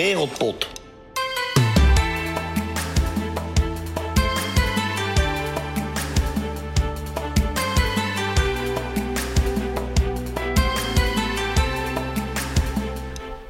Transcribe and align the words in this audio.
Wereldpot. 0.00 0.68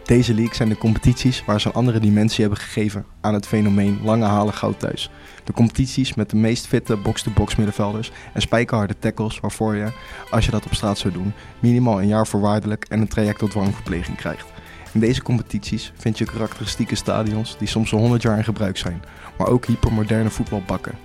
Deze 0.05 0.34
league 0.34 0.55
zijn 0.55 0.69
de 0.69 0.79
competities 0.79 1.45
waar 1.45 1.61
ze 1.61 1.66
een 1.66 1.73
andere 1.73 1.98
dimensie 1.98 2.41
hebben 2.41 2.59
gegeven 2.59 3.05
aan 3.21 3.35
het 3.35 3.46
fenomeen 3.46 4.01
lange 4.03 4.25
halen 4.25 4.55
goud 4.55 4.80
thuis. 4.80 5.11
De 5.45 5.53
competities 5.53 6.14
met 6.14 6.30
de 6.30 6.37
meest 6.37 6.67
fitte 6.67 6.97
box-to-box 6.97 7.56
middenvelders 7.56 8.11
en 8.34 8.41
spijkerharde 8.41 8.98
tackles 8.98 9.41
waarvoor 9.41 9.75
je, 9.77 9.92
als 10.30 10.45
je 10.45 10.51
dat 10.51 10.67
op 10.67 10.75
straat 10.75 10.98
zou 10.98 11.12
doen, 11.12 11.33
minimaal 11.59 12.01
een 12.01 12.09
jaar 12.09 12.27
voorwaardelijk 12.27 12.84
en 12.89 13.01
een 13.01 13.09
traject 13.09 13.39
tot 13.39 13.51
dwangverpleging 13.51 14.17
krijgt. 14.17 14.59
In 14.93 15.01
deze 15.01 15.23
competities 15.23 15.93
vind 15.97 16.19
je 16.19 16.25
karakteristieke 16.25 16.95
stadions 16.95 17.57
die 17.59 17.69
soms 17.69 17.93
al 17.93 17.98
100 17.98 18.23
jaar 18.23 18.37
in 18.37 18.45
gebruik 18.45 18.77
zijn, 18.77 19.03
maar 19.39 19.48
ook 19.48 19.67
hypermoderne 19.67 20.31
voetbalbakken. 20.31 20.98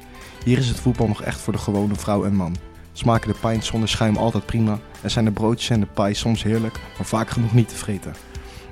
Hier 0.43 0.57
is 0.57 0.67
het 0.67 0.79
voetbal 0.79 1.07
nog 1.07 1.21
echt 1.21 1.39
voor 1.39 1.53
de 1.53 1.59
gewone 1.59 1.95
vrouw 1.95 2.25
en 2.25 2.35
man. 2.35 2.55
Smaken 2.93 3.33
de 3.33 3.39
pints 3.39 3.67
zonder 3.67 3.89
schuim 3.89 4.17
altijd 4.17 4.45
prima 4.45 4.79
en 5.01 5.11
zijn 5.11 5.25
de 5.25 5.31
broodjes 5.31 5.69
en 5.69 5.79
de 5.79 5.87
pies 5.93 6.19
soms 6.19 6.43
heerlijk, 6.43 6.79
maar 6.97 7.05
vaak 7.05 7.29
genoeg 7.29 7.53
niet 7.53 7.69
te 7.69 7.75
vreten. 7.75 8.13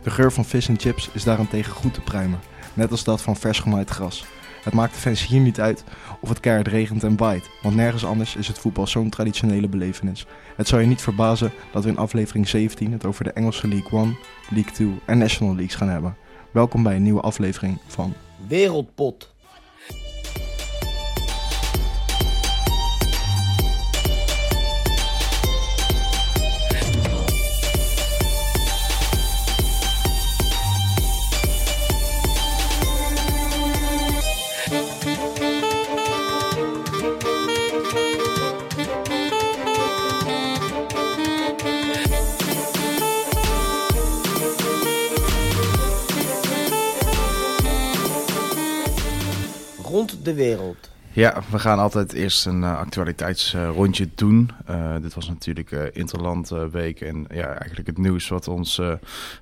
De 0.04 0.10
geur 0.10 0.32
van 0.32 0.46
vis 0.46 0.68
en 0.68 0.80
chips 0.80 1.10
is 1.14 1.24
daarentegen 1.24 1.74
goed 1.74 1.94
te 1.94 2.02
pruimen, 2.02 2.40
net 2.74 2.92
als 2.92 3.04
dat 3.04 3.22
van 3.22 3.36
vers 3.36 3.60
gemaaid 3.60 3.90
gras. 3.90 4.26
Het 4.64 4.74
maakt 4.74 4.94
de 4.94 5.00
fans 5.00 5.28
hier 5.28 5.40
niet 5.40 5.60
uit 5.60 5.84
of 6.20 6.30
het 6.30 6.40
keihard 6.40 6.68
regent 6.68 7.04
en 7.04 7.18
waait, 7.18 7.50
want 7.62 7.76
nergens 7.76 8.06
anders 8.06 8.36
is 8.36 8.48
het 8.48 8.60
voetbal 8.60 8.88
zo'n 8.88 9.10
traditionele 9.10 9.68
belevenis. 9.68 10.26
Het 10.56 10.68
zou 10.68 10.82
je 10.82 10.88
niet 10.88 11.02
verbazen 11.02 11.52
dat 11.72 11.84
we 11.84 11.90
in 11.90 11.98
aflevering 11.98 12.48
17 12.48 12.92
het 12.92 13.06
over 13.06 13.24
de 13.24 13.32
Engelse 13.32 13.68
League 13.68 14.00
1, 14.00 14.18
League 14.50 14.72
2 14.72 15.00
en 15.06 15.18
National 15.18 15.56
Leagues 15.56 15.76
gaan 15.76 15.90
hebben. 15.90 16.16
Welkom 16.52 16.84
bij 16.84 16.96
een 16.96 17.04
nieuwe 17.04 17.22
aflevering 17.22 17.78
van 17.88 18.14
Wereldpot. 18.48 19.33
De 50.26 50.34
wereld. 50.34 50.92
Ja, 51.16 51.42
we 51.52 51.60
gaan 51.60 51.80
altijd 51.80 52.14
eerst 52.14 52.46
een 52.46 52.62
uh, 52.62 52.78
actualiteitsrondje 52.78 54.10
doen. 54.16 54.52
Uh, 54.70 54.96
dit 55.02 55.14
was 55.14 55.28
natuurlijk 55.28 55.72
uh, 55.72 55.82
Interland 55.92 56.50
week 56.72 57.02
en 57.02 57.26
ja, 57.34 57.48
eigenlijk 57.48 57.88
het 57.88 57.98
nieuws 57.98 58.28
wat 58.28 58.48
ons, 58.48 58.82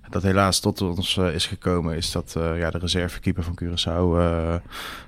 dat 0.10 0.24
helaas 0.24 0.60
tot 0.60 0.82
ons 0.82 1.18
is 1.18 1.46
gekomen, 1.46 1.96
is 1.96 2.12
dat 2.12 2.34
ja, 2.36 2.70
de 2.70 2.78
reservekeeper 2.78 3.44
van 3.44 3.60
Curaçao 3.64 4.20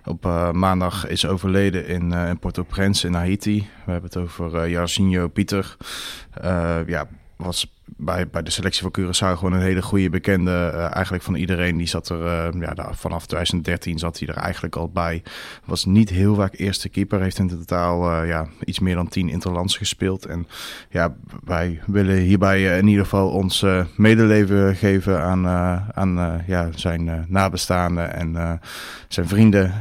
op 0.05 0.23
maandag 0.53 1.07
is 1.07 1.25
overleden 1.25 1.87
in, 1.87 2.11
in 2.11 2.39
Port-au-Prince 2.39 3.07
in 3.07 3.13
Haiti. 3.13 3.69
We 3.85 3.91
hebben 3.91 4.09
het 4.13 4.21
over 4.21 4.69
Jarcinho 4.69 5.27
Pieter. 5.27 5.75
ja, 6.85 7.07
was 7.35 7.73
bij, 7.97 8.27
bij 8.27 8.43
de 8.43 8.49
selectie 8.49 8.81
van 8.81 8.95
Curaçao 8.99 9.37
gewoon 9.37 9.53
een 9.53 9.61
hele 9.61 9.81
goede 9.81 10.09
bekende. 10.09 10.71
Uh, 10.73 10.93
eigenlijk 10.93 11.23
van 11.23 11.35
iedereen. 11.35 11.77
Die 11.77 11.87
zat 11.87 12.09
er 12.09 12.19
uh, 12.19 12.61
ja, 12.61 12.73
nou, 12.73 12.95
vanaf 12.95 13.25
2013 13.25 13.99
zat 13.99 14.19
hij 14.19 14.27
er 14.27 14.35
eigenlijk 14.35 14.75
al 14.75 14.89
bij. 14.89 15.23
Was 15.65 15.85
niet 15.85 16.09
heel 16.09 16.35
vaak 16.35 16.53
eerste 16.57 16.89
keeper. 16.89 17.21
Heeft 17.21 17.37
in 17.37 17.47
totaal 17.47 18.21
uh, 18.21 18.27
ja, 18.27 18.47
iets 18.65 18.79
meer 18.79 18.95
dan 18.95 19.07
10 19.07 19.29
interlands 19.29 19.77
gespeeld. 19.77 20.25
En 20.25 20.47
ja, 20.89 21.15
wij 21.43 21.81
willen 21.85 22.17
hierbij 22.17 22.77
in 22.77 22.87
ieder 22.87 23.03
geval 23.03 23.29
ons 23.29 23.65
medeleven 23.95 24.75
geven 24.75 25.21
aan, 25.21 25.47
aan 25.93 26.43
ja, 26.47 26.69
zijn 26.75 27.25
nabestaanden 27.27 28.13
en 28.13 28.59
zijn 29.07 29.27
vrienden. 29.27 29.73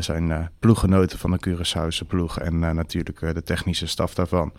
zijn 0.00 0.50
ploeggenoten 0.58 1.18
van 1.18 1.30
de 1.30 1.40
Curaçaose 1.48 2.06
ploeg. 2.06 2.38
En 2.38 2.58
natuurlijk 2.58 3.20
de 3.20 3.42
technische 3.42 3.86
staf 3.86 4.14
daarvan. 4.14 4.52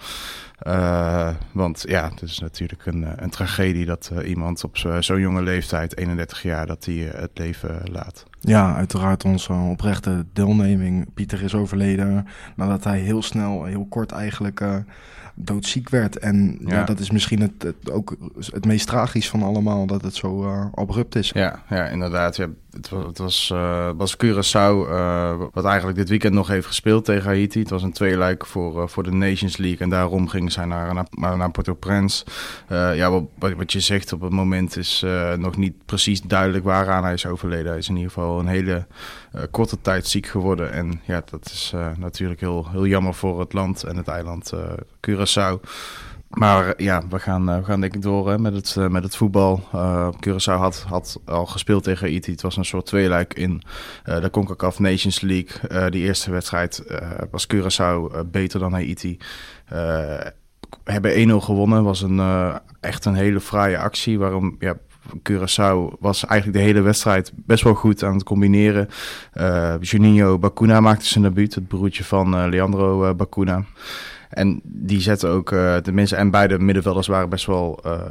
want 1.52 1.86
ja, 1.88 2.10
het 2.10 2.22
is 2.22 2.40
natuurlijk 2.40 2.83
een, 2.86 3.24
een 3.24 3.30
tragedie 3.30 3.86
dat 3.86 4.12
uh, 4.14 4.30
iemand 4.30 4.64
op 4.64 4.78
zo'n 5.00 5.20
jonge 5.20 5.42
leeftijd, 5.42 5.98
31 5.98 6.42
jaar, 6.42 6.68
dat 6.68 6.86
hij 6.86 6.96
uh, 6.96 7.12
het 7.12 7.32
leven 7.34 7.82
laat. 7.92 8.26
Ja, 8.40 8.76
uiteraard 8.76 9.26
onze 9.26 9.54
oprechte 9.54 10.26
deelneming. 10.34 11.14
Pieter 11.14 11.44
is 11.44 11.56
overleden 11.56 12.28
nadat 12.56 12.84
hij 12.84 13.00
heel 13.00 13.22
snel, 13.22 13.64
heel 13.64 13.86
kort 13.86 14.12
eigenlijk 14.12 14.60
uh, 14.60 14.76
doodziek 15.36 15.90
werd. 15.90 16.18
En 16.18 16.58
ja. 16.60 16.76
ja 16.76 16.84
dat 16.84 17.00
is 17.00 17.12
misschien 17.12 17.42
het, 17.42 17.64
het, 17.64 17.92
ook 17.92 18.18
het 18.38 18.66
meest 18.66 18.88
tragisch 18.88 19.30
van 19.30 19.44
allemaal, 19.44 19.86
dat 19.86 20.02
het 20.02 20.16
zo 20.16 20.46
abrupt 20.74 21.16
is. 21.16 21.30
Ja, 21.30 21.64
ja 21.70 21.88
inderdaad. 21.88 22.36
Ja, 22.36 22.48
het 22.74 23.18
was, 23.18 23.52
het 23.88 23.98
was 23.98 24.16
Curaçao, 24.16 24.90
uh, 24.90 25.34
wat 25.54 25.66
eigenlijk 25.66 25.98
dit 25.98 26.10
weekend 26.10 26.34
nog 26.34 26.48
heeft 26.48 26.68
gespeeld 26.68 27.06
tegen 27.06 27.24
Haiti. 27.24 27.60
Het 27.60 27.70
was 27.70 27.84
een 27.84 27.92
tweeluik 27.92 28.46
voor, 28.46 28.82
uh, 28.82 28.88
voor 28.88 29.04
de 29.04 29.12
Nations 29.12 29.58
League 29.58 29.80
en 29.80 29.90
daarom 29.90 30.28
gingen 30.28 30.52
zij 30.52 30.66
naar, 30.66 31.06
naar, 31.10 31.38
naar 31.38 31.52
Port-au-Prince. 31.52 32.26
ja, 32.70 33.12
wat, 33.12 33.54
wat 33.56 33.72
je 33.72 33.80
zegt 33.80 34.14
op 34.14 34.22
het 34.22 34.32
moment 34.32 34.78
is 34.78 35.06
nog 35.38 35.58
niet 35.58 35.86
precies 35.86 36.22
duidelijk 36.22 36.64
waaraan 36.64 37.04
hij 37.04 37.14
is 37.14 37.26
overleden. 37.26 37.68
Hij 37.68 37.78
is 37.78 37.90
in 37.90 37.96
ieder 37.96 38.12
geval 38.12 38.40
een 38.40 38.48
hele 38.48 38.86
korte 39.52 39.82
tijd 39.82 40.08
ziek 40.08 40.26
geworden. 40.26 40.72
En 40.72 41.02
ja, 41.06 41.24
dat 41.30 41.46
is 41.46 41.74
natuurlijk 41.98 42.40
heel, 42.40 42.68
heel 42.72 42.88
jammer 42.88 43.14
voor 43.14 43.40
het 43.40 43.54
land 43.54 43.84
en 43.84 43.98
het 43.98 44.08
eiland 44.08 44.54
Curaçao. 45.08 45.60
Maar 46.34 46.74
ja, 46.78 47.02
we 47.10 47.20
gaan, 47.20 47.50
uh, 47.50 47.58
we 47.58 47.64
gaan 47.64 47.82
denk 47.82 47.94
ik 47.94 48.02
door 48.02 48.30
hè, 48.30 48.40
met, 48.40 48.54
het, 48.54 48.76
uh, 48.80 48.88
met 48.88 49.04
het 49.04 49.16
voetbal. 49.16 49.64
Uh, 49.76 50.08
Curaçao 50.28 50.58
had, 50.58 50.86
had 50.88 51.20
al 51.26 51.46
gespeeld 51.46 51.84
tegen 51.84 52.10
Haiti. 52.10 52.32
Het 52.32 52.42
was 52.42 52.58
een 52.58 52.66
soort 52.66 52.86
tweeluik 52.86 53.34
in 53.34 53.62
de 54.04 54.30
CONCACAF 54.32 54.80
Nations 54.80 55.22
League. 55.22 55.90
die 55.90 56.02
eerste 56.02 56.32
wedstrijd 56.32 56.84
was 57.32 57.48
Curaçao 57.54 58.26
beter 58.32 58.60
dan 58.60 58.72
Haiti. 58.72 59.18
hebben 60.84 61.30
1-0 61.30 61.34
gewonnen. 61.44 61.84
Was 61.84 62.02
een, 62.02 62.22
echt 62.80 63.06
een 63.06 63.16
hele 63.16 63.40
fraaie 63.40 63.78
actie. 63.78 64.20
Waarom 64.20 64.56
ja, 64.60 64.78
Curaçao 65.18 66.00
was 66.00 66.26
eigenlijk 66.26 66.60
de 66.60 66.66
hele 66.66 66.82
wedstrijd 66.82 67.32
best 67.36 67.64
wel 67.64 67.74
goed 67.74 68.04
aan 68.04 68.14
het 68.14 68.24
combineren. 68.24 68.90
Uh, 69.34 69.76
Juninho 69.80 70.40
Bacuna 70.40 70.80
maakte 70.80 71.06
zijn 71.06 71.24
debuut, 71.24 71.56
het 71.56 71.68
broertje 71.68 72.04
van 72.04 72.50
Leandro 72.50 73.16
Bacuna. 73.16 73.64
En 74.34 74.62
die 74.64 75.02
zetten 75.02 75.30
ook, 75.30 75.52
uh, 75.52 75.78
mensen 75.92 76.18
en 76.18 76.32
beide 76.32 76.60
middenvelders 76.60 77.08
waren 77.08 77.30
best 77.30 77.46
wel 77.46 77.80
uh, 77.86 78.02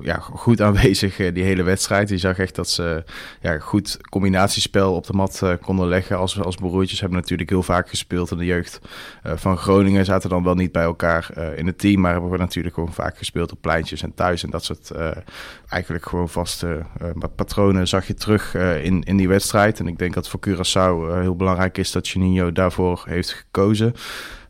ja, 0.00 0.18
goed 0.18 0.60
aanwezig 0.60 1.18
uh, 1.18 1.34
die 1.34 1.44
hele 1.44 1.62
wedstrijd. 1.62 2.08
Je 2.08 2.18
zag 2.18 2.38
echt 2.38 2.54
dat 2.54 2.68
ze 2.68 3.04
ja, 3.40 3.58
goed 3.58 3.98
combinatiespel 4.10 4.94
op 4.94 5.06
de 5.06 5.12
mat 5.12 5.42
konden 5.60 5.88
leggen 5.88 6.18
als, 6.18 6.40
als 6.40 6.56
broertjes. 6.56 7.00
Hebben 7.00 7.18
natuurlijk 7.18 7.50
heel 7.50 7.62
vaak 7.62 7.88
gespeeld 7.88 8.30
in 8.30 8.38
de 8.38 8.44
jeugd 8.44 8.80
van 9.22 9.56
Groningen. 9.56 10.04
Zaten 10.04 10.30
dan 10.30 10.44
wel 10.44 10.54
niet 10.54 10.72
bij 10.72 10.82
elkaar 10.82 11.30
in 11.56 11.66
het 11.66 11.78
team, 11.78 12.00
maar 12.00 12.12
hebben 12.12 12.30
we 12.30 12.36
natuurlijk 12.36 12.74
gewoon 12.74 12.92
vaak 12.92 13.18
gespeeld 13.18 13.52
op 13.52 13.60
pleintjes 13.60 14.02
en 14.02 14.14
thuis. 14.14 14.42
En 14.42 14.50
dat 14.50 14.64
soort 14.64 14.90
eigenlijk 15.68 16.06
gewoon 16.06 16.28
vaste 16.28 16.82
patronen 17.36 17.88
zag 17.88 18.06
je 18.06 18.14
terug 18.14 18.54
in, 18.82 19.02
in 19.02 19.16
die 19.16 19.28
wedstrijd. 19.28 19.80
En 19.80 19.86
ik 19.86 19.98
denk 19.98 20.14
dat 20.14 20.28
voor 20.28 20.40
Curaçao 20.48 21.20
heel 21.20 21.36
belangrijk 21.36 21.78
is 21.78 21.92
dat 21.92 22.08
Juninho 22.08 22.52
daarvoor 22.52 23.02
heeft 23.06 23.32
gekozen. 23.32 23.94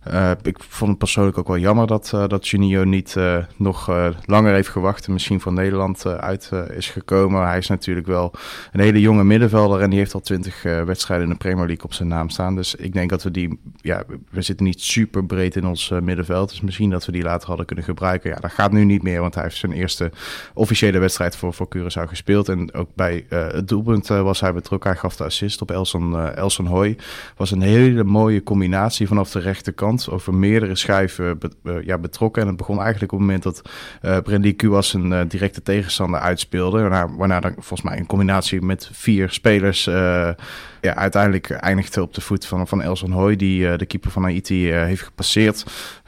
Uh, 0.09 0.31
ik 0.43 0.57
vond 0.69 0.91
het 0.91 0.99
persoonlijk 0.99 1.39
ook 1.39 1.47
wel 1.47 1.59
jammer 1.59 1.87
dat, 1.87 2.13
uh, 2.15 2.27
dat 2.27 2.49
Juninho 2.49 2.85
niet 2.85 3.15
uh, 3.19 3.37
nog 3.57 3.91
langer 4.25 4.55
heeft 4.55 4.69
gewacht 4.69 5.07
en 5.07 5.13
misschien 5.13 5.41
van 5.41 5.55
Nederland 5.55 6.07
uit 6.07 6.51
is 6.75 6.91
gekomen. 6.91 7.47
Hij 7.47 7.59
is 7.59 7.69
natuurlijk 7.69 8.07
wel 8.07 8.33
een 8.73 8.81
hele 8.81 9.01
jonge 9.01 9.25
middenvelder 9.25 9.81
en 9.81 9.91
die 9.91 9.99
heeft 9.99 10.15
al 10.15 10.21
twintig 10.21 10.63
wedstrijden 10.63 11.27
in 11.27 11.33
de 11.33 11.39
Premier 11.39 11.67
League 11.67 11.85
op 11.85 11.93
zijn 11.93 12.09
naam 12.09 12.29
staan. 12.29 12.55
Dus 12.55 12.75
ik 12.75 12.93
denk 12.93 13.11
dat 13.11 13.23
we 13.23 13.31
die, 13.31 13.61
ja, 13.77 14.03
we 14.31 14.43
zitten 14.43 14.67
niet 14.67 14.81
super 14.81 15.25
breed 15.25 15.57
in 15.57 15.67
ons 15.67 15.89
middenveld. 16.03 16.49
Dus 16.49 16.61
misschien 16.61 16.91
dat 16.91 17.07
we 17.07 17.13
die 17.13 17.23
later 17.23 17.49
hadden 17.49 17.67
kunnen 17.67 17.85
gebruiken. 17.85 18.31
Ja, 18.31 18.37
dat 18.37 18.53
gaat 18.53 18.73
nu 18.73 18.85
niet 18.85 19.03
meer, 19.03 19.21
want 19.21 19.35
hij 19.35 19.43
heeft 19.43 19.57
zijn 19.57 19.73
eerste 19.73 20.11
officiële 20.55 20.99
wedstrijd 20.99 21.37
voor, 21.37 21.55
voor 21.55 21.69
Curaçao 21.77 22.09
gespeeld. 22.09 22.49
En 22.49 22.75
ook 22.75 22.89
bij 22.95 23.27
het 23.29 23.69
doelpunt 23.69 24.07
was 24.07 24.41
hij 24.41 24.53
betrokken. 24.53 24.91
Hij 24.91 24.99
gaf 24.99 25.17
de 25.17 25.25
assist 25.25 25.61
op 25.61 25.71
Elson, 25.71 26.19
Elson 26.19 26.67
Hoy. 26.67 26.97
Was 27.37 27.51
een 27.51 27.63
hele 27.63 28.05
mooie 28.05 28.43
combinatie 28.43 29.07
vanaf 29.07 29.31
de 29.31 29.39
rechterkant 29.39 29.92
over 30.09 30.35
meerdere 30.35 30.77
schijven 30.77 31.39
uh, 31.63 31.83
ja, 31.85 31.99
betrokken. 31.99 32.43
En 32.43 32.49
het 32.49 32.57
begon 32.57 32.81
eigenlijk 32.81 33.13
op 33.13 33.19
het 33.19 33.27
moment 33.27 33.43
dat 33.45 33.63
uh, 34.03 34.19
Brendy 34.19 34.57
Kuwas 34.57 34.95
een 34.95 35.11
uh, 35.11 35.21
directe 35.29 35.63
tegenstander 35.63 36.21
uitspeelde. 36.21 36.89
Waarna, 37.17 37.41
er 37.41 37.53
volgens 37.53 37.83
mij 37.83 37.99
een 37.99 38.07
combinatie 38.07 38.63
met 38.63 38.91
vier 38.93 39.31
spelers 39.31 39.89
ja, 40.83 40.95
uiteindelijk 40.95 41.51
eindigde 41.51 42.03
op 42.03 42.15
de 42.15 42.21
voet 42.21 42.47
van, 42.47 42.69
van 42.69 42.83
Elson 42.83 43.13
Hoy, 43.13 43.37
die 43.37 43.61
uh, 43.61 43.77
de 43.77 43.87
keeper 43.87 44.11
van 44.11 44.23
Haiti 44.23 44.69
uh, 44.69 44.83
heeft 44.85 45.03
gepasseerd. 45.03 45.65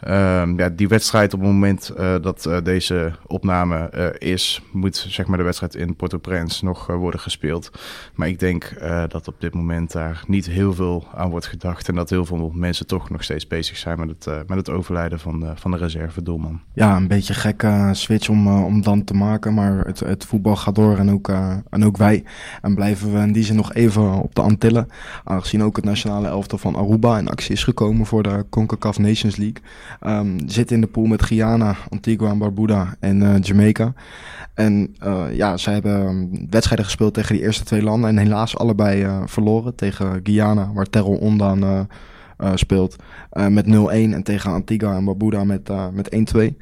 Um, 0.09 0.59
ja, 0.59 0.69
die 0.69 0.89
wedstrijd 0.89 1.35
op 1.35 1.41
het 1.41 1.49
moment 1.49 1.93
uh, 1.99 2.15
dat 2.23 2.49
deze 2.63 3.13
opname 3.27 3.91
is, 4.19 4.63
moet 4.73 5.07
zeg 5.09 5.27
maar 5.27 5.39
de 5.39 5.45
wedstrijd 5.45 5.75
in 5.75 5.97
Port-au-Prince 5.97 6.65
nog 6.65 6.87
worden 6.87 7.21
gespeeld. 7.21 7.71
Maar 8.15 8.29
ik 8.29 8.39
denk 8.39 8.73
dat 9.09 9.29
op 9.29 9.41
dit 9.41 9.55
moment 9.55 9.93
daar 9.93 10.23
niet 10.27 10.47
heel 10.47 10.75
veel 10.75 11.07
aan 11.15 11.31
wordt 11.31 11.47
gedacht 11.47 11.89
en 11.89 11.95
dat 11.95 12.11
heel 12.11 12.25
veel 12.25 12.51
mensen 12.55 12.87
toch 12.87 13.11
nog 13.11 13.23
steeds 13.23 13.47
bezig 13.47 13.77
zijn 13.77 13.99
met 13.99 14.09
het, 14.09 14.49
met 14.49 14.59
het 14.59 14.71
overlijden 14.71 15.21
van 15.21 15.41
de, 15.41 15.53
van 15.55 15.71
de 15.71 15.77
reserve 15.77 16.23
doelman. 16.23 16.61
Ja, 16.75 16.97
een 16.97 17.09
beetje 17.09 17.35
gekke 17.35 17.91
switch 17.93 18.29
om, 18.29 18.49
om 18.49 18.83
dan 18.83 19.05
te 19.05 19.15
maken, 19.15 19.55
maar 19.55 19.87
het, 19.87 20.01
het 20.01 20.25
voetbal 20.25 20.57
gaat 20.57 20.75
door 20.75 20.99
en 20.99 21.11
ook, 21.11 21.29
en 21.71 21.85
ook 21.85 21.97
wij. 21.97 22.25
En 22.63 22.75
blijven 22.75 23.13
we 23.13 23.19
in 23.19 23.33
die 23.33 23.45
zin 23.45 23.57
nog 23.57 23.73
even 23.75 24.13
op 24.13 24.35
de 24.35 24.43
Aangezien 25.25 25.63
ook 25.63 25.77
het 25.77 25.85
nationale 25.85 26.29
elftal 26.29 26.59
van 26.59 26.77
Aruba 26.77 27.19
in 27.19 27.29
actie 27.29 27.53
is 27.53 27.65
gekomen 27.65 28.07
voor 28.07 28.23
de 28.23 28.45
CONCACAF 28.51 28.99
Nations 28.99 29.37
League. 29.37 29.63
Um, 30.07 30.49
zit 30.49 30.71
in 30.71 30.81
de 30.81 30.87
pool 30.87 31.05
met 31.05 31.23
Guyana, 31.23 31.77
Antigua 31.91 32.31
en 32.31 32.39
Barbuda 32.39 32.95
en 33.01 33.23
uh, 33.23 33.35
Jamaica. 33.41 33.93
En 34.55 34.97
uh, 35.05 35.25
ja, 35.33 35.57
zij 35.57 35.73
hebben 35.73 36.31
wedstrijden 36.51 36.85
gespeeld 36.85 37.15
tegen 37.15 37.35
die 37.35 37.45
eerste 37.45 37.65
twee 37.65 37.83
landen. 37.83 38.11
En 38.11 38.19
helaas 38.19 38.57
allebei 38.57 39.05
uh, 39.05 39.23
verloren. 39.27 39.75
Tegen 39.75 40.21
Guyana, 40.23 40.71
waar 40.73 40.91
Terrell 40.91 41.19
Ondan 41.19 41.89
speelt, 42.55 42.97
met 43.49 43.67
0-1. 43.67 43.69
En 43.91 44.23
tegen 44.23 44.53
Antigua 44.53 44.97
en 44.97 45.05
Barbuda 45.05 45.45
met, 45.45 45.71
met 45.93 46.35
1-2. 46.37 46.57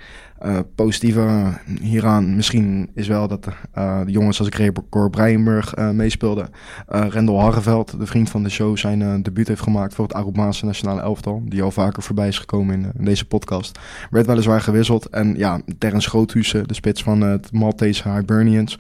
Uh, 0.47 0.59
positieve 0.75 1.53
hieraan 1.81 2.37
misschien 2.37 2.91
is 2.95 3.09
wel 3.09 3.29
dat 3.29 3.47
uh, 3.79 4.01
de 4.05 4.11
jongens 4.11 4.39
als 4.39 4.49
Gregor 4.51 5.11
Breienburg 5.11 5.77
uh, 5.77 5.91
meespeelden. 5.91 6.49
Rendel 6.87 7.41
Harreveld, 7.41 7.99
de 7.99 8.07
vriend 8.07 8.31
van 8.31 8.43
de 8.43 8.49
show, 8.49 8.77
zijn 8.77 9.23
debuut 9.23 9.49
heeft 9.49 9.63
gemaakt 9.63 9.95
voor 9.95 10.05
het 10.05 10.15
Arubaanse 10.15 10.65
nationale 10.65 11.01
elftal. 11.01 11.43
Die 11.45 11.63
al 11.63 11.71
vaker 11.71 12.03
voorbij 12.03 12.29
is 12.29 12.39
gekomen 12.39 12.75
in, 12.75 12.93
in, 12.99 13.05
deze 13.05 13.25
podcast. 13.25 13.79
Werd 14.11 14.27
weliswaar 14.27 14.61
gewisseld. 14.61 15.09
En 15.09 15.37
ja, 15.37 15.61
Terrence 15.79 16.09
Groothuizen, 16.09 16.69
de 16.69 16.75
spits 16.75 17.03
van 17.03 17.21
het 17.21 17.53
Maltese 17.53 18.09
Hibernians, 18.09 18.79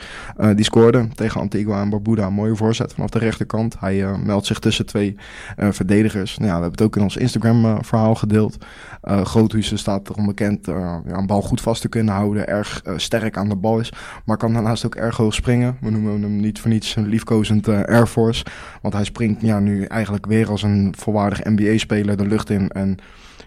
die 0.55 0.65
scoorde 0.65 1.09
tegen 1.15 1.41
Antigua 1.41 1.81
en 1.81 1.91
Barbuda. 1.91 2.27
Een 2.27 2.33
mooie 2.33 2.57
voorzet 2.57 2.93
vanaf 2.93 3.11
de 3.11 3.19
rechterkant. 3.19 3.81
Hij 3.81 4.19
meldt 4.25 4.47
zich 4.47 4.59
tussen 4.59 4.87
twee 4.87 5.17
verdedigers. 5.57 6.39
Nou 6.39 6.51
ja, 6.51 6.57
we 6.57 6.63
hebben 6.63 6.79
het 6.79 6.89
ook 6.89 6.97
in 6.97 7.03
ons 7.03 7.17
Instagram 7.17 7.85
verhaal 7.85 8.15
gedeeld. 8.15 8.57
Groothuizen 9.03 9.79
staat 9.79 10.09
erom 10.09 10.27
bekend 10.27 10.67
ja, 10.67 11.03
een 11.07 11.27
bal 11.27 11.43
goed 11.53 11.61
vast 11.61 11.81
te 11.81 11.89
kunnen 11.89 12.15
houden. 12.15 12.47
Erg 12.47 12.83
uh, 12.87 12.93
sterk 12.97 13.37
aan 13.37 13.49
de 13.49 13.57
bal 13.57 13.79
is. 13.79 13.93
Maar 14.25 14.37
kan 14.37 14.53
daarnaast 14.53 14.87
ook 14.87 14.95
erg 14.95 15.17
hoog 15.17 15.35
springen. 15.35 15.77
We 15.81 15.91
noemen 15.91 16.23
hem 16.23 16.41
niet 16.41 16.61
voor 16.61 16.71
niets 16.71 16.97
een 16.97 17.07
liefkozend 17.07 17.69
uh, 17.69 17.83
Air 17.83 18.07
Force. 18.07 18.45
Want 18.83 18.95
hij 18.95 19.05
springt 19.05 19.43
ja, 19.43 19.59
nu 19.59 19.85
eigenlijk 19.85 20.27
weer 20.27 20.51
als 20.51 20.63
een 20.63 20.95
volwaardig 20.99 21.45
NBA-speler 21.45 22.17
de 22.17 22.27
lucht 22.27 22.51
in. 22.51 22.69
En 22.69 22.97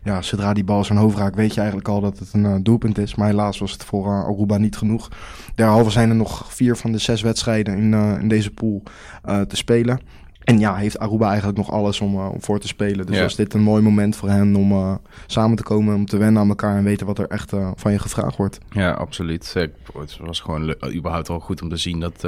ja, 0.03 0.21
zodra 0.21 0.53
die 0.53 0.63
bal 0.63 0.83
zijn 0.83 0.97
hoofd 0.97 1.17
raakt, 1.17 1.35
weet 1.35 1.53
je 1.53 1.59
eigenlijk 1.59 1.89
al 1.89 2.01
dat 2.01 2.19
het 2.19 2.33
een 2.33 2.43
uh, 2.43 2.55
doelpunt 2.61 2.97
is. 2.97 3.15
Maar 3.15 3.27
helaas 3.27 3.59
was 3.59 3.71
het 3.71 3.83
voor 3.83 4.07
Aruba 4.07 4.57
niet 4.57 4.77
genoeg. 4.77 5.09
Derhalve 5.55 5.89
zijn 5.89 6.09
er 6.09 6.15
nog 6.15 6.53
vier 6.53 6.75
van 6.75 6.91
de 6.91 6.97
zes 6.97 7.21
wedstrijden 7.21 7.77
in, 7.77 7.93
in 8.19 8.27
deze 8.27 8.51
pool 8.51 8.83
te 9.23 9.55
spelen. 9.55 9.99
En 10.45 10.59
ja, 10.59 10.75
heeft 10.75 10.99
Aruba 10.99 11.27
eigenlijk 11.27 11.57
nog 11.57 11.71
alles 11.71 12.01
om, 12.01 12.15
uh, 12.15 12.29
om 12.31 12.41
voor 12.41 12.59
te 12.59 12.67
spelen. 12.67 13.05
Dus 13.05 13.15
ja. 13.15 13.21
was 13.21 13.35
dit 13.35 13.53
een 13.53 13.61
mooi 13.61 13.81
moment 13.81 14.15
voor 14.15 14.29
hen 14.29 14.55
om 14.55 14.71
uh, 14.71 14.95
samen 15.25 15.57
te 15.57 15.63
komen, 15.63 15.95
om 15.95 16.05
te 16.05 16.17
wennen 16.17 16.41
aan 16.41 16.49
elkaar 16.49 16.77
en 16.77 16.83
weten 16.83 17.05
wat 17.05 17.19
er 17.19 17.27
echt 17.27 17.53
uh, 17.53 17.71
van 17.75 17.91
je 17.91 17.99
gevraagd 17.99 18.37
wordt. 18.37 18.57
Ja, 18.69 18.91
absoluut. 18.91 19.53
Het 19.53 20.17
was 20.19 20.39
gewoon 20.39 20.75
überhaupt 20.93 21.29
al 21.29 21.39
goed 21.39 21.61
om 21.61 21.69
te 21.69 21.77
zien 21.77 21.99
dat 21.99 22.27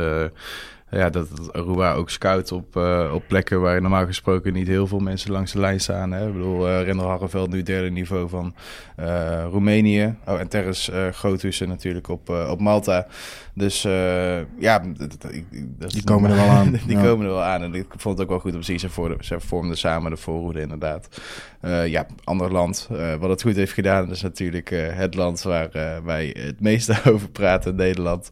ja, 0.89 1.09
dat 1.09 1.53
Aruba 1.53 1.93
ook 1.93 2.09
scout 2.09 2.51
op, 2.51 2.75
uh, 2.75 3.11
op 3.13 3.23
plekken 3.27 3.61
waar 3.61 3.81
normaal 3.81 4.05
gesproken 4.05 4.53
niet 4.53 4.67
heel 4.67 4.87
veel 4.87 4.99
mensen 4.99 5.31
langs 5.31 5.51
de 5.51 5.59
lijn 5.59 5.79
staan. 5.79 6.11
Hè. 6.11 6.27
Ik 6.27 6.33
bedoel, 6.33 6.67
uh, 6.67 6.81
Rendel 6.83 7.07
Harreveld 7.07 7.49
nu 7.49 7.63
derde 7.63 7.89
niveau 7.89 8.29
van 8.29 8.55
uh, 8.99 9.45
Roemenië. 9.51 10.15
Oh, 10.25 10.39
en 10.39 10.47
Terres 10.47 10.89
uh, 10.89 11.67
natuurlijk 11.67 12.07
op, 12.07 12.29
op 12.29 12.59
Malta. 12.59 13.07
Dus 13.53 13.81
ja, 14.59 14.79
dat, 14.79 15.15
dat, 15.19 15.91
die 15.91 16.03
komen 16.03 16.29
er 16.29 16.35
wel 16.35 16.49
aan. 16.49 16.71
die 16.87 16.97
komen 16.97 17.25
er 17.25 17.31
wel 17.31 17.43
aan. 17.43 17.61
En 17.61 17.73
ik 17.73 17.85
vond 17.97 18.17
het 18.17 18.23
ook 18.23 18.31
wel 18.33 18.39
goed 18.39 18.53
om 18.53 18.59
te 18.59 18.65
zien. 18.65 18.79
Ze, 18.79 18.89
voor, 18.89 19.15
ze 19.19 19.39
vormden 19.39 19.77
samen 19.77 20.11
de 20.11 20.17
voorhoede 20.17 20.61
inderdaad. 20.61 21.21
ja, 21.85 22.05
ander 22.23 22.51
land 22.51 22.89
wat 23.19 23.29
het 23.29 23.41
goed 23.41 23.55
heeft 23.55 23.73
gedaan. 23.73 24.05
Dat 24.05 24.15
is 24.15 24.21
natuurlijk 24.21 24.69
het 24.93 25.15
land 25.15 25.41
waar 25.41 25.69
wij 26.03 26.35
het 26.39 26.61
meeste 26.61 26.95
over 27.11 27.29
praten, 27.29 27.75
Nederland. 27.75 28.31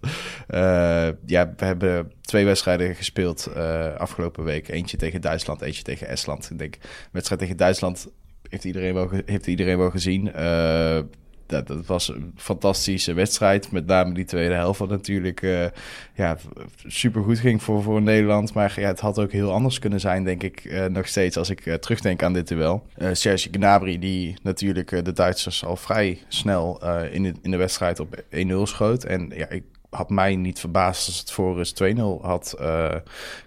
ja, 1.25 1.53
we 1.57 1.65
hebben 1.65 2.11
twee 2.25 2.45
wedstrijden 2.45 2.95
gespeeld 2.95 3.49
uh, 3.55 3.95
afgelopen 3.95 4.43
week. 4.43 4.67
Eentje 4.67 4.97
tegen 4.97 5.21
Duitsland, 5.21 5.61
eentje 5.61 5.83
tegen 5.83 6.07
Estland. 6.07 6.51
Ik 6.51 6.57
denk, 6.57 6.77
wedstrijd 7.11 7.41
tegen 7.41 7.57
Duitsland 7.57 8.07
heeft 8.49 8.63
iedereen 8.63 8.93
wel, 8.93 9.09
heeft 9.25 9.47
iedereen 9.47 9.77
wel 9.77 9.89
gezien. 9.89 10.31
Uh, 10.35 10.99
dat, 11.47 11.67
dat, 11.67 11.85
was 11.85 12.07
een 12.07 12.33
fantastische 12.35 13.13
wedstrijd. 13.13 13.71
Met 13.71 13.85
name 13.85 14.13
die 14.13 14.25
tweede 14.25 14.53
helft, 14.53 14.79
wat 14.79 14.89
natuurlijk 14.89 15.41
uh, 15.41 15.65
ja, 16.13 16.37
super 16.85 17.23
goed 17.23 17.39
ging 17.39 17.63
voor, 17.63 17.83
voor 17.83 18.01
Nederland. 18.01 18.53
Maar 18.53 18.79
ja, 18.79 18.87
het 18.87 18.99
had 18.99 19.19
ook 19.19 19.31
heel 19.31 19.51
anders 19.51 19.79
kunnen 19.79 19.99
zijn, 19.99 20.23
denk 20.23 20.43
ik, 20.43 20.87
nog 20.89 21.07
steeds 21.07 21.37
als 21.37 21.49
ik 21.49 21.61
terugdenk 21.61 22.23
aan 22.23 22.33
dit 22.33 22.47
duel. 22.47 22.87
Serge 23.11 23.49
Gnabry, 23.51 23.99
die 23.99 24.37
natuurlijk 24.41 25.05
de 25.05 25.13
Duitsers 25.13 25.65
al 25.65 25.75
vrij 25.75 26.19
snel 26.27 26.81
in, 27.11 27.23
de, 27.23 27.33
in 27.41 27.51
de 27.51 27.57
wedstrijd 27.57 27.99
op 27.99 28.23
1-0 28.31 28.45
schoot. 28.63 29.03
En 29.03 29.31
ja, 29.35 29.49
ik 29.49 29.63
had 29.95 30.09
mij 30.09 30.35
niet 30.35 30.59
verbaasd 30.59 31.07
als 31.07 31.19
het 31.19 31.31
voor 31.31 31.55
rust 31.55 31.83
2-0 31.83 31.87
had 32.21 32.55
uh, 32.61 32.95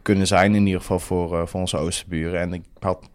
kunnen 0.02 0.26
zijn. 0.26 0.54
In 0.54 0.66
ieder 0.66 0.80
geval 0.80 0.98
voor, 0.98 1.32
uh, 1.32 1.46
voor 1.46 1.60
onze 1.60 1.76
oosterburen. 1.76 2.40
En 2.40 2.52
ik 2.52 2.62
had 2.78 3.08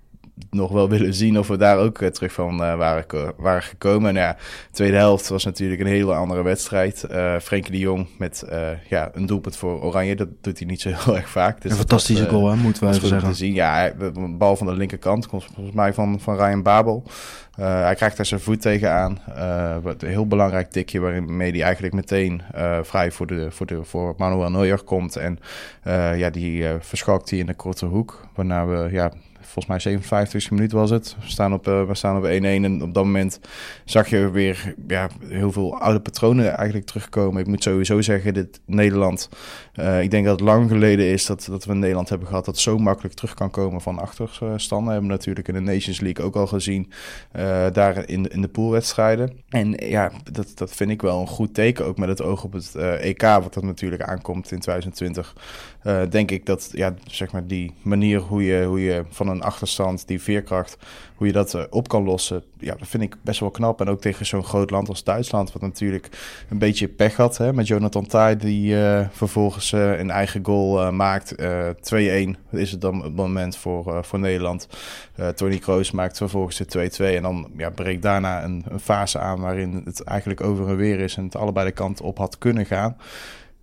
nog 0.49 0.71
wel 0.71 0.89
willen 0.89 1.13
zien 1.13 1.39
of 1.39 1.47
we 1.47 1.57
daar 1.57 1.77
ook 1.77 2.01
uh, 2.01 2.09
terug 2.09 2.33
van 2.33 2.57
waren, 2.57 3.05
waren 3.37 3.63
gekomen. 3.63 4.13
Nou 4.13 4.25
ja, 4.25 4.33
de 4.33 4.71
tweede 4.71 4.97
helft 4.97 5.27
was 5.27 5.45
natuurlijk 5.45 5.81
een 5.81 5.87
hele 5.87 6.13
andere 6.13 6.43
wedstrijd. 6.43 7.05
Uh, 7.11 7.39
Frenkie 7.39 7.71
de 7.71 7.79
Jong 7.79 8.07
met 8.17 8.45
ja, 8.89 9.09
een 9.13 9.25
doelpunt 9.25 9.57
voor 9.57 9.81
Oranje. 9.81 10.15
Dat 10.15 10.27
doet 10.41 10.57
hij 10.57 10.67
niet 10.67 10.81
zo 10.81 10.89
heel 10.93 11.15
erg 11.15 11.29
vaak. 11.29 11.61
Dus 11.61 11.71
een 11.71 11.77
fantastische 11.77 12.29
goal, 12.29 12.49
hè, 12.49 12.55
moeten 12.55 12.83
we 12.83 12.95
even 12.95 13.07
zeggen. 13.07 13.29
Te 13.29 13.35
zien. 13.35 13.53
Ja, 13.53 13.93
een 13.93 14.37
bal 14.37 14.55
van 14.55 14.67
de 14.67 14.73
linkerkant. 14.73 15.27
Komt 15.27 15.45
volgens 15.53 15.75
mij 15.75 15.93
van, 15.93 16.19
van 16.19 16.35
Ryan 16.35 16.63
Babel. 16.63 17.03
Uh, 17.59 17.81
hij 17.81 17.95
krijgt 17.95 18.17
daar 18.17 18.25
zijn 18.25 18.39
voet 18.39 18.61
tegenaan. 18.61 19.19
Uh, 19.29 19.75
een 19.83 20.07
heel 20.07 20.27
belangrijk 20.27 20.71
tikje 20.71 20.99
waarmee 20.99 21.51
hij 21.51 21.61
eigenlijk 21.61 21.93
meteen 21.93 22.41
uh, 22.55 22.79
vrij 22.81 23.11
voor, 23.11 23.27
de, 23.27 23.51
voor, 23.51 23.65
de, 23.65 23.83
voor 23.83 24.13
Manuel 24.17 24.51
Neuer 24.51 24.83
komt. 24.83 25.15
En 25.15 25.39
ja, 26.17 26.29
die 26.29 26.65
verschokt 26.79 27.29
hij 27.29 27.39
in 27.39 27.45
de 27.45 27.53
korte 27.53 27.85
hoek. 27.85 28.27
Waarna 28.35 28.65
we 28.65 28.91
ja, 28.91 29.11
volgens 29.43 29.65
mij 29.65 29.79
57 29.79 30.51
minuten 30.51 30.77
was 30.77 30.89
het. 30.89 31.15
We 31.19 31.29
staan 31.29 31.53
op, 31.53 31.67
uh, 31.67 31.87
we 31.87 31.95
staan 31.95 32.17
op 32.17 32.23
1-1 32.23 32.27
en 32.27 32.83
op 32.83 32.93
dat 32.93 33.03
moment 33.03 33.39
zag 33.85 34.09
je 34.09 34.29
weer 34.31 34.73
ja, 34.87 35.09
heel 35.27 35.51
veel 35.51 35.79
oude 35.79 35.99
patronen 35.99 36.55
eigenlijk 36.55 36.87
terugkomen. 36.87 37.41
Ik 37.41 37.47
moet 37.47 37.63
sowieso 37.63 38.01
zeggen, 38.01 38.33
dit 38.33 38.59
Nederland, 38.65 39.29
uh, 39.79 40.01
ik 40.01 40.11
denk 40.11 40.25
dat 40.25 40.39
het 40.39 40.47
lang 40.47 40.69
geleden 40.69 41.05
is 41.05 41.25
dat, 41.25 41.47
dat 41.49 41.65
we 41.65 41.71
in 41.71 41.79
Nederland 41.79 42.09
hebben 42.09 42.27
gehad 42.27 42.45
dat 42.45 42.57
zo 42.57 42.77
makkelijk 42.77 43.15
terug 43.15 43.33
kan 43.33 43.49
komen 43.49 43.81
van 43.81 43.99
achterstanden. 43.99 44.87
We 44.87 44.91
hebben 44.91 45.09
natuurlijk 45.09 45.47
in 45.47 45.53
de 45.53 45.59
Nations 45.59 45.99
League 45.99 46.25
ook 46.25 46.35
al 46.35 46.47
gezien, 46.47 46.91
uh, 47.35 47.65
daar 47.71 48.09
in, 48.09 48.27
in 48.27 48.41
de 48.41 48.47
poolwedstrijden. 48.47 49.39
En 49.49 49.71
ja, 49.71 50.11
dat, 50.31 50.51
dat 50.55 50.71
vind 50.71 50.91
ik 50.91 51.01
wel 51.01 51.19
een 51.19 51.27
goed 51.27 51.53
teken, 51.53 51.85
ook 51.85 51.97
met 51.97 52.09
het 52.09 52.21
oog 52.21 52.43
op 52.43 52.53
het 52.53 52.75
EK, 52.75 53.21
wat 53.21 53.55
er 53.55 53.65
natuurlijk 53.65 54.01
aankomt 54.01 54.51
in 54.51 54.59
2020. 54.59 55.35
denk 56.09 56.31
ik 56.31 56.45
dat 56.45 56.69
ja, 56.71 56.93
zeg 57.05 57.31
maar 57.31 57.47
die 57.47 57.73
manier 57.81 58.19
hoe 58.19 58.43
je, 58.43 58.65
hoe 58.65 58.81
je 58.81 59.03
van 59.09 59.27
een 59.27 59.41
achterstand, 59.41 60.07
die 60.07 60.21
veerkracht, 60.21 60.77
hoe 61.23 61.31
je 61.31 61.37
dat 61.37 61.53
uh, 61.53 61.63
op 61.69 61.87
kan 61.87 62.03
lossen, 62.03 62.43
ja, 62.57 62.75
dat 62.75 62.87
vind 62.87 63.03
ik 63.03 63.15
best 63.21 63.39
wel 63.39 63.51
knap. 63.51 63.81
En 63.81 63.87
ook 63.87 64.01
tegen 64.01 64.25
zo'n 64.25 64.43
groot 64.43 64.69
land 64.69 64.89
als 64.89 65.03
Duitsland, 65.03 65.53
wat 65.53 65.61
natuurlijk 65.61 66.09
een 66.49 66.57
beetje 66.57 66.87
pech 66.87 67.15
had 67.15 67.37
hè, 67.37 67.53
met 67.53 67.67
Jonathan 67.67 68.05
Tah, 68.05 68.39
die 68.39 68.73
uh, 68.73 69.05
vervolgens 69.11 69.71
uh, 69.71 69.99
een 69.99 70.11
eigen 70.11 70.45
goal 70.45 70.91
maakt. 70.91 71.35
2-1 71.35 71.39
is 72.51 72.71
het 72.71 72.81
dan 72.81 73.03
het 73.03 73.15
moment 73.15 73.57
voor, 73.57 74.05
voor 74.05 74.19
Nederland. 74.19 74.67
Tony 75.35 75.57
Kroos 75.57 75.91
maakt 75.91 76.17
vervolgens 76.17 76.57
de 76.57 76.91
2-2 76.91 77.15
en 77.15 77.21
dan 77.21 77.51
ja, 77.57 77.69
breekt 77.69 78.01
daarna 78.01 78.43
een, 78.43 78.65
een 78.69 78.79
fase 78.79 79.19
aan 79.19 79.39
waarin 79.39 79.81
het 79.85 80.03
eigenlijk 80.03 80.41
over 80.41 80.67
en 80.67 80.75
weer 80.75 80.99
is 80.99 81.17
en 81.17 81.23
het 81.23 81.35
allebei 81.35 81.65
de 81.65 81.71
kanten 81.71 82.05
op 82.05 82.17
had 82.17 82.37
kunnen 82.37 82.65
gaan. 82.65 82.97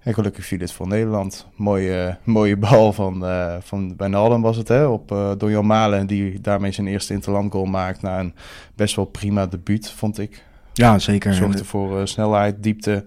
En 0.02 0.14
gelukkig 0.14 0.44
viel 0.44 0.58
het 0.58 0.72
voor 0.72 0.88
Nederland. 0.88 1.46
Mooie, 1.54 2.16
mooie 2.24 2.56
bal 2.56 2.92
van, 2.92 3.24
uh, 3.24 3.54
van 3.60 3.94
Wijnaldum 3.96 4.40
was 4.40 4.56
het, 4.56 4.68
hè? 4.68 4.86
Op 4.86 5.12
uh, 5.12 5.30
Donjan 5.38 5.66
Malen, 5.66 6.06
die 6.06 6.40
daarmee 6.40 6.72
zijn 6.72 6.86
eerste 6.86 7.12
interlandgoal 7.12 7.64
maakt. 7.64 8.02
Na 8.02 8.20
een 8.20 8.34
best 8.74 8.96
wel 8.96 9.04
prima 9.04 9.46
debuut, 9.46 9.90
vond 9.90 10.18
ik. 10.18 10.44
Ja, 10.72 10.98
zeker. 10.98 11.34
Zorgde 11.34 11.64
voor 11.64 11.98
uh, 11.98 12.04
snelheid, 12.04 12.62
diepte. 12.62 13.04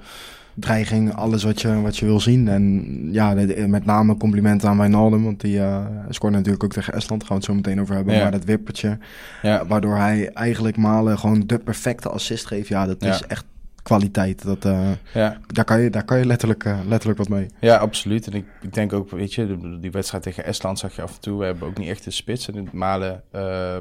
Dreiging, 0.55 1.15
alles 1.15 1.43
wat 1.43 1.62
je, 1.62 1.81
wat 1.81 1.97
je 1.97 2.05
wil 2.05 2.19
zien. 2.19 2.47
En 2.47 3.07
ja, 3.12 3.33
met 3.67 3.85
name 3.85 4.17
complimenten 4.17 4.69
aan 4.69 4.77
Wijnaldum, 4.77 5.23
want 5.23 5.41
die 5.41 5.57
uh, 5.57 5.85
scoorde 6.09 6.35
natuurlijk 6.35 6.63
ook 6.63 6.71
tegen 6.71 6.93
Estland. 6.93 7.21
Gaan 7.21 7.31
we 7.31 7.35
het 7.35 7.45
zo 7.45 7.53
meteen 7.53 7.81
over 7.81 7.95
hebben. 7.95 8.13
Ja. 8.13 8.21
Maar 8.21 8.31
dat 8.31 8.43
wippertje, 8.43 8.97
ja. 9.41 9.65
waardoor 9.65 9.95
hij 9.95 10.29
eigenlijk 10.33 10.77
Malen 10.77 11.19
gewoon 11.19 11.43
de 11.45 11.59
perfecte 11.59 12.09
assist 12.09 12.45
geeft. 12.45 12.67
Ja, 12.67 12.85
dat 12.85 13.01
is 13.01 13.23
echt 13.27 13.45
kwaliteit. 13.84 14.44
Dat, 14.44 14.66
eh, 14.66 14.90
Ja, 15.13 15.38
daar, 15.48 15.66
kan 15.66 15.82
je, 15.82 15.90
daar 15.90 16.06
kan 16.06 16.18
je 16.18 16.25
letterlijk, 16.25 16.66
eh, 16.66 16.80
letterlijk 16.88 17.20
wat 17.20 17.30
mee. 17.30 17.48
ja 17.60 17.78
absoluut. 17.78 18.28
En 18.28 18.34
ik, 18.34 18.46
ik 18.62 18.74
denk 18.74 18.94
ook, 18.94 19.10
weet 19.10 19.34
je, 19.34 19.78
die 19.80 19.92
wedstrijd 19.92 20.24
tegen 20.24 20.46
Estland 20.46 20.80
zag 20.80 20.96
je 20.96 21.02
af 21.02 21.16
en 21.16 21.22
toe. 21.22 21.40
We 21.40 21.46
hebben 21.46 21.68
ook 21.68 21.78
niet 21.78 21.90
echt 21.90 22.04
de 22.04 22.12
spits. 22.12 22.50
En 22.50 22.70
Malen 22.72 23.24
eh, 23.32 23.75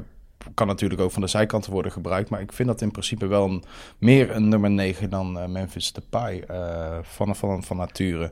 kan 0.53 0.67
natuurlijk 0.67 1.01
ook 1.01 1.11
van 1.11 1.21
de 1.21 1.27
zijkanten 1.27 1.71
worden 1.71 1.91
gebruikt. 1.91 2.29
Maar 2.29 2.41
ik 2.41 2.53
vind 2.53 2.67
dat 2.67 2.81
in 2.81 2.91
principe 2.91 3.27
wel 3.27 3.45
een, 3.45 3.63
meer 3.97 4.35
een 4.35 4.47
nummer 4.47 4.71
9 4.71 5.09
dan 5.09 5.51
Memphis 5.51 5.93
Depay 5.93 6.43
van, 7.01 7.35
van, 7.35 7.63
van 7.63 7.77
nature. 7.77 8.31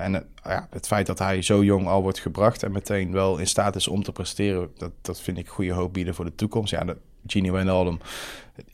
En 0.00 0.12
het, 0.12 0.24
ja, 0.44 0.68
het 0.70 0.86
feit 0.86 1.06
dat 1.06 1.18
hij 1.18 1.42
zo 1.42 1.64
jong 1.64 1.86
al 1.86 2.02
wordt 2.02 2.18
gebracht 2.18 2.62
en 2.62 2.72
meteen 2.72 3.12
wel 3.12 3.38
in 3.38 3.46
staat 3.46 3.76
is 3.76 3.88
om 3.88 4.02
te 4.02 4.12
presteren, 4.12 4.70
dat, 4.76 4.90
dat 5.00 5.20
vind 5.20 5.38
ik 5.38 5.48
goede 5.48 5.72
hoop 5.72 5.92
bieden 5.92 6.14
voor 6.14 6.24
de 6.24 6.34
toekomst. 6.34 6.70
Ja, 6.70 6.84
de, 6.84 6.96
Gini 7.26 7.50
Wijnaldum, 7.50 7.98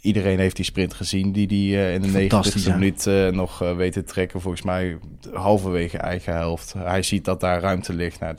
iedereen 0.00 0.38
heeft 0.38 0.56
die 0.56 0.64
sprint 0.64 0.94
gezien 0.94 1.32
die 1.32 1.46
die 1.46 1.76
eh, 1.76 1.94
in 1.94 2.02
de 2.02 2.08
Fantastisch, 2.08 2.64
90ste 2.64 2.68
ja. 2.68 2.74
minuut 2.74 3.06
eh, 3.06 3.28
nog 3.28 3.62
eh, 3.62 3.76
weet 3.76 3.92
te 3.92 4.04
trekken. 4.04 4.40
Volgens 4.40 4.62
mij 4.62 4.98
halverwege 5.32 5.98
eigen 5.98 6.32
helft. 6.32 6.72
Hij 6.78 7.02
ziet 7.02 7.24
dat 7.24 7.40
daar 7.40 7.60
ruimte 7.60 7.92
ligt. 7.92 8.20
Nou, 8.20 8.34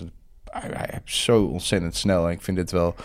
hij, 0.62 1.02
is 1.06 1.24
zo 1.24 1.44
ontzettend 1.44 1.96
snel. 1.96 2.26
En 2.26 2.32
ik 2.32 2.42
vind 2.42 2.58
dit 2.58 2.72
wel... 2.72 2.96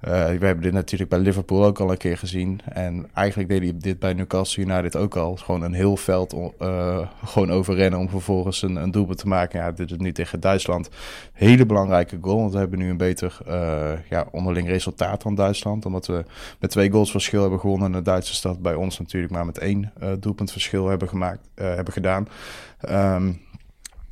eh, 0.00 0.10
we 0.10 0.46
hebben 0.46 0.60
dit 0.60 0.72
natuurlijk 0.72 1.10
bij 1.10 1.18
Liverpool 1.18 1.64
ook 1.64 1.80
al 1.80 1.90
een 1.90 1.96
keer 1.96 2.18
gezien. 2.18 2.60
En 2.64 3.06
eigenlijk 3.14 3.48
deed 3.48 3.62
hij 3.62 3.74
dit 3.78 3.98
bij 3.98 4.12
Newcastle 4.12 4.62
United 4.62 4.96
ook 4.96 5.16
al. 5.16 5.36
Gewoon 5.36 5.62
een 5.62 5.72
heel 5.72 5.96
veld 5.96 6.34
eh, 6.58 7.08
gewoon 7.24 7.50
overrennen 7.50 8.00
om 8.00 8.08
vervolgens 8.08 8.62
een, 8.62 8.76
een 8.76 8.90
doelpunt 8.90 9.18
te 9.18 9.28
maken. 9.28 9.60
Ja, 9.60 9.72
dit 9.72 9.90
is 9.90 9.96
nu 9.96 10.12
tegen 10.12 10.40
Duitsland. 10.40 10.88
Hele 11.32 11.66
belangrijke 11.66 12.18
goal. 12.20 12.38
Want 12.38 12.52
we 12.52 12.58
hebben 12.58 12.78
nu 12.78 12.90
een 12.90 12.96
beter 12.96 13.38
eh, 13.46 13.92
ja, 14.10 14.26
onderling 14.30 14.68
resultaat 14.68 15.22
dan 15.22 15.34
Duitsland. 15.34 15.86
Omdat 15.86 16.06
we 16.06 16.24
met 16.60 16.70
twee 16.70 16.90
goals 16.90 17.10
verschil 17.10 17.40
hebben 17.40 17.60
gewonnen. 17.60 17.86
En 17.86 17.92
de 17.92 18.02
Duitse 18.02 18.34
stad 18.34 18.62
bij 18.62 18.74
ons 18.74 18.98
natuurlijk 18.98 19.32
maar 19.32 19.46
met 19.46 19.58
één 19.58 19.92
doelpunt 20.18 20.52
verschil 20.52 20.88
hebben, 20.88 21.08
gemaakt, 21.08 21.48
hebben 21.54 21.92
gedaan. 21.92 22.28
Ehm, 22.80 23.32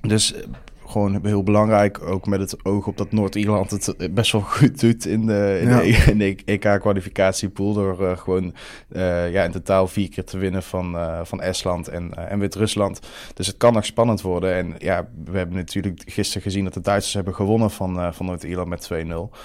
dus 0.00 0.34
gewoon 0.92 1.18
heel 1.22 1.42
belangrijk, 1.42 2.02
ook 2.02 2.26
met 2.26 2.40
het 2.40 2.64
oog 2.64 2.86
op 2.86 2.96
dat 2.96 3.12
Noord-Ierland 3.12 3.70
het 3.70 3.96
eh, 3.96 4.08
best 4.10 4.32
wel 4.32 4.40
goed 4.40 4.80
doet 4.80 5.06
in 5.06 5.26
de, 5.26 5.58
in 5.62 5.68
Ja. 5.68 5.80
de, 5.80 5.86
in 5.88 6.18
de 6.18 6.36
EK-kwalificatiepool. 6.44 7.72
Door 7.72 8.06
eh, 8.08 8.16
gewoon 8.16 8.54
eh, 8.88 9.32
ja, 9.32 9.44
in 9.44 9.50
totaal 9.50 9.86
vier 9.88 10.08
keer 10.08 10.24
te 10.24 10.38
winnen 10.38 10.62
van, 10.62 10.96
van 11.22 11.40
Estland 11.40 11.88
en, 11.88 12.28
en 12.28 12.38
Wit-Rusland. 12.38 13.00
Dus 13.34 13.46
het 13.46 13.56
kan 13.56 13.72
nog 13.72 13.84
spannend 13.84 14.20
worden. 14.20 14.54
En 14.54 14.74
ja, 14.78 15.08
we 15.24 15.36
hebben 15.38 15.56
natuurlijk 15.56 16.02
gisteren 16.06 16.42
gezien 16.42 16.64
dat 16.64 16.74
de 16.74 16.80
Duitsers 16.80 17.14
hebben 17.14 17.34
gewonnen 17.34 17.70
van, 17.70 18.14
van 18.14 18.26
Noord-Ierland 18.26 18.68
met 18.68 18.90
2-0. 18.92 19.36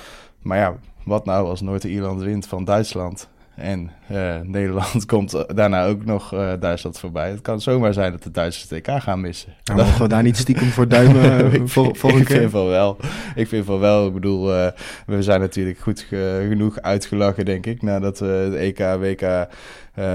Maar 0.41 0.57
ja, 0.57 0.77
wat 1.03 1.25
nou 1.25 1.47
als 1.47 1.61
Noord-Ierland 1.61 2.21
wint 2.21 2.47
van 2.47 2.63
Duitsland? 2.65 3.29
En 3.57 3.91
eh, 4.07 4.35
Nederland 4.43 5.05
komt 5.13 5.33
eh, 5.33 5.41
daarna 5.55 5.85
ook 5.85 6.05
nog 6.05 6.33
eh, 6.33 6.51
Duitsland 6.59 6.99
voorbij. 6.99 7.29
Het 7.29 7.41
kan 7.41 7.61
zomaar 7.61 7.93
zijn 7.93 8.11
dat 8.11 8.23
de 8.23 8.31
Duitsers 8.31 8.69
het 8.69 8.87
EK 8.87 9.01
gaan 9.01 9.21
missen. 9.21 9.53
Nou, 9.63 9.79
mogen 9.79 10.01
we 10.01 10.07
daar 10.07 10.23
niet 10.23 10.37
stiekem 10.37 10.67
voor 10.67 10.87
duimen 10.87 11.45
ik 11.53 11.53
een 12.13 12.19
ik 12.19 12.25
keer? 12.25 12.37
vind 12.39 12.51
van 12.51 12.67
wel. 12.67 12.97
Ik 13.35 13.47
vind 13.47 13.65
van 13.65 13.79
wel. 13.79 14.07
Ik 14.07 14.13
bedoel, 14.13 14.45
we 15.05 15.21
zijn 15.23 15.39
natuurlijk 15.39 15.79
goed 15.79 15.99
ge- 15.99 16.45
genoeg 16.49 16.81
uitgelachen, 16.81 17.45
denk 17.45 17.65
ik. 17.65 17.81
Nadat 17.81 18.19
we 18.19 18.25
het 18.25 18.53
EK, 18.53 18.79
WK, 18.99 19.47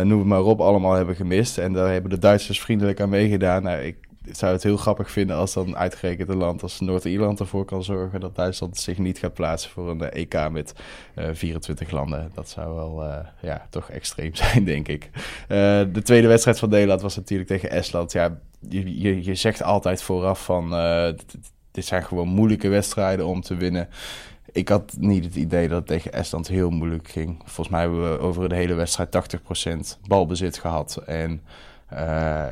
noem 0.05 0.19
het 0.19 0.29
maar 0.29 0.43
op, 0.43 0.61
allemaal 0.61 0.93
hebben 0.95 1.17
gemist. 1.17 1.59
En 1.59 1.73
daar 1.73 1.93
hebben 1.93 2.11
de 2.11 2.19
Duitsers 2.19 2.61
vriendelijk 2.61 3.01
aan 3.01 3.09
meegedaan. 3.09 3.63
Nou, 3.63 3.81
ik 3.83 3.97
zou 4.31 4.53
het 4.53 4.63
heel 4.63 4.77
grappig 4.77 5.11
vinden 5.11 5.37
als 5.37 5.53
dan 5.53 5.77
uitgerekend 5.77 6.29
een 6.29 6.37
land 6.37 6.63
als 6.63 6.81
Noord-Ierland 6.81 7.41
ervoor 7.41 7.65
kan 7.65 7.85
zorgen 7.85 8.21
dat 8.21 8.37
Duitsland 8.37 8.77
zich 8.77 8.99
niet 8.99 9.19
gaat 9.19 9.35
plaatsen 9.35 9.71
voor 9.71 9.91
een 9.91 10.11
eh, 10.11 10.21
EK 10.21 10.51
met 10.51 10.75
eh, 11.15 11.29
24 11.33 11.91
landen. 11.91 12.31
Dat 12.35 12.49
zou 12.49 12.75
wel 12.75 13.05
eh, 13.05 13.27
ja, 13.43 13.67
toch 13.71 13.91
extreem 13.91 14.35
zijn, 14.43 14.65
denk 14.65 14.89
ik. 14.89 15.11
Eh, 15.49 15.83
de 15.93 16.03
tweede 16.03 16.29
wedstrijd 16.29 16.59
van 16.59 16.69
Nederland 16.69 17.03
was 17.03 17.17
natuurlijk 17.17 17.49
tegen 17.49 17.71
Estland. 17.71 18.13
Ja, 18.13 18.39
je, 18.69 19.01
je, 19.01 19.25
je 19.25 19.35
zegt 19.35 19.63
altijd 19.63 20.03
vooraf 20.03 20.45
van 20.45 20.75
eh, 20.75 21.13
dit, 21.71 21.85
zijn 21.85 22.05
gewoon 22.05 22.29
moeilijke 22.29 22.69
wedstrijden 22.69 23.27
om 23.27 23.41
te 23.41 23.55
winnen. 23.55 23.89
Ik 24.53 24.69
had 24.69 24.97
niet 24.99 25.25
het 25.25 25.37
idee 25.37 25.69
dat 25.69 25.79
het 25.79 25.87
tegen 25.87 26.13
Estland 26.13 26.49
heel 26.49 26.71
moeilijk 26.71 27.09
ging. 27.09 27.37
Volgens 27.39 27.69
mij 27.69 27.81
hebben 27.81 28.13
we 28.13 28.19
over 28.19 28.49
de 28.49 28.55
hele 28.55 28.75
wedstrijd 28.75 29.41
80% 29.97 29.99
balbezit 30.07 30.59
gehad. 30.59 30.97
En 31.07 31.31
eh, 31.31 31.39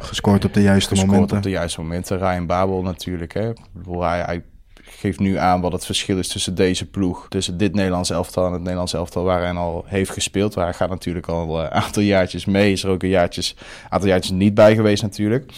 Gescoord 0.01 0.45
op 0.45 0.55
de 0.55 0.63
juiste 0.63 0.89
gescoord 0.89 1.13
momenten. 1.13 1.37
op 1.37 1.43
de 1.43 1.51
juiste 1.51 1.81
momenten. 1.81 2.19
Ryan 2.19 2.47
Babel 2.47 2.83
natuurlijk. 2.83 3.35
Hè. 3.35 3.53
Hij, 3.91 4.21
hij 4.21 4.43
geeft 4.75 5.19
nu 5.19 5.37
aan 5.37 5.61
wat 5.61 5.73
het 5.73 5.87
verschil 5.87 6.19
is 6.19 6.29
tussen 6.29 6.55
deze 6.55 6.91
ploeg. 6.91 7.27
Tussen 7.29 7.57
dit 7.57 7.75
Nederlands 7.75 8.11
elftal 8.11 8.47
en 8.47 8.53
het 8.53 8.61
Nederlands 8.61 8.93
elftal 8.93 9.25
waar 9.25 9.43
hij 9.43 9.53
al 9.53 9.85
heeft 9.87 10.11
gespeeld. 10.11 10.55
Waar 10.55 10.65
hij 10.65 10.75
gaat 10.75 10.89
natuurlijk 10.89 11.27
al 11.27 11.61
een 11.61 11.71
aantal 11.71 12.03
jaartjes 12.03 12.45
mee. 12.45 12.73
Is 12.73 12.85
er 12.85 12.91
ook 12.91 13.03
een 13.03 13.09
jaartjes, 13.09 13.57
aantal 13.89 14.09
jaartjes 14.09 14.33
niet 14.33 14.55
bij 14.55 14.75
geweest 14.75 15.03
natuurlijk. 15.03 15.53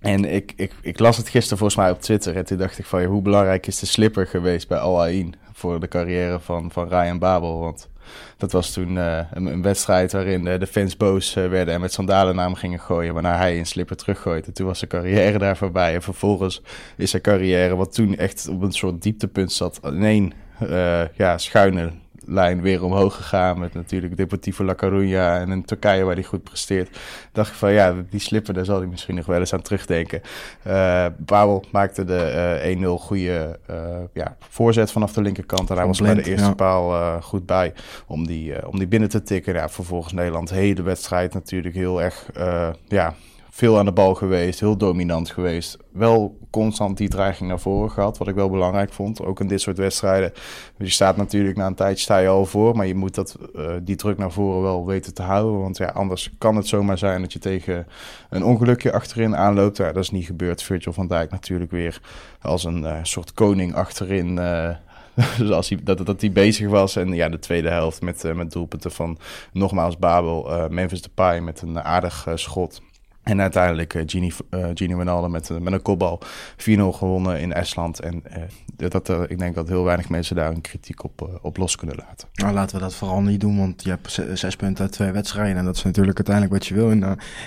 En 0.00 0.24
ik, 0.24 0.52
ik, 0.56 0.72
ik 0.80 0.98
las 0.98 1.16
het 1.16 1.28
gisteren 1.28 1.58
volgens 1.58 1.78
mij 1.78 1.90
op 1.90 2.00
Twitter. 2.00 2.36
En 2.36 2.44
toen 2.44 2.58
dacht 2.58 2.78
ik 2.78 2.84
van, 2.84 3.00
ja, 3.00 3.06
hoe 3.06 3.22
belangrijk 3.22 3.66
is 3.66 3.78
de 3.78 3.86
slipper 3.86 4.26
geweest 4.26 4.68
bij 4.68 4.78
Al 4.78 5.00
Ain 5.00 5.34
voor 5.52 5.80
de 5.80 5.88
carrière 5.88 6.40
van, 6.40 6.70
van 6.70 6.88
Ryan 6.88 7.18
Babel? 7.18 7.58
Want 7.58 7.88
dat 8.36 8.52
was 8.52 8.72
toen 8.72 8.98
eh, 8.98 9.18
een, 9.32 9.46
een 9.46 9.62
wedstrijd 9.62 10.12
waarin 10.12 10.46
eh, 10.46 10.58
de 10.58 10.66
fans 10.66 10.96
boos 10.96 11.36
eh, 11.36 11.48
werden 11.48 11.74
en 11.74 11.80
met 11.80 11.92
sandalen 11.92 12.34
naar 12.34 12.44
hem 12.44 12.54
gingen 12.54 12.80
gooien. 12.80 13.14
Waarna 13.14 13.36
hij 13.36 13.58
een 13.58 13.66
slipper 13.66 13.96
teruggooit. 13.96 14.46
En 14.46 14.52
toen 14.52 14.66
was 14.66 14.78
zijn 14.78 14.90
carrière 14.90 15.38
daar 15.38 15.56
voorbij. 15.56 15.94
En 15.94 16.02
vervolgens 16.02 16.62
is 16.96 17.10
zijn 17.10 17.22
carrière, 17.22 17.76
wat 17.76 17.94
toen 17.94 18.16
echt 18.16 18.48
op 18.48 18.62
een 18.62 18.72
soort 18.72 19.02
dieptepunt 19.02 19.52
zat, 19.52 19.80
in 19.82 20.32
eh, 20.58 21.08
ja, 21.16 21.38
schuine 21.38 21.92
lijn 22.26 22.60
weer 22.60 22.84
omhoog 22.84 23.16
gegaan. 23.16 23.58
Met 23.58 23.74
natuurlijk 23.74 24.16
Deportivo 24.16 24.64
La 24.64 24.74
Coruña 24.74 25.40
en 25.40 25.50
in 25.50 25.64
Turkije 25.64 26.04
waar 26.04 26.14
hij 26.14 26.24
goed 26.24 26.42
presteert. 26.42 26.98
Dacht 27.32 27.50
ik 27.50 27.54
van 27.54 27.72
ja, 27.72 27.94
die 28.10 28.20
slipper, 28.20 28.54
daar 28.54 28.64
zal 28.64 28.78
hij 28.78 28.86
misschien 28.86 29.14
nog 29.14 29.26
wel 29.26 29.38
eens 29.38 29.52
aan 29.52 29.62
terugdenken. 29.62 30.20
Eh 30.62 31.06
Babel 31.18 31.64
maakte 31.72 32.04
de 32.04 32.16
eh 32.16 32.82
1-0 32.82 32.86
goede 32.86 33.58
eh, 33.66 33.76
ja, 34.12 34.36
voorzet 34.48 34.92
vanaf 34.92 35.12
de 35.12 35.22
linkerkant. 35.22 35.70
En 35.70 35.76
hij 35.76 35.86
was 35.86 36.00
bij 36.00 36.14
de 36.14 36.22
eerste 36.22 36.46
ja. 36.46 36.54
paal 36.54 36.94
eh, 36.94 37.22
goed 37.22 37.46
bij 37.46 37.72
om 38.06 38.26
die, 38.26 38.54
eh, 38.54 38.68
om 38.68 38.78
die 38.78 38.86
binnen 38.86 39.08
te 39.08 39.22
tikken. 39.22 39.54
Ja, 39.54 39.68
vervolgens 39.68 40.12
Nederland, 40.12 40.50
hele 40.50 40.82
wedstrijd 40.82 41.34
natuurlijk 41.34 41.74
heel 41.74 42.02
erg 42.02 42.30
eh, 42.34 42.68
ja, 42.88 43.14
veel 43.54 43.78
aan 43.78 43.84
de 43.84 43.92
bal 43.92 44.14
geweest, 44.14 44.60
heel 44.60 44.76
dominant 44.76 45.30
geweest. 45.30 45.76
Wel 45.92 46.38
constant 46.50 46.96
die 46.96 47.08
dreiging 47.08 47.48
naar 47.48 47.60
voren 47.60 47.90
gehad, 47.90 48.18
wat 48.18 48.28
ik 48.28 48.34
wel 48.34 48.50
belangrijk 48.50 48.92
vond. 48.92 49.24
Ook 49.24 49.40
in 49.40 49.46
dit 49.46 49.60
soort 49.60 49.78
wedstrijden. 49.78 50.32
Je 50.78 50.88
staat 50.88 51.16
natuurlijk 51.16 51.56
na 51.56 51.66
een 51.66 51.74
tijdje 51.74 52.02
sta 52.02 52.18
je 52.18 52.28
al 52.28 52.46
voor, 52.46 52.76
maar 52.76 52.86
je 52.86 52.94
moet 52.94 53.14
dat, 53.14 53.36
eh, 53.54 53.72
die 53.82 53.96
druk 53.96 54.18
naar 54.18 54.32
voren 54.32 54.62
wel 54.62 54.86
weten 54.86 55.14
te 55.14 55.22
houden. 55.22 55.60
Want 55.60 55.76
ja, 55.76 55.86
anders 55.86 56.30
kan 56.38 56.56
het 56.56 56.66
zomaar 56.66 56.98
zijn 56.98 57.20
dat 57.20 57.32
je 57.32 57.38
tegen 57.38 57.86
een 58.30 58.44
ongelukje 58.44 58.92
achterin 58.92 59.36
aanloopt. 59.36 59.76
Ja, 59.76 59.92
dat 59.92 60.02
is 60.02 60.10
niet 60.10 60.26
gebeurd. 60.26 60.62
Virgil 60.62 60.92
van 60.92 61.06
Dijk 61.06 61.30
natuurlijk 61.30 61.70
weer 61.70 62.00
als 62.40 62.64
een 62.64 62.84
eh, 62.84 62.98
soort 63.02 63.32
koning 63.32 63.74
achterin. 63.74 64.38
eh, 64.38 64.70
zoals 65.48 65.68
hij, 65.68 65.78
dat, 65.82 66.06
dat 66.06 66.20
hij 66.20 66.32
bezig 66.32 66.68
was. 66.68 66.96
En 66.96 67.12
ja, 67.12 67.28
de 67.28 67.38
tweede 67.38 67.70
helft 67.70 68.02
met, 68.02 68.34
met 68.34 68.52
doelpunten 68.52 68.90
van 68.90 69.18
nogmaals 69.52 69.98
Babel, 69.98 70.50
eh, 70.52 70.68
Memphis 70.68 71.02
Depay 71.02 71.40
met 71.40 71.62
een 71.62 71.82
aardig 71.82 72.26
schot. 72.34 72.80
En 73.24 73.40
uiteindelijk 73.40 73.94
eh, 73.94 74.02
Gini, 74.06 74.32
eh 74.50 74.66
Gini 74.74 74.94
Wijnaldum 74.94 75.30
met, 75.30 75.50
eh, 75.50 75.56
met 75.58 75.72
een 75.72 75.82
kopbal 75.82 76.20
4-0 76.56 76.92
gewonnen 76.92 77.40
in 77.40 77.52
Estland. 77.52 78.00
En 78.00 78.22
eh, 78.24 78.90
dat, 78.90 79.08
eh, 79.08 79.20
ik 79.28 79.38
denk 79.38 79.54
dat 79.54 79.68
heel 79.68 79.84
weinig 79.84 80.08
mensen 80.08 80.36
daar 80.36 80.50
een 80.50 80.60
kritiek 80.60 81.04
op, 81.04 81.38
op 81.42 81.56
los 81.56 81.76
kunnen 81.76 81.96
laten. 82.08 82.28
Nou, 82.34 82.52
laten 82.54 82.76
we 82.76 82.82
dat 82.82 82.94
vooral 82.94 83.20
niet 83.20 83.40
doen, 83.40 83.58
want 83.58 83.84
je 83.84 83.90
hebt 83.90 84.10
ze- 84.12 84.36
zes 84.36 84.56
punten 84.56 84.84
uit 84.84 84.92
twee 84.92 85.10
wedstrijden. 85.10 85.56
En 85.56 85.64
dat 85.64 85.76
is 85.76 85.82
natuurlijk 85.82 86.16
uiteindelijk 86.16 86.54
wat 86.56 86.66
je 86.66 86.74
wil 86.74 86.90
in, 86.90 87.04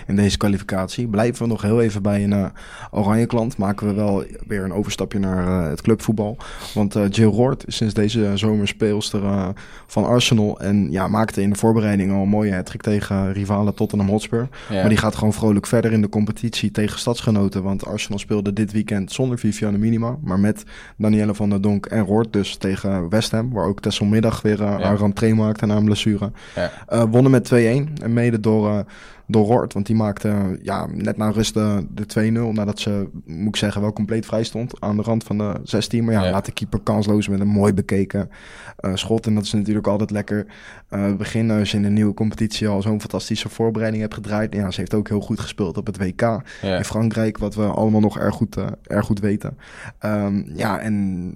in 0.07 0.15
deze 0.15 0.37
kwalificatie. 0.37 1.07
Blijven 1.07 1.41
we 1.43 1.47
nog 1.49 1.61
heel 1.61 1.81
even 1.81 2.01
bij 2.01 2.23
een 2.23 2.51
oranje 2.91 3.25
klant. 3.25 3.57
Maken 3.57 3.87
we 3.87 3.93
wel 3.93 4.23
weer 4.47 4.63
een 4.63 4.73
overstapje 4.73 5.19
naar 5.19 5.47
eh, 5.63 5.69
het 5.69 5.81
clubvoetbal. 5.81 6.37
Want 6.73 6.95
eh 6.95 7.03
Jill 7.09 7.27
Roord 7.29 7.67
is 7.67 7.75
sinds 7.75 7.93
deze 7.93 8.31
zomer 8.35 8.67
speelster 8.67 9.23
eh, 9.23 9.47
van 9.87 10.05
Arsenal. 10.05 10.59
En 10.59 10.91
ja, 10.91 11.07
maakte 11.07 11.41
in 11.41 11.49
de 11.49 11.55
voorbereiding 11.55 12.11
al 12.13 12.21
een 12.21 12.29
mooie 12.29 12.53
hat 12.53 12.73
tegen 12.77 13.33
rivalen 13.33 13.73
Tottenham 13.73 14.09
Hotspur. 14.09 14.47
Maar 14.69 14.89
die 14.89 14.97
gaat 14.97 15.15
gewoon 15.15 15.33
vrolijk 15.33 15.65
verder 15.67 15.91
in 15.91 16.01
de 16.01 16.09
competitie 16.09 16.71
tegen 16.71 16.99
stadsgenoten. 16.99 17.63
Want 17.63 17.85
Arsenal 17.85 18.19
speelde 18.19 18.53
dit 18.53 18.71
weekend 18.71 19.11
zonder 19.11 19.39
Viviane 19.39 19.77
Minima. 19.77 20.17
Maar 20.21 20.39
met 20.39 20.63
Danielle 20.97 21.35
van 21.35 21.49
der 21.49 21.61
Donk 21.61 21.85
en 21.85 22.05
Roord 22.05 22.33
dus 22.33 22.55
tegen 22.55 23.09
West 23.09 23.31
Ham. 23.31 23.51
Waar 23.53 23.65
ook 23.65 23.79
Tesselmiddag 23.79 24.41
weer 24.41 24.61
uh, 24.61 24.75
Ja. 24.79 24.85
haar 24.87 24.97
rentree 24.97 25.35
maakte 25.35 25.65
na 25.65 25.75
een 25.75 25.85
blessure. 25.85 26.31
Ja. 26.55 26.71
Eh, 26.87 27.03
wonnen 27.09 27.31
met 27.31 27.45
2-1. 27.53 27.53
En 28.01 28.13
mede 28.13 28.39
door, 28.39 28.69
eh, 28.69 28.79
door 29.27 29.45
Roord. 29.45 29.73
Want 29.73 29.85
die 29.85 29.95
maakte 29.95 30.59
ja, 30.61 30.87
net 30.93 31.17
na 31.17 31.29
rust 31.29 31.53
de, 31.53 31.85
de 31.91 32.31
2-0. 32.51 32.53
Nadat 32.53 32.79
ze, 32.79 33.07
moet 33.25 33.47
ik 33.47 33.55
zeggen, 33.55 33.81
wel 33.81 33.93
compleet 33.93 34.25
vrij 34.25 34.43
stond. 34.43 34.81
Aan 34.81 34.95
de 34.97 35.01
rand 35.03 35.23
van 35.23 35.37
de 35.37 35.53
16. 35.63 36.03
Maar 36.05 36.13
ja, 36.13 36.23
Ja. 36.23 36.31
laat 36.31 36.45
de 36.45 36.51
keeper 36.51 36.79
kansloos 36.79 37.27
met 37.27 37.39
een 37.39 37.47
mooi 37.47 37.73
bekeken 37.73 38.29
eh, 38.77 38.91
schot. 38.95 39.25
En 39.27 39.35
dat 39.35 39.43
is 39.43 39.53
natuurlijk 39.53 39.87
altijd 39.87 40.11
lekker 40.11 40.45
eh 40.89 41.13
begin 41.15 41.51
als 41.51 41.71
je 41.71 41.77
in 41.77 41.83
een 41.83 41.93
nieuwe 41.93 42.13
competitie 42.13 42.67
al 42.67 42.81
zo'n 42.81 42.99
fantastische 42.99 43.49
voorbereiding 43.49 44.01
hebt 44.01 44.13
gedraaid. 44.13 44.53
Ja, 44.53 44.71
ze 44.71 44.79
heeft 44.79 44.93
ook 44.93 45.07
heel 45.07 45.19
goed 45.21 45.39
gespeeld 45.39 45.77
op 45.77 45.85
het 45.85 45.97
WK 45.97 46.21
Ja. 46.21 46.41
in 46.77 46.83
Frankrijk, 46.83 47.37
wat 47.37 47.55
we 47.55 47.63
allemaal 47.65 48.01
nog 48.01 48.19
erg 48.19 48.35
goed, 48.35 48.57
eh, 48.57 48.65
erg 48.83 49.05
goed 49.05 49.19
weten. 49.19 49.57
Ehm, 49.99 50.43
ja, 50.53 50.79
en 50.79 51.33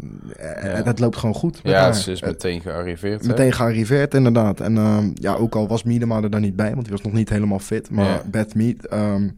Ja. 0.63 0.81
dat 0.81 0.99
loopt 0.99 1.17
gewoon 1.17 1.35
goed. 1.35 1.59
Ja, 1.63 1.81
haar. 1.81 1.95
ze 1.95 2.11
is 2.11 2.21
meteen 2.21 2.61
gearriveerd. 2.61 3.21
hè? 3.21 3.27
meteen 3.27 3.51
gearriveerd, 3.53 4.13
inderdaad. 4.13 4.59
En 4.59 4.77
ehm, 4.77 5.09
ja, 5.13 5.33
ook 5.33 5.55
al 5.55 5.67
was 5.67 5.83
Miedema 5.83 6.21
er 6.21 6.29
dan 6.29 6.41
niet 6.41 6.55
bij, 6.55 6.69
want 6.71 6.81
die 6.81 6.91
was 6.91 7.01
nog 7.01 7.13
niet 7.13 7.29
helemaal 7.29 7.59
fit. 7.59 7.80
Maar. 7.89 8.21
Beth 8.25 8.55
Mead, 8.55 8.85
ehm, 8.85 9.29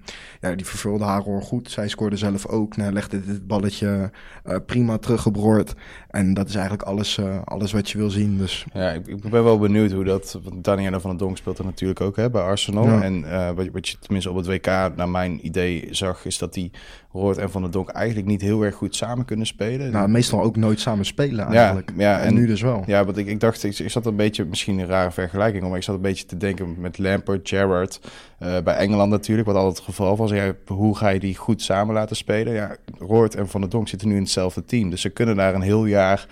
ja, 0.41 0.55
die 0.55 0.65
vervulde 0.65 1.03
haar 1.03 1.21
rol 1.21 1.41
goed. 1.41 1.71
Zij 1.71 1.87
scoorde 1.87 2.17
zelf 2.17 2.45
ook. 2.45 2.77
Nou, 2.77 2.93
legde 2.93 3.25
dit 3.25 3.47
balletje 3.47 4.11
eh, 4.43 4.57
prima 4.65 4.97
teruggebroord. 4.97 5.73
En 6.09 6.33
dat 6.33 6.47
is 6.47 6.53
eigenlijk 6.53 6.83
alles, 6.83 7.17
eh, 7.17 7.41
alles 7.43 7.71
wat 7.71 7.89
je 7.89 7.97
wil 7.97 8.09
zien. 8.09 8.37
Dus 8.37 8.65
Ja, 8.73 8.91
ik, 8.91 9.07
ik 9.07 9.29
ben 9.29 9.43
wel 9.43 9.59
benieuwd 9.59 9.91
hoe 9.91 10.03
dat... 10.03 10.39
Want 10.43 10.63
Daniela 10.63 10.99
van 10.99 11.09
der 11.09 11.19
Donk 11.19 11.37
speelt 11.37 11.57
er 11.57 11.65
natuurlijk 11.65 12.01
ook 12.01 12.15
hè, 12.15 12.29
bij 12.29 12.41
Arsenal. 12.41 12.85
Ja. 12.85 13.01
En 13.01 13.31
eh, 13.31 13.51
wat, 13.51 13.67
wat 13.71 13.87
je 13.87 13.97
tenminste 13.99 14.29
op 14.29 14.35
het 14.35 14.45
WK 14.45 14.65
naar 14.95 15.09
mijn 15.09 15.45
idee 15.45 15.87
zag... 15.91 16.25
is 16.25 16.37
dat 16.37 16.53
die 16.53 16.71
Roord 17.13 17.37
en 17.37 17.49
Van 17.51 17.61
der 17.61 17.71
Donk 17.71 17.89
eigenlijk 17.89 18.27
niet 18.27 18.41
heel 18.41 18.61
erg 18.63 18.75
goed 18.75 18.95
samen 18.95 19.25
kunnen 19.25 19.45
spelen. 19.45 19.91
nou, 19.91 20.09
meestal 20.09 20.41
ook 20.41 20.55
nooit 20.55 20.79
samen 20.79 21.05
spelen 21.05 21.45
eigenlijk. 21.45 21.91
ja, 21.97 22.19
en, 22.19 22.25
en- 22.25 22.33
nu 22.33 22.45
dus 22.47 22.61
wel. 22.61 22.83
Ja, 22.85 23.05
want 23.05 23.17
ik, 23.17 23.27
ik 23.27 23.39
dacht, 23.39 23.63
ik, 23.63 23.79
ik 23.79 23.89
zat 23.89 24.05
een 24.05 24.15
beetje, 24.15 24.45
misschien 24.45 24.79
een 24.79 24.85
rare 24.87 25.11
vergelijking, 25.11 25.67
maar 25.67 25.77
ik 25.77 25.83
zat 25.83 25.95
een 25.95 26.01
beetje 26.01 26.25
te 26.25 26.37
denken 26.37 26.75
met 26.79 26.97
Lampard, 26.97 27.49
Gerrard, 27.49 27.99
eh, 28.39 28.57
bij 28.63 28.75
Engeland 28.75 29.11
natuurlijk, 29.11 29.47
wat 29.47 29.55
altijd 29.55 29.75
het 29.75 29.85
geval 29.85 30.17
was. 30.17 30.31
Ja, 30.31 30.53
hoe 30.67 30.97
ga 30.97 31.09
je 31.09 31.19
die 31.19 31.35
goed 31.35 31.61
samen 31.61 31.93
laten 31.93 32.15
spelen? 32.15 32.53
Ja, 32.53 32.75
Roord 32.99 33.35
en 33.35 33.47
Van 33.49 33.61
der 33.61 33.69
Donk 33.69 33.87
zitten 33.87 34.07
nu 34.07 34.15
in 34.15 34.21
hetzelfde 34.21 34.65
team, 34.65 34.89
dus 34.89 35.01
ze 35.01 35.09
kunnen 35.09 35.35
daar 35.35 35.55
een 35.55 35.61
heel 35.61 35.85
jaar 35.85 36.27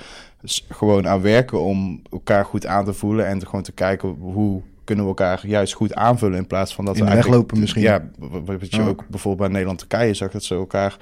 gewoon 0.70 1.08
aan 1.08 1.22
werken 1.22 1.62
om 1.62 2.02
elkaar 2.12 2.46
goed 2.46 2.66
aan 2.66 2.86
te 2.86 2.94
voelen 2.94 3.28
en 3.28 3.40
te, 3.40 3.46
gewoon 3.46 3.64
te 3.64 3.72
kijken 3.72 4.10
hoe 4.20 4.62
kunnen 4.96 5.14
we 5.14 5.22
elkaar 5.22 5.48
juist 5.48 5.74
goed 5.74 5.96
aanvullen 5.96 6.38
in 6.38 6.48
plaats 6.48 6.74
van 6.76 6.86
dat 6.86 6.96
In 6.96 7.02
we 7.04 7.08
eigenlijk- 7.10 7.38
lopen 7.42 7.60
misschien. 7.60 7.82
Ja, 7.82 8.10
wat 8.46 8.72
je 8.72 8.78
Ja. 8.82 8.88
ook 8.88 9.04
bijvoorbeeld 9.08 9.38
bij 9.44 9.50
Nederland-Turkije 9.50 10.14
zag, 10.14 10.32
dat 10.32 10.44
ze 10.44 10.56
elkaar 10.56 10.98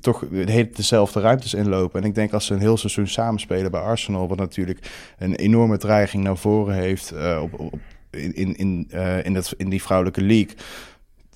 toch 0.00 0.24
de 0.30 0.50
hele 0.52 0.70
dezelfde 0.74 1.20
ruimtes 1.20 1.54
inlopen. 1.54 2.00
En 2.02 2.06
ik 2.08 2.14
denk 2.14 2.32
als 2.32 2.46
ze 2.46 2.54
een 2.54 2.60
heel 2.60 2.76
seizoen 2.76 3.06
samenspelen 3.06 3.70
bij 3.70 3.80
Arsenal, 3.80 4.28
wat 4.28 4.38
natuurlijk 4.38 4.78
een 5.18 5.34
enorme 5.34 5.76
dreiging 5.78 6.24
naar 6.24 6.36
voren 6.36 6.74
heeft 6.74 7.10
eh, 7.10 7.40
op, 7.42 7.58
op, 7.60 7.74
in, 8.10 8.34
in, 8.34 8.56
in, 8.56 8.86
eh, 8.90 9.24
in, 9.24 9.34
dat, 9.34 9.54
in 9.56 9.68
die 9.68 9.82
vrouwelijke 9.82 10.20
league. 10.22 10.54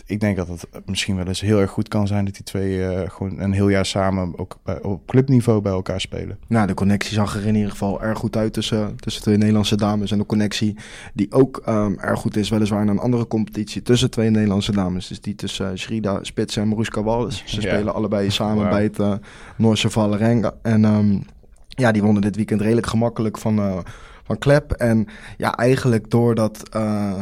Ik 0.09 0.21
denk 0.21 0.37
dat 0.37 0.49
het 0.49 0.67
misschien 0.87 1.17
wel 1.17 1.27
eens 1.27 1.41
heel 1.41 1.61
erg 1.61 1.71
goed 1.71 1.89
kan 1.89 2.07
zijn 2.07 2.25
dat 2.25 2.35
die 2.35 2.43
twee 2.45 2.87
eh, 2.87 3.11
gewoon 3.11 3.41
een 3.41 3.53
heel 3.53 3.69
jaar 3.69 3.87
samen 3.87 4.39
ook 4.39 4.57
bij, 4.65 4.83
op 4.83 5.07
clubniveau 5.07 5.61
bij 5.61 5.73
elkaar 5.73 6.01
spelen. 6.01 6.39
Nou, 6.47 6.67
de 6.67 6.75
connectie 6.75 7.13
zag 7.15 7.35
er 7.37 7.47
in 7.47 7.55
ieder 7.55 7.71
geval 7.71 8.03
erg 8.03 8.19
goed 8.19 8.37
uit 8.37 8.53
tussen, 8.53 8.97
tussen 8.97 9.23
twee 9.23 9.37
Nederlandse 9.37 9.77
dames. 9.77 10.11
En 10.11 10.19
de 10.19 10.27
connectie 10.27 10.77
die 11.15 11.33
ook 11.33 11.63
ehm, 11.65 11.93
erg 11.99 12.21
goed 12.21 12.37
is, 12.37 12.49
weliswaar 12.49 12.83
in 12.83 12.89
een 12.89 12.99
andere 12.99 13.27
competitie, 13.27 13.83
tussen 13.83 14.11
twee 14.11 14.31
Nederlandse 14.31 14.73
dames. 14.73 15.09
Dus 15.09 15.21
die 15.21 15.35
tussen 15.35 15.71
uh, 15.73 15.77
Shrida 15.77 16.19
Spits 16.23 16.57
en 16.57 16.69
Maruska 16.69 17.03
Wallis. 17.03 17.43
Ze 17.47 17.61
Ja. 17.61 17.69
spelen 17.69 17.95
allebei 17.95 18.31
samen 18.31 18.69
bij 18.69 18.83
het 18.83 18.99
eh, 18.99 19.13
Noorse 19.57 19.91
Valerenga. 19.91 20.55
En 20.63 20.85
ehm, 20.85 21.19
ja, 21.69 21.93
die 21.93 22.03
wonnen 22.03 22.23
dit 22.23 22.37
weekend 22.37 22.61
redelijk 22.61 22.87
gemakkelijk 22.87 23.39
van... 23.39 23.85
van 24.29 24.39
Klep. 24.39 24.73
En 24.73 25.07
ja, 25.37 25.57
eigenlijk 25.57 26.11
doordat 26.11 26.69
eh, 26.71 27.13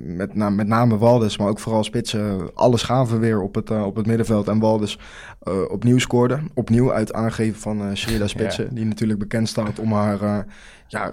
met, 0.00 0.34
na, 0.34 0.50
met 0.50 0.66
name 0.66 0.98
Waldes, 0.98 1.38
maar 1.38 1.48
ook 1.48 1.58
vooral 1.58 1.84
Spitsen, 1.84 2.54
alles 2.54 2.82
gaven 2.82 3.20
weer 3.20 3.40
op 3.40 3.54
het, 3.54 3.70
eh, 3.70 3.86
op 3.86 3.96
het 3.96 4.06
middenveld. 4.06 4.48
En 4.48 4.58
Waldes 4.58 4.98
eh, 5.42 5.52
opnieuw 5.70 5.98
scoorde. 5.98 6.38
Opnieuw 6.54 6.92
uit 6.92 7.12
aangeven 7.12 7.60
van 7.60 7.96
Sherida 7.96 8.26
Spitsen, 8.26 8.74
die 8.74 8.84
natuurlijk 8.84 9.18
bekend 9.18 9.48
staat 9.48 9.78
om 9.78 9.92
haar 9.92 10.46
ja, 10.94 11.12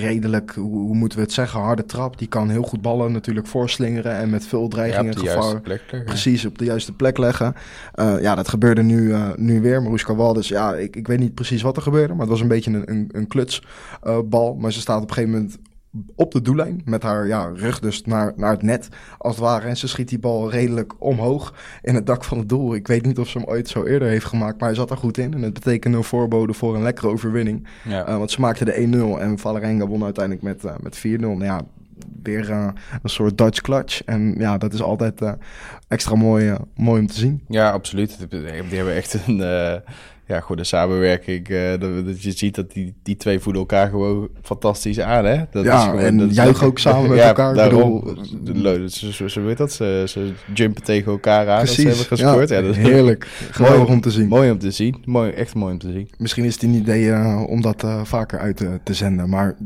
redelijk, 0.00 0.54
hoe, 0.54 0.94
moeten 0.94 1.18
we 1.18 1.24
het 1.24 1.32
zeggen, 1.32 1.60
harde 1.60 1.84
trap. 1.84 2.18
Die 2.18 2.28
kan 2.28 2.50
heel 2.50 2.62
goed 2.62 2.82
ballen 2.82 3.12
natuurlijk 3.12 3.46
voorslingeren 3.46 4.16
en 4.16 4.30
met 4.30 4.46
veel 4.46 4.68
dreiging 4.68 5.06
en 5.06 5.18
gevaar 5.18 5.60
precies 6.04 6.44
op 6.44 6.58
de 6.58 6.64
juiste 6.64 6.92
plek 6.92 7.18
leggen. 7.18 7.54
Uh, 7.94 8.20
ja, 8.20 8.34
dat 8.34 8.48
gebeurde 8.48 8.82
nu, 8.82 9.00
uh, 9.00 9.30
nu 9.36 9.60
weer. 9.60 9.82
Maruska 9.82 10.14
Waldes, 10.14 10.48
ja, 10.48 10.74
ik, 10.74 10.96
ik 10.96 11.06
weet 11.06 11.18
niet 11.18 11.34
precies 11.34 11.62
wat 11.62 11.76
er 11.76 11.82
gebeurde, 11.82 12.12
maar 12.12 12.20
het 12.20 12.30
was 12.30 12.40
een 12.40 12.48
beetje 12.48 12.70
een, 12.70 12.90
een, 12.90 13.08
een 13.12 13.26
klutsbal. 13.26 14.54
maar 14.54 14.72
ze 14.72 14.80
staat 14.80 15.02
op 15.02 15.08
een 15.08 15.14
gegeven 15.14 15.38
moment 15.38 15.58
op 16.14 16.32
de 16.32 16.42
doellijn 16.42 16.82
met 16.84 17.02
haar 17.02 17.26
ja, 17.26 17.50
rug 17.54 17.80
dus 17.80 18.02
naar, 18.04 18.32
naar 18.36 18.50
het 18.50 18.62
net 18.62 18.88
als 19.18 19.34
het 19.34 19.44
ware. 19.44 19.68
En 19.68 19.76
ze 19.76 19.88
schiet 19.88 20.08
die 20.08 20.18
bal 20.18 20.50
redelijk 20.50 20.92
omhoog 20.98 21.54
in 21.82 21.94
het 21.94 22.06
dak 22.06 22.24
van 22.24 22.38
het 22.38 22.48
doel. 22.48 22.74
Ik 22.74 22.86
weet 22.86 23.06
niet 23.06 23.18
of 23.18 23.28
ze 23.28 23.38
hem 23.38 23.46
ooit 23.46 23.68
zo 23.68 23.84
eerder 23.84 24.08
heeft 24.08 24.24
gemaakt, 24.24 24.58
maar 24.58 24.68
hij 24.68 24.78
zat 24.78 24.90
er 24.90 24.96
goed 24.96 25.18
in. 25.18 25.34
En 25.34 25.42
het 25.42 25.52
betekende 25.52 25.96
een 25.96 26.04
voorbode 26.04 26.52
voor 26.52 26.74
een 26.74 26.82
lekkere 26.82 27.08
overwinning. 27.08 27.66
Ja. 27.84 28.08
Uh, 28.08 28.16
want 28.16 28.30
ze 28.30 28.40
maakte 28.40 28.64
de 28.64 29.16
1-0 29.18 29.20
en 29.20 29.38
Valerenga 29.38 29.86
won 29.86 30.04
uiteindelijk 30.04 30.44
met, 30.44 30.64
uh, 30.64 30.72
met 30.80 30.98
4-0. 30.98 31.00
Nou 31.20 31.44
ja, 31.44 31.60
weer 32.22 32.50
uh, 32.50 32.68
een 33.02 33.10
soort 33.10 33.38
Dutch 33.38 33.60
clutch. 33.60 34.02
En 34.04 34.34
ja, 34.38 34.58
dat 34.58 34.72
is 34.72 34.82
altijd 34.82 35.20
extra 35.88 36.14
mooi, 36.14 36.56
mooi 36.74 37.00
om 37.00 37.06
te 37.06 37.18
zien. 37.18 37.44
Ja, 37.48 37.70
absoluut. 37.70 38.26
Die 38.28 38.76
hebben 38.76 38.94
echt 38.94 39.18
een 39.26 39.40
ja, 40.26 40.40
goede 40.40 40.64
samenwerking. 40.64 41.48
Uh, 41.48 41.70
dat, 41.80 42.22
je 42.22 42.32
ziet 42.32 42.54
dat 42.54 42.72
die, 42.72 42.94
die 43.02 43.16
twee 43.16 43.40
voelen 43.40 43.60
elkaar 43.60 43.88
gewoon 43.88 44.28
fantastisch 44.42 45.00
aan. 45.00 45.24
Hè? 45.24 45.42
Dat 45.50 45.64
ja, 45.64 45.78
is 45.78 45.84
gewoon, 45.84 46.00
en 46.00 46.18
dat 46.18 46.34
juichen 46.34 46.66
ook 46.66 46.78
samen 46.78 47.08
met 47.10 47.18
ja, 47.18 47.26
elkaar. 47.26 47.54
Daarom, 47.54 48.16
bedoel, 48.40 48.88
ze, 48.88 49.12
ze, 49.12 49.30
ze, 49.30 49.40
weet 49.40 49.56
dat, 49.56 49.72
ze, 49.72 50.04
ze 50.08 50.32
jumpen 50.54 50.82
tegen 50.82 51.12
elkaar 51.12 51.48
aan. 51.48 51.58
Precies, 51.58 51.84
dat 51.84 51.94
ze 51.94 51.98
hebben 51.98 52.18
gescoord. 52.18 52.48
Ja, 52.48 52.56
ja, 52.56 52.62
dat 52.62 52.76
heerlijk. 52.76 53.26
Geweldig 53.50 53.88
om 53.88 54.00
te 54.00 54.10
zien. 54.10 54.28
Mooi 54.28 54.50
om 54.50 54.58
te 54.58 54.70
zien. 54.70 55.02
Mooi, 55.04 55.30
echt 55.30 55.54
mooi 55.54 55.72
om 55.72 55.78
te 55.78 55.92
zien. 55.92 56.10
Misschien 56.18 56.44
is 56.44 56.54
het 56.54 56.62
een 56.62 56.74
idee 56.74 57.04
uh, 57.04 57.42
om 57.46 57.60
dat 57.60 57.82
uh, 57.84 58.04
vaker 58.04 58.38
uit 58.38 58.56
te, 58.82 58.94
zenden. 58.94 59.28
Maar 59.28 59.56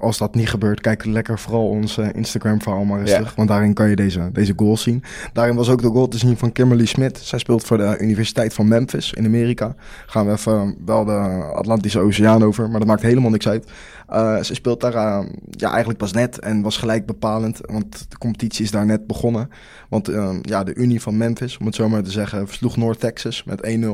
als 0.00 0.18
dat 0.18 0.34
niet 0.34 0.48
gebeurt, 0.48 0.80
kijk 0.80 1.04
lekker 1.04 1.38
vooral 1.38 1.68
ons 1.68 1.98
uh, 1.98 2.08
Instagram 2.14 2.62
verhaal 2.62 2.84
maar 2.84 3.00
eens 3.00 3.10
ja. 3.10 3.16
terug. 3.16 3.34
Want 3.34 3.48
daarin 3.48 3.74
kan 3.74 3.88
je 3.88 3.96
deze, 3.96 4.30
deze 4.32 4.52
goals 4.56 4.82
zien. 4.82 5.02
Daarin 5.32 5.54
was 5.54 5.68
ook 5.68 5.82
de 5.82 5.88
goal 5.88 6.08
te 6.08 6.18
zien 6.18 6.36
van 6.36 6.52
Kimberly 6.52 6.86
Smith. 6.86 7.18
Zij 7.18 7.38
speelt 7.38 7.64
voor 7.64 7.76
de 7.76 7.96
Universiteit 8.00 8.54
van 8.54 8.68
Memphis 8.68 9.12
in 9.12 9.24
Amerika. 9.24 9.74
Gaan 10.06 10.26
we 10.26 10.32
even 10.32 10.76
wel 10.84 11.04
de 11.04 11.18
Atlantische 11.54 12.00
Oceaan 12.00 12.42
over, 12.42 12.70
maar 12.70 12.78
dat 12.78 12.88
maakt 12.88 13.02
helemaal 13.02 13.30
niks 13.30 13.48
uit. 13.48 13.70
Uh, 14.10 14.42
ze 14.42 14.54
speelt 14.54 14.80
daar 14.80 14.94
uh, 14.94 15.26
ja, 15.50 15.68
eigenlijk 15.68 15.98
pas 15.98 16.12
net 16.12 16.38
en 16.38 16.62
was 16.62 16.76
gelijk 16.76 17.06
bepalend, 17.06 17.60
want 17.62 18.10
de 18.10 18.18
competitie 18.18 18.64
is 18.64 18.70
daar 18.70 18.86
net 18.86 19.06
begonnen. 19.06 19.50
Want 19.88 20.10
uh, 20.10 20.36
ja, 20.42 20.64
de 20.64 20.74
Unie 20.74 21.00
van 21.00 21.16
Memphis, 21.16 21.58
om 21.58 21.66
het 21.66 21.74
zo 21.74 21.88
maar 21.88 22.02
te 22.02 22.10
zeggen, 22.10 22.46
versloeg 22.46 22.76
North 22.76 23.00
Texas 23.00 23.44
met 23.44 23.78
1-0. 23.80 23.88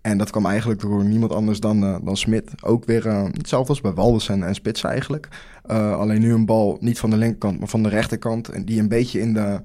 En 0.00 0.18
dat 0.18 0.30
kwam 0.30 0.46
eigenlijk 0.46 0.80
door 0.80 1.04
niemand 1.04 1.32
anders 1.32 1.60
dan, 1.60 2.00
dan 2.04 2.16
Smit. 2.16 2.50
Ook 2.62 2.84
weer 2.84 3.06
hetzelfde 3.32 3.68
als 3.68 3.80
bij 3.80 3.92
Waldes 3.92 4.28
en, 4.28 4.54
Spits 4.54 4.82
eigenlijk. 4.82 5.28
Alleen 5.66 6.20
nu 6.20 6.32
een 6.32 6.46
bal 6.46 6.76
niet 6.80 6.98
van 6.98 7.10
de 7.10 7.16
linkerkant, 7.16 7.58
maar 7.58 7.68
van 7.68 7.82
de 7.82 7.88
rechterkant. 7.88 8.48
En 8.48 8.64
die 8.64 8.80
een 8.80 8.88
beetje 8.88 9.20
in 9.20 9.34
de, 9.34 9.60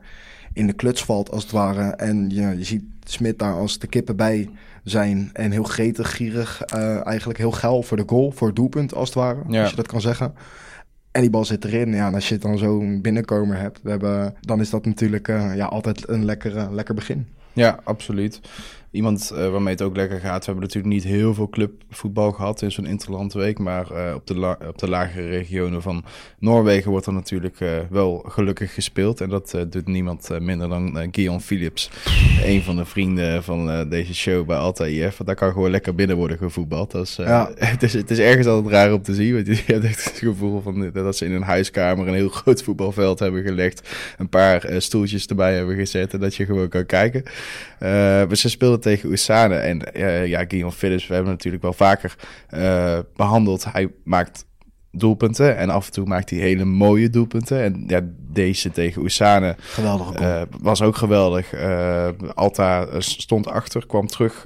in 0.53 0.67
de 0.67 0.73
kluts 0.73 1.03
valt 1.05 1.31
als 1.31 1.43
het 1.43 1.51
ware. 1.51 1.81
En 1.81 2.29
je, 2.29 2.57
je 2.57 2.63
ziet 2.63 2.83
Smit 3.03 3.39
daar 3.39 3.53
als 3.53 3.79
de 3.79 3.87
kippen 3.87 4.15
bij 4.15 4.49
zijn. 4.83 5.29
En 5.33 5.51
heel 5.51 5.63
gretig, 5.63 6.15
gierig. 6.15 6.61
Uh, 6.75 7.05
eigenlijk 7.07 7.39
heel 7.39 7.51
geil 7.51 7.83
voor 7.83 7.97
de 7.97 8.03
goal, 8.05 8.31
voor 8.31 8.47
het 8.47 8.55
doelpunt 8.55 8.93
als 8.93 9.09
het 9.09 9.17
ware. 9.17 9.41
Ja. 9.47 9.61
Als 9.61 9.69
je 9.69 9.75
dat 9.75 9.87
kan 9.87 10.01
zeggen. 10.01 10.33
En 11.11 11.21
die 11.21 11.29
bal 11.29 11.45
zit 11.45 11.65
erin. 11.65 11.93
Ja, 11.93 12.07
en 12.07 12.13
als 12.13 12.29
je 12.29 12.37
dan 12.37 12.57
zo'n 12.57 13.01
binnenkomer 13.01 13.57
hebt, 13.57 13.79
we 13.83 13.89
hebben, 13.89 14.35
dan 14.39 14.59
is 14.59 14.69
dat 14.69 14.85
natuurlijk 14.85 15.27
uh, 15.27 15.55
ja, 15.55 15.65
altijd 15.65 16.09
een 16.09 16.25
lekker, 16.25 16.73
lekker 16.73 16.95
begin. 16.95 17.27
Ja, 17.53 17.79
absoluut. 17.83 18.39
Iemand 18.93 19.31
uh, 19.33 19.49
waarmee 19.49 19.73
het 19.73 19.81
ook 19.81 19.95
lekker 19.95 20.19
gaat. 20.19 20.39
We 20.39 20.45
hebben 20.51 20.63
natuurlijk 20.63 20.93
niet 20.93 21.03
heel 21.03 21.33
veel 21.33 21.49
clubvoetbal 21.49 22.31
gehad 22.31 22.61
in 22.61 22.71
zo'n 22.71 22.85
interlandweek. 22.85 23.59
Maar 23.59 23.91
uh, 23.91 24.13
op, 24.15 24.27
de 24.27 24.37
la- 24.37 24.57
op 24.67 24.77
de 24.77 24.89
lagere 24.89 25.27
regionen 25.27 25.81
van 25.81 26.03
Noorwegen 26.39 26.91
wordt 26.91 27.05
er 27.05 27.13
natuurlijk 27.13 27.59
uh, 27.59 27.69
wel 27.89 28.25
gelukkig 28.27 28.73
gespeeld. 28.73 29.21
En 29.21 29.29
dat 29.29 29.57
doet 29.69 29.87
niemand 29.87 30.29
minder 30.39 30.69
dan 30.69 31.07
Guillaume 31.11 31.41
Philips. 31.41 31.89
een 32.43 32.61
van 32.63 32.75
de 32.75 32.85
vrienden 32.85 33.43
van 33.43 33.89
deze 33.89 34.15
show 34.15 34.45
bij 34.45 34.57
Alta 34.57 34.85
IF. 34.85 35.17
Daar 35.25 35.35
kan 35.35 35.51
gewoon 35.51 35.71
lekker 35.71 35.95
binnen 35.95 36.17
worden 36.17 36.37
gevoetbald. 36.37 36.91
Dat 36.91 37.05
is, 37.05 37.15
ja. 37.15 37.51
het, 37.57 37.83
is, 37.83 37.93
het 37.93 38.11
is 38.11 38.19
ergens 38.19 38.47
altijd 38.47 38.73
raar 38.73 38.93
om 38.93 39.01
te 39.01 39.13
zien. 39.13 39.33
Want 39.33 39.47
je 39.47 39.63
hebt 39.73 39.85
echt 39.85 40.03
het 40.03 40.17
gevoel 40.17 40.61
van, 40.61 40.91
dat 40.93 41.17
ze 41.17 41.25
in 41.25 41.31
een 41.31 41.41
huiskamer 41.41 42.07
een 42.07 42.13
heel 42.13 42.29
groot 42.29 42.63
voetbalveld 42.63 43.19
hebben 43.19 43.43
gelegd. 43.43 43.89
Een 44.17 44.29
paar 44.29 44.65
stoeltjes 44.77 45.25
erbij 45.25 45.55
hebben 45.55 45.75
gezet. 45.75 46.13
En 46.13 46.19
dat 46.19 46.35
je 46.35 46.45
gewoon 46.45 46.69
kan 46.69 46.85
kijken. 46.85 47.23
maar 47.79 48.35
ze 48.37 48.49
speelden 48.49 48.81
tegen 48.83 49.09
Oesane. 49.09 49.55
En 49.55 49.81
uh, 49.93 50.27
ja, 50.27 50.45
Guillaume 50.47 50.75
Phillips, 50.75 51.07
we 51.07 51.13
hebben 51.13 51.31
natuurlijk 51.31 51.63
wel 51.63 51.73
vaker 51.73 52.15
uh, 52.55 52.99
behandeld. 53.15 53.71
Hij 53.71 53.91
maakt 54.03 54.45
doelpunten 54.91 55.57
en 55.57 55.69
af 55.69 55.85
en 55.85 55.91
toe 55.91 56.05
maakt 56.05 56.29
hij 56.29 56.39
hele 56.39 56.65
mooie 56.65 57.09
doelpunten. 57.09 57.61
En 57.61 57.83
ja, 57.87 58.01
deze 58.33 58.71
tegen 58.71 59.01
Oesane 59.01 59.55
geweldig 59.57 60.21
uh, 60.21 60.41
was 60.61 60.81
ook 60.81 60.95
geweldig. 60.95 61.53
Uh, 61.53 62.07
Alta 62.33 62.87
stond 62.99 63.47
achter, 63.47 63.85
kwam 63.85 64.07
terug 64.07 64.45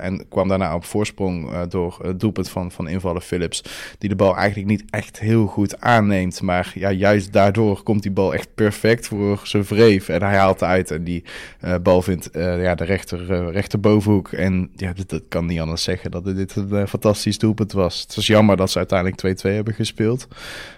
en 0.00 0.28
kwam 0.28 0.48
daarna 0.48 0.74
op 0.74 0.84
voorsprong 0.84 1.62
door 1.68 1.98
het 2.02 2.20
doelpunt 2.20 2.48
van, 2.48 2.72
van 2.72 2.88
invallen 2.88 3.22
Phillips. 3.22 3.62
Die 3.98 4.08
de 4.08 4.16
bal 4.16 4.36
eigenlijk 4.36 4.68
niet 4.68 4.84
echt 4.90 5.18
heel 5.18 5.46
goed 5.46 5.80
aanneemt. 5.80 6.42
Maar 6.42 6.72
ja, 6.74 6.90
juist 6.90 7.32
daardoor 7.32 7.82
komt 7.82 8.02
die 8.02 8.10
bal 8.10 8.34
echt 8.34 8.54
perfect 8.54 9.06
voor 9.06 9.40
zijn 9.42 9.64
vreef. 9.64 10.08
En 10.08 10.22
hij 10.22 10.36
haalt 10.36 10.62
uit 10.62 10.90
en 10.90 11.04
die 11.04 11.24
bal 11.82 12.02
vindt 12.02 12.28
ja, 12.32 12.74
de 12.74 12.84
rechter, 12.84 13.50
rechterbovenhoek. 13.50 14.32
En 14.32 14.70
ja, 14.76 14.92
dat, 14.92 15.08
dat, 15.08 15.22
kan 15.28 15.46
niet 15.46 15.60
anders 15.60 15.82
zeggen 15.82 16.10
dat 16.10 16.24
dit 16.24 16.56
een 16.56 16.88
fantastisch 16.88 17.38
doelpunt 17.38 17.72
was. 17.72 18.00
Het 18.00 18.14
was 18.14 18.26
jammer 18.26 18.56
dat 18.56 18.70
ze 18.70 18.78
uiteindelijk 18.78 19.40
2-2 19.46 19.50
hebben 19.50 19.74
gespeeld. 19.74 20.28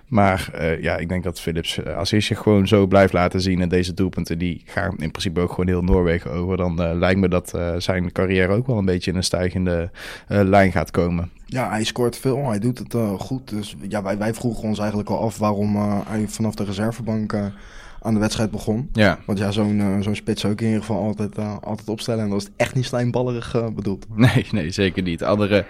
Maar 0.08 0.50
uh, 0.54 0.82
ja, 0.82 0.96
ik 0.96 1.08
denk 1.08 1.24
dat 1.24 1.40
Philips, 1.40 1.84
als 1.84 2.10
hij 2.10 2.20
zich 2.20 2.38
gewoon 2.38 2.68
zo 2.68 2.86
blijft 2.86 3.12
laten 3.12 3.40
zien 3.40 3.60
en 3.60 3.68
deze 3.68 3.94
doelpunten, 3.94 4.38
die 4.38 4.62
gaan 4.64 4.96
in 4.98 5.10
principe 5.10 5.40
ook 5.40 5.50
gewoon 5.50 5.66
heel 5.66 5.82
Noorwegen 5.82 6.30
over, 6.30 6.56
dan 6.56 6.82
uh, 6.82 6.90
lijkt 6.94 7.20
me 7.20 7.28
dat 7.28 7.58
zijn 7.78 8.12
carrière 8.12 8.52
ook 8.52 8.66
wel 8.66 8.78
een 8.78 8.84
beetje 8.84 9.10
in 9.10 9.16
een 9.16 9.24
stijgende 9.24 9.90
lijn 10.26 10.72
gaat 10.72 10.90
komen. 10.90 11.30
Ja, 11.46 11.70
hij 11.70 11.84
scoort 11.84 12.16
veel, 12.16 12.48
hij 12.48 12.58
doet 12.58 12.78
het 12.78 12.94
goed. 13.18 13.48
Dus 13.48 13.76
ja, 13.88 14.02
wij, 14.02 14.18
wij 14.18 14.34
vroegen 14.34 14.62
ons 14.62 14.78
eigenlijk 14.78 15.10
al 15.10 15.20
af 15.20 15.38
waarom 15.38 15.76
hij 16.06 16.28
vanaf 16.28 16.54
de 16.54 16.64
reservebank 16.64 17.34
aan 18.02 18.14
de 18.14 18.20
wedstrijd 18.20 18.50
begon. 18.50 18.88
Ja. 18.92 19.18
Want 19.26 19.38
ja, 19.38 19.50
zo'n 19.50 19.78
uh, 19.78 20.00
zo'n 20.00 20.14
spits 20.14 20.40
zou 20.40 20.52
ik 20.52 20.60
in 20.60 20.66
ieder 20.66 20.80
geval 20.80 21.02
altijd, 21.02 21.38
uh, 21.38 21.56
altijd 21.60 21.88
opstellen. 21.88 22.24
En 22.24 22.30
dat 22.30 22.40
is 22.40 22.48
echt 22.56 22.74
niet 22.74 22.84
slijmballerig 22.84 23.54
uh, 23.54 23.66
bedoeld. 23.68 24.06
Nee, 24.14 24.46
nee, 24.50 24.70
zeker 24.70 25.02
niet. 25.02 25.22
Andere 25.24 25.66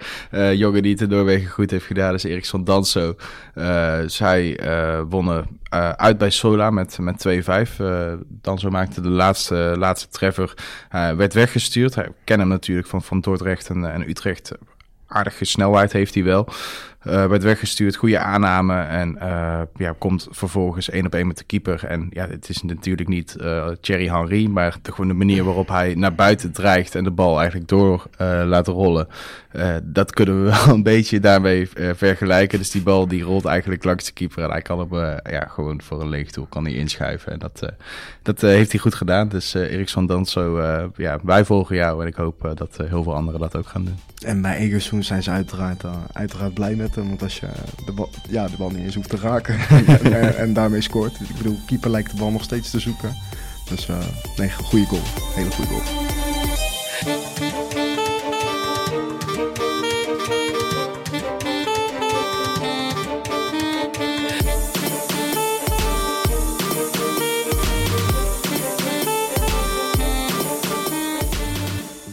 jongen 0.53 0.81
die 0.81 0.91
het 0.91 1.01
in 1.01 1.09
Noorwegen 1.09 1.49
goed 1.49 1.71
heeft 1.71 1.85
gedaan 1.85 2.13
is 2.13 2.23
Eriksson 2.23 2.63
Danso. 2.63 3.15
zij 4.05 4.59
wonnen 5.09 5.45
uit 5.95 6.17
bij 6.17 6.29
Sola 6.29 6.69
met, 6.69 6.97
met 6.99 7.25
2-5. 7.27 7.81
Danso 8.27 8.69
maakte 8.69 9.01
de 9.01 9.09
laatste, 9.09 9.75
laatste 9.77 10.07
treffer. 10.09 10.53
werd 10.89 11.33
weggestuurd. 11.33 11.95
Hij 11.95 12.07
ken 12.23 12.39
hem 12.39 12.47
natuurlijk 12.47 12.87
van, 12.87 13.01
van 13.01 13.19
Dordrecht 13.19 13.69
en, 13.69 13.93
en 13.93 14.09
Utrecht 14.09 14.51
aardige 15.09 15.45
snelheid 15.45 15.91
heeft 15.91 16.13
hij 16.13 16.23
wel. 16.23 16.47
Uh, 17.07 17.25
werd 17.25 17.43
weggestuurd, 17.43 17.95
goede 17.95 18.19
aanname 18.19 18.81
en 18.81 19.17
uh, 19.21 19.61
ja, 19.75 19.95
komt 19.97 20.27
vervolgens 20.29 20.89
één 20.89 21.05
op 21.05 21.15
één 21.15 21.27
met 21.27 21.37
de 21.37 21.43
keeper. 21.43 21.85
En 21.85 22.07
ja, 22.09 22.27
het 22.27 22.49
is 22.49 22.61
natuurlijk 22.61 23.09
niet 23.09 23.35
uh, 23.41 23.67
Thierry 23.81 24.07
Henry, 24.07 24.47
maar 24.47 24.77
de, 24.81 24.91
gewoon 24.91 25.07
de 25.07 25.13
manier 25.13 25.43
waarop 25.43 25.67
hij 25.67 25.93
naar 25.95 26.15
buiten 26.15 26.51
dreigt 26.51 26.95
en 26.95 27.03
de 27.03 27.11
bal 27.11 27.37
eigenlijk 27.39 27.69
door 27.69 28.07
laat 28.45 28.67
rollen. 28.67 29.07
dat 29.83 30.13
kunnen 30.13 30.43
we 30.43 30.49
wel 30.65 30.75
een 30.75 30.83
beetje 30.83 31.19
daarmee 31.19 31.69
vergelijken. 31.95 32.57
Dus 32.57 32.71
die 32.71 32.81
bal 32.81 33.07
die 33.07 33.23
rolt 33.23 33.45
eigenlijk 33.45 33.83
langs 33.83 34.05
de 34.05 34.11
keeper 34.11 34.43
en 34.43 34.51
hij 34.51 34.61
kan 34.61 34.79
hem 34.79 35.19
ja, 35.29 35.45
gewoon 35.49 35.81
voor 35.81 36.01
een 36.01 36.09
leeg 36.09 36.31
doel 36.31 36.45
kan 36.45 36.63
hij 36.63 36.73
inschuiven. 36.73 37.31
En 37.31 37.39
dat, 37.39 37.73
dat 38.21 38.41
heeft 38.41 38.71
hij 38.71 38.79
goed 38.79 38.95
gedaan. 38.95 39.29
Dus 39.29 39.53
Eriksson 39.53 40.05
Danso, 40.05 40.61
ja, 40.95 41.19
wij 41.23 41.45
volgen 41.45 41.75
jou 41.75 42.01
en 42.01 42.07
ik 42.07 42.15
hoop 42.15 42.51
dat 42.55 42.77
heel 42.83 43.03
veel 43.03 43.15
anderen 43.15 43.39
dat 43.39 43.55
ook 43.55 43.67
gaan 43.67 43.85
doen. 43.85 43.97
En 44.25 44.41
bij 44.41 44.57
Egerszoen 44.57 45.03
zijn 45.03 45.23
ze 45.23 45.31
uiteraard, 45.31 45.83
uiteraard 46.11 46.53
blij 46.53 46.75
met 46.75 46.88
want 46.95 47.23
als 47.23 47.39
je 47.39 47.47
de 47.85 47.91
bal, 47.91 48.09
ja, 48.29 48.47
de 48.47 48.57
bal 48.57 48.69
niet 48.69 48.85
eens 48.85 48.95
hoeft 48.95 49.09
te 49.09 49.17
raken 49.17 49.59
en, 50.03 50.37
en, 50.37 50.53
daarmee 50.53 50.81
scoort. 50.81 51.19
Ik 51.19 51.35
bedoel, 51.37 51.57
keeper 51.65 51.89
lijkt 51.89 52.11
de 52.11 52.17
bal 52.17 52.31
nog 52.31 52.43
steeds 52.43 52.69
te 52.69 52.79
zoeken. 52.79 53.15
Dus 53.69 53.87
uh, 53.87 53.97
nee, 54.37 54.51
goede 54.51 54.85
goal. 54.85 55.01
Hele 55.35 55.51
goede 55.51 55.69
goal. 55.69 55.81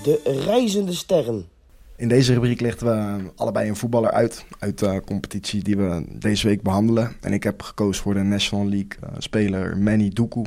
De 0.02 0.42
reizende 0.44 0.92
sterren. 0.92 1.55
In 1.96 2.08
deze 2.08 2.32
rubriek 2.32 2.60
lichten 2.60 2.86
we 2.86 3.30
allebei 3.36 3.68
een 3.68 3.76
voetballer 3.76 4.10
uit, 4.10 4.44
uit 4.58 4.78
de 4.78 5.02
competitie 5.04 5.62
die 5.62 5.76
we 5.76 6.04
deze 6.18 6.46
week 6.46 6.62
behandelen. 6.62 7.12
En 7.20 7.32
ik 7.32 7.42
heb 7.42 7.62
gekozen 7.62 8.02
voor 8.02 8.14
de 8.14 8.22
National 8.22 8.68
League 8.68 8.90
uh, 9.04 9.08
speler 9.18 9.78
Manny 9.78 10.08
Duku. 10.08 10.40
Uh, 10.40 10.46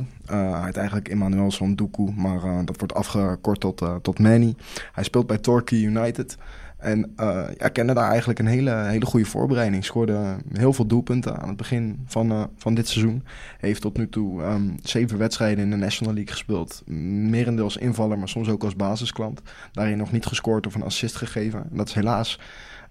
hij 0.52 0.64
heet 0.64 0.76
eigenlijk 0.76 1.08
Emmanuelson 1.08 1.74
Duku, 1.74 2.12
maar 2.16 2.64
dat 2.64 2.78
wordt 2.78 2.94
afgekort 2.94 3.60
tot, 3.60 3.82
tot 4.02 4.18
Manny. 4.18 4.54
Hij 4.92 5.04
speelt 5.04 5.26
bij 5.26 5.38
Torquay 5.38 5.80
United. 5.80 6.36
En 6.80 7.12
uh, 7.20 7.44
ja, 7.58 7.68
kende 7.68 7.94
daar 7.94 8.08
eigenlijk 8.08 8.38
een 8.38 8.46
hele, 8.46 8.70
hele 8.70 9.06
goede 9.06 9.26
voorbereiding. 9.26 9.84
Scoorde 9.84 10.36
heel 10.52 10.72
veel 10.72 10.86
doelpunten 10.86 11.38
aan 11.38 11.48
het 11.48 11.56
begin 11.56 12.02
van, 12.06 12.32
uh, 12.32 12.44
van 12.56 12.74
dit 12.74 12.88
seizoen. 12.88 13.24
Heeft 13.58 13.80
tot 13.80 13.96
nu 13.96 14.08
toe 14.08 14.42
um, 14.42 14.74
zeven 14.82 15.18
wedstrijden 15.18 15.64
in 15.64 15.70
de 15.70 15.76
National 15.76 16.14
League 16.14 16.32
gespeeld. 16.32 16.82
Merendeels 16.86 17.76
invaller, 17.76 18.18
maar 18.18 18.28
soms 18.28 18.48
ook 18.48 18.64
als 18.64 18.76
basisklant. 18.76 19.40
Daarin 19.72 19.98
nog 19.98 20.12
niet 20.12 20.26
gescoord 20.26 20.66
of 20.66 20.74
een 20.74 20.82
assist 20.82 21.16
gegeven. 21.16 21.62
En 21.70 21.76
dat 21.76 21.88
is 21.88 21.94
helaas 21.94 22.38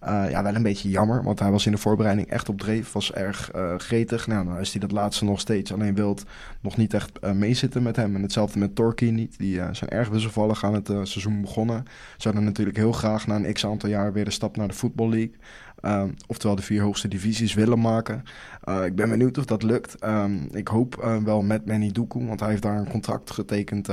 uh, 0.03 0.29
ja, 0.29 0.43
wel 0.43 0.55
een 0.55 0.63
beetje 0.63 0.89
jammer, 0.89 1.23
want 1.23 1.39
hij 1.39 1.51
was 1.51 1.65
in 1.65 1.71
de 1.71 1.77
voorbereiding 1.77 2.27
echt 2.27 2.49
op 2.49 2.59
dreef, 2.59 2.91
was 2.91 3.13
erg 3.13 3.55
uh, 3.55 3.75
gretig. 3.77 4.27
Nou, 4.27 4.45
dan 4.45 4.59
is 4.59 4.71
hij 4.71 4.79
dat 4.79 4.91
laatste 4.91 5.25
nog 5.25 5.39
steeds. 5.39 5.73
Alleen 5.73 5.95
wilt 5.95 6.23
nog 6.61 6.77
niet 6.77 6.93
echt 6.93 7.11
uh, 7.23 7.31
meezitten 7.31 7.83
met 7.83 7.95
hem. 7.95 8.15
En 8.15 8.21
hetzelfde 8.21 8.59
met 8.59 8.75
Torquay 8.75 9.09
niet. 9.09 9.37
Die 9.37 9.61
zijn 9.71 9.89
erg 9.89 10.09
wisselvallig 10.09 10.63
aan 10.63 10.73
het 10.73 10.87
seizoen 10.87 11.41
begonnen. 11.41 11.85
Zouden 12.17 12.43
natuurlijk 12.43 12.77
heel 12.77 12.91
graag 12.91 13.27
na 13.27 13.35
een 13.35 13.53
x-aantal 13.53 13.89
jaar 13.89 14.13
weer 14.13 14.25
de 14.25 14.31
stap 14.31 14.57
naar 14.57 14.67
de 14.67 14.73
Football 14.73 15.09
League. 15.09 15.35
Uh, 15.81 16.03
oftewel 16.27 16.55
de 16.55 16.61
vier 16.61 16.81
hoogste 16.81 17.07
divisies 17.07 17.53
willen 17.53 17.79
maken. 17.79 18.23
Uh, 18.69 18.85
ik 18.85 18.95
ben 18.95 19.09
benieuwd 19.09 19.37
of 19.37 19.45
dat 19.45 19.63
lukt. 19.63 20.03
Um, 20.03 20.47
ik 20.51 20.67
hoop 20.67 21.01
uh, 21.03 21.17
wel 21.17 21.41
met 21.41 21.65
Manny 21.65 21.91
Doekoe, 21.91 22.25
want 22.25 22.39
hij 22.39 22.49
heeft 22.49 22.61
daar 22.61 22.77
een 22.77 22.89
contract 22.89 23.31
getekend 23.31 23.89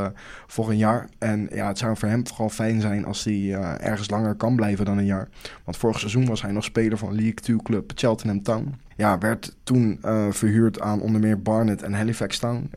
voor 0.47 0.71
een 0.71 0.77
jaar. 0.77 1.09
En 1.19 1.49
ja, 1.53 1.67
het 1.67 1.79
zou 1.79 1.97
voor 1.97 2.09
hem 2.09 2.27
vooral 2.27 2.49
fijn 2.49 2.81
zijn 2.81 3.05
als 3.05 3.25
hij 3.25 3.53
ergens 3.81 4.11
langer 4.11 4.35
kan 4.35 4.57
blijven 4.57 4.85
dan 4.85 4.99
een 4.99 5.05
jaar. 5.05 5.29
Want 5.65 5.77
vorig 5.77 5.99
seizoen 5.99 6.27
was 6.27 6.43
hij 6.43 6.53
nog 6.53 6.65
speler 6.65 6.99
van 6.99 7.15
League 7.15 7.35
2 7.35 7.63
club 7.63 7.93
Cheltenham 7.95 8.43
Town. 8.43 8.75
Ja, 8.97 9.19
werd 9.19 9.57
toen 9.63 9.99
verhuurd 10.31 10.81
aan 10.81 11.01
onder 11.01 11.21
meer 11.21 11.43
Barnet 11.43 11.83
en 11.83 11.95
Halifax 11.95 12.39
Town. 12.39 12.71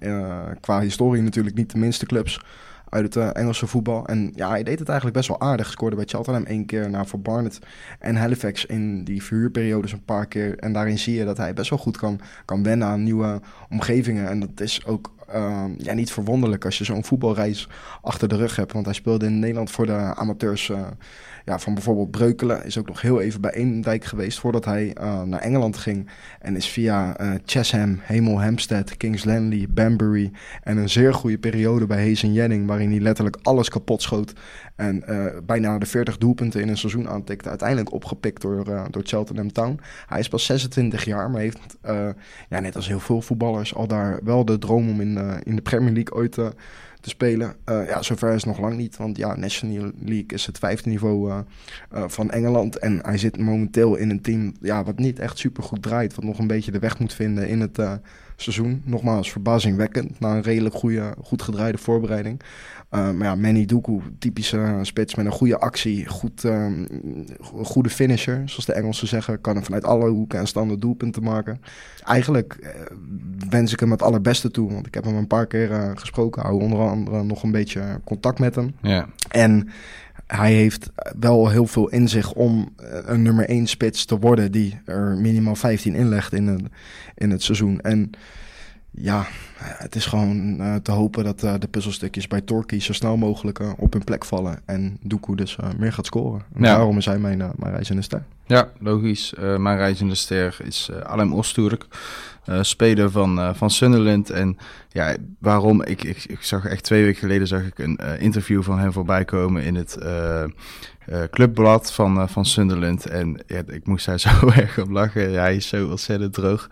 qua 0.59 0.79
historie 0.79 1.21
natuurlijk 1.21 1.55
niet 1.55 1.71
de 1.71 1.77
minste 1.77 2.05
clubs 2.05 2.39
uit 2.89 3.03
het 3.03 3.15
uh, 3.15 3.29
Engelse 3.33 3.67
voetbal. 3.67 4.05
En 4.05 4.31
ja, 4.35 4.49
hij 4.49 4.63
deed 4.63 4.79
het 4.79 4.87
eigenlijk 4.87 5.17
best 5.17 5.29
wel 5.29 5.41
aardig. 5.41 5.71
Scoorde 5.71 5.95
bij 5.95 6.05
Cheltenham 6.07 6.43
één 6.43 6.65
keer 6.65 6.89
naar 6.89 7.07
voor 7.07 7.19
Barnet 7.19 7.59
en 7.99 8.15
Halifax 8.15 8.65
in 8.65 9.03
die 9.03 9.23
verhuurperiodes 9.23 9.91
een 9.91 10.05
paar 10.05 10.25
keer. 10.25 10.57
En 10.57 10.73
daarin 10.73 10.99
zie 10.99 11.15
je 11.15 11.25
dat 11.25 11.37
hij 11.37 11.53
best 11.53 11.69
wel 11.69 11.79
goed 11.79 11.97
kan, 11.97 12.19
kan 12.45 12.63
wennen 12.63 12.87
aan 12.87 13.03
nieuwe 13.03 13.41
omgevingen. 13.69 14.29
En 14.29 14.39
dat 14.39 14.59
is 14.59 14.85
ook 14.85 15.11
uh, 15.35 15.63
ja, 15.77 15.93
niet 15.93 16.11
verwonderlijk 16.11 16.65
als 16.65 16.77
je 16.77 16.83
zo'n 16.83 17.03
voetbalreis 17.03 17.67
achter 18.01 18.27
de 18.27 18.35
rug 18.35 18.55
hebt. 18.55 18.73
Want 18.73 18.85
hij 18.85 18.93
speelde 18.93 19.25
in 19.25 19.39
Nederland 19.39 19.71
voor 19.71 19.85
de 19.85 20.15
amateurs 20.15 20.69
uh, 20.69 20.87
ja, 21.49 21.59
van 21.59 21.73
bijvoorbeeld 21.73 22.11
Breukelen. 22.11 22.65
Is 22.65 22.77
ook 22.77 22.87
nog 22.87 23.01
heel 23.01 23.21
even 23.21 23.41
bij 23.41 23.51
Eendijk 23.51 24.05
geweest 24.05 24.39
voordat 24.39 24.65
hij 24.65 24.95
uh, 25.01 25.21
naar 25.21 25.39
Engeland 25.39 25.77
ging. 25.77 26.09
En 26.39 26.55
is 26.55 26.67
via 26.67 27.21
uh, 27.21 27.31
Chesham, 27.45 27.99
Hemel 28.01 28.39
Hempstead, 28.39 28.97
Kings 28.97 29.23
Langley, 29.23 29.65
Banbury 29.69 30.31
en 30.63 30.77
een 30.77 30.89
zeer 30.89 31.13
goede 31.13 31.37
periode 31.37 31.85
bij 31.85 32.07
Hazen 32.07 32.33
Jennings, 32.33 32.67
waarin 32.67 32.91
hij 32.91 32.99
letterlijk 32.99 33.37
alles 33.41 33.69
kapot 33.69 34.01
schoot. 34.01 34.33
En 34.75 35.03
uh, 35.09 35.25
bijna 35.45 35.77
de 35.77 35.85
40 35.85 36.17
doelpunten 36.17 36.61
in 36.61 36.69
een 36.69 36.77
seizoen 36.77 37.09
aantikte. 37.09 37.49
Uiteindelijk 37.49 37.93
opgepikt 37.93 38.41
door, 38.41 38.63
door 38.89 39.03
Cheltenham 39.03 39.51
Town. 39.51 39.79
Hij 40.07 40.19
is 40.19 40.27
pas 40.27 40.45
26 40.45 41.05
jaar, 41.05 41.29
maar 41.29 41.41
heeft 41.41 41.77
ja, 42.49 42.59
net 42.59 42.75
als 42.75 42.87
heel 42.87 42.99
veel 42.99 43.21
voetballers 43.21 43.75
al 43.75 43.87
daar 43.87 44.19
wel 44.23 44.45
de 44.45 44.57
droom 44.57 44.89
om 44.89 45.01
in, 45.01 45.41
in 45.43 45.55
de 45.55 45.61
Premier 45.61 45.93
League 45.93 46.13
ooit 46.13 46.31
te 46.31 46.53
spelen. 47.01 47.55
Uh, 47.65 47.87
ja, 47.87 48.01
zover 48.01 48.29
is 48.29 48.35
het 48.35 48.45
nog 48.45 48.59
lang 48.59 48.77
niet. 48.77 48.97
Want 48.97 49.17
ja, 49.17 49.35
National 49.35 49.91
League 49.99 50.27
is 50.27 50.45
het 50.45 50.57
vijfde 50.57 50.89
niveau 50.89 51.29
uh, 51.29 51.39
uh, 51.93 52.03
van 52.07 52.31
Engeland. 52.31 52.77
En 52.77 52.99
hij 53.01 53.17
zit 53.17 53.37
momenteel 53.37 53.95
in 53.95 54.09
een 54.09 54.21
team 54.21 54.53
ja, 54.61 54.83
wat 54.83 54.99
niet 54.99 55.19
echt 55.19 55.37
super 55.37 55.63
goed 55.63 55.81
draait. 55.81 56.15
Wat 56.15 56.25
nog 56.25 56.39
een 56.39 56.47
beetje 56.47 56.71
de 56.71 56.79
weg 56.79 56.99
moet 56.99 57.13
vinden 57.13 57.47
in 57.47 57.59
het 57.59 57.79
seizoen. 58.35 58.81
Nogmaals, 58.85 59.31
verbazingwekkend. 59.31 60.19
Na 60.19 60.35
een 60.35 60.41
redelijk 60.41 60.75
goede, 60.75 61.13
goed 61.23 61.41
gedraaide 61.41 61.77
voorbereiding. 61.77 62.41
Uh, 62.91 63.11
maar 63.11 63.27
ja, 63.27 63.35
Manny 63.35 63.65
Doku, 63.65 64.01
typische 64.19 64.79
spits 64.81 65.15
met 65.15 65.25
een 65.25 65.31
goede 65.31 65.59
actie. 65.59 66.07
Goed, 66.07 66.43
um, 66.43 66.87
goede 67.41 67.89
finisher, 67.89 68.41
zoals 68.45 68.65
de 68.65 68.73
Engelsen 68.73 69.07
zeggen. 69.07 69.41
Kan 69.41 69.55
hem 69.55 69.63
vanuit 69.63 69.83
alle 69.83 70.09
hoeken 70.09 70.39
en 70.39 70.47
standen 70.47 70.79
doelpunten 70.79 71.23
maken. 71.23 71.61
Eigenlijk 72.03 72.57
uh, 72.61 72.69
wens 73.49 73.73
ik 73.73 73.79
hem 73.79 73.91
het 73.91 74.01
allerbeste 74.01 74.51
toe. 74.51 74.73
Want 74.73 74.87
ik 74.87 74.93
heb 74.93 75.03
hem 75.03 75.15
een 75.15 75.27
paar 75.27 75.47
keer 75.47 75.91
gesproken. 75.95 76.41
Hou 76.41 76.61
onder 76.61 76.79
andere 76.79 77.23
nog 77.23 77.43
een 77.43 77.51
beetje 77.51 77.99
contact 78.03 78.39
met 78.39 78.55
hem. 78.55 78.75
Ja. 78.81 79.07
En 79.29 79.69
hij 80.27 80.53
heeft 80.53 80.89
wel 81.19 81.49
heel 81.49 81.65
veel 81.65 81.89
in 81.89 82.09
zich 82.09 82.33
om 82.33 82.73
een 83.05 83.21
nummer 83.21 83.49
1 83.49 83.67
spits 83.67 84.05
te 84.05 84.19
worden 84.19 84.51
die 84.51 84.79
er 84.85 85.17
minimaal 85.17 85.55
15 85.55 85.95
inlegt 85.95 86.33
in 86.33 86.47
het, 86.47 86.61
in 87.15 87.29
het 87.29 87.43
seizoen. 87.43 87.81
En 87.81 88.11
ja, 88.91 89.25
het 89.57 89.95
is 89.95 90.05
gewoon 90.05 90.61
uh, 90.61 90.75
te 90.75 90.91
hopen 90.91 91.23
dat 91.23 91.43
uh, 91.43 91.53
de 91.59 91.67
puzzelstukjes 91.67 92.27
bij 92.27 92.41
Torquay 92.41 92.79
zo 92.79 92.93
snel 92.93 93.17
mogelijk 93.17 93.59
uh, 93.59 93.71
op 93.77 93.93
hun 93.93 94.03
plek 94.03 94.25
vallen. 94.25 94.59
En 94.65 94.97
Doekoe 95.01 95.35
dus 95.35 95.57
meer 95.77 95.93
gaat 95.93 96.05
scoren. 96.05 96.41
En 96.53 96.63
ja. 96.63 96.75
Daarom 96.75 96.97
is 96.97 97.05
hij 97.05 97.19
mijn, 97.19 97.37
mijn 97.37 97.73
reizende 97.73 98.01
ster. 98.01 98.23
Ja, 98.45 98.69
logisch. 98.79 99.33
mijn 99.37 99.77
reizende 99.77 100.15
ster 100.15 100.57
is 100.63 100.89
Alem 101.03 101.33
Osturk. 101.33 101.85
speler 102.61 103.11
van, 103.11 103.55
van 103.55 103.69
Sunderland. 103.69 104.29
En 104.29 104.57
ja, 104.99 105.15
waarom? 105.39 105.83
Ik, 105.83 106.03
ik, 106.03 106.23
ik 106.27 106.41
zag 106.41 106.65
echt 106.65 106.83
twee 106.83 107.03
weken 107.03 107.19
geleden 107.19 107.47
zag 107.47 107.65
ik 107.65 107.79
een 107.79 107.99
interview 108.19 108.63
van 108.63 108.79
hem 108.79 108.91
voorbij 108.91 109.25
komen 109.25 109.63
in 109.63 109.75
het 109.75 109.97
uh, 111.13 111.23
clubblad 111.31 111.93
van, 111.93 112.29
van 112.29 112.45
Sunderland. 112.45 113.05
En 113.05 113.43
ik 113.47 113.85
moest 113.85 114.05
daar 114.05 114.19
zo 114.29 114.29
erg 114.55 114.79
op 114.79 114.89
lachen. 114.89 115.33
Hij 115.33 115.55
is 115.55 115.67
zo 115.67 115.87
ontzettend 115.87 116.33
droog. 116.33 116.69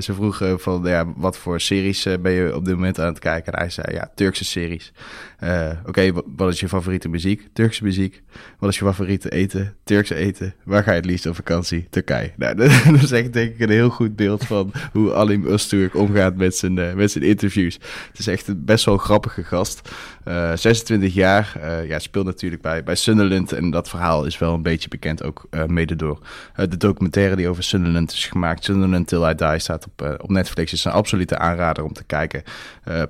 Ze 0.00 0.14
vroegen 0.14 0.60
van, 0.60 0.82
ja, 0.84 1.12
wat 1.16 1.38
voor 1.38 1.60
series 1.60 2.08
ben 2.20 2.32
je 2.32 2.56
op 2.56 2.64
dit 2.64 2.74
moment 2.74 3.00
aan 3.00 3.06
het 3.06 3.18
kijken? 3.18 3.52
En 3.52 3.58
hij 3.58 3.70
zei, 3.70 3.94
ja, 3.94 4.10
Turkse 4.14 4.44
series. 4.44 4.92
Oké, 5.86 6.12
wat 6.36 6.52
is 6.52 6.60
je 6.60 6.68
favoriete 6.68 7.08
muziek? 7.08 7.48
Turkse 7.52 7.84
muziek. 7.84 8.22
Wat 8.58 8.70
is 8.70 8.78
je 8.78 8.84
favoriete 8.84 9.30
eten? 9.30 9.74
Turkse 9.84 10.14
eten. 10.14 10.54
Waar 10.64 10.82
ga 10.82 10.90
je 10.90 10.96
het 10.96 11.06
liefst 11.06 11.26
op 11.26 11.34
vakantie? 11.34 11.86
Turkije. 11.90 12.32
Nou, 12.36 12.54
dat, 12.56 12.70
is 13.02 13.10
echt 13.10 13.32
denk 13.32 13.54
ik 13.54 13.60
een 13.60 13.70
heel 13.70 13.90
goed 13.90 14.16
beeld 14.16 14.44
van 14.44 14.72
hoe 14.92 15.12
Alim 15.12 15.44
Öztürk 15.44 15.92
omgaat 15.92 16.36
met 16.36 16.56
zijn, 16.56 16.96
met 16.96 17.10
zijn 17.10 17.24
Het 17.74 18.18
is 18.18 18.26
echt 18.26 18.48
een 18.48 18.64
best 18.64 18.84
wel 18.84 18.96
grappige 18.96 19.44
gast. 19.44 19.90
26 20.54 21.14
jaar. 21.14 21.58
ja, 21.88 21.98
speelt 21.98 22.26
natuurlijk 22.26 22.62
bij, 22.62 22.96
Sunderland 22.96 23.52
en 23.52 23.70
dat 23.70 23.88
verhaal 23.88 24.24
is 24.24 24.38
wel 24.38 24.54
een 24.54 24.62
beetje 24.62 24.88
bekend, 24.88 25.22
ook 25.22 25.46
mede 25.66 25.96
door 25.96 26.18
de 26.54 26.76
documentaire 26.76 27.36
die 27.36 27.48
over 27.48 27.62
Sunderland 27.62 28.12
is 28.12 28.26
gemaakt. 28.26 28.64
Sunderland 28.64 29.06
Till 29.06 29.28
I 29.28 29.34
Die 29.34 29.58
staat 29.58 29.86
op, 29.86 30.18
op 30.22 30.30
Netflix. 30.30 30.72
is 30.72 30.84
een 30.84 30.92
absolute 30.92 31.38
aanrader 31.38 31.84
om 31.84 31.92
te 31.92 32.04
kijken. 32.04 32.42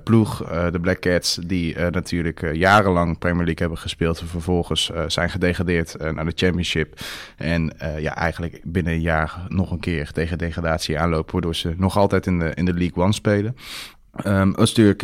ploeg, 0.03 0.37
de 0.71 0.79
Black 0.81 0.99
Cats, 0.99 1.39
die 1.45 1.79
natuurlijk 1.79 2.49
jarenlang 2.53 3.17
Premier 3.17 3.45
League 3.45 3.59
hebben 3.59 3.77
gespeeld. 3.77 4.19
En 4.19 4.27
vervolgens 4.27 4.91
zijn 5.07 5.29
gedegradeerd 5.29 5.95
naar 6.13 6.25
de 6.25 6.31
Championship. 6.35 6.99
En 7.37 7.73
ja, 7.99 8.15
eigenlijk 8.15 8.61
binnen 8.63 8.93
een 8.93 9.01
jaar 9.01 9.37
nog 9.47 9.71
een 9.71 9.79
keer 9.79 10.11
tegen 10.11 10.37
degradatie 10.37 10.99
aanlopen. 10.99 11.31
Waardoor 11.31 11.55
ze 11.55 11.73
nog 11.77 11.97
altijd 11.97 12.25
in 12.25 12.39
de, 12.39 12.51
in 12.53 12.65
de 12.65 12.73
League 12.73 13.03
One 13.03 13.13
spelen. 13.13 13.55
Um, 14.25 14.55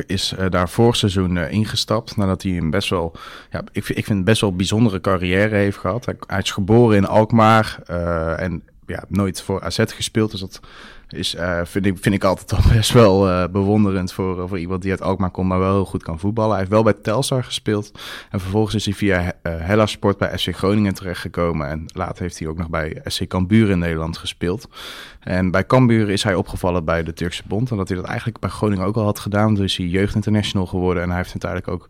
is 0.08 0.34
uh, 0.40 0.50
daar 0.50 0.70
vorig 0.70 0.96
seizoen 0.96 1.36
uh, 1.36 1.52
ingestapt. 1.52 2.18
Nadat 2.18 2.44
hij 2.44 2.58
een 2.58 2.70
best 2.70 2.90
wel, 2.90 3.16
ja, 3.50 3.64
ik, 3.72 3.90
ik 3.90 4.06
vind 4.06 4.26
best 4.26 4.42
wel 4.42 4.56
bijzondere 4.56 5.02
carrière 5.02 5.56
heeft 5.56 5.78
gehad. 5.78 6.06
Hij, 6.06 6.40
is 6.40 6.52
geboren 6.52 6.98
in 6.98 7.06
Alkmaar 7.08 7.80
uh, 7.90 8.40
en 8.40 8.64
ja, 8.86 9.04
nooit 9.08 9.42
voor 9.42 9.62
AZ 9.62 9.80
gespeeld. 9.86 10.32
Dus 10.32 10.40
dat 10.40 10.60
is, 11.14 11.36
uh, 11.36 11.60
vind, 11.64 11.86
ik, 11.86 11.98
vind 12.02 12.16
ik 12.16 12.24
altijd 12.24 12.48
toch 12.48 12.72
best 12.74 12.92
wel 12.92 13.30
uh, 13.30 13.44
bewonderend 13.52 14.14
voor, 14.14 14.48
voor 14.48 14.60
iemand 14.60 14.82
die 14.82 14.92
uit 14.92 15.02
Alkmaar 15.02 15.32
komt, 15.32 15.48
maar 15.48 15.60
wel 15.60 15.74
heel 15.74 15.86
goed 15.86 16.04
kan 16.04 16.20
voetballen. 16.20 16.50
Hij 16.50 16.60
heeft 16.60 16.72
wel 16.72 16.84
bij 16.84 16.94
Telstar 16.94 17.44
gespeeld. 17.44 17.92
En 18.32 18.40
vervolgens 18.40 18.76
is 18.76 18.86
hij 18.86 18.94
via 18.94 19.34
Hellas 19.42 19.92
Sport 19.92 20.18
bij 20.18 20.38
SC 20.38 20.56
Groningen 20.56 20.94
terechtgekomen. 20.94 21.68
En 21.68 21.86
later 21.94 22.22
heeft 22.22 22.40
hij 22.40 22.48
ook 22.48 22.58
nog 22.58 22.70
bij 22.70 23.02
SC 23.04 23.28
Cambuur 23.28 23.70
in 23.70 23.80
Nederland 23.80 24.18
gespeeld. 24.18 24.68
En 25.20 25.52
bij 25.52 25.66
Cambuur 25.66 26.10
is 26.10 26.24
hij 26.24 26.36
opgevallen 26.36 26.86
bij 26.86 27.04
de 27.04 27.14
Turkse 27.14 27.44
Bond. 27.48 27.72
En 27.72 27.78
dat 27.78 27.88
hij 27.88 27.98
dat 27.98 28.08
eigenlijk 28.08 28.40
bij 28.40 28.50
Groningen 28.50 28.86
ook 28.86 28.96
al 28.96 29.04
had 29.04 29.20
gedaan. 29.20 29.56
Dus 29.56 29.78
hij 29.78 29.86
jeugdinternational 29.86 30.68
geworden. 30.68 31.04
En 31.04 31.10
hij 31.10 31.18
heeft 31.18 31.44
uiteindelijk 31.44 31.72
ook 31.72 31.88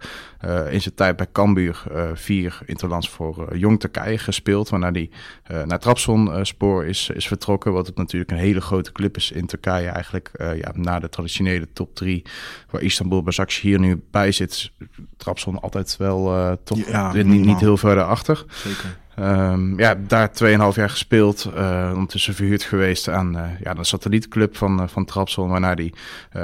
in 0.72 0.82
zijn 0.82 0.96
tijd 0.96 1.16
bij 1.16 1.28
Cambuur 1.32 1.84
uh, 1.92 2.10
vier 2.14 2.60
interlands 2.66 3.10
voor 3.10 3.58
Jong 3.58 3.80
Turkije 3.80 4.18
gespeeld. 4.18 4.70
Waarna 4.70 4.92
hij 4.92 5.10
naar 5.66 5.80
Trabzon 5.80 6.46
spoor 6.46 6.86
is, 6.86 7.10
is 7.10 7.28
vertrokken. 7.28 7.74
Wat 7.74 7.96
natuurlijk 7.96 8.32
een 8.32 8.38
hele 8.38 8.62
grote 8.62 8.92
club 8.92 9.13
is 9.18 9.32
in 9.32 9.46
Turkije. 9.46 9.88
Eigenlijk 9.88 10.32
ja, 10.38 10.72
na 10.74 11.00
de 11.00 11.10
traditionele 11.10 11.68
top 11.74 11.96
drie. 11.96 12.24
Waar 12.70 12.82
Istanbul, 12.82 13.24
Başakşehir 13.24 13.70
hier 13.70 13.80
nu 13.80 14.04
bij 14.12 14.32
zit. 14.32 14.72
Trabzon 15.18 15.60
altijd 15.62 15.98
wel 15.98 16.58
toch 16.64 16.88
ja, 16.88 17.14
niet, 17.14 17.26
niet 17.46 17.60
heel 17.60 17.78
verder 17.78 18.04
achter. 18.04 18.46
Zeker. 18.48 19.02
Um, 19.20 19.80
ja, 19.80 19.96
daar 20.08 20.30
2,5 20.30 20.36
jaar 20.76 20.90
gespeeld. 20.90 21.50
Uh, 21.56 21.92
ondertussen 21.94 22.34
verhuurd 22.34 22.64
geweest 22.64 23.10
aan 23.10 23.36
uh, 23.36 23.44
ja, 23.64 23.74
de 23.74 23.84
satellietclub 23.84 24.58
van, 24.58 24.82
uh, 24.82 24.88
van 24.88 25.06
Trabzon. 25.06 25.50
Waarna 25.50 25.74
hij 25.74 25.94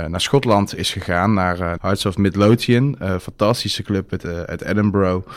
naar 0.08 0.22
Schotland 0.22 0.78
is 0.78 0.92
gegaan. 0.92 1.34
Naar 1.34 1.58
Hearts 1.82 2.06
of 2.06 2.18
Midlothian. 2.18 2.98
fantastische 3.22 3.84
club 3.84 4.12
uit, 4.12 4.26
uit 4.48 4.62
Edinburgh. 4.62 5.28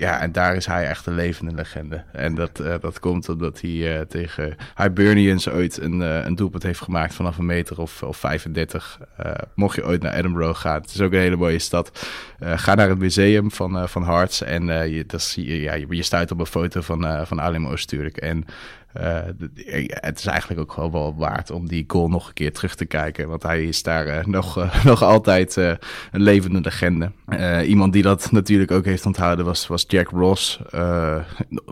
Ja, 0.00 0.20
en 0.20 0.32
daar 0.32 0.56
is 0.56 0.66
hij 0.66 0.86
echt 0.86 1.06
een 1.06 1.14
levende 1.14 1.54
legende. 1.54 2.02
En 2.12 2.34
dat, 2.34 2.60
uh, 2.60 2.74
dat 2.80 3.00
komt 3.00 3.28
omdat 3.28 3.60
hij 3.60 3.70
uh, 3.70 4.00
tegen 4.00 4.56
Hibernians 4.76 5.48
ooit 5.48 5.80
een, 5.80 6.00
uh, 6.00 6.24
een 6.24 6.34
doelpunt 6.34 6.62
heeft 6.62 6.80
gemaakt 6.80 7.14
vanaf 7.14 7.38
een 7.38 7.46
meter 7.46 7.80
of, 7.80 8.02
of 8.02 8.16
35. 8.16 8.98
mocht 9.54 9.76
je 9.76 9.84
ooit 9.84 10.02
naar 10.02 10.14
Edinburgh 10.14 10.60
gaan, 10.60 10.80
het 10.80 10.94
is 10.94 11.00
ook 11.00 11.12
een 11.12 11.18
hele 11.18 11.36
mooie 11.36 11.58
stad. 11.58 12.06
ga 12.40 12.74
naar 12.74 12.88
het 12.88 12.98
museum 12.98 13.50
van, 13.50 13.88
van 13.88 14.04
Hearts 14.04 14.42
en 14.42 14.90
je, 14.90 15.04
dat 15.06 15.22
zie 15.22 15.46
je, 15.46 15.60
ja, 15.60 15.74
je, 15.74 16.02
stuit 16.02 16.30
op 16.30 16.40
een 16.40 16.46
foto 16.46 16.80
van, 16.80 17.26
van 17.26 17.40
Alim 17.40 17.66
Oosturk. 17.66 18.16
En 18.16 18.44
het 18.92 20.18
is 20.18 20.26
eigenlijk 20.26 20.60
ook 20.60 20.72
gewoon 20.72 20.90
wel 20.90 21.14
waard 21.16 21.50
om 21.50 21.68
die 21.68 21.84
goal 21.86 22.08
nog 22.08 22.28
een 22.28 22.34
keer 22.34 22.52
terug 22.52 22.74
te 22.74 22.84
kijken. 22.84 23.28
Want 23.28 23.42
hij 23.42 23.64
is 23.64 23.82
daar 23.82 24.06
uh, 24.06 24.24
nog, 24.24 24.58
uh, 24.58 24.84
nog 24.84 25.02
altijd 25.02 25.56
een 25.56 25.78
levende 26.10 26.60
legende. 26.60 27.12
iemand 27.66 27.92
die 27.92 28.02
dat 28.02 28.32
natuurlijk 28.32 28.70
ook 28.70 28.84
heeft 28.84 29.06
onthouden 29.06 29.44
was, 29.44 29.66
was 29.66 29.84
Jack 29.88 30.08
Ross. 30.08 30.60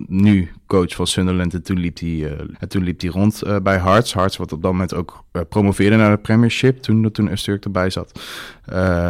nu 0.06 0.52
coach 0.66 0.94
van 0.94 1.06
Sunderland. 1.06 1.54
En 1.54 1.62
toen 1.62 1.78
liep 1.78 1.98
hij, 1.98 2.36
en 2.58 2.68
toen 2.68 2.82
liep 2.82 3.00
hij 3.00 3.10
rond 3.10 3.42
bij 3.62 3.78
Hearts. 3.78 4.14
Hearts 4.14 4.36
wat 4.36 4.52
op 4.52 4.62
dat 4.62 4.72
moment 4.72 4.94
ook 4.94 5.24
promoveerde 5.48 5.96
naar 5.96 6.10
de 6.10 6.22
Premiership. 6.22 6.78
Toen, 6.78 7.10
toen 7.10 7.32
Usturk 7.32 7.64
erbij 7.64 7.90
zat. 7.90 8.20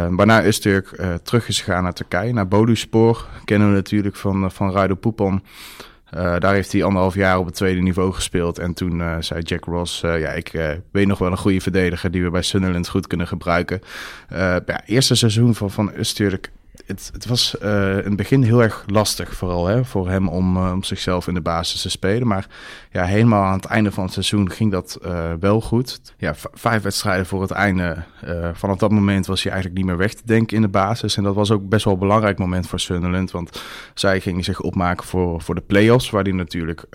waarna 0.09 0.45
Usturk 0.45 1.01
terug 1.23 1.47
is 1.47 1.61
gegaan 1.61 1.83
naar 1.83 1.93
Turkije. 1.93 2.33
Naar 2.33 2.47
Boduspoor. 2.47 3.27
Kennen 3.45 3.67
we 3.69 3.73
natuurlijk 3.73 4.15
van, 4.15 4.51
van 4.51 4.97
Poupon. 4.99 5.41
Uh, 6.15 6.35
daar 6.39 6.53
heeft 6.53 6.71
hij 6.71 6.83
anderhalf 6.83 7.15
jaar 7.15 7.37
op 7.37 7.45
het 7.45 7.55
tweede 7.55 7.81
niveau 7.81 8.13
gespeeld. 8.13 8.59
En 8.59 8.73
toen 8.73 8.99
uh, 8.99 9.15
zei 9.19 9.41
Jack 9.41 9.65
Ross, 9.65 10.03
uh, 10.03 10.19
ja, 10.19 10.29
ik 10.29 10.51
weet 10.91 11.07
nog 11.07 11.17
wel 11.19 11.31
een 11.31 11.37
goede 11.37 11.61
verdediger 11.61 12.11
die 12.11 12.23
we 12.23 12.29
bij 12.29 12.41
Sunderland 12.41 12.87
goed 12.87 13.07
kunnen 13.07 13.27
gebruiken. 13.27 13.81
ja, 14.29 14.85
eerste 14.85 15.15
seizoen 15.15 15.55
van, 15.55 15.71
van 15.71 15.91
Usturk 15.97 16.51
het, 16.89 17.09
het, 17.13 17.25
was 17.25 17.55
uh, 17.63 17.97
in 17.97 18.03
het 18.03 18.15
begin 18.15 18.43
heel 18.43 18.63
erg 18.63 18.83
lastig, 18.87 19.33
vooral 19.33 19.67
hè, 19.67 19.85
voor 19.85 20.09
hem 20.09 20.27
om, 20.27 20.57
uh, 20.57 20.71
om 20.71 20.83
zichzelf 20.83 21.27
in 21.27 21.33
de 21.33 21.41
basis 21.41 21.81
te 21.81 21.89
spelen. 21.89 22.27
Maar 22.27 22.47
ja, 22.91 23.03
helemaal 23.03 23.43
aan 23.43 23.55
het 23.55 23.65
einde 23.65 23.91
van 23.91 24.03
het 24.03 24.13
seizoen 24.13 24.51
ging 24.51 24.71
dat 24.71 24.99
uh, 25.05 25.31
wel 25.39 25.61
goed. 25.61 26.01
Ja, 26.17 26.33
vijf 26.53 26.81
wedstrijden 26.81 27.25
voor 27.25 27.41
het 27.41 27.51
einde. 27.51 28.03
vanaf 28.53 28.77
dat 28.77 28.91
moment 28.91 29.25
was 29.25 29.43
hij 29.43 29.51
eigenlijk 29.51 29.81
niet 29.81 29.89
meer 29.91 29.99
weg 29.99 30.13
te 30.13 30.21
denken 30.25 30.55
in 30.55 30.61
de 30.61 30.67
basis. 30.67 31.17
En 31.17 31.23
dat 31.23 31.35
was 31.35 31.51
ook 31.51 31.69
best 31.69 31.85
wel 31.85 31.93
een 31.93 31.99
belangrijk 31.99 32.37
moment 32.37 32.67
voor 32.67 32.79
Sunderland. 32.79 33.31
Want 33.31 33.63
zij 33.93 34.19
gingen 34.19 34.43
zich 34.43 34.61
opmaken 34.61 35.05
voor, 35.05 35.41
voor 35.41 35.55
de 35.55 35.61
play-offs, 35.61 36.09
waar, 36.09 36.23
die 36.23 36.33
natuurlijk, 36.33 36.85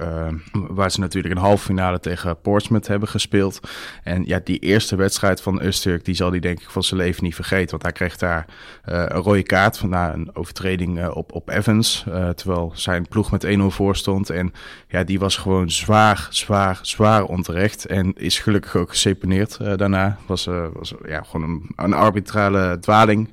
waar 0.53 0.91
ze 0.91 1.01
natuurlijk 1.01 1.35
een 1.35 1.41
halve 1.41 1.65
finale 1.65 2.01
tegen 2.01 2.41
Portsmouth 2.41 2.87
hebben 2.87 3.09
gespeeld. 3.09 3.61
En 4.03 4.25
ja, 4.25 4.41
die 4.45 4.59
eerste 4.59 4.97
wedstrijd 4.97 5.41
van 5.41 5.63
Usturk, 5.63 6.05
die 6.05 6.15
zal 6.15 6.31
hij 6.31 6.41
denk 6.41 6.61
ik 6.61 6.71
van 6.71 6.83
zijn 6.83 7.01
leven 7.01 7.25
niet 7.25 7.35
vergeten. 7.35 7.71
Want 7.71 7.83
hij 7.83 7.93
kreeg 7.93 8.17
daar 8.17 8.47
een 8.83 9.09
rode 9.09 9.43
kaart 9.43 9.77
na 9.89 10.13
een 10.15 10.31
overtreding 10.35 10.99
uh, 10.99 11.17
op, 11.17 11.33
op 11.33 11.49
Evans. 11.49 12.05
Uh, 12.09 12.29
terwijl 12.29 12.73
zijn 12.75 13.09
ploeg 13.09 13.31
met 13.31 13.47
1-0 13.47 13.49
voor 13.61 13.97
stond. 13.97 14.31
En 14.31 14.53
ja, 14.89 15.05
die 15.05 15.19
was 15.19 15.37
gewoon 15.37 15.71
zwaar, 15.71 16.27
zwaar, 16.31 16.79
zwaar 16.83 17.25
onterecht. 17.25 17.87
En 17.87 18.13
is 18.17 18.39
gelukkig 18.39 18.77
ook 18.77 18.89
geseponeerd 18.89 19.59
uh, 19.63 19.77
daarna. 19.77 20.19
Was, 20.27 20.49
was 20.73 20.95
ja, 21.07 21.23
gewoon 21.23 21.51
een, 21.51 21.71
een 21.77 21.93
arbitrale 21.93 22.79
dwaling. 22.81 23.29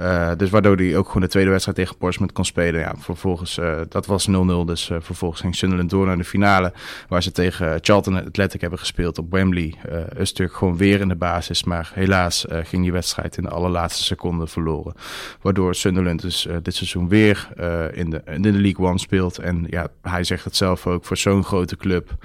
Uh, 0.00 0.30
dus 0.36 0.50
waardoor 0.50 0.76
hij 0.76 0.96
ook 0.96 1.06
gewoon 1.06 1.22
de 1.22 1.28
tweede 1.28 1.50
wedstrijd 1.50 1.78
tegen 1.78 1.96
Portsmouth 1.96 2.32
kon 2.32 2.44
spelen. 2.44 2.80
Ja, 2.80 2.94
vervolgens, 2.98 3.58
uh, 3.58 3.80
dat 3.88 4.06
was 4.06 4.28
0-0. 4.28 4.32
Dus 4.64 4.88
uh, 4.88 4.96
vervolgens 5.00 5.40
ging 5.40 5.56
Sunderland 5.56 5.90
door 5.90 6.06
naar 6.06 6.16
de 6.16 6.24
finale. 6.24 6.72
Waar 7.08 7.22
ze 7.22 7.32
tegen 7.32 7.78
Charlton 7.80 8.26
Athletic 8.26 8.60
hebben 8.60 8.78
gespeeld 8.78 9.18
op 9.18 9.30
Wembley. 9.30 9.74
een 10.08 10.26
stuk 10.26 10.52
gewoon 10.52 10.76
weer 10.76 11.00
in 11.00 11.08
de 11.08 11.16
basis. 11.16 11.64
Maar 11.64 11.90
helaas 11.94 12.44
ging 12.48 12.82
die 12.82 12.92
wedstrijd 12.92 13.36
in 13.36 13.42
de 13.42 13.48
allerlaatste 13.48 14.02
seconde 14.02 14.46
verloren. 14.46 14.94
Waardoor 15.40 15.74
Sunderland 15.74 16.20
dus 16.22 16.46
dit 16.62 16.74
seizoen 16.74 17.08
weer 17.08 17.48
in, 17.92 18.10
de, 18.10 18.22
in 18.26 18.42
de 18.42 18.52
League 18.52 18.86
One 18.86 18.98
speelt. 18.98 19.38
En 19.38 19.66
ja, 19.68 19.88
hij 20.02 20.24
zegt 20.24 20.44
het 20.44 20.56
zelf 20.56 20.86
ook, 20.86 21.04
voor 21.04 21.16
zo'n 21.16 21.44
grote 21.44 21.76
club 21.76 22.16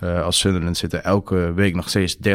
als 0.00 0.38
Sunderland 0.38 0.76
zitten 0.76 1.04
elke 1.04 1.52
week 1.52 1.74
nog 1.74 1.88
steeds 1.88 2.16
30.000 2.16 2.30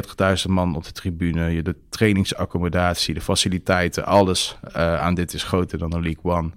man 0.49 0.75
op 0.75 0.84
de 0.84 0.91
tribune. 0.91 1.62
De 1.62 1.75
trainingsaccommodatie, 1.89 3.13
de 3.13 3.21
faciliteiten, 3.21 4.05
alles 4.05 4.58
uh, 4.86 5.02
aan 5.02 5.13
dit 5.13 5.34
is 5.34 5.43
groter 5.43 5.78
dan 5.78 5.89
de 5.89 6.02
League 6.02 6.24
One. 6.24 6.50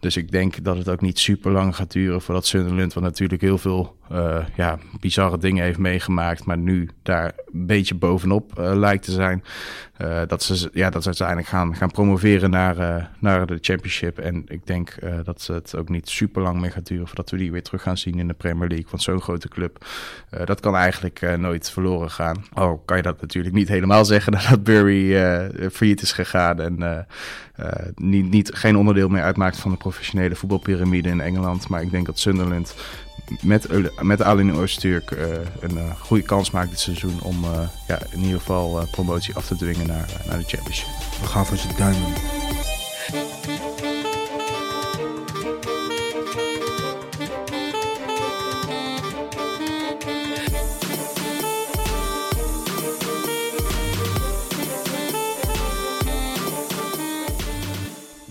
Dus 0.00 0.16
ik 0.16 0.30
denk 0.30 0.64
dat 0.64 0.76
het 0.76 0.88
ook 0.88 1.00
niet 1.00 1.18
super 1.18 1.50
lang 1.50 1.76
gaat 1.76 1.92
duren 1.92 2.22
voordat 2.22 2.46
Sunderland, 2.46 2.94
wat 2.94 3.02
natuurlijk 3.02 3.40
heel 3.40 3.58
veel 3.58 3.96
uh, 4.12 4.38
ja, 4.56 4.78
bizarre 5.00 5.38
dingen 5.38 5.64
heeft 5.64 5.78
meegemaakt, 5.78 6.44
maar 6.44 6.58
nu 6.58 6.90
daar 7.02 7.32
een 7.52 7.66
beetje 7.66 7.94
bovenop 7.94 8.52
lijkt 8.56 9.04
te 9.04 9.12
zijn. 9.12 9.44
Dat, 10.26 10.42
ze, 10.42 10.70
ja, 10.72 10.90
dat 10.90 11.02
ze 11.02 11.08
uiteindelijk 11.08 11.48
gaan, 11.48 11.76
gaan 11.76 11.90
promoveren 11.90 12.50
naar, 12.50 13.10
naar 13.18 13.46
de 13.46 13.58
Championship. 13.60 14.18
En 14.18 14.44
ik 14.46 14.66
denk 14.66 14.94
dat 15.24 15.46
het 15.46 15.76
ook 15.76 15.88
niet 15.88 16.08
super 16.08 16.42
lang 16.42 16.60
meer 16.60 16.72
gaat 16.72 16.86
duren 16.86 17.06
voordat 17.06 17.30
we 17.30 17.36
die 17.36 17.52
weer 17.52 17.62
terug 17.62 17.82
gaan 17.82 17.98
zien 17.98 18.18
in 18.18 18.28
de 18.28 18.34
Premier 18.34 18.68
League. 18.68 18.86
Want 18.90 19.02
zo'n 19.02 19.20
grote 19.20 19.48
club 19.48 19.84
dat 20.44 20.60
kan 20.60 20.76
eigenlijk 20.76 21.20
uh, 21.22 21.34
nooit 21.34 21.70
verloren 21.70 22.10
gaan. 22.10 22.44
Oh, 22.54 22.84
kan 22.84 22.96
je 22.96 23.02
dat 23.02 23.20
natuurlijk 23.20 23.54
niet 23.54 23.68
helemaal 23.68 24.04
zeggen 24.04 24.32
nadat 24.42 24.64
Bury 24.64 25.12
uh, 25.12 25.68
failliet 25.72 26.02
is 26.02 26.12
gegaan 26.12 26.60
en 26.60 26.80
uh, 26.80 27.68
niet, 27.94 28.30
niet, 28.30 28.50
geen 28.54 28.76
onderdeel 28.76 29.08
meer 29.08 29.22
uitmaakt 29.22 29.56
van 29.56 29.70
de 29.70 29.76
professionele 29.76 30.34
voetbalpyramide 30.34 31.08
in 31.08 31.20
Engeland. 31.20 31.68
Maar 31.68 31.82
ik 31.82 31.90
denk 31.90 32.06
dat 32.06 32.18
Sunderland 32.18 32.74
met, 33.42 33.66
met 34.02 34.22
Alin 34.22 34.54
Oosturk 34.54 35.10
een 35.60 35.78
goede 35.98 36.22
kans 36.22 36.50
maakt 36.50 36.70
dit 36.70 36.80
seizoen 36.80 37.20
om 37.22 37.44
ja, 37.86 37.98
in 38.10 38.20
ieder 38.20 38.38
geval 38.38 38.86
promotie 38.90 39.34
af 39.34 39.46
te 39.46 39.56
dwingen 39.56 39.86
naar, 39.86 40.22
naar 40.26 40.38
de 40.38 40.44
Championship. 40.44 40.88
We 41.20 41.26
gaan 41.26 41.46
voor 41.46 41.56
zijn 41.56 41.76
duimen. 41.76 42.12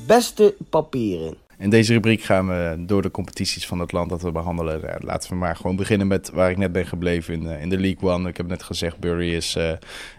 Beste 0.09 0.55
papieren. 0.69 1.48
In 1.59 1.69
deze 1.69 1.93
rubriek 1.93 2.21
gaan 2.21 2.47
we 2.47 2.75
door 2.79 3.01
de 3.01 3.11
competities 3.11 3.67
van 3.67 3.79
het 3.79 3.91
land 3.91 4.09
dat 4.09 4.21
we 4.21 4.31
behandelen. 4.31 4.81
Laten 4.99 5.29
we 5.29 5.35
maar 5.35 5.55
gewoon 5.55 5.75
beginnen 5.75 6.07
met 6.07 6.29
waar 6.29 6.51
ik 6.51 6.57
net 6.57 6.71
ben 6.71 6.85
gebleven 6.85 7.33
in, 7.33 7.45
in 7.45 7.69
de 7.69 7.79
League 7.79 8.09
One. 8.09 8.29
Ik 8.29 8.37
heb 8.37 8.47
net 8.47 8.63
gezegd, 8.63 8.99
Bury 8.99 9.33
is 9.33 9.57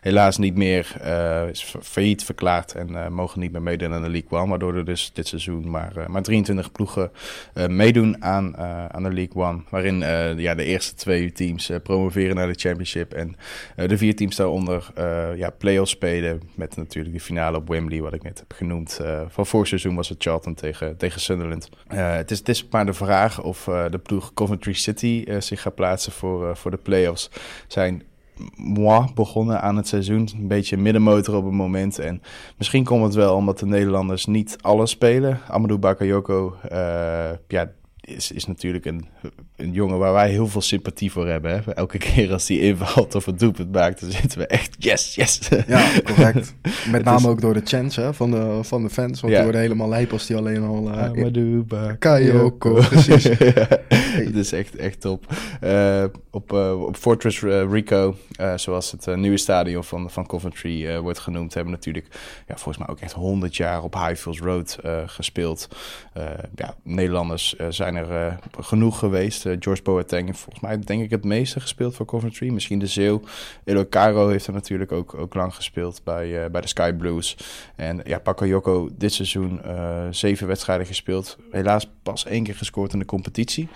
helaas 0.01 0.39
niet 0.39 0.57
meer 0.57 1.01
is 1.51 1.75
failliet 1.83 2.25
verklaard 2.25 2.75
en 2.75 3.13
mogen 3.13 3.41
niet 3.41 3.53
meer 3.53 3.63
meedoen 3.63 3.93
aan 3.93 4.03
de 4.03 4.09
League 4.09 4.39
One. 4.39 4.49
Waardoor 4.49 4.75
er 4.75 4.85
dus 4.85 5.11
dit 5.13 5.27
seizoen 5.27 5.71
maar, 5.71 5.93
maar 6.07 6.23
23 6.23 6.73
ploegen 6.73 7.11
meedoen 7.69 8.25
aan, 8.25 8.57
aan 8.93 9.03
de 9.03 9.13
League 9.13 9.43
One. 9.43 9.63
Waarin 9.69 9.99
ja, 10.41 10.55
de 10.55 10.65
eerste 10.65 10.95
twee 10.95 11.33
teams 11.33 11.71
promoveren 11.83 12.37
naar 12.37 12.49
de 12.49 12.59
Championship 12.59 13.13
en 13.13 13.37
de 13.77 13.99
vier 13.99 14.17
teams 14.17 14.37
daaronder 14.37 14.93
ja, 15.37 15.51
play-offs 15.51 15.91
spelen. 15.91 16.41
Met 16.55 16.77
natuurlijk 16.77 17.15
de 17.15 17.21
finale 17.21 17.57
op 17.57 17.69
Wembley, 17.69 18.01
wat 18.01 18.15
ik 18.15 18.23
net 18.23 18.39
heb 18.39 18.53
genoemd. 18.53 19.01
van 19.29 19.47
vorig 19.47 19.67
seizoen 19.67 19.95
was 19.95 20.09
het 20.09 20.23
Charlton 20.23 20.55
tegen, 20.55 20.97
tegen 20.97 21.21
Uh, 21.39 22.15
het, 22.15 22.31
is, 22.31 22.39
het 22.39 22.67
maar 22.71 22.87
de 22.87 22.93
vraag 22.93 23.43
of 23.43 23.67
uh, 23.67 23.85
de 23.91 23.99
ploeg 23.99 24.35
Coventry 24.35 24.73
City 24.73 25.25
uh, 25.29 25.41
zich 25.41 25.63
gaat 25.63 25.75
plaatsen 25.75 26.13
voor, 26.13 26.57
voor 26.57 26.71
de 26.71 26.77
play-offs. 26.77 27.31
Zijn 27.67 28.03
moi 28.57 29.07
begonnen 29.15 29.61
aan 29.63 29.77
het 29.77 29.89
seizoen. 29.89 30.29
Een 30.39 30.49
beetje 30.49 30.77
middenmotor 30.77 31.35
op 31.37 31.45
het 31.45 31.53
moment. 31.53 31.99
En 31.99 32.23
misschien 32.57 32.85
komt 32.85 33.05
het 33.05 33.15
wel 33.15 33.35
omdat 33.35 33.59
de 33.59 33.67
Nederlanders 33.67 34.27
niet 34.27 34.57
alles 34.61 34.91
spelen. 34.91 35.41
Amadou 35.49 35.79
Bakayoko, 35.79 36.57
ja, 37.49 37.73
is, 38.17 38.33
is 38.33 38.47
natuurlijk 38.47 38.85
een, 38.85 39.05
een 39.57 39.73
jongen 39.73 39.99
waar 39.99 40.13
wij 40.13 40.31
heel 40.31 40.47
veel 40.47 40.61
sympathie 40.61 41.13
voor 41.13 41.29
hebben. 41.29 41.51
Hè? 41.51 41.73
Elke 41.73 41.99
keer 41.99 42.33
als 42.33 42.49
hij 42.49 42.57
invalt 42.57 43.15
of 43.15 43.27
een 43.27 43.37
doelpunt 43.37 43.73
maakt, 43.73 44.01
dan 44.01 44.11
zitten 44.11 44.39
we 44.39 44.47
echt 44.47 44.77
yes, 44.79 45.15
yes. 45.15 45.49
Ja, 45.67 45.91
correct. 46.05 46.55
Met 46.91 47.05
name 47.05 47.29
ook 47.29 47.41
door 47.41 47.55
de 47.55 47.63
chance 47.65 48.01
hè, 48.01 48.15
van, 48.15 48.31
de, 48.31 48.59
van 48.63 48.83
de 48.83 48.91
fans. 48.91 49.21
Want 49.21 49.33
ja. 49.33 49.39
die 49.39 49.43
worden 49.43 49.61
helemaal 49.61 49.89
lijp 49.89 50.13
als 50.13 50.27
die 50.27 50.37
alleen 50.37 50.63
al... 50.63 50.89
Uh, 50.89 51.03
Amadou 51.03 51.65
Kayoko, 51.99 52.75
precies. 52.75 53.29
Het 54.25 54.37
is 54.47 54.53
echt, 54.53 54.77
echt 54.77 55.01
top. 55.01 55.27
Uh, 55.65 56.05
op, 56.31 56.53
uh, 56.53 56.83
op 56.83 56.97
Fortress 56.97 57.41
Rico, 57.43 58.17
zoals 58.57 58.91
het 58.91 59.17
nieuwe 59.17 59.37
stadion 59.37 59.85
van, 59.85 60.11
van 60.11 60.27
Coventry 60.27 61.01
wordt 61.01 61.19
genoemd, 61.19 61.55
hebben 61.55 61.73
natuurlijk 61.73 62.07
ja, 62.47 62.57
volgens 62.57 62.79
mij 62.79 62.89
ook 62.89 63.01
echt 63.01 63.13
100 63.13 63.57
jaar 63.57 63.83
op 63.83 63.95
Highfields 63.95 64.41
Road 64.41 64.79
gespeeld. 65.07 65.69
ja, 66.55 66.75
Nederlanders 66.83 67.55
zijn 67.69 67.97
er 67.97 68.39
genoeg 68.61 68.99
geweest. 68.99 69.47
George 69.59 69.83
Boateng 69.83 70.27
heeft 70.27 70.39
volgens 70.39 70.65
mij 70.65 70.79
denk 70.79 71.03
ik 71.03 71.11
het 71.11 71.25
meeste 71.25 71.61
gespeeld 71.61 71.95
voor 71.97 72.07
Coventry. 72.07 72.49
Misschien 72.49 72.79
de 72.79 72.87
Zeeuw. 72.87 73.21
Elo 73.65 73.87
Caro 73.89 74.29
heeft 74.29 74.47
er 74.47 74.53
natuurlijk 74.53 74.93
ook, 74.93 75.15
ook 75.15 75.35
lang 75.35 75.55
gespeeld 75.55 76.01
bij, 76.05 76.51
bij 76.51 76.61
de 76.61 76.69
Sky 76.69 76.93
Blues. 76.93 77.37
En 77.77 78.01
ja, 78.05 78.19
Pakayoko 78.19 78.89
dit 78.93 79.13
seizoen 79.13 79.61
zeven 80.11 80.47
wedstrijden 80.47 80.87
gespeeld. 80.87 81.39
Helaas 81.51 81.89
pas 82.03 82.25
één 82.25 82.45
keer 82.45 82.57
gescoord 82.57 82.93
in 82.93 82.99
de 82.99 83.05
competitie. 83.05 83.69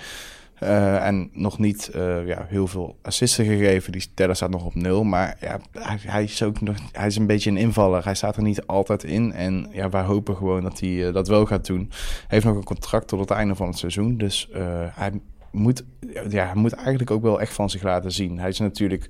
Uh, 0.63 1.07
en 1.07 1.31
nog 1.33 1.59
niet 1.59 1.91
uh, 1.95 2.27
ja, 2.27 2.47
heel 2.49 2.67
veel 2.67 2.99
assisten 3.03 3.45
gegeven. 3.45 3.93
Die 3.93 4.07
teller 4.15 4.37
staat 4.37 4.51
nog 4.51 4.65
op 4.65 4.75
nul. 4.75 5.05
Maar 5.05 5.37
ja, 5.41 5.61
hij, 5.73 5.99
hij, 6.01 6.25
is 6.25 6.43
ook 6.43 6.61
nog, 6.61 6.77
hij 6.93 7.07
is 7.07 7.17
een 7.17 7.27
beetje 7.27 7.51
een 7.51 7.57
invaller. 7.57 8.05
Hij 8.05 8.15
staat 8.15 8.37
er 8.37 8.43
niet 8.43 8.67
altijd 8.67 9.05
in. 9.05 9.33
En 9.33 9.67
ja, 9.71 9.89
wij 9.89 10.03
hopen 10.03 10.37
gewoon 10.37 10.63
dat 10.63 10.81
hij 10.81 10.89
uh, 10.89 11.15
dat 11.15 11.29
wel 11.29 11.47
gaat 11.47 11.67
doen. 11.67 11.89
Hij 11.91 12.27
heeft 12.29 12.45
nog 12.45 12.57
een 12.57 12.65
contract 12.65 13.09
tot 13.09 13.21
het 13.21 13.31
einde 13.31 13.55
van 13.55 13.67
het 13.69 13.79
seizoen. 13.79 14.17
Dus 14.17 14.49
hij 14.91 15.13
moet, 15.51 15.85
ja, 16.29 16.45
hij 16.45 16.55
moet 16.55 16.73
eigenlijk 16.73 17.11
ook 17.11 17.23
wel 17.23 17.41
echt 17.41 17.53
van 17.53 17.71
zich 17.71 17.83
laten 17.83 18.13
zien. 18.13 18.39
Hij 18.39 18.49
is 18.49 18.59
natuurlijk 18.59 19.09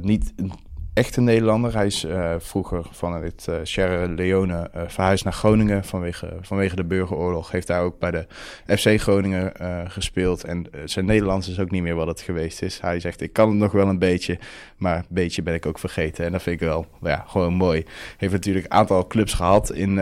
niet 0.00 0.32
echte 0.94 1.20
Nederlander. 1.20 1.74
Hij 1.74 1.86
is 1.86 2.04
uh, 2.04 2.34
vroeger 2.38 2.86
van 2.90 3.22
het 3.22 3.46
uh, 3.48 3.56
Sierra 3.62 4.06
Leone 4.06 4.70
uh, 4.76 4.82
verhuisd 4.86 5.24
naar 5.24 5.32
Groningen 5.32 5.84
vanwege, 5.84 6.36
vanwege 6.40 6.76
de 6.76 6.84
burgeroorlog. 6.84 7.50
Heeft 7.50 7.66
daar 7.66 7.82
ook 7.82 7.98
bij 7.98 8.10
de 8.10 8.26
FC 8.76 9.00
Groningen 9.00 9.52
gespeeld. 9.90 10.44
En 10.44 10.66
zijn 10.84 11.04
Nederlands 11.04 11.48
is 11.48 11.58
ook 11.58 11.70
niet 11.70 11.82
meer 11.82 11.94
wat 11.94 12.06
het 12.06 12.20
geweest 12.20 12.62
is. 12.62 12.80
Hij 12.80 13.00
zegt, 13.00 13.20
ik 13.20 13.32
kan 13.32 13.48
het 13.48 13.58
nog 13.58 13.72
wel 13.72 13.88
een 13.88 13.98
beetje, 13.98 14.38
maar 14.76 14.96
een 14.96 15.04
beetje 15.08 15.42
ben 15.42 15.54
ik 15.54 15.66
ook 15.66 15.78
vergeten. 15.78 16.24
En 16.24 16.32
dat 16.32 16.42
vind 16.42 16.60
ik 16.60 16.66
wel 16.66 16.86
ja, 17.02 17.24
gewoon 17.26 17.54
mooi. 17.54 17.84
Heeft 18.16 18.32
natuurlijk 18.32 18.64
een 18.64 18.72
aantal 18.72 19.06
clubs 19.06 19.32
gehad 19.32 19.70
in, 19.70 19.98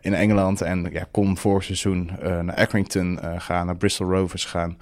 in 0.00 0.14
Engeland. 0.14 0.60
En 0.60 0.88
ja, 0.92 1.06
kon 1.10 1.36
voor 1.36 1.62
seizoen 1.62 2.10
naar 2.20 2.54
Accrington 2.54 3.18
gaan, 3.36 3.66
naar 3.66 3.76
Bristol 3.76 4.10
Rovers 4.10 4.44
gaan. 4.44 4.78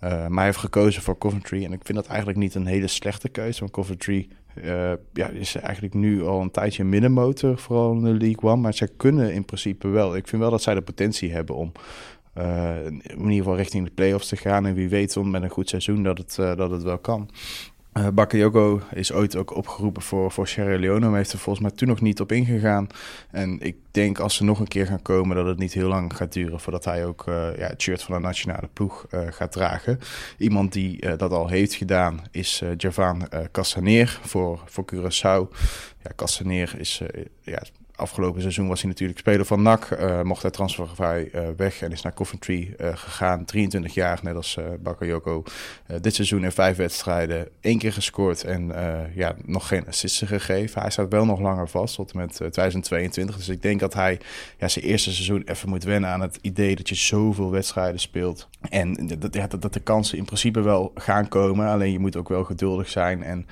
maar 0.00 0.30
hij 0.34 0.44
heeft 0.44 0.58
gekozen 0.58 1.02
voor 1.02 1.18
Coventry. 1.18 1.64
En 1.64 1.72
ik 1.72 1.80
vind 1.82 1.98
dat 1.98 2.06
eigenlijk 2.06 2.38
niet 2.38 2.54
een 2.54 2.66
hele 2.66 2.88
slechte 2.88 3.28
keuze. 3.28 3.60
Want 3.60 3.72
Coventry 3.72 4.28
uh, 4.64 4.92
ja, 5.12 5.28
is 5.28 5.54
eigenlijk 5.54 5.94
nu 5.94 6.24
al 6.24 6.40
een 6.40 6.50
tijdje 6.50 6.82
een 6.82 6.88
middenmotor, 6.88 7.58
vooral 7.58 7.92
in 7.92 8.02
de 8.02 8.10
League 8.10 8.50
One. 8.50 8.60
Maar 8.60 8.74
zij 8.74 8.88
kunnen 8.96 9.32
in 9.32 9.44
principe 9.44 9.88
wel. 9.88 10.16
Ik 10.16 10.28
vind 10.28 10.42
wel 10.42 10.50
dat 10.50 10.62
zij 10.62 10.74
de 10.74 10.82
potentie 10.82 11.32
hebben 11.32 11.54
om 11.54 11.72
uh, 12.38 12.86
in 12.86 13.18
ieder 13.18 13.36
geval 13.36 13.56
richting 13.56 13.84
de 13.84 13.90
play-offs 13.94 14.28
te 14.28 14.36
gaan. 14.36 14.66
En 14.66 14.74
wie 14.74 14.88
weet, 14.88 15.16
met 15.22 15.42
een 15.42 15.48
goed 15.48 15.68
seizoen, 15.68 16.02
dat 16.02 16.18
het, 16.18 16.36
uh, 16.40 16.56
dat 16.56 16.70
het 16.70 16.82
wel 16.82 16.98
kan. 16.98 17.30
Uh, 17.96 18.08
Bakayoko 18.14 18.80
is 18.92 19.12
ooit 19.12 19.36
ook 19.36 19.56
opgeroepen 19.56 20.02
voor, 20.02 20.32
voor 20.32 20.48
Sierra 20.48 20.78
Leone, 20.78 21.08
maar 21.08 21.16
heeft 21.16 21.32
er 21.32 21.38
volgens 21.38 21.64
mij 21.64 21.76
toen 21.76 21.88
nog 21.88 22.00
niet 22.00 22.20
op 22.20 22.32
ingegaan. 22.32 22.86
En 23.30 23.60
ik 23.60 23.76
denk 23.90 24.18
als 24.18 24.34
ze 24.34 24.44
nog 24.44 24.60
een 24.60 24.68
keer 24.68 24.86
gaan 24.86 25.02
komen, 25.02 25.36
dat 25.36 25.46
het 25.46 25.58
niet 25.58 25.72
heel 25.72 25.88
lang 25.88 26.16
gaat 26.16 26.32
duren 26.32 26.60
voordat 26.60 26.84
hij 26.84 27.06
ook 27.06 27.26
uh, 27.28 27.56
ja, 27.58 27.66
het 27.66 27.82
shirt 27.82 28.02
van 28.02 28.14
de 28.14 28.20
nationale 28.20 28.68
ploeg 28.72 29.06
uh, 29.10 29.20
gaat 29.30 29.52
dragen. 29.52 29.98
Iemand 30.38 30.72
die 30.72 31.16
dat 31.16 31.32
al 31.32 31.48
heeft 31.48 31.74
gedaan 31.74 32.20
is 32.30 32.62
Javan 32.76 33.28
Cassaneer 33.52 34.20
voor, 34.22 34.62
voor 34.64 34.84
Curaçao. 34.94 35.56
Ja, 36.02 36.10
Cassaneer 36.16 36.74
is 36.78 37.02
ja, 37.40 37.62
afgelopen 37.96 38.40
seizoen 38.40 38.68
was 38.68 38.80
hij 38.80 38.90
natuurlijk 38.90 39.18
speler 39.18 39.44
van 39.46 39.62
NAC. 39.62 39.90
Uh, 39.90 40.22
mocht 40.22 40.42
hij 40.42 40.50
transfervrij 40.50 41.28
uh, 41.34 41.48
weg 41.56 41.82
en 41.82 41.92
is 41.92 42.02
naar 42.02 42.14
Coventry 42.14 42.74
uh, 42.80 42.88
gegaan. 42.94 43.44
23 43.44 43.94
jaar, 43.94 44.20
net 44.22 44.34
als 44.34 44.58
Bakayoko. 44.80 45.42
dit 46.00 46.14
seizoen 46.14 46.44
in 46.44 46.52
vijf 46.52 46.76
wedstrijden 46.76 47.48
één 47.60 47.78
keer 47.78 47.92
gescoord 47.92 48.44
en 48.44 48.72
ja, 49.14 49.34
nog 49.44 49.68
geen 49.68 49.86
assisten 49.86 50.26
gegeven. 50.26 50.80
Hij 50.80 50.90
staat 50.90 51.10
wel 51.10 51.24
nog 51.24 51.40
langer 51.40 51.68
vast 51.68 51.94
tot 51.94 52.12
en 52.12 52.18
met 52.18 52.34
2022. 52.34 53.36
Dus 53.36 53.48
ik 53.48 53.62
denk 53.62 53.80
dat 53.80 53.94
hij 53.94 54.20
ja, 54.58 54.68
zijn 54.68 54.84
eerste 54.84 55.12
seizoen 55.12 55.42
even 55.44 55.68
moet 55.68 55.84
wennen 55.84 56.10
aan 56.10 56.20
het 56.20 56.38
idee 56.40 56.76
dat 56.76 56.88
je 56.88 56.94
zoveel 56.94 57.50
wedstrijden 57.50 58.00
speelt. 58.00 58.48
En 58.70 59.06
dat, 59.18 59.32
dat, 59.32 59.62
dat 59.62 59.72
de 59.72 59.80
kansen 59.80 60.18
in 60.18 60.24
principe 60.24 60.60
wel 60.60 60.92
gaan 60.94 61.28
komen. 61.28 61.68
Alleen 61.68 61.92
je 61.92 61.98
moet 61.98 62.16
ook 62.16 62.28
wel 62.28 62.44
geduldig 62.44 62.88
zijn 62.88 63.22
en 63.22 63.46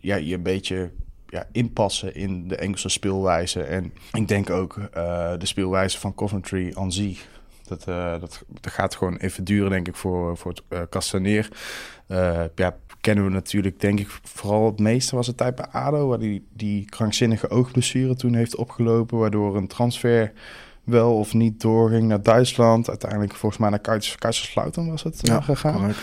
ja, 0.00 0.16
je 0.16 0.34
een 0.34 0.42
beetje 0.42 0.90
ja, 1.36 1.46
inpassen 1.52 2.14
in 2.14 2.48
de 2.48 2.56
Engelse 2.56 2.88
speelwijze. 2.88 3.62
En 3.62 3.92
ik 4.12 4.28
denk 4.28 4.50
ook 4.50 4.76
uh, 4.76 4.84
de 5.38 5.46
speelwijze 5.46 5.98
van 5.98 6.14
Coventry 6.14 6.72
aan 6.74 6.92
zich. 6.92 7.26
Dat, 7.66 7.84
uh, 7.88 8.20
dat, 8.20 8.44
dat 8.60 8.72
gaat 8.72 8.94
gewoon 8.94 9.16
even 9.16 9.44
duren, 9.44 9.70
denk 9.70 9.88
ik, 9.88 9.96
voor, 9.96 10.36
voor 10.36 10.50
het 10.50 10.62
uh, 10.68 10.80
Castaneer. 10.90 11.48
ja, 12.54 12.76
kennen 13.00 13.24
we 13.24 13.30
natuurlijk, 13.30 13.80
denk 13.80 14.00
ik, 14.00 14.08
vooral 14.22 14.66
het 14.66 14.78
meeste 14.78 15.16
was 15.16 15.26
het 15.26 15.36
tijd 15.36 15.54
bij 15.54 15.66
ADO... 15.66 16.08
waar 16.08 16.18
die, 16.18 16.46
die 16.52 16.84
krankzinnige 16.84 17.48
oogblessure 17.48 18.16
toen 18.16 18.34
heeft 18.34 18.56
opgelopen... 18.56 19.18
waardoor 19.18 19.56
een 19.56 19.68
transfer 19.68 20.32
wel 20.84 21.18
of 21.18 21.34
niet 21.34 21.60
doorging 21.60 22.08
naar 22.08 22.22
Duitsland. 22.22 22.88
Uiteindelijk 22.88 23.34
volgens 23.34 23.60
mij 23.60 23.70
naar 23.70 24.00
Kaiserslautern 24.18 24.90
was 24.90 25.02
het 25.02 25.18
ja, 25.22 25.40
gegaan. 25.40 25.94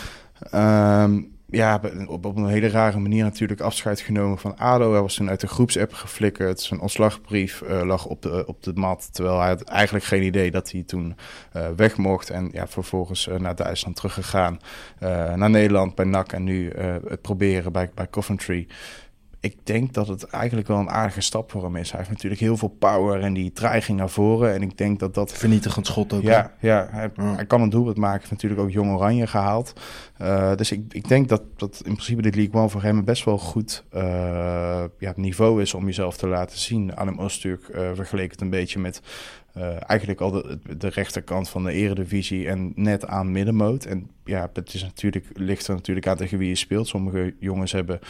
Um, 1.10 1.33
ja, 1.54 1.80
op, 2.06 2.24
op 2.24 2.36
een 2.36 2.46
hele 2.46 2.68
rare 2.68 2.98
manier 2.98 3.24
natuurlijk 3.24 3.60
afscheid 3.60 4.00
genomen 4.00 4.38
van 4.38 4.56
ADO. 4.56 4.92
Hij 4.92 5.00
was 5.00 5.14
toen 5.14 5.28
uit 5.28 5.40
de 5.40 5.46
groepsapp 5.46 5.92
geflikkerd. 5.92 6.60
Zijn 6.60 6.80
ontslagbrief 6.80 7.62
uh, 7.62 7.82
lag 7.82 8.06
op 8.06 8.22
de, 8.22 8.46
op 8.46 8.62
de 8.62 8.72
mat. 8.74 9.08
Terwijl 9.12 9.38
hij 9.38 9.48
had 9.48 9.62
eigenlijk 9.62 10.04
geen 10.04 10.22
idee 10.22 10.50
dat 10.50 10.70
hij 10.70 10.82
toen 10.82 11.16
uh, 11.56 11.68
weg 11.76 11.96
mocht. 11.96 12.30
En 12.30 12.48
ja, 12.52 12.66
vervolgens 12.66 13.26
uh, 13.26 13.34
naar 13.36 13.54
Duitsland 13.54 13.96
teruggegaan. 13.96 14.58
naar 15.34 15.50
Nederland 15.50 15.94
bij 15.94 16.04
NAC 16.04 16.32
en 16.32 16.44
nu 16.44 16.72
het 17.08 17.20
proberen 17.20 17.72
bij, 17.72 17.90
bij 17.94 18.08
Coventry 18.10 18.66
ik 19.44 19.56
denk 19.62 19.92
dat 19.92 20.08
het 20.08 20.24
eigenlijk 20.24 20.68
wel 20.68 20.78
een 20.78 20.90
aardige 20.90 21.20
stap 21.20 21.50
voor 21.50 21.64
hem 21.64 21.76
is. 21.76 21.90
Hij 21.90 21.98
heeft 21.98 22.12
natuurlijk 22.12 22.40
heel 22.40 22.56
veel 22.56 22.76
power 22.78 23.20
en 23.20 23.32
die 23.32 23.52
dreiging 23.52 23.98
naar 23.98 24.10
voren. 24.10 24.54
En 24.54 24.62
ik 24.62 24.78
denk 24.78 24.98
dat 24.98 25.14
dat... 25.14 25.32
Vernietigend 25.32 25.86
schot 25.86 26.12
ook. 26.12 26.22
Ja, 26.22 26.52
ja, 26.60 26.88
hij, 26.90 27.10
hij, 27.16 27.46
kan 27.46 27.60
een 27.60 27.68
doelpunt 27.68 27.96
maken. 27.96 28.18
Heeft 28.18 28.30
natuurlijk 28.30 28.60
ook 28.60 28.70
Jong 28.70 28.92
Oranje 28.92 29.26
gehaald. 29.26 29.72
Uh, 30.22 30.54
dus 30.54 30.72
ik, 30.72 30.80
ik 30.88 31.08
denk 31.08 31.28
dat, 31.28 31.42
dat 31.56 31.82
in 31.84 31.92
principe 31.92 32.22
de 32.22 32.30
League 32.30 32.60
One 32.60 32.68
voor 32.68 32.82
hem 32.82 33.04
best 33.04 33.24
wel 33.24 33.38
goed 33.38 33.84
uh, 33.94 34.00
ja, 34.98 35.12
niveau 35.16 35.62
is 35.62 35.74
om 35.74 35.84
jezelf 35.86 36.16
te 36.16 36.26
laten 36.26 36.58
zien. 36.58 36.96
Adam 36.96 37.18
Oosturk 37.18 37.68
uh, 37.68 37.90
vergeleken 37.94 38.30
het 38.30 38.40
een 38.40 38.50
beetje 38.50 38.78
met 38.78 39.02
uh, 39.56 39.90
eigenlijk 39.90 40.20
al 40.20 40.30
de, 40.30 40.58
de, 40.76 40.88
rechterkant 40.88 41.48
van 41.48 41.64
de 41.64 41.72
eredivisie 41.72 42.48
en 42.48 42.72
net 42.74 43.06
aan 43.06 43.32
middenmoot. 43.32 43.84
En 43.84 44.10
ja, 44.24 44.50
het 44.52 44.74
is 44.74 44.82
natuurlijk, 44.82 45.26
ligt 45.32 45.66
er 45.66 45.74
natuurlijk 45.74 46.06
aan 46.06 46.16
tegen 46.16 46.38
wie 46.38 46.48
je 46.48 46.54
speelt. 46.54 46.88
Sommige 46.88 47.34
jongens 47.38 47.72
hebben 47.72 48.00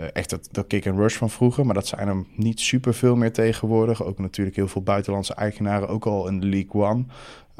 uh, 0.00 0.06
echt 0.12 0.30
dat, 0.30 0.48
dat 0.52 0.66
kick 0.66 0.86
and 0.86 0.98
rush 0.98 1.16
van 1.16 1.30
vroeger, 1.30 1.66
maar 1.66 1.74
dat 1.74 1.86
zijn 1.86 2.08
er 2.08 2.24
niet 2.36 2.60
super 2.60 2.94
veel 2.94 3.16
meer 3.16 3.32
tegenwoordig. 3.32 4.04
Ook 4.04 4.18
natuurlijk 4.18 4.56
heel 4.56 4.68
veel 4.68 4.82
buitenlandse 4.82 5.34
eigenaren, 5.34 5.88
ook 5.88 6.06
al 6.06 6.28
in 6.28 6.40
de 6.40 6.46
League 6.46 6.82
One. 6.82 7.04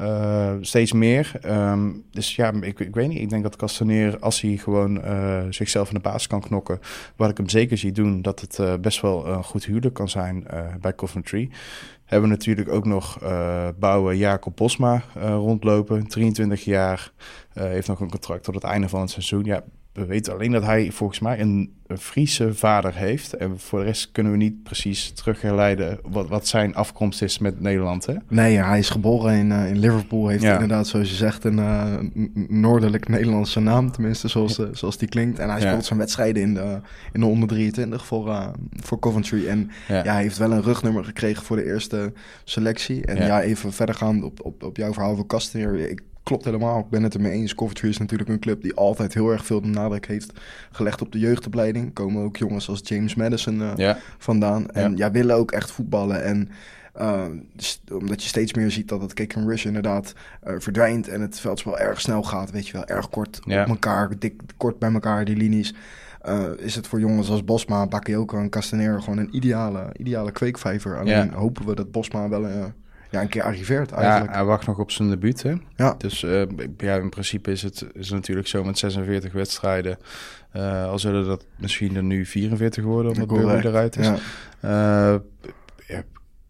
Uh, 0.01 0.53
steeds 0.61 0.91
meer. 0.91 1.31
Um, 1.45 2.03
dus 2.11 2.35
ja, 2.35 2.51
ik, 2.61 2.79
ik 2.79 2.95
weet 2.95 3.07
niet. 3.07 3.19
Ik 3.19 3.29
denk 3.29 3.43
dat 3.43 3.55
Castaneer, 3.55 4.19
als 4.19 4.41
hij 4.41 4.57
gewoon 4.57 4.97
uh, 4.97 5.43
zichzelf 5.49 5.87
in 5.87 5.93
de 5.93 5.99
baas 5.99 6.27
kan 6.27 6.41
knokken, 6.41 6.79
wat 7.15 7.29
ik 7.29 7.37
hem 7.37 7.49
zeker 7.49 7.77
zie 7.77 7.91
doen, 7.91 8.21
dat 8.21 8.41
het 8.41 8.57
uh, 8.57 8.73
best 8.81 9.01
wel 9.01 9.27
een 9.27 9.43
goed 9.43 9.65
huwelijk 9.65 9.93
kan 9.93 10.09
zijn 10.09 10.47
bij 10.81 10.95
Coventry. 10.95 11.49
Hebben 12.05 12.29
we 12.29 12.35
natuurlijk 12.35 12.69
ook 12.69 12.85
nog 12.85 13.19
bouwen 13.79 14.17
Jacob 14.17 14.55
Bosma 14.55 15.03
rondlopen, 15.19 16.07
23 16.07 16.63
jaar, 16.63 17.11
heeft 17.53 17.87
nog 17.87 17.99
een 17.99 18.09
contract 18.09 18.43
tot 18.43 18.55
het 18.55 18.63
einde 18.63 18.89
van 18.89 19.01
het 19.01 19.09
seizoen. 19.09 19.43
Ja, 19.43 19.63
we 19.95 20.05
weten 20.05 20.33
alleen 20.33 20.51
dat 20.51 20.63
hij 20.63 20.91
volgens 20.91 21.19
mij 21.19 21.39
een, 21.39 21.73
Friese 21.99 22.53
vader 22.53 22.95
heeft. 22.95 23.33
En 23.33 23.59
voor 23.59 23.79
de 23.79 23.85
rest 23.85 24.11
kunnen 24.11 24.31
we 24.31 24.37
niet 24.37 24.63
precies 24.63 25.11
terugherleiden 25.11 25.99
wat, 26.03 26.27
wat 26.27 26.47
zijn 26.47 26.75
afkomst 26.75 27.21
is 27.21 27.37
met 27.37 27.59
Nederland. 27.59 28.05
Hè? 28.05 28.13
Nee, 28.27 28.57
hij 28.57 28.79
is 28.79 28.89
geboren 28.89 29.33
in, 29.33 29.49
uh, 29.49 29.69
in 29.69 29.77
Liverpool. 29.77 30.27
Heeft 30.27 30.43
inderdaad, 30.43 30.87
zoals 30.87 31.09
je 31.09 31.15
zegt, 31.15 31.43
een 31.43 31.57
uh, 31.57 31.93
noordelijk 32.47 33.07
Nederlandse 33.07 33.59
naam. 33.59 33.91
Tenminste, 33.91 34.27
zoals, 34.27 34.59
uh, 34.59 34.67
zoals 34.71 34.97
die 34.97 35.07
klinkt. 35.07 35.39
En 35.39 35.49
hij 35.49 35.59
speelt 35.59 35.75
ja. 35.75 35.81
zijn 35.81 35.99
wedstrijden 35.99 36.41
in 36.41 36.53
de, 36.53 36.79
in 37.13 37.19
de 37.19 37.25
onder 37.25 37.47
23 37.47 38.05
voor, 38.05 38.51
voor 38.71 38.99
Coventry. 38.99 39.47
En 39.47 39.71
ja. 39.87 40.03
hij 40.03 40.21
heeft 40.21 40.37
wel 40.37 40.51
een 40.51 40.63
rugnummer 40.63 41.05
gekregen 41.05 41.43
voor 41.43 41.55
de 41.55 41.65
eerste 41.65 42.13
selectie. 42.43 43.05
En 43.05 43.25
ja, 43.25 43.41
even 43.41 43.73
verder 43.73 43.95
gaan 43.95 44.23
op, 44.23 44.45
op, 44.45 44.63
op 44.63 44.77
jouw 44.77 44.93
verhaal 44.93 45.15
van 45.15 45.27
Kasteneer. 45.27 45.89
Ik 45.89 46.01
klopt 46.25 46.45
helemaal. 46.45 46.79
Ik 46.79 46.89
ben 46.89 47.03
het 47.03 47.13
ermee 47.13 47.31
eens. 47.31 47.55
Coventry 47.55 47.89
is 47.89 47.97
natuurlijk 47.97 48.29
een 48.29 48.39
club 48.39 48.61
die 48.61 48.75
altijd 48.75 49.13
heel 49.13 49.31
erg 49.31 49.45
veel 49.45 49.61
de 49.61 49.67
nadruk 49.67 50.07
heeft 50.07 50.31
gelegd 50.71 51.01
op 51.01 51.11
de 51.11 51.19
jeugdopleiding. 51.19 51.93
Komen 51.93 52.23
ook 52.23 52.37
jongens 52.37 52.69
als 52.69 52.81
James 52.83 53.15
Madison 53.15 53.61
uh, 53.79 53.95
vandaan. 54.17 54.69
En 54.69 54.91
ja. 54.91 55.05
ja. 55.05 55.11
willen 55.11 55.35
ook 55.35 55.51
echt 55.51 55.71
voetballen. 55.71 56.23
En 56.23 56.49
uh, 57.01 57.25
omdat 57.91 58.23
je 58.23 58.27
steeds 58.27 58.53
meer 58.53 58.71
ziet 58.71 58.87
dat 58.87 59.01
het 59.01 59.13
kick 59.13 59.35
and 59.35 59.47
rush 59.47 59.65
inderdaad 59.65 60.13
uh, 60.47 60.53
verdwijnt 60.57 61.07
en 61.07 61.21
het 61.21 61.39
veldspel 61.39 61.79
erg 61.79 62.01
snel 62.01 62.23
gaat, 62.23 62.51
weet 62.51 62.67
je 62.67 62.73
wel, 62.73 62.85
erg 62.85 63.09
kort 63.09 63.39
ja. 63.45 63.61
op 63.61 63.69
elkaar, 63.69 64.19
dik, 64.19 64.41
kort 64.57 64.79
bij 64.79 64.93
elkaar, 64.93 65.25
die 65.25 65.35
linies. 65.35 65.73
Uh, 66.27 66.45
is 66.57 66.75
het 66.75 66.87
voor 66.87 66.99
jongens 66.99 67.29
als 67.29 67.43
Bosma, 67.43 67.87
Bakayoko 67.87 68.37
en 68.37 68.49
Castaner 68.49 69.01
gewoon 69.01 69.17
een 69.17 69.35
ideale, 69.35 69.89
ideale 69.97 70.31
kweekvijver. 70.31 70.99
Alleen 70.99 71.31
hopen 71.31 71.65
we 71.65 71.75
dat 71.75 71.91
Bosma 71.91 72.29
wel 72.29 72.73
ja, 73.09 73.21
een 73.21 73.27
keer 73.27 73.43
arriveert 73.43 73.91
eigenlijk. 73.91 74.31
Ja, 74.31 74.37
hij 74.37 74.45
wacht 74.45 74.67
nog 74.67 74.77
op 74.77 74.91
zijn 74.91 75.09
debuut, 75.09 75.43
hè? 75.43 75.53
Ja. 75.75 75.95
Dus 75.97 76.23
uh, 76.23 76.43
ja, 76.77 76.95
in 76.95 77.09
principe 77.09 77.51
is 77.51 77.61
het, 77.61 77.85
is 77.93 78.09
natuurlijk 78.09 78.47
zo 78.47 78.63
met 78.63 78.77
46 78.77 79.33
wedstrijden. 79.33 79.97
Uh, 80.55 80.85
al 80.85 80.99
zullen 80.99 81.25
dat 81.25 81.45
misschien 81.57 81.95
er 81.95 82.03
nu 82.03 82.25
44 82.25 82.83
worden, 82.83 83.11
omdat 83.11 83.27
Burger 83.27 83.65
eruit 83.65 83.97
is. 83.97 84.05
Ja. 84.05 84.15
Uh, 85.13 85.19
ja, 85.87 86.03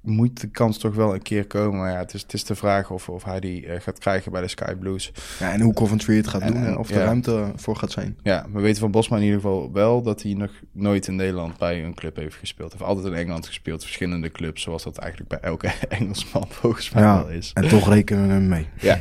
moet 0.06 0.41
de 0.41 0.47
kans 0.47 0.78
toch 0.78 0.95
wel 0.95 1.14
een 1.14 1.22
keer 1.22 1.47
komen. 1.47 1.80
Maar 1.80 1.91
ja, 1.91 1.97
het 1.97 2.14
is, 2.14 2.22
het 2.22 2.34
is 2.34 2.43
de 2.43 2.56
vraag 2.56 2.91
of, 2.91 3.10
of 3.10 3.24
hij 3.24 3.39
die 3.39 3.66
uh, 3.66 3.74
gaat 3.80 3.99
krijgen 3.99 4.32
bij 4.32 4.41
de 4.41 4.47
Sky 4.47 4.74
Blues. 4.74 5.12
Ja, 5.39 5.51
en 5.51 5.62
hoe 5.62 5.74
Coventry 5.74 6.16
het 6.16 6.28
gaat 6.28 6.41
en, 6.41 6.53
doen 6.53 6.66
en 6.66 6.78
of 6.78 6.89
er 6.89 7.03
ruimte 7.03 7.51
voor 7.56 7.76
gaat 7.76 7.91
zijn. 7.91 8.18
Ja, 8.24 8.45
we 8.53 8.62
weten 8.62 8.80
van 8.80 8.91
Bosma 8.91 9.18
in 9.18 9.24
ieder 9.24 9.39
geval 9.39 9.72
wel 9.74 10.01
dat 10.01 10.22
hij 10.22 10.34
nog 10.34 10.51
nooit 10.72 11.08
in 11.08 11.16
Nederland 11.16 11.58
bij 11.58 11.84
een 11.84 11.93
club 11.93 12.16
heeft 12.16 12.36
gespeeld. 12.36 12.72
Hij 12.72 12.80
heeft 12.80 12.91
altijd 12.91 13.14
in 13.14 13.20
Engeland 13.20 13.47
gespeeld, 13.47 13.84
verschillende 13.84 14.32
clubs, 14.32 14.62
zoals 14.62 14.84
dat 14.84 14.97
eigenlijk 14.97 15.30
bij 15.30 15.39
elke 15.39 15.68
Engelsman 15.89 16.45
volgens 16.49 16.91
mij 16.91 17.03
ja, 17.03 17.18
wel 17.18 17.30
is. 17.30 17.51
En 17.53 17.68
toch 17.68 17.89
rekenen 17.89 18.28
we 18.28 18.34
hem 18.34 18.47
mee. 18.47 18.68
Ja. 18.80 18.99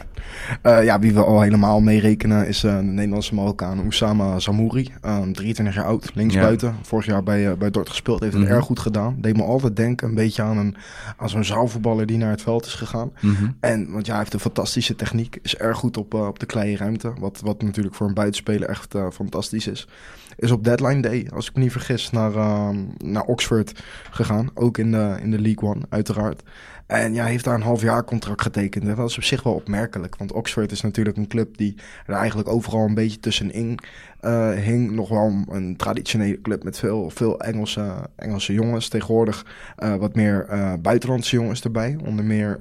uh, 0.63 0.85
ja, 0.89 0.99
wie 0.99 1.15
we 1.15 1.25
al 1.25 1.41
helemaal 1.41 1.81
meerekenen 1.81 2.49
is 2.49 2.65
uh, 2.65 2.77
de 2.77 2.83
Nederlandse 2.83 3.35
Marokkaan 3.35 3.81
Oussama 3.81 4.39
Zamouri. 4.39 4.93
23 5.33 5.75
jaar 5.75 5.85
oud, 5.85 6.11
linksbuiten. 6.15 6.69
Ja. 6.69 6.75
Vorig 6.83 7.07
jaar 7.07 7.23
bij, 7.23 7.57
bij 7.57 7.71
Dort 7.71 7.89
gespeeld, 7.89 8.21
heeft 8.21 8.33
het 8.33 8.43
mm 8.43 8.49
-hmm. 8.49 8.57
erg 8.57 8.65
goed 8.65 8.79
gedaan. 8.79 9.17
Deed 9.19 9.37
me 9.37 9.43
altijd 9.43 9.77
denken 9.77 10.09
een 10.09 10.15
beetje 10.15 10.43
aan, 10.43 10.59
een, 10.59 10.77
aan 11.17 11.29
zo'n 11.29 11.45
zaalvoetballer 11.45 12.07
die 12.07 12.19
naar 12.19 12.31
het 12.31 12.43
veld 12.43 12.67
is 12.67 12.75
gegaan. 12.75 13.13
Mm 13.21 13.35
-hmm. 13.35 13.57
En 13.61 13.93
want 13.93 14.07
ja, 14.07 14.13
hij 14.13 14.21
heeft 14.21 14.35
een 14.35 14.41
fantastische 14.41 14.97
techniek, 14.97 15.39
is 15.43 15.57
erg 15.57 15.79
goed 15.79 15.97
op, 15.97 16.15
uh, 16.15 16.27
op 16.27 16.39
de 16.39 16.47
kleine 16.47 16.77
ruimte. 16.77 17.13
Wat, 17.19 17.41
wat 17.41 17.63
natuurlijk 17.63 17.95
voor 17.95 18.07
een 18.07 18.15
buitenspeler 18.15 18.69
echt 18.69 18.95
uh, 18.95 19.07
fantastisch 19.11 19.67
is. 19.67 19.89
Is 20.37 20.51
op 20.51 20.65
deadline 20.65 21.01
day, 21.01 21.29
als 21.35 21.49
ik 21.49 21.55
me 21.55 21.63
niet 21.63 21.73
vergis, 21.73 22.11
naar, 22.11 22.33
uh, 22.33 22.69
naar 22.99 23.23
Oxford 23.23 23.83
gegaan. 24.11 24.51
Ook 24.55 24.79
in 24.79 24.91
de, 24.91 25.17
in 25.23 25.31
de 25.31 25.41
League 25.41 25.69
One, 25.69 25.81
uiteraard. 25.89 26.43
En 26.87 27.15
ja, 27.15 27.25
heeft 27.25 27.45
daar 27.45 27.55
een 27.55 27.63
half 27.63 27.83
jaar 27.83 28.05
contract 28.05 28.43
getekend. 28.43 28.85
En 28.89 28.95
dat 28.95 29.09
is 29.09 29.17
op 29.17 29.23
zich 29.23 29.43
wel 29.43 29.55
opmerkelijk. 29.55 30.17
Want 30.17 30.33
Oxford 30.33 30.73
is 30.73 30.81
natuurlijk 30.81 31.17
een 31.17 31.27
club 31.27 31.57
die 31.57 31.75
er 32.07 32.15
eigenlijk 32.15 32.49
overal 32.49 32.85
een 32.85 32.95
beetje 32.95 33.21
tussenin 33.21 33.79
uh, 34.23 34.51
hing. 34.51 34.91
Nog 34.91 35.09
wel 35.09 35.45
een 35.49 35.77
traditionele 35.77 36.41
club 36.41 36.65
met 36.65 36.79
veel, 36.79 37.11
veel 37.11 37.41
Engelse, 37.41 37.95
Engelse 38.17 38.53
jongens. 38.53 38.89
Tegenwoordig 38.89 39.47
uh, 39.79 39.95
wat 39.95 40.15
meer 40.15 40.47
uh, 40.51 40.73
buitenlandse 40.83 41.37
jongens 41.37 41.63
erbij. 41.63 41.99
Onder 42.05 42.25
meer 42.25 42.59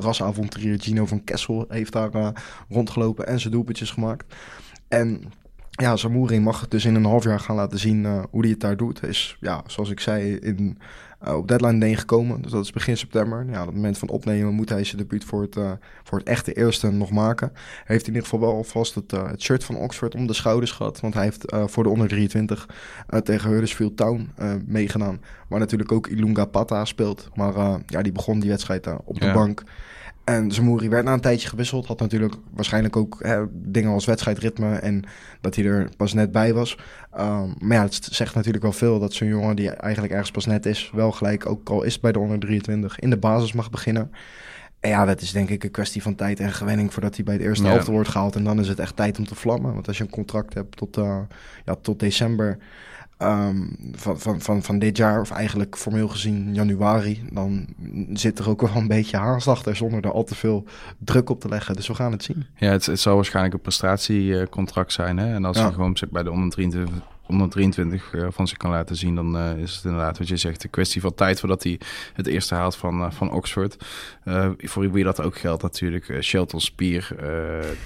rasavonturier 0.00 0.80
Gino 0.80 1.06
van 1.06 1.24
Kessel 1.24 1.64
heeft 1.68 1.92
daar 1.92 2.32
rondgelopen 2.68 3.26
en 3.26 3.40
zijn 3.40 3.52
doelpuntjes 3.52 3.90
gemaakt. 3.90 4.34
En 4.88 5.22
ja, 5.70 5.96
Zamouri 5.96 6.40
mag 6.40 6.60
het 6.60 6.70
dus 6.70 6.84
in 6.84 6.94
een 6.94 7.04
half 7.04 7.24
jaar 7.24 7.40
gaan 7.40 7.56
laten 7.56 7.78
zien 7.78 8.06
hoe 8.30 8.40
hij 8.40 8.50
het 8.50 8.60
daar 8.60 8.76
doet. 8.76 9.02
Is, 9.02 9.36
ja, 9.40 9.62
zoals 9.66 9.90
ik 9.90 10.00
zei, 10.00 10.36
in, 10.36 10.78
uh, 11.26 11.36
op 11.36 11.48
deadline 11.48 11.78
day 11.78 11.94
gekomen. 11.94 12.42
Dus 12.42 12.50
dat 12.50 12.64
is 12.64 12.72
begin 12.72 12.96
september. 12.96 13.46
Ja, 13.50 13.60
op 13.60 13.66
het 13.66 13.74
moment 13.74 13.98
van 13.98 14.08
opnemen 14.08 14.54
moet 14.54 14.68
hij 14.68 14.84
zijn 14.84 14.96
debuut 14.96 15.24
voor 15.24 15.42
het, 15.42 15.56
uh, 15.56 15.70
voor 16.04 16.18
het 16.18 16.28
echte 16.28 16.52
eerste 16.52 16.90
nog 16.90 17.10
maken. 17.10 17.50
Hij 17.54 17.84
heeft 17.84 18.06
in 18.06 18.14
ieder 18.14 18.28
geval 18.28 18.40
wel 18.40 18.56
alvast 18.56 18.94
het, 18.94 19.10
het 19.10 19.42
shirt 19.42 19.64
van 19.64 19.76
Oxford 19.76 20.14
om 20.14 20.26
de 20.26 20.32
schouders 20.32 20.70
gehad. 20.72 21.00
Want 21.00 21.14
hij 21.14 21.22
heeft 21.22 21.44
voor 21.48 21.82
de 21.82 21.88
onder 21.88 22.08
23 22.08 22.68
tegen 23.22 23.50
Huddersfield 23.50 23.96
Town 23.96 24.30
meegedaan. 24.66 25.20
Waar 25.48 25.58
natuurlijk 25.58 25.92
ook 25.92 26.06
Ilunga 26.06 26.44
Pata 26.44 26.84
speelt. 26.84 27.28
Maar 27.34 27.80
ja, 27.86 28.02
die 28.02 28.12
begon 28.12 28.40
die 28.40 28.50
wedstrijd 28.50 28.86
op 29.04 29.20
de 29.20 29.26
ja. 29.26 29.32
bank. 29.32 29.62
En 30.30 30.52
Zamouri 30.52 30.88
werd 30.88 31.04
na 31.04 31.12
een 31.12 31.20
tijdje 31.20 31.48
gewisseld. 31.48 31.86
Had 31.86 32.00
natuurlijk 32.00 32.34
waarschijnlijk 32.54 32.96
ook 32.96 33.16
hè, 33.22 33.44
dingen 33.52 33.92
als 33.92 34.04
wedstrijdritme 34.04 34.74
en 34.76 35.04
dat 35.40 35.54
hij 35.54 35.64
er 35.64 35.88
pas 35.96 36.12
net 36.12 36.32
bij 36.32 36.54
was. 36.54 36.78
Um, 37.18 37.54
maar 37.58 37.76
ja, 37.76 37.82
het 37.82 38.08
zegt 38.10 38.34
natuurlijk 38.34 38.62
wel 38.62 38.72
veel 38.72 38.98
dat 38.98 39.12
zo'n 39.12 39.28
jongen 39.28 39.56
die 39.56 39.70
eigenlijk 39.70 40.12
ergens 40.12 40.30
pas 40.30 40.46
net 40.46 40.66
is, 40.66 40.90
wel 40.94 41.12
gelijk 41.12 41.46
ook 41.46 41.68
al 41.68 41.82
is 41.82 42.00
bij 42.00 42.12
de 42.12 42.18
onder 42.18 42.38
23, 42.38 42.98
in 42.98 43.10
de 43.10 43.16
basis 43.16 43.52
mag 43.52 43.70
beginnen. 43.70 44.10
En 44.80 44.90
ja, 44.90 45.04
dat 45.04 45.20
is 45.20 45.32
denk 45.32 45.48
ik 45.48 45.64
een 45.64 45.70
kwestie 45.70 46.02
van 46.02 46.14
tijd 46.14 46.40
en 46.40 46.52
gewenning 46.52 46.92
voordat 46.92 47.14
hij 47.14 47.24
bij 47.24 47.34
het 47.34 47.42
eerste 47.42 47.64
ja. 47.64 47.72
elftal 47.72 47.94
wordt 47.94 48.08
gehaald. 48.08 48.36
En 48.36 48.44
dan 48.44 48.60
is 48.60 48.68
het 48.68 48.78
echt 48.78 48.96
tijd 48.96 49.18
om 49.18 49.26
te 49.26 49.34
vlammen. 49.34 49.74
Want 49.74 49.86
als 49.88 49.96
je 49.98 50.04
een 50.04 50.10
contract 50.10 50.54
hebt 50.54 50.76
tot, 50.76 50.98
uh, 50.98 51.18
ja, 51.64 51.74
tot 51.74 52.00
december, 52.00 52.58
um, 53.22 53.76
van, 53.92 54.18
van, 54.18 54.40
van, 54.40 54.62
van 54.62 54.78
dit 54.78 54.96
jaar, 54.96 55.20
of 55.20 55.30
eigenlijk 55.30 55.76
formeel 55.76 56.08
gezien 56.08 56.54
januari, 56.54 57.22
dan 57.30 57.66
zit 58.12 58.38
er 58.38 58.48
ook 58.48 58.60
wel 58.60 58.76
een 58.76 58.88
beetje 58.88 59.16
haast 59.16 59.48
achter 59.48 59.76
zonder 59.76 60.04
er 60.04 60.12
al 60.12 60.24
te 60.24 60.34
veel 60.34 60.64
druk 60.98 61.30
op 61.30 61.40
te 61.40 61.48
leggen. 61.48 61.76
Dus 61.76 61.88
we 61.88 61.94
gaan 61.94 62.12
het 62.12 62.22
zien. 62.22 62.46
Ja, 62.56 62.70
het, 62.70 62.86
het 62.86 63.00
zal 63.00 63.14
waarschijnlijk 63.14 63.54
een 63.54 63.60
prestatiecontract 63.60 64.92
zijn. 64.92 65.18
Hè? 65.18 65.34
En 65.34 65.44
als 65.44 65.56
ja. 65.56 65.66
je 65.66 65.72
gewoon 65.72 65.96
bij 66.10 66.22
de 66.22 66.30
onder 66.30 66.50
23 66.50 66.90
123 67.30 68.12
uh, 68.12 68.26
van 68.30 68.48
zich 68.48 68.56
kan 68.56 68.70
laten 68.70 68.96
zien, 68.96 69.14
dan 69.14 69.36
uh, 69.36 69.58
is 69.58 69.74
het 69.74 69.84
inderdaad 69.84 70.18
wat 70.18 70.28
je 70.28 70.36
zegt, 70.36 70.64
een 70.64 70.70
kwestie 70.70 71.00
van 71.00 71.14
tijd 71.14 71.40
voordat 71.40 71.62
hij 71.62 71.80
het 72.12 72.26
eerste 72.26 72.54
haalt 72.54 72.76
van, 72.76 73.00
uh, 73.00 73.10
van 73.10 73.32
Oxford. 73.32 73.76
voor 74.58 74.92
wie 74.92 75.04
dat 75.04 75.20
ook 75.20 75.38
geldt 75.38 75.62
natuurlijk. 75.62 76.16
Shelton 76.20 76.60
Spier, 76.60 77.16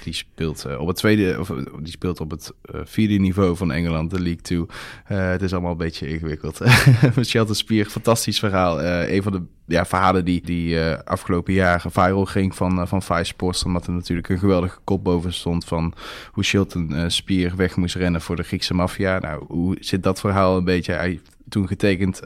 die 0.03 0.13
speelt 0.13 0.77
op 0.77 0.87
het 0.87 0.97
tweede, 0.97 1.39
of 1.39 1.47
die 1.79 1.91
speelt 1.91 2.19
op 2.19 2.31
het 2.31 2.51
vierde 2.83 3.13
niveau 3.13 3.55
van 3.55 3.71
Engeland, 3.71 4.09
de 4.09 4.21
League 4.21 4.41
2. 4.41 4.65
het 5.03 5.41
is 5.41 5.51
allemaal 5.53 5.71
een 5.71 5.77
beetje 5.77 6.07
ingewikkeld. 6.07 6.61
Shelton 7.23 7.55
Spier, 7.55 7.85
fantastisch 7.85 8.39
verhaal. 8.39 8.81
een 8.83 9.23
van 9.23 9.31
de 9.31 9.41
ja, 9.65 9.85
verhalen 9.85 10.25
die, 10.25 10.41
die 10.43 10.75
uh, 10.75 10.97
afgelopen 11.03 11.53
jaren 11.53 11.91
viral 11.91 12.25
ging 12.25 12.55
van, 12.55 12.79
uh, 12.79 12.85
van 12.85 13.01
Vice 13.01 13.23
Sports. 13.23 13.63
Omdat 13.63 13.87
er 13.87 13.93
natuurlijk 13.93 14.29
een 14.29 14.39
geweldige 14.39 14.77
kop 14.83 15.03
boven 15.03 15.33
stond 15.33 15.65
van 15.65 15.93
hoe 16.31 16.43
Shilton 16.43 16.91
uh, 16.91 17.03
Spier 17.07 17.55
weg 17.55 17.75
moest 17.75 17.95
rennen 17.95 18.21
voor 18.21 18.35
de 18.35 18.43
Griekse 18.43 18.73
maffia. 18.73 19.19
Nou, 19.19 19.45
hoe 19.47 19.77
zit 19.79 20.03
dat 20.03 20.19
verhaal 20.19 20.57
een 20.57 20.63
beetje? 20.63 20.93
Hij 20.93 21.19
toen 21.55 21.67
getekend 21.67 22.21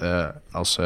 als 0.52 0.80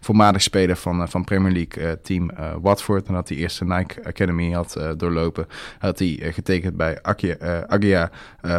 voormalig 0.00 0.42
speler 0.42 0.76
van, 0.76 1.08
van 1.08 1.24
Premier 1.24 1.52
League 1.52 2.00
team 2.00 2.30
Watford. 2.60 3.06
En 3.06 3.14
dat 3.14 3.28
hij 3.28 3.38
eerst 3.38 3.58
de 3.58 3.64
Nike 3.64 4.04
Academy 4.04 4.50
had 4.50 4.80
doorlopen. 4.96 5.46
Had 5.78 5.98
hij 5.98 6.32
getekend 6.32 6.76
bij 6.76 7.02
Agia, 7.02 7.66
Agia 7.66 8.10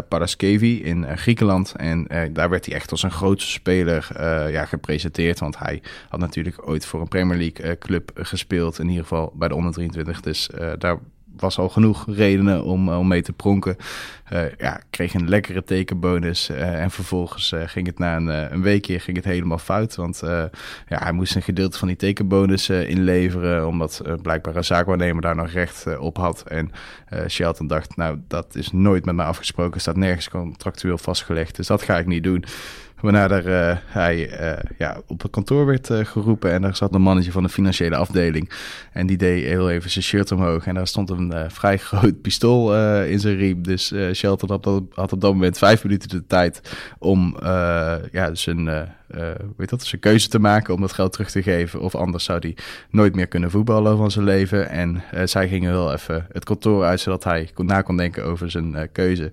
Paraskevi 0.08 0.84
in 0.84 1.18
Griekenland. 1.18 1.74
En 1.76 2.08
daar 2.34 2.50
werd 2.50 2.66
hij 2.66 2.76
echt 2.76 2.92
als 2.92 3.04
een 3.04 3.12
grootste 3.12 3.52
speler 3.52 4.08
ja, 4.52 4.66
gepresenteerd. 4.66 5.40
Want 5.40 5.60
hij 5.60 5.82
had 6.10 6.20
natuurlijk 6.20 6.68
ooit 6.68 6.86
voor 6.86 7.02
een 7.02 7.08
Premier 7.08 7.38
League 7.38 7.78
club 7.78 8.12
gespeeld. 8.14 8.80
In 8.80 8.88
ieder 8.88 9.04
geval 9.04 9.34
bij 9.36 9.48
de 9.48 9.56
onder 9.56 9.74
23. 9.74 10.22
Dus 10.22 10.50
daar 10.78 10.98
was 11.42 11.58
al 11.58 11.70
genoeg 11.70 12.06
redenen 12.08 12.64
om, 12.64 12.90
om 12.90 13.08
mee 13.08 13.22
te 13.22 13.34
pronken. 13.34 13.78
Uh, 14.34 14.42
ja, 14.58 14.82
kreeg 14.90 15.14
een 15.14 15.30
lekkere 15.30 15.64
tekenbonus. 15.64 16.50
Uh, 16.50 16.82
en 16.82 16.92
vervolgens 16.92 17.54
ging 17.56 17.88
het 17.88 18.00
na 18.00 18.16
een, 18.16 18.28
een 18.28 18.62
weekje 18.62 19.00
ging 19.00 19.18
het 19.18 19.26
helemaal 19.26 19.58
fout. 19.58 19.96
Want 19.96 20.22
ja, 20.24 20.50
hij 20.88 21.12
moest 21.12 21.36
een 21.36 21.42
gedeelte 21.42 21.78
van 21.78 21.88
die 21.88 21.98
tekenbonus 21.98 22.70
inleveren. 22.70 23.68
Omdat 23.68 24.02
blijkbaar 24.22 24.56
een 24.56 24.64
zaakwaarnemer 24.64 25.22
daar 25.22 25.36
nog 25.36 25.50
recht 25.50 25.98
op 25.98 26.18
had. 26.18 26.44
En 26.48 26.72
Shelton 27.28 27.68
dacht, 27.68 27.96
nou, 27.96 28.18
dat 28.28 28.56
is 28.56 28.72
nooit 28.72 29.06
met 29.06 29.16
mij 29.16 29.26
afgesproken. 29.26 29.82
Staat 29.82 29.96
nergens 29.96 30.30
contractueel 30.30 30.98
vastgelegd. 30.98 31.56
Dus 31.56 31.68
dat 31.68 31.82
ga 31.82 31.98
ik 31.98 32.06
niet 32.06 32.24
doen. 32.24 32.44
Waarna 33.02 33.30
er, 33.30 33.82
hij 33.86 34.30
ja, 34.78 35.02
op 35.08 35.22
het 35.22 35.32
kantoor 35.32 35.66
werd 35.66 35.90
geroepen 35.92 36.52
en 36.52 36.62
daar 36.62 36.76
zat 36.76 36.94
een 36.94 37.02
mannetje 37.02 37.32
van 37.32 37.44
de 37.44 37.50
financiële 37.50 37.96
afdeling. 37.96 38.52
En 38.92 39.08
die 39.08 39.18
deed 39.18 39.44
heel 39.44 39.70
even 39.70 39.90
zijn 39.90 40.04
shirt 40.04 40.32
omhoog 40.32 40.66
en 40.66 40.76
daar 40.76 40.88
stond 40.88 41.10
een 41.10 41.34
vrij 41.48 41.78
groot 41.88 42.22
pistool 42.22 42.76
in 43.06 43.20
zijn 43.20 43.38
riem. 43.38 43.64
Dus 43.64 43.94
Shelton 44.14 44.50
had, 44.50 44.66
had 44.94 45.12
op 45.14 45.22
dat 45.22 45.34
moment 45.34 45.58
vijf 45.58 45.84
minuten 45.84 46.10
de 46.10 46.26
tijd 46.28 46.78
om 47.00 47.36
ja, 48.12 48.36
zijn 48.36 48.66
weet 49.58 49.70
dat, 49.70 49.84
zijn 49.84 50.02
keuze 50.02 50.28
te 50.28 50.40
maken 50.40 50.74
om 50.74 50.82
dat 50.82 50.94
geld 50.94 51.12
terug 51.12 51.32
te 51.32 51.44
geven. 51.44 51.80
Of 51.82 51.96
anders 51.96 52.24
zou 52.24 52.40
hij 52.40 52.58
nooit 52.90 53.16
meer 53.16 53.28
kunnen 53.28 53.52
voetballen 53.52 53.98
van 53.98 54.12
zijn 54.12 54.26
leven. 54.26 54.70
En 54.70 55.04
zij 55.24 55.48
gingen 55.48 55.72
wel 55.72 55.94
even 55.94 56.26
het 56.32 56.44
kantoor 56.44 56.84
uit, 56.84 57.00
zodat 57.00 57.24
hij 57.24 57.50
na 57.56 57.82
kon 57.82 57.98
denken 57.98 58.26
over 58.26 58.52
zijn 58.52 58.92
keuze 58.92 59.32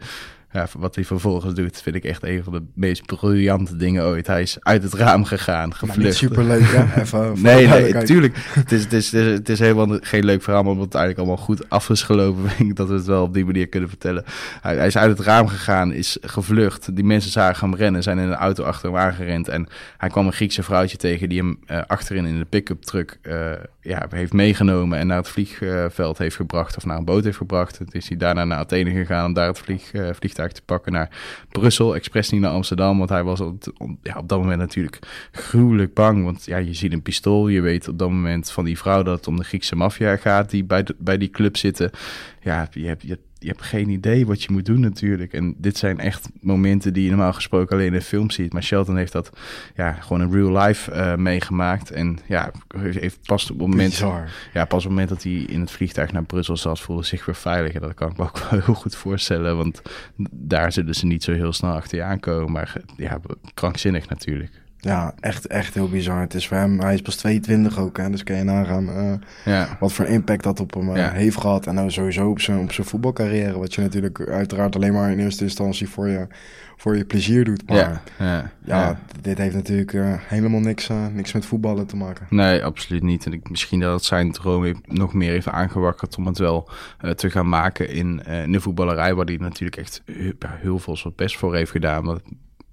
ja, 0.54 0.66
wat 0.78 0.94
hij 0.94 1.04
vervolgens 1.04 1.54
doet, 1.54 1.82
vind 1.82 1.96
ik 1.96 2.04
echt 2.04 2.22
een 2.22 2.44
van 2.44 2.52
de 2.52 2.62
meest 2.74 3.06
briljante 3.06 3.76
dingen 3.76 4.04
ooit. 4.04 4.26
Hij 4.26 4.42
is 4.42 4.56
uit 4.60 4.82
het 4.82 4.94
raam 4.94 5.24
gegaan, 5.24 5.74
gevlucht. 5.74 6.16
Superleuk, 6.16 6.62
hè? 6.62 6.82
Even 7.02 7.42
nee, 7.42 7.66
nee, 7.66 7.92
natuurlijk. 7.92 8.36
Het 8.36 8.72
is, 8.72 8.82
het, 8.82 8.92
is, 8.92 9.12
het, 9.12 9.48
is, 9.48 9.58
helemaal 9.58 9.98
geen 10.00 10.24
leuk 10.24 10.42
verhaal, 10.42 10.62
maar 10.62 10.72
omdat 10.72 10.84
het 10.86 10.94
eigenlijk 10.94 11.28
allemaal 11.28 11.44
goed 11.46 11.68
af 11.70 11.90
is 11.90 12.02
gelopen, 12.02 12.48
vind 12.50 12.70
ik 12.70 12.76
dat 12.76 12.88
we 12.88 12.94
het 12.94 13.04
wel 13.04 13.22
op 13.22 13.34
die 13.34 13.44
manier 13.44 13.66
kunnen 13.66 13.88
vertellen. 13.88 14.24
Hij, 14.60 14.76
hij, 14.76 14.86
is 14.86 14.96
uit 14.96 15.18
het 15.18 15.26
raam 15.26 15.46
gegaan, 15.46 15.92
is 15.92 16.18
gevlucht. 16.20 16.96
Die 16.96 17.04
mensen 17.04 17.30
zagen 17.30 17.68
hem 17.68 17.78
rennen, 17.78 18.02
zijn 18.02 18.18
in 18.18 18.28
een 18.28 18.34
auto 18.34 18.64
achter 18.64 18.88
hem 18.88 18.98
aangerend. 18.98 19.48
En 19.48 19.66
hij 19.96 20.08
kwam 20.08 20.26
een 20.26 20.32
Griekse 20.32 20.62
vrouwtje 20.62 20.96
tegen 20.96 21.28
die 21.28 21.38
hem 21.38 21.58
uh, 21.66 21.80
achterin 21.86 22.26
in 22.26 22.38
de 22.38 22.44
pick-up 22.44 22.82
truck 22.82 23.18
uh, 23.22 23.52
ja, 23.80 24.06
heeft 24.10 24.32
meegenomen 24.32 24.98
en 24.98 25.06
naar 25.06 25.16
het 25.16 25.28
vliegveld 25.28 26.18
heeft 26.18 26.36
gebracht 26.36 26.76
of 26.76 26.84
naar 26.84 26.98
een 26.98 27.04
boot 27.04 27.24
heeft 27.24 27.36
gebracht. 27.36 27.78
Het 27.78 27.94
is 27.94 28.08
hij 28.08 28.16
daarna 28.16 28.44
naar 28.44 28.58
Athene 28.58 28.90
gegaan 28.90 29.26
om 29.26 29.32
daar 29.32 29.46
het 29.46 29.58
vlieg, 29.58 29.92
uh, 29.92 30.08
vliegtuig 30.12 30.43
te 30.52 30.62
pakken 30.62 30.92
naar 30.92 31.10
Brussel, 31.48 31.94
expres 31.94 32.30
niet 32.30 32.40
naar 32.40 32.50
Amsterdam, 32.50 32.98
want 32.98 33.10
hij 33.10 33.24
was 33.24 33.40
op, 33.40 33.72
ja, 34.02 34.18
op 34.18 34.28
dat 34.28 34.38
moment 34.38 34.58
natuurlijk 34.58 34.98
gruwelijk 35.32 35.94
bang. 35.94 36.24
Want 36.24 36.44
ja, 36.44 36.56
je 36.56 36.74
ziet 36.74 36.92
een 36.92 37.02
pistool, 37.02 37.48
je 37.48 37.60
weet 37.60 37.88
op 37.88 37.98
dat 37.98 38.10
moment 38.10 38.50
van 38.50 38.64
die 38.64 38.78
vrouw 38.78 39.02
dat 39.02 39.16
het 39.16 39.26
om 39.26 39.36
de 39.36 39.44
Griekse 39.44 39.76
maffia 39.76 40.16
gaat 40.16 40.50
die 40.50 40.64
bij, 40.64 40.82
de, 40.82 40.94
bij 40.98 41.18
die 41.18 41.30
club 41.30 41.56
zitten. 41.56 41.90
Ja, 42.40 42.68
je 42.70 42.86
hebt, 42.86 43.02
je, 43.02 43.18
je 43.44 43.50
hebt 43.50 43.62
geen 43.62 43.88
idee 43.88 44.26
wat 44.26 44.42
je 44.42 44.52
moet 44.52 44.66
doen 44.66 44.80
natuurlijk. 44.80 45.32
En 45.32 45.54
dit 45.58 45.76
zijn 45.76 45.98
echt 45.98 46.28
momenten 46.40 46.92
die 46.92 47.04
je 47.04 47.08
normaal 47.08 47.32
gesproken 47.32 47.76
alleen 47.76 47.94
in 47.94 48.00
film 48.00 48.30
ziet. 48.30 48.52
Maar 48.52 48.62
Shelton 48.62 48.96
heeft 48.96 49.12
dat 49.12 49.30
ja, 49.74 49.92
gewoon 49.92 50.22
in 50.22 50.32
real 50.32 50.62
life 50.62 50.92
uh, 50.92 51.14
meegemaakt. 51.14 51.90
En 51.90 52.18
ja, 52.26 52.50
heeft 52.76 53.18
pas 53.26 53.50
op 53.50 53.58
het 53.58 53.68
moment, 53.68 53.96
ja, 54.52 54.64
pas 54.64 54.64
op 54.64 54.70
het 54.70 54.84
moment 54.84 55.08
dat 55.08 55.22
hij 55.22 55.32
in 55.32 55.60
het 55.60 55.70
vliegtuig 55.70 56.12
naar 56.12 56.24
Brussel 56.24 56.56
zat, 56.56 56.80
voelde 56.80 57.04
zich 57.04 57.26
weer 57.26 57.34
veilig. 57.34 57.72
En 57.72 57.80
dat 57.80 57.94
kan 57.94 58.10
ik 58.10 58.16
me 58.16 58.24
ook 58.24 58.38
wel 58.38 58.60
heel 58.64 58.74
goed 58.74 58.96
voorstellen. 58.96 59.56
Want 59.56 59.82
daar 60.30 60.72
zullen 60.72 60.94
ze 60.94 61.06
niet 61.06 61.24
zo 61.24 61.32
heel 61.32 61.52
snel 61.52 61.72
achter 61.72 61.98
je 61.98 62.04
aankomen. 62.04 62.52
Maar 62.52 62.72
ja, 62.96 63.20
krankzinnig 63.54 64.08
natuurlijk. 64.08 64.62
Ja, 64.84 65.14
echt, 65.20 65.46
echt 65.46 65.74
heel 65.74 65.88
bizar. 65.88 66.20
Het 66.20 66.34
is 66.34 66.48
voor 66.48 66.56
hem, 66.56 66.80
hij 66.80 66.94
is 66.94 67.02
pas 67.02 67.16
22 67.16 67.78
ook, 67.78 67.96
hè, 67.96 68.10
dus 68.10 68.22
kan 68.22 68.36
je 68.36 68.42
nagaan 68.42 68.88
uh, 68.88 69.12
ja. 69.44 69.76
wat 69.80 69.92
voor 69.92 70.06
impact 70.06 70.42
dat 70.42 70.60
op 70.60 70.74
hem 70.74 70.96
uh, 70.96 71.12
heeft 71.12 71.36
gehad. 71.36 71.66
En 71.66 71.74
nou 71.74 71.90
sowieso 71.90 72.28
op 72.28 72.40
zijn, 72.40 72.58
op 72.58 72.72
zijn 72.72 72.86
voetbalcarrière, 72.86 73.58
wat 73.58 73.74
je 73.74 73.80
natuurlijk 73.80 74.20
uiteraard 74.20 74.76
alleen 74.76 74.92
maar 74.92 75.10
in 75.10 75.18
eerste 75.18 75.44
instantie 75.44 75.88
voor 75.88 76.08
je, 76.08 76.26
voor 76.76 76.96
je 76.96 77.04
plezier 77.04 77.44
doet. 77.44 77.68
Maar 77.68 77.76
ja, 77.76 78.02
ja, 78.18 78.50
ja 78.64 78.98
dit 79.20 79.38
heeft 79.38 79.54
natuurlijk 79.54 79.92
uh, 79.92 80.14
helemaal 80.18 80.60
niks, 80.60 80.88
niks 81.12 81.32
met 81.32 81.46
voetballen 81.46 81.86
te 81.86 81.96
maken. 81.96 82.26
Nee, 82.30 82.64
absoluut 82.64 83.02
niet. 83.02 83.26
En 83.26 83.32
ik, 83.32 83.50
misschien 83.50 83.80
dat 83.80 83.94
het 83.94 84.04
zijn 84.04 84.32
droom 84.32 84.74
nog 84.84 85.14
meer 85.14 85.30
heeft 85.30 85.48
aangewakkerd 85.48 86.16
om 86.16 86.26
het 86.26 86.38
wel 86.38 86.68
te 87.14 87.30
gaan 87.30 87.48
maken 87.48 87.88
in, 87.88 88.22
in 88.26 88.52
de 88.52 88.60
voetballerij, 88.60 89.14
waar 89.14 89.26
hij 89.26 89.36
natuurlijk 89.36 89.76
echt 89.76 90.02
heel 90.48 90.78
veel 90.78 90.96
zijn 90.96 91.12
best 91.16 91.36
voor 91.36 91.54
heeft 91.54 91.70
gedaan. 91.70 92.04
Dat 92.04 92.22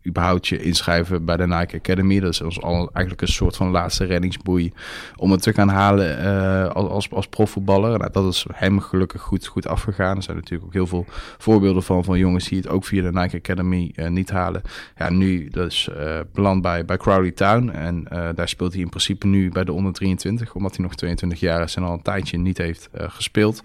überhaupt 0.08 0.48
je 0.48 0.64
inschrijven 0.64 1.26
bij 1.26 1.38
de 1.38 1.48
Nike 1.48 1.78
Academy. 1.78 2.20
Dat 2.20 2.32
is 2.32 2.42
ons 2.42 2.62
al 2.62 2.90
eigenlijk 2.94 3.22
een 3.22 3.34
soort 3.34 3.56
van 3.56 3.70
laatste 3.70 4.06
reddingsboei 4.06 4.74
om 5.16 5.32
het 5.32 5.42
te 5.42 5.54
gaan 5.54 5.70
halen 5.70 6.24
uh, 6.24 6.70
als, 6.70 7.12
als 7.12 7.28
profvoetballer. 7.28 8.00
Nou, 8.00 8.12
dat 8.12 8.34
is 8.34 8.46
hem 8.54 8.80
gelukkig 8.80 9.22
goed, 9.22 9.48
goed 9.48 9.68
afgegaan. 9.68 10.18
Er 10.18 10.24
zijn 10.24 10.38
natuurlijk 10.38 10.66
ook 10.66 10.74
heel 10.74 10.88
veel 10.88 11.06
voorbeelden 11.38 11.84
van, 11.84 12.04
van 12.04 12.18
jongens 12.18 12.48
die 12.48 12.58
het 12.58 12.68
ook 12.68 12.86
via 12.86 13.02
de 13.02 13.20
Nike 13.20 13.38
Academy 13.38 13.92
uh, 13.96 14.08
niet 14.08 14.30
halen. 14.30 14.62
Ja, 14.98 15.10
nu 15.10 15.48
dus 15.48 15.90
uh, 15.98 16.20
beland 16.34 16.62
bij, 16.62 16.86
bij 16.86 16.98
Crowley 16.98 17.32
Town 17.32 17.70
en 17.70 18.04
daar 18.36 18.50
speelt 18.50 18.74
hij 18.74 18.82
in 18.82 18.90
principe 18.90 19.28
nu 19.28 19.50
bij 19.50 19.64
de 19.64 19.74
onder 19.74 19.94
23, 19.94 20.54
omdat 20.54 20.76
hij 20.76 20.86
nog 20.86 20.96
22 20.96 21.40
jaar 21.40 21.64
is 21.64 21.76
en 21.76 21.84
al 21.84 21.94
een 21.94 22.02
tijdje 22.02 22.38
niet 22.38 22.58
heeft 22.58 22.90
gespeeld. 22.94 23.62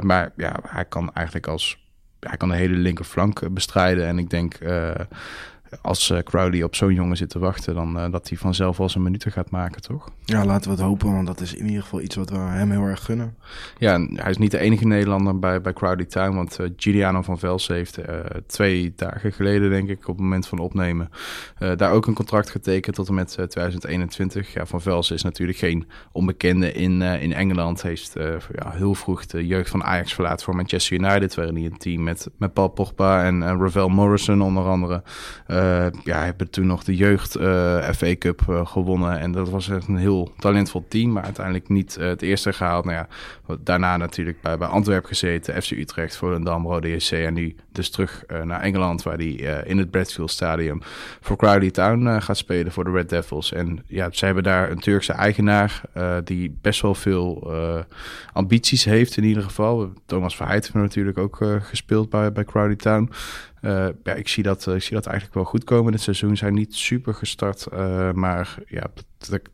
maar 0.00 0.32
ja, 0.36 0.56
hij 0.62 0.84
kan 0.84 1.12
eigenlijk 1.12 1.46
als 1.46 1.81
hij 2.28 2.36
kan 2.36 2.48
de 2.48 2.54
hele 2.56 2.76
linkerflank 2.76 3.40
eh, 3.40 3.48
bestrijden. 3.50 4.06
En 4.06 4.18
ik 4.18 4.30
denk 4.30 4.60
uh, 4.60 4.90
als 5.80 6.10
uh, 6.10 6.18
Crowley 6.18 6.62
op 6.62 6.74
zo'n 6.74 6.94
jongen 6.94 7.16
zit 7.16 7.30
te 7.30 7.38
wachten, 7.38 7.74
dan 7.74 7.96
uh, 7.96 8.10
dat 8.10 8.28
hij 8.28 8.38
vanzelf 8.38 8.76
wel 8.76 8.88
zijn 8.88 9.04
minuten 9.04 9.32
gaat 9.32 9.50
maken, 9.50 9.82
toch? 9.82 10.08
Ja, 10.24 10.44
laten 10.44 10.70
we 10.70 10.76
het 10.76 10.84
hopen, 10.84 11.12
want 11.12 11.26
dat 11.26 11.40
is 11.40 11.54
in 11.54 11.66
ieder 11.66 11.82
geval 11.82 12.00
iets 12.00 12.16
wat 12.16 12.30
we 12.30 12.36
hem 12.36 12.70
heel 12.70 12.82
erg 12.82 13.04
gunnen. 13.04 13.36
Ja, 13.78 14.06
hij 14.14 14.30
is 14.30 14.36
niet 14.36 14.50
de 14.50 14.58
enige 14.58 14.86
Nederlander 14.86 15.38
bij, 15.38 15.60
bij 15.60 15.72
Crowley 15.72 16.04
Town, 16.04 16.34
want 16.34 16.60
uh, 16.60 16.66
Giuliano 16.76 17.22
van 17.22 17.38
Velsen 17.38 17.74
heeft 17.74 17.98
twee 18.46 18.92
dagen 18.96 19.32
geleden, 19.32 19.70
denk 19.70 19.88
ik, 19.88 20.08
op 20.08 20.14
het 20.14 20.22
moment 20.22 20.46
van 20.46 20.58
opnemen, 20.58 21.10
daar 21.76 21.92
ook 21.92 22.06
een 22.06 22.14
contract 22.14 22.50
getekend 22.50 22.94
tot 22.94 23.08
en 23.08 23.14
met 23.14 23.28
2021. 23.28 24.52
Ja, 24.52 24.66
van 24.66 24.80
Velsen 24.80 25.14
is 25.14 25.22
natuurlijk 25.22 25.58
geen 25.58 25.86
onbekende 26.12 26.72
in, 26.72 27.02
in 27.02 27.32
Engeland. 27.32 27.82
Heeft 27.82 28.12
ja, 28.54 28.70
heel 28.70 28.94
vroeg 28.94 29.26
de 29.26 29.46
jeugd 29.46 29.70
van 29.70 29.84
Ajax 29.84 30.14
verlaten 30.14 30.44
voor 30.44 30.56
Manchester 30.56 30.96
United, 30.98 31.34
waarin 31.34 31.56
hij 31.56 31.64
een 31.64 31.78
team 31.78 32.02
met, 32.02 32.28
met 32.36 32.52
Paul 32.52 32.68
Pogba 32.68 33.24
en, 33.24 33.42
en 33.42 33.60
Ravel 33.60 33.88
Morrison 33.88 34.42
onder 34.42 34.64
andere 34.64 35.02
ja, 36.04 36.24
hebben 36.24 36.50
toen 36.50 36.66
nog 36.66 36.84
de 36.84 36.96
jeugd 36.96 37.34
eh, 37.34 37.90
FA 37.90 38.16
Cup 38.18 38.42
uh, 38.50 38.66
gewonnen. 38.66 39.18
En 39.18 39.32
dat 39.32 39.50
was 39.50 39.68
echt 39.68 39.88
een 39.88 39.96
heel 39.96 40.32
talentvol 40.38 40.84
team, 40.88 41.12
maar 41.12 41.22
uiteindelijk 41.22 41.68
niet 41.68 41.94
het 41.94 42.22
eerste 42.22 42.52
gehaald. 42.52 42.84
Nou 42.84 42.96
ja, 42.96 43.08
daarna 43.60 43.96
natuurlijk 43.96 44.40
bij, 44.40 44.58
bij 44.58 44.68
Antwerpen 44.68 45.08
gezeten, 45.08 45.62
FC 45.62 45.70
Utrecht, 45.70 46.16
Volendam, 46.16 46.66
Rode 46.66 46.90
JC. 46.90 47.10
En 47.10 47.34
nu 47.34 47.56
dus 47.72 47.90
terug 47.90 48.24
naar 48.44 48.60
Engeland, 48.60 49.02
waar 49.02 49.16
hij 49.16 49.62
in 49.64 49.78
het 49.78 49.90
Bradfield 49.90 50.30
Stadium 50.30 50.80
voor 51.20 51.36
Crowley 51.36 51.70
Town 51.70 52.20
gaat 52.20 52.36
spelen 52.36 52.72
voor 52.72 52.84
de 52.84 52.90
Red 52.90 53.08
Devils. 53.08 53.52
En 53.52 53.84
ja, 53.86 54.08
ze 54.10 54.24
hebben 54.24 54.42
daar 54.42 54.70
een 54.70 54.80
Turkse 54.80 55.12
eigenaar 55.12 55.80
die 56.24 56.58
best 56.60 56.80
wel 56.82 56.94
veel 56.94 57.52
ambities 58.32 58.84
heeft 58.84 59.16
in 59.16 59.24
ieder 59.24 59.42
geval. 59.42 59.92
Thomas 60.06 60.36
Verheid 60.36 60.62
heeft 60.62 60.74
natuurlijk 60.74 61.18
ook 61.18 61.38
gespeeld 61.60 62.10
bij, 62.10 62.32
bij 62.32 62.44
Crowley 62.44 62.76
Town. 62.76 63.10
Uh, 63.62 63.86
ja, 64.02 64.12
ik 64.12 64.28
zie, 64.28 64.42
dat, 64.42 64.66
uh, 64.66 64.74
ik 64.74 64.82
zie 64.82 64.94
dat 64.94 65.06
eigenlijk 65.06 65.34
wel 65.36 65.44
goed 65.44 65.64
komen 65.64 65.92
dit 65.92 66.00
seizoen. 66.00 66.36
Zijn 66.36 66.54
niet 66.54 66.74
super 66.74 67.14
gestart, 67.14 67.66
uh, 67.72 68.12
maar 68.12 68.58
ja, 68.66 68.86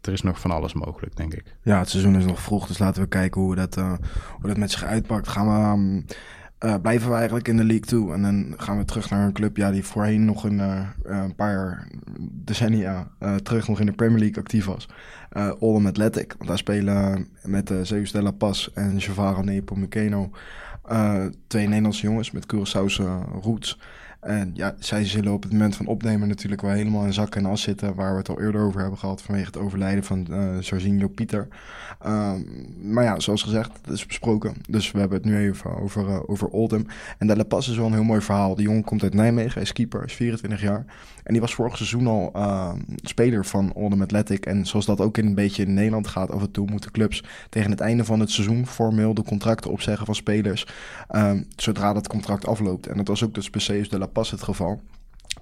er 0.00 0.12
is 0.12 0.22
nog 0.22 0.40
van 0.40 0.50
alles 0.50 0.72
mogelijk, 0.72 1.16
denk 1.16 1.34
ik. 1.34 1.56
Ja, 1.62 1.78
het 1.78 1.88
seizoen 1.88 2.16
is 2.16 2.24
nog 2.24 2.40
vroeg, 2.40 2.66
dus 2.66 2.78
laten 2.78 3.02
we 3.02 3.08
kijken 3.08 3.40
hoe 3.40 3.54
dat, 3.54 3.74
hoe 3.74 4.48
dat 4.48 4.56
met 4.56 4.70
zich 4.70 4.84
uitpakt. 4.84 5.28
Gaan 5.28 5.46
we, 5.46 6.68
um, 6.68 6.80
blijven 6.80 7.08
we 7.08 7.14
eigenlijk 7.14 7.48
in 7.48 7.56
de 7.56 7.64
League 7.64 7.86
toe 7.86 8.12
en 8.12 8.22
dan 8.22 8.54
gaan 8.56 8.78
we 8.78 8.84
terug 8.84 9.10
naar 9.10 9.26
een 9.26 9.32
club 9.32 9.56
ja, 9.56 9.70
die 9.70 9.84
voorheen 9.84 10.24
nog 10.24 10.44
een, 10.44 10.60
een 11.02 11.34
paar 11.34 11.88
decennia 12.20 13.10
terug 13.42 13.68
nog 13.68 13.80
in 13.80 13.86
de 13.86 13.92
Premier 13.92 14.18
League 14.18 14.42
actief 14.42 14.64
was. 14.64 14.88
Uh, 15.32 15.52
Oldham 15.58 15.86
Athletic, 15.86 16.34
want 16.36 16.48
daar 16.48 16.58
spelen 16.58 17.28
met 17.42 17.70
uh, 17.70 17.78
Zeus 17.82 18.12
la 18.12 18.30
Paz 18.30 18.68
en 18.74 18.96
Javaro 18.96 19.42
Nepomuceno 19.42 20.30
uh, 20.92 21.24
twee 21.46 21.66
Nederlandse 21.66 22.02
jongens 22.02 22.30
met 22.30 22.46
Curaçaose 22.54 23.02
roots. 23.42 23.78
En 24.20 24.50
ja, 24.54 24.74
zij 24.78 25.04
zullen 25.04 25.32
op 25.32 25.42
het 25.42 25.52
moment 25.52 25.76
van 25.76 25.86
opnemen 25.86 26.28
natuurlijk 26.28 26.60
wel 26.60 26.70
helemaal 26.70 27.04
in 27.04 27.12
zak 27.12 27.34
en 27.34 27.46
as 27.46 27.62
zitten. 27.62 27.94
Waar 27.94 28.12
we 28.12 28.18
het 28.18 28.28
al 28.28 28.40
eerder 28.40 28.60
over 28.60 28.80
hebben 28.80 28.98
gehad 28.98 29.22
vanwege 29.22 29.46
het 29.46 29.56
overlijden 29.56 30.04
van 30.04 30.26
uh, 30.30 30.60
Jorginho 30.60 31.08
Pieter. 31.08 31.48
Um, 32.06 32.46
maar 32.82 33.04
ja, 33.04 33.20
zoals 33.20 33.42
gezegd, 33.42 33.70
het 33.82 33.94
is 33.94 34.06
besproken. 34.06 34.54
Dus 34.68 34.90
we 34.90 34.98
hebben 34.98 35.18
het 35.18 35.26
nu 35.26 35.36
even 35.36 35.76
over, 35.80 36.08
uh, 36.08 36.18
over 36.26 36.48
Oldham. 36.48 36.86
En 37.18 37.26
de 37.26 37.36
La 37.36 37.42
Paz 37.42 37.68
is 37.68 37.76
wel 37.76 37.86
een 37.86 37.92
heel 37.92 38.02
mooi 38.04 38.20
verhaal. 38.20 38.54
Die 38.54 38.66
jongen 38.66 38.84
komt 38.84 39.02
uit 39.02 39.14
Nijmegen, 39.14 39.52
hij 39.52 39.62
is 39.62 39.72
keeper, 39.72 40.04
is 40.04 40.12
24 40.12 40.60
jaar. 40.60 40.84
En 41.28 41.34
die 41.34 41.42
was 41.42 41.54
vorig 41.54 41.76
seizoen 41.76 42.06
al 42.06 42.32
uh, 42.36 42.72
speler 43.02 43.46
van 43.46 43.72
Oldham 43.72 44.02
Athletic. 44.02 44.46
En 44.46 44.66
zoals 44.66 44.86
dat 44.86 45.00
ook 45.00 45.18
in 45.18 45.26
een 45.26 45.34
beetje 45.34 45.62
in 45.62 45.74
Nederland 45.74 46.06
gaat, 46.06 46.30
af 46.30 46.40
en 46.40 46.50
toe 46.50 46.70
moeten 46.70 46.90
clubs 46.90 47.24
tegen 47.48 47.70
het 47.70 47.80
einde 47.80 48.04
van 48.04 48.20
het 48.20 48.30
seizoen 48.30 48.66
formeel 48.66 49.14
de 49.14 49.22
contracten 49.22 49.70
opzeggen 49.70 50.06
van 50.06 50.14
spelers. 50.14 50.66
Um, 51.10 51.46
zodra 51.56 51.92
dat 51.92 52.08
contract 52.08 52.46
afloopt. 52.46 52.86
En 52.86 52.96
dat 52.96 53.08
was 53.08 53.24
ook 53.24 53.34
dus 53.34 53.50
bij 53.50 53.86
de 53.88 53.98
La 53.98 54.06
Paz 54.06 54.30
het 54.30 54.42
geval. 54.42 54.80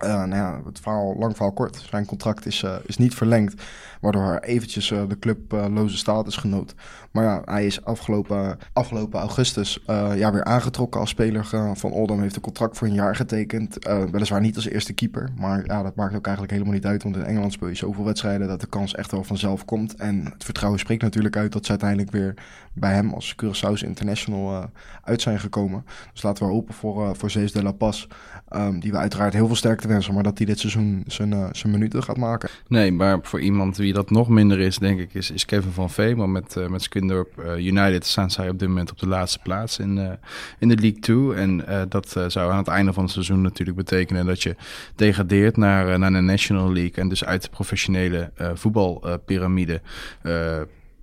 Uh, 0.05 0.11
nou 0.11 0.35
ja, 0.35 0.61
het 0.65 0.81
verhaal, 0.81 1.17
lang 1.19 1.37
verhaal 1.37 1.53
kort. 1.53 1.85
Zijn 1.89 2.07
contract 2.07 2.47
is, 2.47 2.63
uh, 2.63 2.75
is 2.87 2.97
niet 2.97 3.15
verlengd, 3.15 3.63
waardoor 4.01 4.39
eventjes 4.39 4.91
uh, 4.91 5.03
de 5.09 5.19
clubloze 5.19 5.97
status 5.97 6.37
genoot. 6.37 6.75
Maar 7.11 7.25
ja, 7.25 7.43
hij 7.45 7.67
is 7.67 7.85
afgelopen, 7.85 8.59
afgelopen 8.73 9.21
augustus 9.21 9.83
ja, 10.15 10.33
weer 10.33 10.45
aangetrokken 10.45 11.01
als 11.01 11.11
speler 11.11 11.45
van 11.75 11.93
Oldham. 11.93 12.21
Heeft 12.21 12.37
een 12.37 12.43
contract 12.43 12.77
voor 12.77 12.87
een 12.87 12.95
jaar 12.95 13.17
getekend. 13.17 13.77
weliswaar 14.11 14.41
niet 14.41 14.57
als 14.57 14.69
eerste 14.69 14.93
keeper, 14.93 15.31
maar 15.37 15.65
ja, 15.67 15.83
dat 15.83 15.97
maakt 15.97 16.15
ook 16.15 16.25
eigenlijk 16.25 16.53
helemaal 16.53 16.75
niet 16.75 16.87
uit. 16.87 17.03
Want 17.03 17.17
in 17.17 17.25
Engeland 17.25 17.53
speel 17.53 17.69
je 17.69 17.75
zoveel 17.75 18.05
wedstrijden 18.05 18.49
dat 18.49 18.61
de 18.61 18.67
kans 18.67 18.95
echt 18.95 19.11
wel 19.11 19.25
vanzelf 19.25 19.65
komt. 19.65 19.95
En 19.95 20.25
het 20.25 20.45
vertrouwen 20.45 20.81
spreekt 20.81 21.03
natuurlijk 21.03 21.37
uit 21.37 21.53
dat 21.53 21.65
ze 21.65 21.71
uiteindelijk 21.71 22.11
weer 22.11 22.35
bij 22.73 22.93
hem 22.93 23.15
als 23.15 23.35
Curaçao's 23.43 23.83
International 23.83 24.71
uit 25.03 25.23
zijn 25.23 25.41
gekomen. 25.41 25.85
Dus 26.13 26.23
laten 26.23 26.47
we 26.47 26.53
hopen 26.53 26.75
voor, 26.75 27.17
voor 27.17 27.31
Zees 27.31 27.53
de 27.53 27.63
La 27.63 27.73
Paz, 27.73 28.07
um, 28.51 28.81
die 28.81 28.93
we 28.93 28.99
uiteraard 28.99 29.33
heel 29.33 29.47
veel 29.47 29.57
sterkte 29.57 29.86
wensen, 29.87 30.15
maar 30.15 30.23
dat 30.23 30.39
hij 30.39 30.47
dit 30.47 30.59
seizoen 30.59 31.05
zijn, 31.07 31.33
uh, 31.33 31.47
zijn 31.53 31.73
minuten 31.73 32.03
gaat 32.03 32.17
maken. 32.17 32.49
Nee, 32.69 32.93
maar 32.93 33.19
voor 33.23 33.41
iemand 33.41 33.77
wie 33.77 33.93
dat 33.93 34.11
nog 34.11 34.29
minder 34.29 34.61
is, 34.61 34.79
denk 34.79 35.01
ik, 35.01 35.15
is, 35.15 35.31
is 35.31 35.45
Kevin 35.45 35.71
van 35.71 35.91
Veen. 35.91 36.17
Want 36.17 36.33
met, 36.33 36.57
uh, 36.59 36.67
met 36.67 36.83
Skindorp 36.83 37.57
United 37.59 38.07
staan 38.07 38.31
zij 38.31 38.49
op 38.49 38.59
dit 38.59 38.69
moment 38.69 38.91
op 38.91 38.99
de 38.99 39.09
laatste 39.09 39.39
plaats 39.43 39.79
in, 39.79 40.19
in 40.59 40.69
de 40.69 40.77
League 40.77 41.01
2. 41.01 41.35
En 41.35 41.65
dat 41.89 42.17
zou 42.27 42.53
aan 42.53 42.59
het 42.59 42.69
einde 42.69 42.93
van 42.93 43.03
het 43.03 43.13
seizoen 43.13 43.41
natuurlijk 43.41 43.77
betekenen 43.77 44.27
dat 44.27 44.43
je 44.43 44.57
degradeert 44.95 45.57
naar, 45.57 45.99
naar 45.99 46.13
de 46.13 46.21
National 46.21 46.73
League. 46.73 46.95
En 46.95 47.09
dus 47.09 47.25
uit 47.25 47.43
de 47.43 47.49
professionele 47.49 48.31
voetbalpyramide 48.55 49.81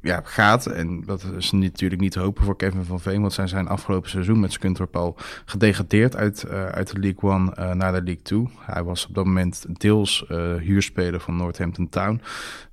ja, 0.03 0.21
gaat. 0.23 0.65
En 0.65 1.03
dat 1.05 1.23
is 1.37 1.51
natuurlijk 1.51 2.01
niet 2.01 2.11
te 2.11 2.19
hopen 2.19 2.43
voor 2.43 2.55
Kevin 2.55 2.83
van 2.83 2.99
Veen. 2.99 3.21
Want 3.21 3.33
zij 3.33 3.47
zijn 3.47 3.67
afgelopen 3.67 4.09
seizoen 4.09 4.39
met 4.39 4.51
Skuntorp 4.51 4.95
al 4.95 5.17
gedegradeerd 5.45 6.15
uit, 6.15 6.45
uh, 6.47 6.65
uit 6.65 6.91
de 6.91 6.99
League 6.99 7.29
One 7.29 7.55
uh, 7.59 7.71
naar 7.71 7.91
de 7.91 8.03
League 8.03 8.21
Two. 8.21 8.49
Hij 8.59 8.83
was 8.83 9.07
op 9.07 9.15
dat 9.15 9.25
moment 9.25 9.65
deels 9.67 10.25
uh, 10.29 10.55
huurspeler 10.55 11.19
van 11.19 11.35
Northampton 11.35 11.89
Town. 11.89 12.21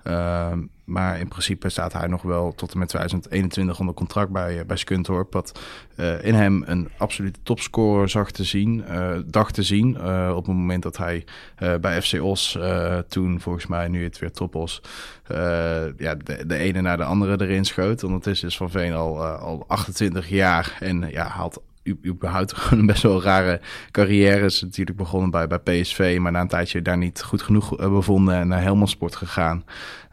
Ehm, 0.03 0.59
maar 0.85 1.19
in 1.19 1.29
principe 1.29 1.69
staat 1.69 1.93
hij 1.93 2.07
nog 2.07 2.23
wel 2.23 2.55
tot 2.55 2.73
en 2.73 2.79
met 2.79 2.89
2021 2.89 3.81
onder 3.81 3.95
contract 3.95 4.31
bij, 4.31 4.59
uh, 4.59 4.65
bij 4.65 4.77
Skuntorp. 4.77 5.33
Wat 5.33 5.61
uh, 5.97 6.25
in 6.25 6.35
hem 6.35 6.63
een 6.67 6.89
absolute 6.97 7.39
topscorer 7.43 8.09
zag 8.09 8.31
te 8.31 8.45
zien, 8.45 8.85
uh, 8.89 9.17
dacht 9.27 9.55
te 9.55 9.63
zien. 9.63 9.97
op 10.31 10.47
het 10.47 10.57
moment 10.57 10.83
dat 10.83 10.97
hij 10.97 11.25
bij 11.81 12.03
FC 12.03 12.23
Os 12.23 12.59
toen, 13.09 13.41
volgens 13.41 13.67
mij 13.67 13.89
nu 13.89 14.05
het 14.05 14.19
weer 14.19 14.31
Topos, 14.31 14.83
ja, 15.97 16.15
de, 16.15 16.47
de, 16.47 16.57
ene 16.57 16.81
naar 16.81 16.97
de 16.97 17.05
andere 17.05 17.45
erin 17.45 17.65
schoot. 17.65 18.05
Ondertussen 18.05 18.49
is 18.49 18.57
Van 18.57 18.71
Veen 18.71 18.93
al, 18.93 19.25
al 19.25 19.65
28 19.67 20.29
jaar 20.29 20.77
en 20.81 21.11
ja, 21.11 21.27
had 21.27 21.61
überhaupt 22.07 22.53
gewoon 22.57 22.79
een 22.79 22.87
best 22.87 23.03
wel 23.03 23.23
rare 23.23 23.61
carrière. 23.91 24.45
Is 24.45 24.63
natuurlijk 24.63 24.97
begonnen 24.97 25.31
bij, 25.31 25.47
bij 25.47 25.59
PSV, 25.59 26.19
maar 26.21 26.33
na 26.33 26.41
een 26.41 26.49
tijdje 26.49 26.83
daar 26.83 26.99
niet 26.99 27.23
goed 27.23 27.43
genoeg 27.43 27.77
bevonden 27.77 28.35
en 28.35 28.49
naar 28.49 28.63
Helmond 28.63 28.91
Sport 28.91 29.17
gegaan. 29.17 29.65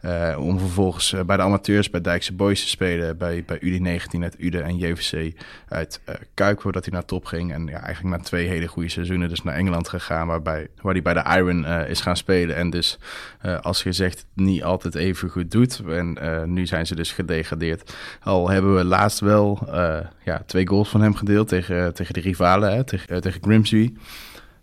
Uh, 0.04 0.36
om 0.38 0.58
vervolgens 0.58 1.12
uh, 1.12 1.20
bij 1.20 1.36
de 1.36 1.42
amateurs 1.42 1.90
bij 1.90 2.00
Dijkse 2.00 2.32
Boys 2.32 2.62
te 2.62 2.68
spelen. 2.68 3.18
Bij, 3.18 3.44
bij 3.46 3.58
UD19 3.60 4.22
uit 4.22 4.36
Ude 4.38 4.60
en 4.60 4.76
JVC 4.76 5.40
uit 5.68 6.00
uh, 6.08 6.14
Kuik, 6.34 6.60
voordat 6.60 6.84
hij 6.84 6.94
naar 6.94 7.04
top 7.04 7.24
ging. 7.24 7.52
En 7.52 7.66
ja, 7.66 7.80
eigenlijk 7.80 8.16
na 8.16 8.22
twee 8.22 8.48
hele 8.48 8.66
goede 8.66 8.88
seizoenen 8.88 9.28
dus 9.28 9.42
naar 9.42 9.54
Engeland 9.54 9.88
gegaan. 9.88 10.26
Waarbij, 10.26 10.68
waar 10.82 10.92
hij 10.92 11.02
bij 11.02 11.14
de 11.14 11.36
Iron 11.36 11.66
is 11.66 12.00
gaan 12.00 12.16
spelen. 12.16 12.56
En 12.56 12.70
dus 12.70 12.98
als 13.60 13.82
gezegd 13.82 14.26
niet 14.34 14.62
altijd 14.62 14.94
even 14.94 15.28
goed 15.28 15.50
doet. 15.50 15.82
En 15.88 16.18
nu 16.52 16.66
zijn 16.66 16.86
ze 16.86 16.94
dus 16.94 17.12
gedegradeerd. 17.12 17.94
Al 18.22 18.48
hebben 18.48 18.76
we 18.76 18.84
laatst 18.84 19.20
wel 19.20 19.58
ja, 20.24 20.42
twee 20.46 20.66
goals 20.66 20.88
van 20.88 21.00
hem 21.00 21.14
gedeeld 21.14 21.48
tegen, 21.48 21.94
tegen 21.94 22.14
de 22.14 22.20
rivalen. 22.20 22.74
Hè, 22.74 22.84
tegen, 22.84 23.20
tegen 23.20 23.42
Grimsby. 23.42 23.92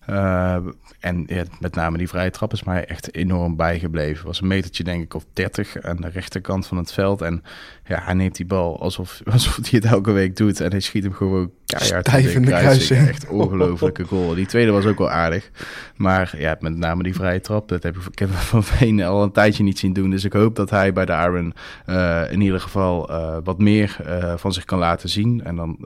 Uh, 0.09 0.55
en 0.99 1.27
met 1.59 1.75
name 1.75 1.97
die 1.97 2.07
vrije 2.07 2.29
trap 2.29 2.53
is 2.53 2.63
mij 2.63 2.85
echt 2.85 3.13
enorm 3.13 3.55
bijgebleven. 3.55 4.25
Was 4.25 4.41
een 4.41 4.47
metertje 4.47 4.83
denk 4.83 5.03
ik 5.03 5.13
of 5.13 5.25
30 5.33 5.81
aan 5.81 5.95
de 5.95 6.07
rechterkant 6.07 6.67
van 6.67 6.77
het 6.77 6.93
veld. 6.93 7.21
En 7.21 7.43
ja, 7.85 8.01
hij 8.03 8.13
neemt 8.13 8.35
die 8.35 8.45
bal 8.45 8.81
alsof, 8.81 9.21
alsof 9.31 9.55
hij 9.55 9.69
het 9.71 9.85
elke 9.85 10.11
week 10.11 10.35
doet. 10.35 10.59
En 10.59 10.71
hij 10.71 10.79
schiet 10.79 11.03
hem 11.03 11.13
gewoon 11.13 11.51
keihard 11.77 12.07
Stijf 12.07 12.35
in 12.35 12.41
de 12.41 12.47
kruising. 12.51 13.07
Echt 13.07 13.27
ongelofelijke 13.27 14.03
goal. 14.03 14.33
Die 14.33 14.45
tweede 14.45 14.71
was 14.71 14.85
ook 14.85 14.97
wel 14.97 15.09
aardig. 15.09 15.51
Maar 15.95 16.35
ja, 16.37 16.57
met 16.59 16.77
name 16.77 17.03
die 17.03 17.15
vrije 17.15 17.41
trap, 17.41 17.67
dat 17.67 17.83
heb 17.83 17.95
ik 17.95 18.01
Kevin 18.13 18.35
van 18.51 18.63
Veen 18.63 19.03
al 19.03 19.23
een 19.23 19.31
tijdje 19.31 19.63
niet 19.63 19.79
zien 19.79 19.93
doen. 19.93 20.09
Dus 20.09 20.23
ik 20.23 20.33
hoop 20.33 20.55
dat 20.55 20.69
hij 20.69 20.93
bij 20.93 21.05
de 21.05 21.11
Iron 21.11 21.53
uh, 21.89 22.31
in 22.31 22.41
ieder 22.41 22.59
geval 22.59 23.11
uh, 23.11 23.37
wat 23.43 23.59
meer 23.59 23.97
uh, 24.07 24.33
van 24.37 24.53
zich 24.53 24.65
kan 24.65 24.79
laten 24.79 25.09
zien. 25.09 25.43
En 25.43 25.55
dan 25.55 25.77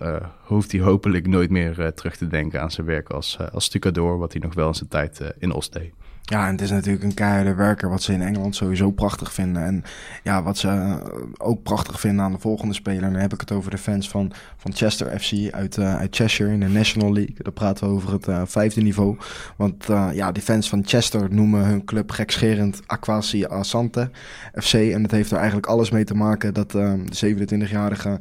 hoeft 0.44 0.72
hij 0.72 0.82
hopelijk 0.82 1.28
nooit 1.28 1.50
meer 1.50 1.94
terug 1.94 2.16
te 2.16 2.28
denken 2.28 2.62
aan 2.62 2.72
zijn 2.72 2.88
werk 2.88 3.10
als, 3.10 3.38
als 3.52 3.66
stucador, 3.66 4.18
wat 4.18 4.32
hij 4.32 4.42
nog 4.42 4.54
wel 4.54 4.68
in 4.68 4.74
zijn 4.74 4.90
tijd 4.90 5.22
in 5.40 5.54
Oost 5.54 5.74
deed. 5.74 5.94
Ja, 6.30 6.46
en 6.46 6.52
het 6.52 6.62
is 6.62 6.70
natuurlijk 6.70 7.04
een 7.04 7.14
keiharde 7.14 7.54
werker, 7.54 7.90
wat 7.90 8.02
ze 8.02 8.14
in 8.14 8.22
Engeland 8.22 8.56
sowieso 8.56 8.92
prachtig 8.92 9.34
vinden. 9.34 9.64
En 9.64 9.84
ja, 10.24 10.44
wat 10.44 10.58
ze 10.58 11.00
ook 11.38 11.64
prachtig 11.64 12.00
vinden 12.00 12.26
aan 12.26 12.32
de 12.32 12.40
volgende 12.40 12.74
speler, 12.74 13.02
dan 13.02 13.22
heb 13.22 13.34
ik 13.34 13.40
het 13.40 13.52
over 13.52 13.72
de 13.72 13.78
fans 13.78 14.10
van, 14.10 14.32
van 14.58 14.74
Chester 14.74 15.20
FC 15.20 15.54
uit, 15.54 15.78
uh, 15.78 15.96
uit 15.96 16.16
Cheshire 16.16 16.52
in 16.52 16.60
de 16.60 16.68
National 16.68 17.14
League. 17.14 17.36
Daar 17.38 17.54
praten 17.54 17.88
we 17.88 17.94
over 17.94 18.12
het 18.12 18.28
uh, 18.28 18.42
vijfde 18.46 18.82
niveau. 18.82 19.18
Want 19.56 19.90
uh, 19.90 20.10
ja, 20.14 20.32
die 20.32 20.44
fans 20.44 20.70
van 20.70 20.84
Chester 20.86 21.34
noemen 21.34 21.66
hun 21.66 21.86
club 21.86 22.12
gekscherend 22.12 22.82
Aquasi 22.86 23.46
Asante 23.46 24.10
FC. 24.54 24.74
En 24.74 25.02
dat 25.02 25.12
heeft 25.12 25.32
er 25.32 25.38
eigenlijk 25.38 25.68
alles 25.68 25.90
mee 25.90 26.04
te 26.04 26.16
maken 26.16 26.54
dat 26.54 26.72
de 26.72 26.98
27-jarige 27.26 28.20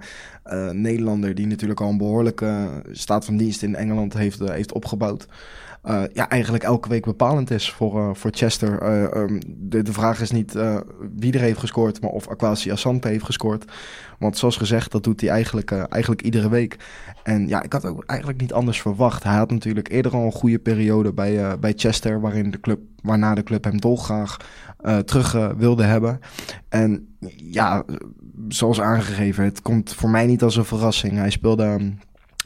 Nederlander, 0.73 1.35
die 1.35 1.47
natuurlijk 1.47 1.81
al 1.81 1.89
een 1.89 1.99
behoorlijke 1.99 2.83
staat 2.91 3.25
van 3.25 3.37
dienst 3.37 3.63
in 3.63 3.77
Engeland 3.77 4.13
heeft, 4.13 4.39
heeft 4.39 4.73
opgebouwd. 4.73 5.27
Uh, 5.85 6.03
ja, 6.13 6.29
eigenlijk 6.29 6.65
elke 6.65 6.89
week 6.89 7.05
bepalend 7.05 7.51
is 7.51 7.71
voor, 7.71 7.99
uh, 7.99 8.11
voor 8.15 8.31
Chester. 8.35 8.83
Uh, 8.83 9.23
um, 9.23 9.41
de, 9.47 9.83
de 9.83 9.93
vraag 9.93 10.21
is 10.21 10.31
niet 10.31 10.59
wie 11.17 11.33
er 11.33 11.41
heeft 11.41 11.59
gescoord, 11.59 12.01
maar 12.01 12.11
of 12.11 12.29
Aquasi 12.29 12.71
Asante 12.71 13.09
heeft 13.09 13.25
gescoord. 13.25 13.65
Want 14.19 14.39
zoals 14.39 14.57
gezegd, 14.57 14.93
dat 14.93 15.05
doet 15.05 15.21
hij 15.21 15.31
eigenlijk, 15.31 15.71
eigenlijk 15.71 16.23
iedere 16.23 16.49
week. 16.49 16.77
En 17.23 17.49
ja, 17.49 17.63
ik 17.63 17.73
had 17.73 17.85
ook 17.85 18.05
eigenlijk 18.07 18.41
niet 18.41 18.53
anders 18.53 18.81
verwacht. 18.81 19.23
Hij 19.23 19.37
had 19.37 19.51
natuurlijk 19.51 19.89
eerder 19.89 20.13
al 20.13 20.25
een 20.25 20.33
goede 20.33 20.59
periode 20.59 21.13
bij, 21.13 21.59
bij 21.59 21.73
Chester, 21.77 22.21
waarin 22.21 22.51
de 22.51 22.61
club, 22.61 22.81
waarna 23.03 23.35
de 23.35 23.43
club 23.43 23.65
hem 23.65 23.81
dolgraag 23.81 24.37
terug 25.05 25.55
wilde 25.57 25.85
hebben. 25.85 26.21
En 26.69 27.17
ja, 27.37 27.85
zoals 28.49 28.81
aangegeven, 28.81 29.45
het 29.45 29.63
komt 29.63 29.95
voor 29.95 30.11
mij 30.11 30.27
niet 30.27 30.43
als 30.43 30.57
een 30.57 30.65
verrassing. 30.65 31.17
Hij 31.17 31.31
speelde... 31.31 31.93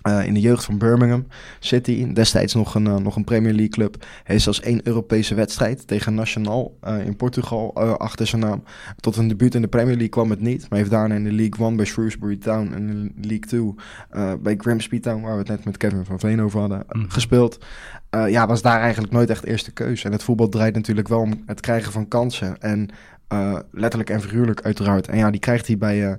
Uh, 0.09 0.27
in 0.27 0.35
de 0.35 0.41
jeugd 0.41 0.65
van 0.65 0.79
Birmingham 0.79 1.27
City, 1.59 2.13
destijds 2.13 2.55
nog 2.55 2.75
een, 2.75 2.87
uh, 2.87 2.97
nog 2.97 3.17
een 3.17 3.25
Premier 3.25 3.53
League 3.53 3.69
club. 3.69 4.07
Hij 4.25 4.35
is 4.35 4.47
als 4.47 4.61
één 4.61 4.81
Europese 4.87 5.35
wedstrijd 5.35 5.87
tegen 5.87 6.15
Nacional 6.15 6.79
uh, 6.85 7.07
in 7.07 7.17
Portugal 7.17 7.75
achter 7.99 8.27
zijn 8.27 8.41
naam. 8.41 8.63
Tot 9.01 9.17
een 9.17 9.29
debuut 9.29 9.55
in 9.55 9.63
de 9.63 9.69
Premier 9.69 9.93
League 9.93 10.09
kwam 10.09 10.31
het 10.31 10.41
niet, 10.41 10.67
maar 10.69 10.79
heeft 10.79 10.91
daarna 10.91 11.15
in 11.15 11.25
de 11.25 11.33
League 11.33 11.67
One 11.67 11.77
bij 11.77 11.85
Shrewsbury 11.85 12.37
Town 12.37 12.73
en 12.73 13.13
de 13.17 13.29
League 13.29 13.75
2 14.11 14.39
bij 14.39 14.55
Grimsby 14.59 15.01
Town, 15.01 15.23
waar 15.23 15.33
we 15.33 15.39
het 15.39 15.49
net 15.49 15.65
met 15.65 15.77
Kevin 15.77 16.05
van 16.05 16.19
Veen 16.19 16.43
over 16.43 16.61
hadden, 16.61 16.85
mm. 16.89 17.11
gespeeld. 17.11 17.65
ja, 18.11 18.47
was 18.47 18.63
daar 18.63 18.81
eigenlijk 18.81 19.13
nooit 19.13 19.31
echt 19.31 19.45
eerste 19.45 19.73
keuze. 19.73 20.07
En 20.07 20.13
het 20.13 20.23
voetbal 20.23 20.49
draait 20.49 20.75
natuurlijk 20.75 21.09
wel 21.09 21.21
om 21.21 21.43
het 21.47 21.61
krijgen 21.61 21.93
van 21.93 22.09
kansen. 22.09 22.61
En 22.61 22.89
uh, 23.33 23.59
letterlijk 23.71 24.11
en 24.11 24.21
figuurlijk 24.21 24.63
uiteraard. 24.63 25.09
En 25.09 25.17
ja, 25.19 25.31
die 25.31 25.41
krijgt 25.41 25.67
hij 25.67 25.79
bij, 25.79 26.09
uh, 26.09 26.13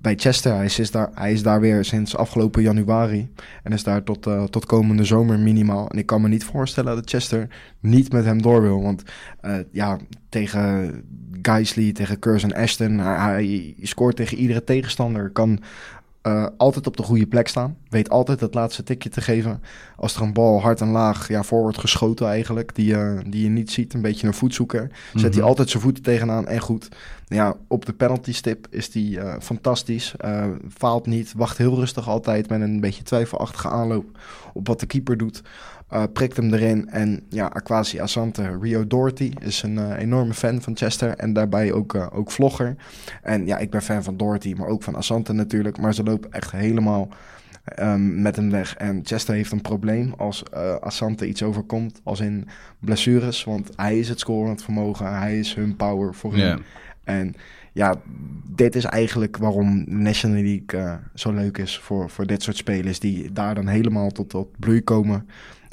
bij 0.00 0.14
Chester. 0.16 0.54
Hij 0.54 0.64
is, 0.64 0.90
daar, 0.90 1.10
hij 1.14 1.32
is 1.32 1.42
daar 1.42 1.60
weer 1.60 1.84
sinds 1.84 2.16
afgelopen 2.16 2.62
januari. 2.62 3.30
En 3.62 3.72
is 3.72 3.82
daar 3.82 4.02
tot, 4.02 4.26
uh, 4.26 4.44
tot 4.44 4.66
komende 4.66 5.04
zomer 5.04 5.38
minimaal. 5.38 5.88
En 5.90 5.98
ik 5.98 6.06
kan 6.06 6.20
me 6.20 6.28
niet 6.28 6.44
voorstellen 6.44 6.94
dat 6.94 7.10
Chester 7.10 7.48
niet 7.80 8.12
met 8.12 8.24
hem 8.24 8.42
door 8.42 8.62
wil. 8.62 8.82
Want 8.82 9.02
ja, 9.70 9.98
tegen 10.28 10.94
Geisley, 11.42 11.92
tegen 11.92 12.18
Curzon 12.18 12.54
Ashton... 12.54 12.98
Hij, 12.98 13.44
hij 13.76 13.76
scoort 13.80 14.16
tegen 14.16 14.36
iedere 14.36 14.64
tegenstander. 14.64 15.30
Kan 15.30 15.60
uh, 16.22 16.46
altijd 16.56 16.86
op 16.86 16.96
de 16.96 17.02
goede 17.02 17.26
plek 17.26 17.48
staan. 17.48 17.76
Weet 17.88 18.10
altijd 18.10 18.40
het 18.40 18.54
laatste 18.54 18.82
tikje 18.82 19.08
te 19.08 19.20
geven. 19.20 19.62
Als 19.96 20.14
er 20.14 20.22
een 20.22 20.32
bal 20.32 20.60
hard 20.60 20.80
en 20.80 20.90
laag 20.90 21.28
ja, 21.28 21.42
voor 21.42 21.62
wordt 21.62 21.78
geschoten 21.78 22.26
eigenlijk, 22.26 22.74
die, 22.74 22.92
uh, 22.92 23.18
die 23.26 23.42
je 23.42 23.48
niet 23.48 23.70
ziet, 23.70 23.94
een 23.94 24.02
beetje 24.02 24.26
een 24.26 24.34
voetzoeker, 24.34 24.90
zet 25.14 25.30
hij 25.30 25.40
mhm. 25.40 25.48
altijd 25.48 25.70
zijn 25.70 25.82
voeten 25.82 26.02
tegenaan 26.02 26.46
en 26.46 26.60
goed. 26.60 26.88
Ja, 27.26 27.56
op 27.68 27.86
de 27.86 27.92
penalty 27.92 28.32
stip 28.32 28.66
is 28.70 28.94
hij 28.94 29.02
uh, 29.02 29.34
fantastisch. 29.40 30.14
faalt 30.68 31.06
niet, 31.06 31.32
wacht 31.36 31.58
heel 31.58 31.74
rustig 31.74 32.08
altijd 32.08 32.48
met 32.48 32.60
een 32.60 32.80
beetje 32.80 33.02
twijfelachtige 33.02 33.68
aanloop 33.68 34.18
op 34.52 34.66
wat 34.66 34.80
de 34.80 34.86
keeper 34.86 35.16
doet. 35.16 35.42
Uh, 35.92 36.02
prikt 36.12 36.36
hem 36.36 36.54
erin. 36.54 36.88
En 36.88 37.22
ja, 37.28 37.46
Aquasi 37.46 38.00
Asante, 38.00 38.58
Rio 38.60 38.86
Doherty 38.86 39.32
is 39.40 39.62
een 39.62 39.74
uh, 39.74 39.98
enorme 39.98 40.34
fan 40.34 40.62
van 40.62 40.76
Chester. 40.76 41.16
En 41.16 41.32
daarbij 41.32 41.72
ook, 41.72 41.94
uh, 41.94 42.06
ook 42.12 42.30
vlogger. 42.30 42.76
En 43.22 43.46
ja, 43.46 43.58
ik 43.58 43.70
ben 43.70 43.82
fan 43.82 44.02
van 44.02 44.16
Doherty, 44.16 44.54
maar 44.58 44.68
ook 44.68 44.82
van 44.82 44.96
Asante 44.96 45.32
natuurlijk. 45.32 45.78
Maar 45.78 45.94
ze 45.94 46.02
lopen 46.02 46.32
echt 46.32 46.50
helemaal 46.50 47.08
um, 47.80 48.22
met 48.22 48.36
hem 48.36 48.50
weg. 48.50 48.76
En 48.76 49.00
Chester 49.04 49.34
heeft 49.34 49.52
een 49.52 49.60
probleem 49.60 50.14
als 50.16 50.52
Asante 50.80 51.28
iets 51.28 51.42
overkomt. 51.42 52.00
Als 52.04 52.20
in 52.20 52.48
blessures. 52.78 53.44
Want 53.44 53.70
hij 53.76 53.98
is 53.98 54.08
het 54.08 54.20
scorend 54.20 54.62
vermogen. 54.62 55.18
Hij 55.18 55.38
is 55.38 55.54
hun 55.54 55.76
power 55.76 56.14
voor 56.14 56.36
yeah. 56.36 56.48
hem. 56.48 56.62
En 57.04 57.34
ja, 57.72 57.94
dit 58.48 58.74
is 58.74 58.84
eigenlijk 58.84 59.36
waarom 59.36 59.84
National 59.86 60.42
League 60.42 60.98
zo 61.14 61.32
leuk 61.32 61.58
is 61.58 61.78
voor, 61.78 62.10
voor 62.10 62.26
dit 62.26 62.42
soort 62.42 62.56
spelers. 62.56 63.00
Die 63.00 63.32
daar 63.32 63.54
dan 63.54 63.66
helemaal 63.66 64.10
tot, 64.10 64.28
tot 64.28 64.58
bloei 64.58 64.82
komen. 64.82 65.26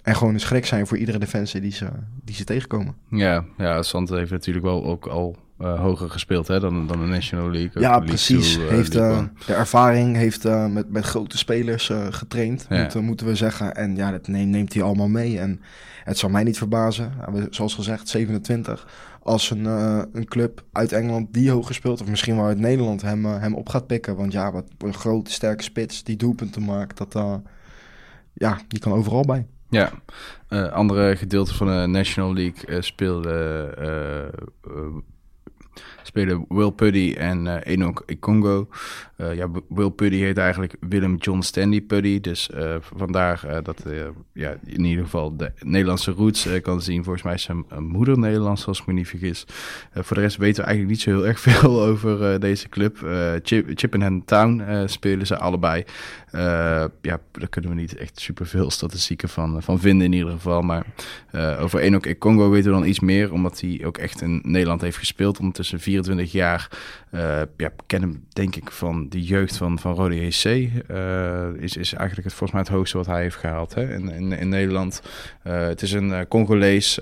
En 0.07 0.15
gewoon 0.15 0.33
een 0.33 0.39
schrik 0.39 0.65
zijn 0.65 0.87
voor 0.87 0.97
iedere 0.97 1.17
defensie 1.17 1.61
die 1.61 1.71
ze, 1.71 1.87
die 2.23 2.35
ze 2.35 2.43
tegenkomen. 2.43 2.95
Ja, 3.09 3.45
ja 3.57 3.81
Sant 3.81 4.09
heeft 4.09 4.31
natuurlijk 4.31 4.65
wel 4.65 4.85
ook 4.85 5.05
al 5.05 5.35
uh, 5.59 5.79
hoger 5.79 6.09
gespeeld 6.09 6.47
hè, 6.47 6.59
dan, 6.59 6.87
dan 6.87 6.99
de 6.99 7.05
National 7.05 7.51
League. 7.51 7.81
Ja, 7.81 7.99
precies. 7.99 8.57
Uh, 8.57 8.67
heeft, 8.67 8.95
uh, 8.95 9.23
de 9.45 9.53
ervaring 9.53 10.15
heeft 10.15 10.43
met, 10.69 10.89
met 10.91 11.05
grote 11.05 11.37
spelers 11.37 11.91
getraind, 12.09 12.65
ja. 12.69 12.79
moeten, 12.79 13.03
moeten 13.03 13.27
we 13.27 13.35
zeggen. 13.35 13.75
En 13.75 13.95
ja, 13.95 14.11
dat 14.11 14.27
neemt, 14.27 14.49
neemt 14.49 14.73
hij 14.73 14.83
allemaal 14.83 15.07
mee. 15.07 15.39
En 15.39 15.61
het 16.03 16.17
zal 16.17 16.29
mij 16.29 16.43
niet 16.43 16.57
verbazen, 16.57 17.11
zoals 17.49 17.75
gezegd, 17.75 18.09
27. 18.09 18.87
Als 19.23 19.51
een, 19.51 19.65
een 19.65 20.25
club 20.25 20.63
uit 20.71 20.91
Engeland 20.91 21.33
die 21.33 21.51
hoog 21.51 21.67
gespeeld, 21.67 22.01
of 22.01 22.07
misschien 22.07 22.35
wel 22.35 22.45
uit 22.45 22.59
Nederland, 22.59 23.01
hem, 23.01 23.25
hem 23.25 23.55
op 23.55 23.69
gaat 23.69 23.87
pikken. 23.87 24.15
Want 24.15 24.31
ja, 24.31 24.51
wat 24.51 24.65
een 24.77 24.93
grote, 24.93 25.31
sterke 25.31 25.63
spits 25.63 26.03
die 26.03 26.15
doelpunten 26.15 26.65
maakt, 26.65 26.97
dat, 26.97 27.41
ja, 28.33 28.57
die 28.67 28.79
kan 28.79 28.93
overal 28.93 29.25
bij. 29.25 29.45
Ja, 29.69 29.91
uh, 30.49 30.71
andere 30.71 31.15
gedeelte 31.15 31.53
van 31.53 31.67
de 31.67 31.87
National 31.87 32.33
League 32.33 32.75
uh, 32.75 32.81
speelde 32.81 33.73
uh, 33.79 34.26
spelen 36.07 36.45
Will 36.49 36.71
Puddy 36.71 37.13
en 37.17 37.45
uh, 37.45 37.55
Enoch 37.63 38.03
Ikongo. 38.05 38.67
Uh, 39.17 39.35
ja, 39.35 39.49
Will 39.69 39.89
Puddy 39.89 40.17
heet 40.17 40.37
eigenlijk 40.37 40.75
Willem 40.79 41.15
John 41.15 41.41
Stanley 41.41 41.81
Puddy. 41.81 42.19
Dus 42.19 42.49
uh, 42.55 42.75
vandaar 42.95 43.61
dat 43.63 43.83
ja, 44.33 44.57
in 44.65 44.85
ieder 44.85 45.03
geval 45.03 45.37
de 45.37 45.51
Nederlandse 45.59 46.11
roots 46.11 46.47
kan 46.61 46.81
zien. 46.81 47.03
Volgens 47.03 47.23
mij 47.23 47.33
is 47.33 47.41
zijn 47.41 47.65
moeder 47.79 48.19
Nederlands, 48.19 48.67
als 48.67 48.79
ik 48.79 48.85
me 48.85 48.93
niet 48.93 49.07
vergis. 49.07 49.45
voor 49.93 50.15
de 50.15 50.21
rest 50.21 50.37
weten 50.37 50.61
we 50.63 50.67
eigenlijk 50.67 50.97
niet 50.97 51.01
zo 51.01 51.09
heel 51.09 51.27
erg 51.27 51.39
veel 51.47 51.81
over 51.83 52.39
deze 52.39 52.69
club. 52.69 52.97
Chip, 53.43 53.69
Chippenham 53.73 54.25
Town 54.25 54.63
spelen 54.85 55.27
ze 55.27 55.37
allebei. 55.37 55.83
ja, 57.01 57.19
daar 57.31 57.49
kunnen 57.49 57.71
we 57.71 57.75
niet 57.75 57.95
echt 57.95 58.19
superveel 58.19 58.71
statistieken 58.71 59.29
van, 59.29 59.63
van 59.63 59.79
vinden 59.79 60.05
in 60.05 60.13
ieder 60.13 60.31
geval. 60.31 60.61
Maar 60.61 60.85
over 61.59 61.79
Enoch 61.79 62.17
Congo 62.17 62.49
weten 62.49 62.71
we 62.71 62.77
dan 62.77 62.87
iets 62.87 62.99
meer, 62.99 63.31
omdat 63.31 63.61
hij 63.61 63.81
ook 63.85 63.97
echt 63.97 64.21
in 64.21 64.41
Nederland 64.43 64.81
heeft 64.81 64.97
gespeeld. 64.97 65.39
Ondertussen 65.39 65.79
24 66.03 66.31
jaar. 66.31 66.69
Uh, 67.11 67.41
ja, 67.57 67.71
ken 67.85 68.01
hem 68.01 68.25
denk 68.29 68.55
ik 68.55 68.71
van 68.71 69.09
de 69.09 69.23
jeugd 69.23 69.57
van, 69.57 69.79
van 69.79 69.93
Rode 69.93 70.25
JC. 70.25 70.43
Uh, 70.43 71.47
is, 71.57 71.77
is 71.77 71.93
eigenlijk 71.93 72.27
het, 72.27 72.33
volgens 72.33 72.51
mij 72.51 72.61
het 72.61 72.69
hoogste 72.69 72.97
wat 72.97 73.05
hij 73.05 73.21
heeft 73.21 73.35
gehaald 73.35 73.73
hè, 73.73 73.93
in, 73.93 74.31
in, 74.31 74.49
Nederland. 74.49 75.01
Uh, 75.43 75.59
het 75.67 75.81
is 75.81 75.91
een 75.91 76.27
Congolees, 76.27 76.99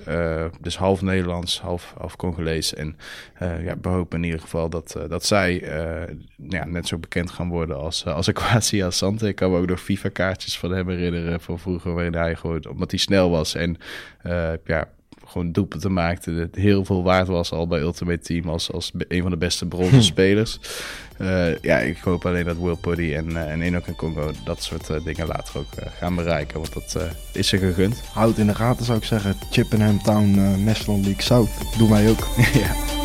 dus 0.62 0.78
half 0.78 1.02
Nederlands, 1.02 1.62
half, 1.62 1.94
half 1.98 2.16
Congolees. 2.16 2.74
En 2.74 2.98
ja, 3.40 3.76
we 3.82 3.90
hopen 3.90 4.18
in 4.18 4.24
ieder 4.24 4.40
geval 4.40 4.70
dat, 4.70 4.98
dat 5.10 5.26
zij 5.26 5.64
ja, 6.50 6.66
net 6.66 6.88
zo 6.88 6.98
bekend 6.98 7.32
gaan 7.32 7.50
worden 7.50 7.78
als, 7.78 8.06
als 8.06 8.34
Asante. 8.84 9.28
Ik 9.28 9.36
kan 9.36 9.52
me 9.52 9.58
ook 9.58 9.68
nog 9.68 9.80
FIFA-kaartjes 9.80 10.58
van 10.58 10.72
hem 10.72 10.90
herinneren 10.90 11.42
van 11.42 11.60
vroeger, 11.60 11.94
waarin 11.94 12.16
hij 12.16 12.36
gewoon, 12.36 12.68
omdat 12.70 12.92
hij 12.92 13.00
snel 13.00 13.30
was 13.30 13.56
en 13.56 13.78
ja, 14.66 14.88
gewoon 15.26 15.52
doelpunten 15.52 15.94
maakte. 15.94 16.32
Het 16.32 16.56
heel 16.56 16.86
veel 16.86 17.04
waard 17.04 17.28
was 17.28 17.52
al 17.52 17.68
bij 17.68 17.80
Ultimate 17.80 18.20
Team 18.20 18.50
als, 18.50 18.72
als 18.72 18.92
een 19.08 19.22
van 19.22 19.32
de 19.32 19.38
beste 19.38 19.66
bronzen 19.66 20.04
spelers. 20.14 20.60
Uh, 21.22 21.58
ja, 21.62 21.78
ik 21.78 21.98
hoop 21.98 22.26
alleen 22.26 22.46
dat 22.46 22.58
Will 22.58 22.76
Puddy 22.76 23.14
en, 23.14 23.30
uh, 23.30 23.52
en 23.52 23.62
Enoch 23.62 23.88
en 23.88 23.96
Congo 23.96 24.32
dat 24.44 24.64
soort 24.64 24.90
uh, 24.90 24.98
dingen 25.04 25.28
later 25.28 25.58
ook 25.58 25.92
gaan 26.00 26.16
bereiken. 26.16 26.60
Want 26.60 26.74
dat 26.74 26.98
is 27.34 27.48
ze 27.48 27.58
gegund. 27.58 28.02
Houd 28.14 28.38
in 28.38 28.48
de 28.48 28.56
gaten 28.56 28.86
zou 28.86 28.98
ik 28.98 29.04
zeggen. 29.04 29.36
Chippenham 29.52 30.02
Town 30.02 30.64
National 30.64 31.02
League 31.02 31.22
South. 31.22 31.78
Doe 31.78 31.90
mij 31.90 32.10
ook. 32.10 32.28
ja. 32.64 33.05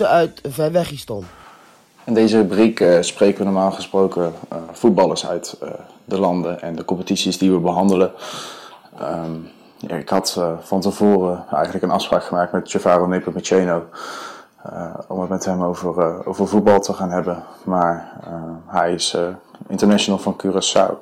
Uit 0.00 0.40
Vijwegistan. 0.48 1.24
In 2.04 2.14
deze 2.14 2.36
rubriek 2.36 2.80
uh, 2.80 3.00
spreken 3.00 3.38
we 3.38 3.44
normaal 3.44 3.70
gesproken 3.70 4.22
uh, 4.22 4.58
voetballers 4.72 5.26
uit 5.26 5.56
uh, 5.62 5.70
de 6.04 6.18
landen 6.18 6.62
en 6.62 6.76
de 6.76 6.84
competities 6.84 7.38
die 7.38 7.52
we 7.52 7.58
behandelen. 7.58 8.12
Ja, 9.86 9.96
ik 9.96 10.08
had 10.08 10.40
van 10.60 10.80
tevoren 10.80 11.44
eigenlijk 11.50 11.84
een 11.84 11.90
afspraak 11.90 12.24
gemaakt 12.24 12.52
met 12.52 12.72
Javaro 12.72 13.06
Nepomuceno 13.06 13.84
om 15.08 15.20
het 15.20 15.28
met 15.28 15.44
hem 15.44 15.62
over, 15.62 16.26
over 16.26 16.48
voetbal 16.48 16.80
te 16.80 16.92
gaan 16.92 17.10
hebben. 17.10 17.42
Maar 17.64 18.12
hij 18.66 18.92
is 18.92 19.16
international 19.68 20.18
van 20.18 20.40
Curaçao. 20.46 20.94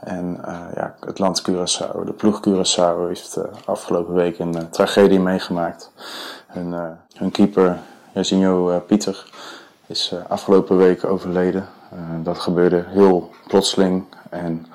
En 0.00 0.40
ja, 0.74 0.94
het 1.00 1.18
land 1.18 1.42
Curaçao, 1.50 2.04
de 2.04 2.12
ploeg 2.16 2.40
Curaçao, 2.48 3.06
heeft 3.06 3.38
afgelopen 3.64 4.14
week 4.14 4.38
een 4.38 4.70
tragedie 4.70 5.20
meegemaakt. 5.20 5.92
Hun, 6.46 6.74
hun 7.16 7.30
keeper 7.30 7.78
Jairzinho 8.14 8.70
uh, 8.70 8.80
Pieter 8.86 9.24
is 9.86 10.10
uh, 10.12 10.20
afgelopen 10.28 10.76
week 10.76 11.04
overleden. 11.04 11.68
Uh, 11.94 12.24
dat 12.24 12.38
gebeurde 12.38 12.84
heel 12.88 13.30
plotseling. 13.46 14.04
En 14.30 14.66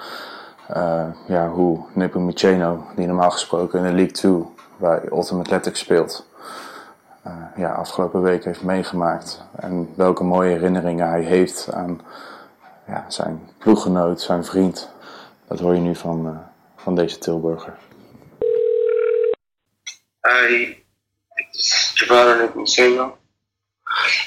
ja, 1.28 1.50
hoe 1.50 1.86
Nepomuceno, 1.94 2.86
die 2.96 3.08
normaal 3.08 3.32
gesproken 3.32 3.80
in 3.80 3.86
de 3.86 3.92
League 3.92 4.12
2 4.12 4.46
bij 4.78 5.02
Ultimate 5.12 5.40
Athletics 5.40 5.80
speelt, 5.80 6.28
ja, 7.56 7.74
afgelopen 7.74 8.22
week 8.22 8.44
heeft 8.44 8.64
meegemaakt. 8.64 9.44
En 9.56 9.94
welke 9.96 10.24
mooie 10.24 10.50
herinneringen 10.50 11.10
hij 11.10 11.22
heeft 11.22 11.72
aan 11.72 12.02
ja, 12.88 13.06
zijn 13.08 13.50
ploeggenoot, 13.58 14.22
zijn 14.22 14.46
vriend. 14.46 14.90
Dat 15.48 15.60
hoor 15.60 15.76
je 15.76 15.82
nu 15.82 15.96
van, 15.96 16.44
van 16.76 16.96
deze 16.96 17.18
Tilburger. 17.18 17.78
Hi, 20.22 20.76
het 21.28 21.56
is 21.56 21.92
Javara 21.96 22.34
Nepomuceno. 22.34 23.18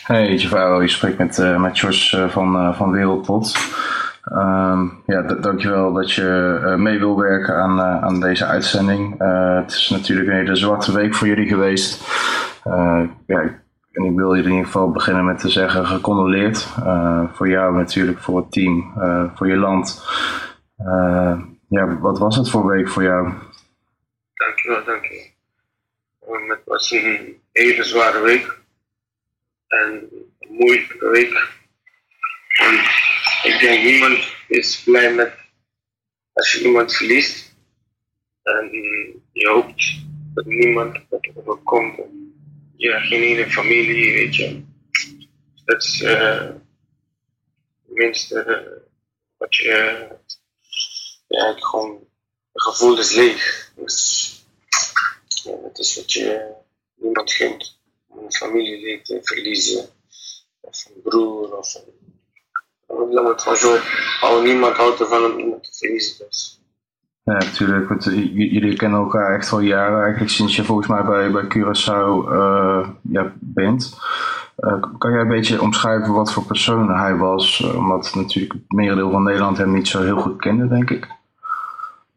Hey 0.03 0.35
Javaro, 0.35 0.83
je 0.83 0.89
spreekt 0.89 1.19
met, 1.19 1.39
uh, 1.39 1.61
met 1.61 1.83
uh, 1.83 2.29
van, 2.29 2.57
uh, 2.57 2.77
van 2.77 2.91
Wereldpot. 2.91 3.57
Um, 4.33 5.03
ja, 5.07 5.23
dankjewel 5.23 5.93
dat 5.93 6.13
je 6.13 6.75
mee 6.79 6.99
wil 6.99 7.17
werken 7.17 7.57
aan, 7.57 7.81
aan 7.81 8.21
deze 8.21 8.47
uitzending. 8.47 9.19
het 9.63 9.71
is 9.71 9.89
natuurlijk 9.91 10.29
een 10.29 10.37
hele 10.37 10.57
zwarte 10.57 10.93
week 10.93 11.15
voor 11.15 11.27
jullie 11.27 11.49
geweest. 11.49 12.05
ja, 13.27 13.41
en 13.93 14.05
ik 14.05 14.17
wil 14.17 14.33
in 14.33 14.45
ieder 14.45 14.65
geval 14.65 14.91
beginnen 14.91 15.25
met 15.25 15.39
te 15.39 15.49
zeggen 15.49 15.87
gecondoleerd. 15.87 16.69
voor 17.33 17.49
jou 17.49 17.75
natuurlijk, 17.77 18.19
voor 18.19 18.37
het 18.37 18.53
team, 18.53 18.93
voor 19.35 19.49
je 19.49 19.57
land. 19.57 20.05
ja, 21.69 21.99
wat 22.01 22.19
was 22.19 22.37
het 22.37 22.51
voor 22.51 22.67
week 22.67 22.89
voor 22.89 23.03
jou? 23.03 23.33
Dankjewel, 24.35 24.85
dankjewel. 24.85 25.31
Het 26.49 26.63
was 26.65 26.91
een 26.91 27.41
hele 27.53 27.85
zware 27.85 28.21
week 28.21 28.61
en 29.73 30.09
week. 30.99 31.49
Want 32.59 32.81
ik 33.43 33.59
denk 33.61 33.85
niemand 33.85 34.35
is 34.49 34.83
blij 34.83 35.15
met 35.15 35.35
als 36.33 36.53
je 36.53 36.65
iemand 36.65 36.97
verliest. 36.97 37.55
En 38.43 38.71
je 39.33 39.49
hoopt 39.49 40.05
dat 40.35 40.45
niemand 40.45 40.99
dat 41.09 41.29
overkomt. 41.35 42.01
Je 42.77 42.91
hebt 42.91 43.07
geen 43.07 43.23
ene 43.23 43.51
familie, 43.51 44.13
weet 44.13 44.37
je. 44.37 44.63
Dat 45.65 45.83
is 45.83 46.01
uh, 46.01 46.41
het 46.41 46.57
minste 47.87 48.45
uh, 48.49 48.83
wat 49.37 49.57
je. 49.57 50.09
ja, 51.29 51.55
gewoon. 51.57 52.11
Het 52.53 52.63
gevoel 52.63 52.99
is 52.99 53.15
leeg. 53.15 53.73
Dus 53.77 54.29
ja, 55.45 55.57
dat 55.63 55.79
is 55.79 55.97
wat 55.97 56.13
je 56.13 56.55
niemand 56.95 57.33
gunt 57.33 57.81
een 58.17 58.33
familielid 58.33 59.05
te 59.05 59.21
verliezen, 59.23 59.85
of 60.61 60.87
een 60.87 61.03
broer, 61.03 61.57
of 61.57 61.75
een. 61.75 62.01
Het 63.27 63.43
gewoon 63.43 63.59
zo. 63.59 63.79
Al 64.21 64.43
niemand 64.43 64.77
houdt 64.77 65.01
ervan 65.01 65.33
om 65.33 65.39
iemand 65.39 65.65
te 65.65 65.71
verliezen. 65.73 66.27
Dus. 66.27 66.61
Ja, 67.25 67.33
natuurlijk. 67.33 67.89
Want 67.89 68.07
eh, 68.07 68.35
jullie 68.35 68.77
kennen 68.77 69.01
elkaar 69.01 69.35
echt 69.35 69.53
al 69.53 69.61
jaren, 69.61 70.03
eigenlijk 70.03 70.31
sinds 70.31 70.57
je 70.57 70.65
volgens 70.65 70.89
mij 70.89 71.03
bij, 71.03 71.31
bij 71.31 71.45
Curaçao 71.45 72.33
uh, 72.33 72.89
ja, 73.03 73.33
bent. 73.41 73.99
Uh, 74.59 74.83
kan 74.99 75.13
jij 75.13 75.21
een 75.21 75.29
beetje 75.29 75.61
omschrijven 75.61 76.13
wat 76.13 76.33
voor 76.33 76.45
persoon 76.45 76.95
hij 76.95 77.17
was? 77.17 77.61
omdat 77.61 78.15
natuurlijk 78.15 78.53
het 78.53 78.73
merendeel 78.73 79.11
van 79.11 79.23
Nederland 79.23 79.57
hem 79.59 79.73
niet 79.73 79.89
zo 79.89 80.03
heel 80.03 80.21
goed 80.21 80.41
kende, 80.41 80.69
denk 80.69 80.91
ik. 80.91 81.09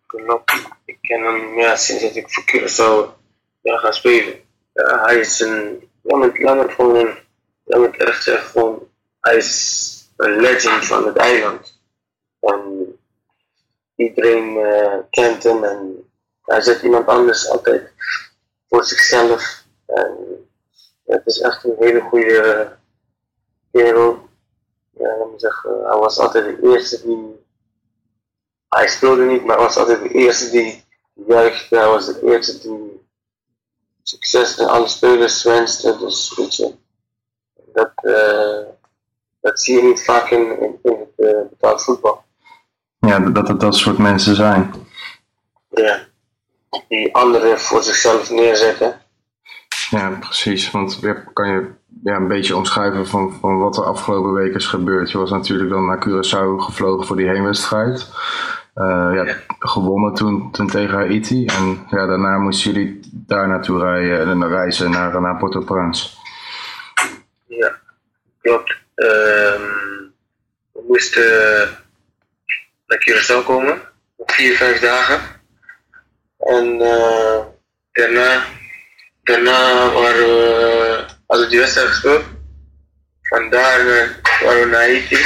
Klopt. 0.06 0.68
Ik 0.86 0.98
ken 1.02 1.24
hem 1.24 1.60
ja, 1.60 1.76
sinds 1.76 2.04
dat 2.04 2.16
ik 2.16 2.30
voor 2.30 2.44
Curaçao 2.44 3.20
ja, 3.62 3.78
ga 3.78 3.92
spelen. 3.92 4.34
Ja, 4.76 5.06
hij 5.06 5.20
is 5.20 5.40
een, 5.40 5.90
me, 6.02 6.32
laat 6.42 6.56
me 6.56 6.70
gewoon, 6.70 7.18
laat 7.64 7.80
me 7.80 7.88
het 7.88 7.98
echt 7.98 8.24
gewoon, 8.24 8.88
hij 9.20 9.36
is 9.36 10.12
een 10.18 10.40
legend 10.40 10.86
van 10.86 11.06
het 11.06 11.18
eiland. 11.18 11.80
En 12.40 12.96
iedereen 13.96 14.56
uh, 14.56 14.94
kent 15.10 15.44
hem 15.44 15.64
en 15.64 16.10
hij 16.42 16.62
zet 16.62 16.82
iemand 16.82 17.08
anders 17.08 17.50
altijd 17.50 17.92
voor 18.70 18.86
zichzelf. 18.86 19.64
En 19.86 20.18
het 21.06 21.26
is 21.26 21.40
echt 21.40 21.64
een 21.64 21.76
hele 21.80 22.02
goede 22.02 22.72
kerel. 23.72 24.30
Ja, 24.92 25.18
laat 25.18 25.42
zeggen, 25.42 25.72
hij 25.84 25.98
was 25.98 26.20
altijd 26.20 26.46
de 26.46 26.68
eerste 26.70 27.02
die. 27.02 27.44
Hij 28.70 28.88
speelde 28.88 29.24
niet, 29.24 29.46
maar 29.46 29.56
hij 29.56 29.66
was 29.66 29.78
altijd 29.78 30.02
de 30.02 30.10
eerste 30.10 30.50
die 30.50 30.84
juichte. 31.14 31.76
Hij 31.76 31.88
was 31.88 32.06
de 32.06 32.22
eerste 32.24 32.60
die 32.60 33.05
succes 34.08 34.58
en 34.58 34.68
alle 34.68 34.88
spelers 34.88 35.44
wenste. 35.44 35.98
Dus 35.98 36.34
weet 36.36 36.56
je, 36.56 36.76
dat, 37.74 37.92
uh, 38.02 38.68
dat 39.42 39.60
zie 39.60 39.76
je 39.76 39.84
niet 39.84 40.04
vaak 40.04 40.30
in, 40.30 40.62
in, 40.62 40.80
in 40.84 40.98
het 41.00 41.34
uh, 41.36 41.50
betaald 41.50 41.84
voetbal. 41.84 42.24
Ja, 43.00 43.20
dat 43.20 43.48
het 43.48 43.60
dat 43.60 43.76
soort 43.76 43.98
mensen 43.98 44.36
zijn. 44.36 44.74
Ja, 45.70 46.00
die 46.88 47.16
anderen 47.16 47.60
voor 47.60 47.84
zichzelf 47.84 48.30
neerzetten. 48.30 49.02
Ja, 49.90 50.10
precies. 50.10 50.72
Want 50.72 51.00
kan 51.34 51.48
je 51.48 51.70
ja, 52.04 52.16
een 52.16 52.28
beetje 52.28 52.56
omschrijven 52.56 53.08
van, 53.08 53.34
van 53.40 53.60
wat 53.60 53.78
er 53.78 53.84
afgelopen 53.84 54.34
week 54.34 54.56
is 54.56 54.66
gebeurd? 54.66 55.12
Je 55.12 55.18
was 55.18 55.30
natuurlijk 55.30 55.70
dan 55.70 55.86
naar 55.86 56.08
Curaçao 56.08 56.64
gevlogen 56.64 57.06
voor 57.06 57.16
die 57.16 57.28
heenwedstrijd. 57.28 58.08
Eh, 58.76 59.10
ja, 59.14 59.36
gewonnen 59.60 60.14
toen, 60.14 60.52
toen 60.52 60.68
tegen 60.68 60.94
Haiti. 60.98 61.46
En 61.46 61.86
ja, 61.90 62.06
daarna 62.06 62.38
moesten 62.38 62.72
jullie 62.72 63.00
daar 63.12 63.48
naartoe 63.48 63.80
rijden 63.80 64.28
en 64.30 64.48
reizen 64.48 64.92
naar, 64.92 65.22
naar 65.22 65.38
Port-au-Prince. 65.38 66.10
Ja, 67.48 67.76
klopt. 68.42 68.76
Ehm, 68.96 69.62
we 70.72 70.84
moesten 70.88 71.24
naar 72.88 73.00
Curaçao 73.10 73.46
komen, 73.46 73.82
op 74.16 74.32
vier, 74.32 74.56
vijf 74.56 74.80
dagen. 74.80 75.20
En 76.38 76.82
eh, 76.82 77.40
daarna, 77.92 78.44
daarna 79.24 79.92
waren 79.92 80.26
we, 80.28 81.06
hadden 81.28 81.46
we 81.46 81.52
die 81.52 81.60
wedstrijd 81.60 81.88
gespeeld. 81.88 82.24
Vandaar 83.22 83.86
naar- 83.86 84.20
waren 84.44 84.60
we 84.64 84.68
naar 84.70 84.80
Haiti, 84.82 85.18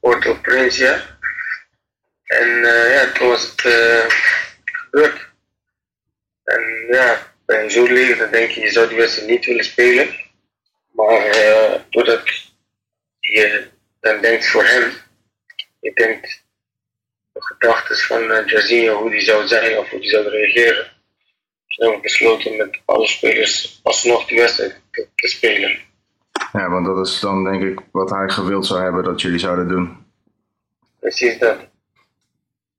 Port-au-Prince, 0.00 0.82
ja. 0.84 1.09
En 2.30 2.64
eh, 2.64 2.94
ja, 2.94 3.12
toen 3.12 3.28
was 3.28 3.42
het 3.42 3.64
eh, 3.64 4.06
gebeurd. 4.62 5.28
En 6.44 6.86
ja, 6.88 7.32
ben 7.46 7.62
je 7.62 7.70
zo 7.70 7.84
leeg, 7.84 8.18
dan 8.18 8.30
denk 8.30 8.50
je, 8.50 8.60
je 8.60 8.70
zou 8.70 8.88
die 8.88 8.96
wedstrijd 8.96 9.28
niet 9.28 9.44
willen 9.44 9.64
spelen. 9.64 10.08
Maar 10.90 11.26
eh, 11.26 11.80
doordat 11.90 12.22
je 13.20 13.68
dan 14.00 14.20
denkt 14.20 14.46
voor 14.46 14.64
hem, 14.64 14.92
je 15.80 15.92
denkt 15.92 16.44
de 17.32 17.42
gedachten 17.44 17.96
van 17.96 18.22
uh, 18.22 18.92
hoe 18.96 19.10
die 19.10 19.20
zou 19.20 19.46
zijn 19.46 19.78
of 19.78 19.88
hoe 19.88 20.00
die 20.00 20.10
zou 20.10 20.28
reageren. 20.28 20.90
Dus 21.66 21.76
hebben 21.76 21.96
we 21.96 22.02
besloten 22.02 22.56
met 22.56 22.80
alle 22.84 23.06
spelers 23.06 23.80
alsnog 23.82 24.26
die 24.26 24.38
wedstrijd 24.38 24.80
te, 24.90 25.06
te 25.14 25.28
spelen. 25.28 25.78
Ja, 26.52 26.70
want 26.70 26.86
dat 26.86 27.06
is 27.06 27.20
dan 27.20 27.44
denk 27.44 27.62
ik 27.62 27.80
wat 27.92 28.10
hij 28.10 28.28
gewild 28.28 28.66
zou 28.66 28.82
hebben 28.82 29.04
dat 29.04 29.20
jullie 29.20 29.38
zouden 29.38 29.68
doen. 29.68 30.06
Precies 31.00 31.38
dat. 31.38 31.69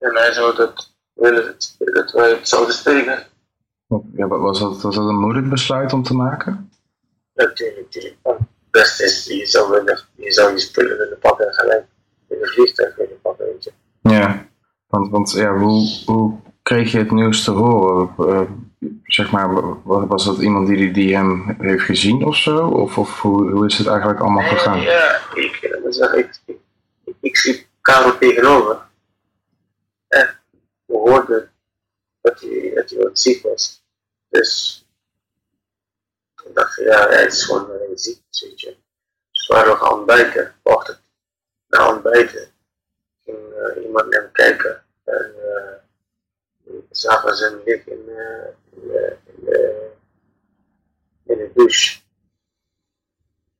En 0.01 0.15
hij 0.15 0.31
zou 0.33 0.55
dat 0.55 0.91
willen 1.13 1.55
dat 1.77 2.11
wij 2.11 2.29
het 2.29 2.47
zouden 2.47 2.75
spelen. 2.75 3.23
Ja, 4.15 4.27
wa- 4.27 4.37
was, 4.37 4.59
dat, 4.59 4.81
was 4.81 4.95
dat 4.95 5.07
een 5.07 5.19
moeilijk 5.19 5.49
besluit 5.49 5.93
om 5.93 6.03
te 6.03 6.13
maken? 6.15 6.71
Natuurlijk, 7.33 7.79
natuurlijk. 7.81 8.15
Het 8.23 8.37
beste 8.71 9.03
is, 9.03 9.25
je 9.25 9.45
zou, 9.45 9.69
willen, 9.71 9.99
je 10.15 10.31
zou 10.31 10.49
die 10.49 10.59
spullen 10.59 10.97
willen 10.97 11.19
pakken 11.19 11.47
en 11.47 11.53
gelijk 11.53 11.85
in 12.27 12.37
een 12.41 12.47
vliegtuig 12.47 12.95
willen 12.95 13.21
pakken, 13.21 13.45
weet 13.45 13.63
je. 13.63 13.71
Ja, 14.01 14.45
want, 14.87 15.09
want 15.11 15.31
ja, 15.31 15.57
hoe, 15.57 15.87
hoe 16.05 16.39
kreeg 16.61 16.91
je 16.91 16.97
het 16.97 17.11
nieuws 17.11 17.43
te 17.43 17.51
horen? 17.51 18.13
Eh, 18.17 18.41
zeg 19.03 19.31
maar, 19.31 19.53
wa- 19.83 20.05
was 20.07 20.25
dat 20.25 20.37
iemand 20.37 20.67
die, 20.67 20.91
die 20.91 21.15
hem 21.15 21.55
heeft 21.59 21.83
gezien 21.83 22.25
of 22.25 22.35
zo? 22.35 22.67
Of, 22.67 22.97
of 22.97 23.21
hoe, 23.21 23.51
hoe 23.51 23.65
is 23.65 23.77
het 23.77 23.87
eigenlijk 23.87 24.19
allemaal 24.19 24.47
gegaan? 24.47 24.77
Nee, 24.77 24.85
ja, 24.85 25.19
ik, 25.33 25.55
eh, 25.61 26.17
ik, 26.17 26.39
ik, 26.45 26.59
ik, 27.05 27.15
ik 27.21 27.37
zie 27.37 27.67
Karel 27.81 28.17
tegenover. 28.17 28.89
En 30.11 30.39
we 30.85 30.97
hoorden 30.97 31.51
dat 32.21 32.39
hij, 32.39 32.71
dat 32.75 32.89
hij 32.89 32.99
wat 32.99 33.19
ziek 33.19 33.43
was. 33.43 33.83
Dus 34.29 34.83
ik 36.43 36.55
dacht, 36.55 36.75
ja, 36.75 37.07
hij 37.07 37.25
is 37.25 37.43
gewoon 37.43 37.71
uh, 37.71 37.81
ziek, 37.93 38.21
weet 38.39 38.61
je. 38.61 38.77
Dus 39.31 39.47
we 39.47 39.53
waren 39.53 39.77
gaan 39.77 39.93
ontbijten, 39.93 40.55
wachten. 40.63 40.99
Na 41.67 41.93
ontbijten 41.93 42.53
ging 43.23 43.53
eh, 43.53 43.83
iemand 43.83 44.09
naar 44.09 44.21
hem 44.21 44.31
kijken. 44.31 44.85
En 45.03 45.35
eh 45.35 45.79
we 46.63 46.85
zagen 46.89 47.35
ze 47.35 47.43
hem 47.43 47.61
in, 47.65 48.09
eh, 48.09 48.47
in, 48.71 48.87
de, 48.87 49.17
in, 49.25 49.45
de, 51.53 51.99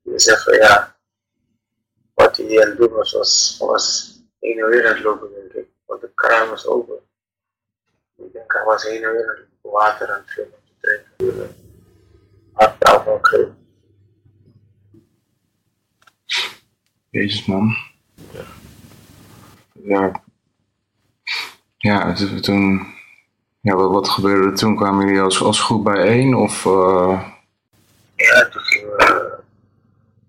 in 0.03 0.19
zegt 0.19 0.43
van 0.43 0.53
ja, 0.53 0.99
wat 2.13 2.37
hij 2.37 2.61
aan 2.61 2.69
het 2.69 2.77
doen 2.77 2.91
was, 2.91 3.11
was, 3.11 3.55
was 3.59 4.15
en 4.39 4.63
aan 4.63 4.71
het 4.71 4.99
lopen, 4.99 5.33
denk 5.33 5.53
ik. 5.53 5.70
Want 5.91 6.03
de 6.03 6.11
kraan 6.15 6.49
was 6.49 6.65
open. 6.67 6.95
Ik 8.17 8.33
denk 8.33 8.53
hij 8.53 8.63
was 8.63 8.83
heen 8.83 9.03
en 9.03 9.11
weer 9.11 9.47
water 9.61 10.11
aan 10.11 10.19
het 10.21 10.31
vullen, 10.31 10.53
te 10.79 11.03
drinken. 11.17 11.55
Hartaanval 12.53 13.19
kreeg. 13.19 13.47
Jezus 17.09 17.45
man. 17.45 17.75
Ja. 19.83 20.21
Ja, 21.77 22.13
het- 22.13 22.43
toen... 22.43 22.93
Ja, 23.61 23.75
wat, 23.75 23.91
wat 23.91 24.09
gebeurde 24.09 24.49
er 24.49 24.55
toen? 24.55 24.75
Kwamen 24.75 25.05
jullie 25.05 25.21
als, 25.21 25.41
als 25.41 25.61
groep 25.61 25.83
bijeen? 25.83 26.35
Of... 26.35 26.65
eh, 26.65 27.29
Ja, 28.15 28.49
toen 28.49 28.61
gingen 28.61 28.95
we 28.95 29.39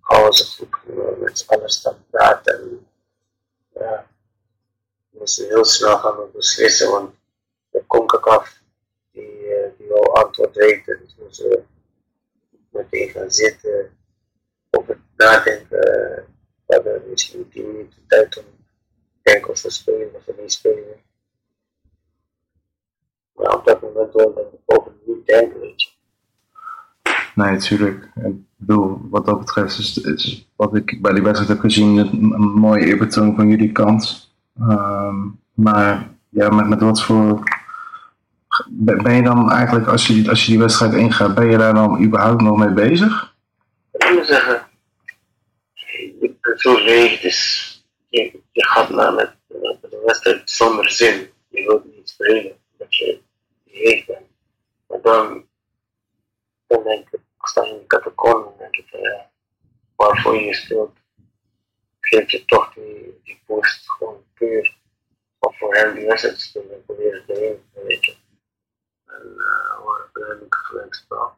alles 0.01 0.57
goed 0.59 0.77
gingen 0.85 1.05
we 1.05 1.17
met 1.25 1.39
z'n 1.39 1.53
allen 1.53 1.69
staan 1.71 1.97
praten. 2.11 2.55
En, 2.61 2.87
ja, 3.75 4.07
moesten 5.23 5.49
heel 5.49 5.65
snel 5.65 5.99
gaan 5.99 6.31
beslissen, 6.33 6.91
want 6.91 7.11
de 7.71 7.83
CONCACAF 7.87 8.61
die, 9.13 9.55
eh, 9.55 9.71
die 9.79 9.87
wil 9.87 10.15
antwoord 10.15 10.57
weten. 10.57 10.99
Dus 11.01 11.17
moesten 11.19 11.49
we 11.49 11.63
meteen 12.71 13.09
gaan 13.09 13.31
zitten, 13.31 13.91
over 14.71 15.01
nadenken. 15.17 15.69
We 15.69 16.25
hebben 16.67 17.03
misschien 17.11 17.49
10 17.49 17.67
minuten 17.67 18.05
tijd 18.07 18.39
om 18.39 18.45
te 18.45 19.31
denken 19.31 19.51
of 19.51 19.63
we 19.63 19.71
spelen 19.71 20.15
of 20.15 20.25
we 20.25 20.35
niet 20.41 20.53
spelen. 20.53 21.01
Maar 23.33 23.55
op 23.55 23.65
dat 23.65 23.83
moment 23.83 24.13
wilde 24.13 24.41
ik 24.41 24.77
over 24.77 24.93
niet 25.07 25.27
denken, 25.27 25.61
je. 25.61 25.89
Nee, 27.35 27.51
natuurlijk. 27.51 28.05
Ik 28.15 28.35
bedoel, 28.57 28.99
wat 29.11 29.27
dat 29.27 29.39
betreft 29.39 29.79
is, 29.79 29.99
is 29.99 30.51
wat 30.57 30.75
ik 30.75 31.03
bij 31.03 31.13
die 31.13 31.23
wedstrijd 31.23 31.53
heb 31.53 31.61
gezien 31.61 31.97
een, 31.97 32.33
een 32.33 32.41
mooie 32.41 32.85
eerbetoon 32.85 33.35
van 33.35 33.49
jullie 33.49 33.73
kant. 33.73 34.32
Ehm, 34.61 35.29
maar 35.55 36.09
ja, 36.29 36.51
met, 36.51 36.69
met 36.69 36.81
wat 36.81 37.03
voor... 37.03 37.43
Ben 38.69 39.03
ben 39.03 39.15
je 39.15 39.23
dan 39.23 39.51
eigenlijk, 39.51 39.87
als 39.87 40.07
je, 40.07 40.29
als 40.29 40.45
je 40.45 40.51
die 40.51 40.61
wedstrijd 40.61 40.95
ingaat, 40.95 41.35
ben 41.35 41.51
je 41.51 41.59
daar 41.59 41.75
dan 41.75 42.03
überhaupt 42.03 42.43
nog 42.43 42.59
mee 42.59 42.69
bezig? 42.69 43.35
Ik 43.93 44.13
moet 44.15 44.27
zeggen, 44.27 44.67
je 46.21 46.37
bent 46.41 46.61
zo 46.61 46.85
leeg, 46.85 47.21
dus 47.21 47.71
je, 48.09 48.41
gaat 48.53 48.91
naar 48.91 49.13
met, 49.13 49.35
met 49.49 49.91
de 49.91 50.03
wedstrijd 50.07 50.51
zonder 50.51 50.91
zin. 50.91 51.31
Je 51.49 51.63
wilt 51.63 51.85
niet 51.85 52.09
spelen, 52.09 52.53
omdat 52.73 52.97
je 52.97 53.21
leeg 53.65 54.07
bent. 54.07 54.27
Maar 54.89 55.01
dan, 55.03 55.45
dan 56.67 56.83
denk 56.83 57.07
ik, 57.11 57.21
ik 57.39 57.47
sta 57.47 57.65
in 57.65 57.79
de 57.79 57.87
catacombe 57.87 58.53
en 58.59 58.69
ik, 58.71 58.87
ja, 58.91 59.31
waarvoor 59.97 60.37
je 60.37 60.55
speelt, 60.55 60.97
geef 62.03 62.31
je 62.31 62.45
toch 62.45 62.75
die, 62.75 63.21
die 63.25 63.43
boost 63.47 63.91
gewoon 63.91 64.23
puur 64.35 64.77
om 65.39 65.55
voor 65.55 65.75
hem 65.75 65.95
die 65.95 66.07
wedstrijd 66.07 66.37
te 66.37 66.43
spelen 66.43 66.85
te 66.87 66.95
winnen, 66.99 67.61
weet 67.87 68.05
je. 68.05 68.15
En 69.07 69.35
uh, 69.37 69.73
hebben 70.13 70.41
een 70.41 70.47
gelijk 70.49 70.95
spel. 70.95 71.33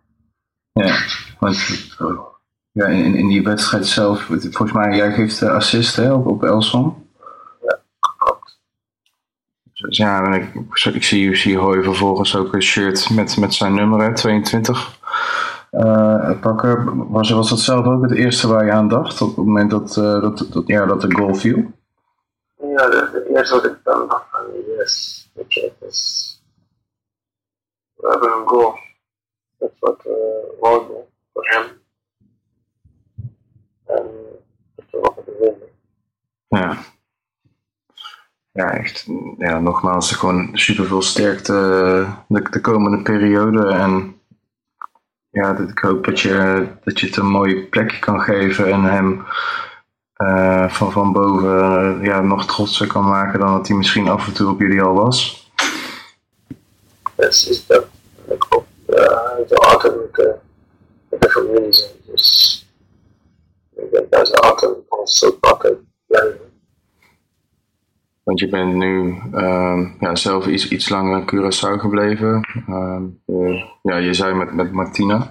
Ja, 0.73 0.99
want 1.39 1.57
ja, 2.73 2.87
in, 2.87 3.15
in 3.15 3.29
die 3.29 3.43
wedstrijd 3.43 3.87
zelf, 3.87 4.23
volgens 4.23 4.73
mij, 4.73 4.97
jij 4.97 5.12
geeft 5.12 5.39
de 5.39 5.51
assist 5.51 5.97
hè, 5.97 6.12
op, 6.12 6.27
op 6.27 6.43
Elson. 6.43 7.09
Klopt. 8.19 8.59
Dus 9.73 9.97
ja, 9.97 10.25
en 10.25 10.33
ik, 10.33 10.55
ik 10.95 11.05
zie, 11.05 11.29
ik 11.29 11.37
zie 11.37 11.59
Hoy 11.59 11.83
vervolgens 11.83 12.37
ook 12.37 12.55
een 12.55 12.62
shirt 12.62 13.11
met, 13.11 13.37
met 13.37 13.55
zijn 13.55 13.75
nummer, 13.75 14.01
hè, 14.01 14.15
22, 14.15 14.99
eh, 15.01 15.53
pakken. 16.41 17.09
Was, 17.11 17.31
was 17.31 17.49
dat 17.49 17.59
zelf 17.59 17.87
ook 17.87 18.03
het 18.03 18.12
eerste 18.12 18.49
waar 18.49 18.64
je 18.64 18.72
aan 18.72 18.89
dacht 18.89 19.20
op 19.20 19.29
het 19.29 19.37
moment 19.37 19.70
dat, 19.70 19.97
eh, 19.97 20.20
dat, 20.20 20.47
dat, 20.51 20.66
ja, 20.66 20.87
dat 20.87 21.01
de 21.01 21.14
goal 21.14 21.35
viel? 21.35 21.72
Ja, 22.57 22.87
is 22.87 23.12
het 23.12 23.27
eerste 23.29 23.55
wat 23.55 23.64
ik 23.64 23.79
dan 23.83 24.09
dacht 24.09 24.31
van, 24.31 24.41
yes, 24.77 25.31
weet 25.35 25.55
je, 25.55 25.61
het 25.61 25.91
is, 25.91 26.43
we 27.95 28.09
hebben 28.09 28.33
een 28.33 28.49
goal. 28.49 28.75
Dat 29.59 29.70
is 29.72 29.79
wat 29.79 30.03
we 30.03 30.57
wouden 30.61 30.97
voor 31.33 31.47
hem. 31.47 31.64
En 33.87 34.11
dat 34.75 34.85
we 34.91 34.99
wat 35.01 35.22
we 35.25 35.37
winnen. 35.41 35.68
Ja. 36.49 36.77
Ja, 38.53 38.70
echt. 38.70 39.07
Ja, 39.39 39.59
nogmaals, 39.59 40.12
gewoon 40.12 40.51
super 40.53 40.85
veel 40.85 41.03
sterkte 41.03 41.53
eh, 41.53 42.16
de, 42.29 42.51
de 42.51 42.61
komende 42.61 43.03
periode. 43.03 43.68
En 43.68 44.20
ja, 45.35 45.53
dat- 45.53 45.68
ik 45.68 45.78
hoop 45.78 46.05
dat 46.05 46.20
je, 46.20 46.66
dat 46.85 47.01
het 47.01 47.16
een 47.16 47.26
mooie 47.26 47.62
plekje 47.66 47.99
kan 47.99 48.20
geven 48.20 48.66
en 48.72 48.82
hem 48.82 49.22
eh, 50.14 50.68
van, 50.68 50.93
van 50.93 51.12
boven 51.12 51.59
eh, 51.61 52.05
ja, 52.07 52.20
nog 52.20 52.47
trotser 52.47 52.87
kan 52.87 53.05
maken 53.05 53.39
dan 53.41 53.53
dat 53.53 53.68
hij 53.68 53.76
misschien 53.76 54.09
af 54.09 54.26
en 54.26 54.32
toe 54.35 54.51
op 54.51 54.61
jullie 54.61 54.82
al 54.82 54.95
was. 54.95 55.51
Precies 57.14 57.66
dat. 57.66 57.85
Ik 58.28 58.45
hoop, 58.49 58.66
uh, 58.89 58.97
hij 58.97 59.45
zal 59.49 59.59
altijd 59.59 59.95
met 59.97 60.14
de, 60.14 60.35
met 61.11 61.20
de 61.20 61.30
familie 61.30 61.72
zijn. 61.72 61.91
Dus 62.07 62.66
ik 63.76 63.91
denk 63.93 64.11
dat 64.11 64.28
ze 64.28 64.35
altijd 64.35 64.72
ons 64.89 65.18
zo 65.18 65.30
pakken 65.32 65.93
blijven. 66.07 66.41
Want 68.25 68.41
je 68.41 68.49
bent 68.49 68.75
nu 68.75 69.16
ehm, 69.33 70.14
zelf 70.16 70.47
iets, 70.47 70.68
iets 70.68 70.89
langer 70.89 71.18
in 71.18 71.27
Curaçao 71.27 71.81
gebleven. 71.81 72.62
Ehm, 72.68 73.03
je, 73.25 73.64
ja, 73.83 73.97
je 73.97 74.14
zei 74.14 74.35
met, 74.35 74.55
met 74.55 74.72
Martina. 74.72 75.31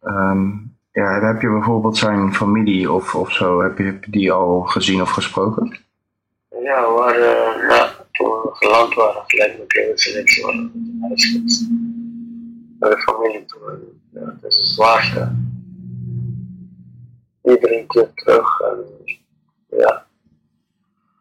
Ehm, 0.00 0.50
ja, 0.92 1.20
heb 1.20 1.40
je 1.40 1.50
bijvoorbeeld 1.50 1.96
zijn 1.96 2.34
familie 2.34 2.92
of, 2.92 3.14
of 3.14 3.32
zo, 3.32 3.62
heb 3.62 3.78
je, 3.78 3.98
die 4.08 4.32
al 4.32 4.60
gezien 4.60 5.02
of 5.02 5.10
gesproken? 5.10 5.78
Ja, 6.48 6.80
we 6.80 6.94
waren, 6.96 7.66
na, 7.66 7.90
toen 8.12 8.28
we 8.28 8.50
geland 8.52 8.94
waren, 8.94 9.22
gelijk 9.26 9.58
meteen 9.58 9.90
een 9.90 9.98
selectie 9.98 10.44
waren 10.44 10.72
met 11.00 11.18
de 11.18 12.88
de 12.88 12.98
familie 12.98 13.44
toe. 13.44 13.78
Ja, 14.12 14.20
dat 14.20 14.50
is 14.50 14.56
het 14.56 14.64
zwaarste. 14.64 15.32
Iedereen 17.44 17.86
keert 17.86 18.16
terug 18.16 18.60
en 18.60 18.84
ja, 19.78 20.06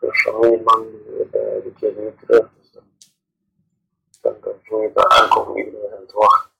de 0.01 0.13
familieman 0.13 0.85
uh, 1.33 1.63
die 1.63 1.73
keert 1.79 1.97
niet 1.97 2.19
terug. 2.19 2.49
Dus 2.57 2.71
dan, 4.21 4.33
voel 4.63 4.81
je 4.81 4.91
daar 4.93 5.07
aankomen, 5.07 5.65
aan 5.97 6.05
wachten. 6.13 6.51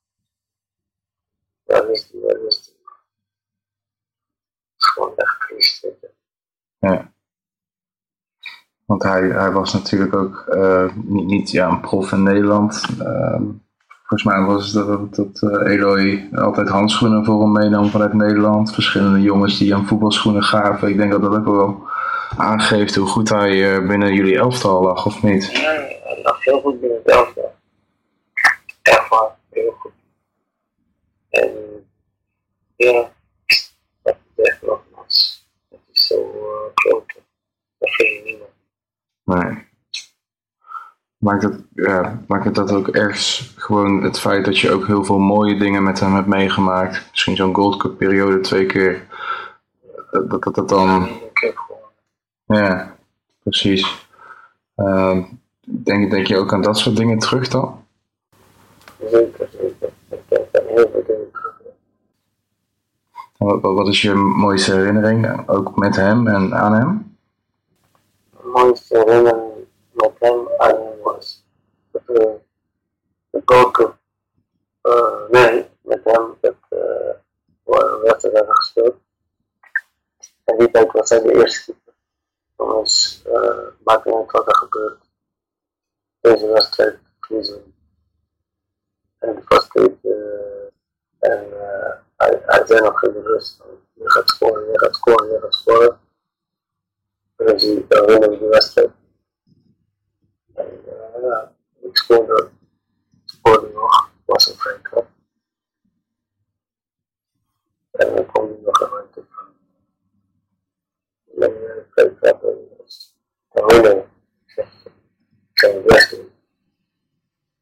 Daar 1.64 1.90
is 1.90 2.12
daar 2.12 2.40
is 2.48 2.76
gewoon 4.78 5.16
echt 5.16 5.40
triest. 5.40 5.88
Ja. 6.80 7.14
Want 8.86 9.04
hij, 9.04 9.22
hij 9.22 9.52
was 9.52 9.74
natuurlijk 9.74 10.16
ook 10.16 10.46
uh, 10.50 10.96
niet, 10.96 11.26
niet 11.26 11.52
ja, 11.52 11.70
een 11.70 11.82
prof 11.82 12.12
in 12.12 12.24
Nederland. 12.24 12.84
Uh, 13.00 13.42
volgens 13.88 14.24
mij 14.24 14.42
was 14.42 14.74
het 14.74 14.88
dat, 14.88 15.16
dat 15.16 15.42
uh, 15.42 15.74
Eloy 15.74 16.30
altijd 16.34 16.70
handschoenen 16.70 17.26
voor 17.26 17.42
hem 17.42 17.52
meenam 17.52 17.90
vanuit 17.90 18.14
Nederland. 18.14 18.74
Verschillende 18.74 19.22
jongens 19.22 19.58
die 19.58 19.74
hem 19.74 19.86
voetbalschoenen 19.86 20.44
gaven. 20.44 20.90
Ik 20.90 20.98
denk 20.98 21.12
dat 21.12 21.22
dat 21.22 21.36
ook 21.36 21.46
wel 21.46 21.90
aangeeft 22.38 22.96
hoe 22.96 23.08
goed 23.08 23.30
hij 23.30 23.52
uh, 23.52 23.88
binnen 23.88 24.14
jullie 24.14 24.38
elftal 24.38 24.82
lag, 24.82 25.06
of 25.06 25.24
niet? 25.24 25.52
Ja, 25.52 25.60
hij 25.60 26.20
lag 26.24 26.44
heel 26.44 26.62
goed 26.62 26.80
binnen 26.80 26.98
het 27.04 27.12
elftal. 27.12 27.56
Echt 28.82 29.10
waar, 29.10 29.36
heel 29.50 29.76
goed. 29.80 29.92
En 31.30 31.52
ja, 32.76 33.12
dat 34.04 34.16
is 34.36 34.44
echt 34.44 34.62
nogmaals. 34.62 35.48
Het 35.70 35.80
is 35.92 36.08
zo 36.08 36.16
uh, 36.16 36.72
groot. 36.74 37.14
Dat 37.78 37.90
vind 37.90 38.10
je 38.10 38.22
niet 38.26 38.40
meer. 38.40 39.44
Nee. 39.44 39.70
Maakt 41.18 41.44
het, 41.44 41.62
ja, 41.74 42.24
maakt 42.28 42.46
het 42.46 42.56
dat 42.56 42.72
ook 42.72 42.88
ergens 42.88 43.54
gewoon 43.56 44.04
het 44.04 44.20
feit 44.20 44.46
dat 44.46 44.60
je 44.60 44.72
ook 44.72 44.88
heel 44.88 45.04
veel 45.04 45.20
mooie 45.20 45.58
dingen 45.58 45.84
met 45.84 46.00
hem 46.00 46.14
hebt 46.14 46.28
meegemaakt. 46.28 47.08
Misschien 47.10 47.36
zo'n 47.36 47.56
Gold 47.56 47.78
Cup 47.78 47.98
periode 47.98 48.40
twee 48.40 48.66
keer. 48.66 49.08
Dat, 50.12 50.44
dat, 50.44 50.56
dat 50.56 50.70
dan. 50.70 51.10
Ja, 52.52 52.96
precies. 53.44 54.08
Uh, 54.76 55.24
denk, 55.62 56.12
denk 56.12 56.28
je 56.28 56.38
ook 56.38 56.54
aan 56.54 56.62
dat 56.62 56.78
soort 56.78 56.96
dingen 56.96 57.20
terug 57.20 57.48
dan? 57.48 57.86
Zeker, 59.00 59.50
zeker. 59.52 59.90
Ik 60.10 60.20
denk 60.28 60.48
aan 60.52 60.66
heel 60.68 60.90
veel 60.92 61.04
dingen 61.08 61.32
terug. 61.32 61.62
Wat, 63.38 63.62
wat 63.62 63.88
is 63.88 64.02
je 64.02 64.14
mooiste 64.14 64.74
herinnering, 64.74 65.50
ook 65.50 65.76
met 65.76 65.96
hem 65.96 66.28
en 66.28 66.56
aan 66.56 66.74
hem? 66.74 67.18
De 68.30 68.52
mooiste 68.54 68.98
herinnering 68.98 69.52
met 69.92 70.12
hem 70.20 70.40
aan 70.58 70.76
hem 70.76 71.02
was 71.04 71.46
dat 71.92 72.02
we 72.06 72.40
de 73.30 73.94
uh, 74.84 75.30
nee, 75.30 75.66
met 75.82 76.02
hem 76.04 76.24
dat 76.42 76.56
uh, 76.70 78.12
hebben 78.34 78.56
gespeeld. 78.56 78.96
En 80.44 80.58
die 80.58 80.72
tijd 80.72 80.92
was 80.92 81.10
hij 81.10 81.22
de 81.22 81.34
eerste. 81.34 81.74
Jongens, 82.62 83.24
uh, 83.28 83.68
maakt 83.84 84.06
niet 84.06 84.16
uit 84.16 84.32
wat 84.32 84.48
er 84.48 84.56
gebeurt. 84.56 85.04
Deze 86.20 86.48
wedstrijd 86.48 87.00
we. 87.28 87.62
En 89.18 89.44
was 89.48 89.70
dit, 89.70 89.94
uh, 90.02 90.64
en 91.20 91.48
uh, 91.48 91.94
hij, 92.16 92.42
hij 92.46 92.66
zei 92.66 92.82
nog 92.82 93.04
in 93.04 93.14
de 93.14 93.22
rust, 93.22 93.62
je 93.94 94.10
gaat 94.10 94.30
scoren, 94.30 94.72
je 94.72 94.80
gaat 94.80 94.96
scoren, 94.96 95.32
je 95.32 95.40
gaat 95.40 95.54
scoren. 95.54 96.00
En 97.36 97.46
dan 97.46 97.60
zie 97.60 97.88
dan 97.88 98.06
winnen 98.06 98.30
we 98.30 98.38
de 98.38 98.48
wedstrijd. 98.48 98.92
En 100.54 100.82
ja, 101.22 101.56
ik 101.82 101.98
scoorde, 101.98 102.50
scoorde 103.26 103.70
nog, 103.74 104.10
was 104.26 104.48
een 104.48 104.56
vrij. 104.56 104.80
En 107.92 108.16
dan 108.16 108.26
kwam 108.26 108.48
hij 108.48 108.58
nog 108.64 108.82
een 108.82 108.90
ruimte 108.90 109.24
van. 109.30 109.61
En 111.42 111.50
een 111.50 111.86
vrij 111.92 112.10
trap 112.20 112.44
en 112.44 112.58
dan 113.52 113.68
winnen 113.68 113.96
we. 113.96 114.04
Ik 114.56 115.60
zei 115.60 115.74
het 115.74 115.86
best 115.86 116.10
doen. 116.10 116.32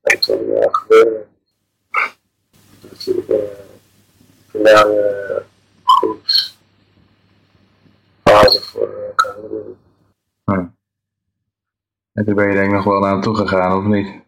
En 0.01 0.19
toen 0.19 0.49
uh, 0.49 0.67
gebeurde 0.71 1.25
dus 2.79 3.03
de 3.03 3.57
finale 4.47 5.43
groeps 5.83 6.57
fase 8.23 8.61
voor 8.61 9.13
Cameroen. 9.15 9.77
Hm. 10.43 10.67
En 12.13 12.25
toen 12.25 12.35
ben 12.35 12.47
je 12.47 12.53
denk 12.53 12.67
ik 12.67 12.73
nog 12.73 12.83
wel 12.83 12.99
naar 12.99 13.11
hem 13.11 13.21
toe 13.21 13.35
gegaan, 13.35 13.77
of 13.77 13.83
niet? 13.83 14.21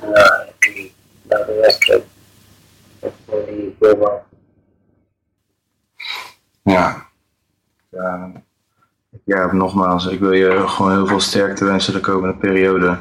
Ja, 0.00 0.46
die 0.58 0.94
na 1.22 1.44
de 1.44 1.58
wedstrijd. 1.60 2.04
Vond 3.00 3.46
die. 3.46 3.76
Ja. 6.62 7.10
Ja, 7.90 8.32
ja, 9.24 9.52
nogmaals, 9.52 10.06
ik 10.06 10.20
wil 10.20 10.32
je 10.32 10.62
gewoon 10.66 10.92
heel 10.92 11.06
veel 11.06 11.20
sterkte 11.20 11.64
wensen 11.64 11.92
de 11.92 12.00
komende 12.00 12.36
periode. 12.36 12.98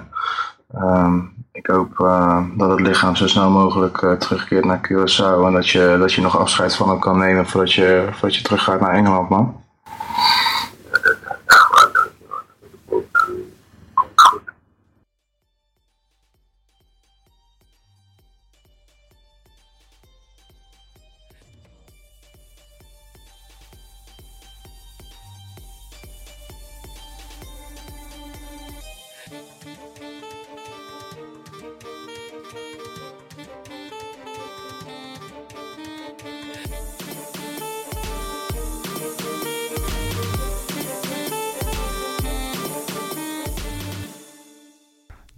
Um, 0.76 1.32
ik 1.52 1.68
hoop 1.68 2.00
uh, 2.00 2.44
dat 2.58 2.70
het 2.70 2.80
lichaam 2.80 3.16
zo 3.16 3.28
snel 3.28 3.50
mogelijk 3.50 4.02
uh, 4.02 4.12
terugkeert 4.12 4.66
naar 4.66 4.88
Curaçao 4.88 5.46
en 5.46 5.54
dat 5.54 5.70
je, 5.70 5.96
dat 6.00 6.14
je 6.14 6.22
nog 6.22 6.38
afscheid 6.38 6.76
van 6.76 6.90
hem 6.90 7.00
kan 7.00 7.18
nemen 7.18 7.48
voordat 7.48 7.74
je, 7.74 8.08
voordat 8.12 8.36
je 8.36 8.44
teruggaat 8.44 8.80
naar 8.80 8.94
Engeland, 8.94 9.30
man. 9.30 9.62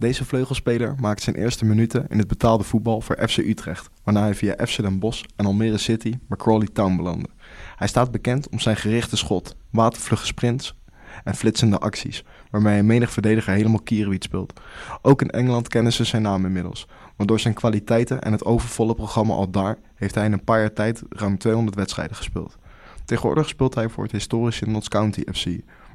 Deze 0.04 0.24
vleugelspeler 0.24 0.94
maakt 1.00 1.22
zijn 1.22 1.36
eerste 1.36 1.64
minuten 1.64 2.06
in 2.08 2.18
het 2.18 2.28
betaalde 2.28 2.64
voetbal 2.64 3.00
voor 3.00 3.28
FC 3.28 3.36
Utrecht, 3.36 3.90
waarna 4.02 4.20
hij 4.20 4.34
via 4.34 4.66
FC 4.66 4.76
Den 4.76 4.98
Bosch 4.98 5.24
en 5.36 5.46
Almere 5.46 5.78
City 5.78 6.18
bij 6.28 6.36
Crawley 6.36 6.68
Town 6.72 6.96
belandde. 6.96 7.28
Hij 7.76 7.88
staat 7.88 8.10
bekend 8.10 8.48
om 8.48 8.60
zijn 8.60 8.76
gerichte 8.76 9.16
schot, 9.16 9.56
watervlugge 9.70 10.26
sprints 10.26 10.78
en 11.24 11.34
flitsende 11.34 11.78
acties, 11.78 12.24
waarmee 12.50 12.72
hij 12.72 12.82
menig 12.82 13.10
verdediger 13.10 13.52
helemaal 13.52 13.80
kierenwiet 13.80 14.24
speelt. 14.24 14.60
Ook 15.02 15.22
in 15.22 15.30
Engeland 15.30 15.68
kennen 15.68 15.92
ze 15.92 16.04
zijn 16.04 16.22
naam 16.22 16.44
inmiddels, 16.44 16.86
want 17.16 17.28
door 17.28 17.40
zijn 17.40 17.54
kwaliteiten 17.54 18.22
en 18.22 18.32
het 18.32 18.44
overvolle 18.44 18.94
programma 18.94 19.34
al 19.34 19.50
daar 19.50 19.78
heeft 19.94 20.14
hij 20.14 20.24
in 20.24 20.32
een 20.32 20.44
paar 20.44 20.60
jaar 20.60 20.72
tijd 20.72 21.02
ruim 21.08 21.38
200 21.38 21.76
wedstrijden 21.76 22.16
gespeeld. 22.16 22.56
Tegenwoordig 23.04 23.48
speelt 23.48 23.74
hij 23.74 23.88
voor 23.88 24.02
het 24.02 24.12
historische 24.12 24.66
Notts 24.66 24.88
County 24.88 25.22
FC, 25.32 25.46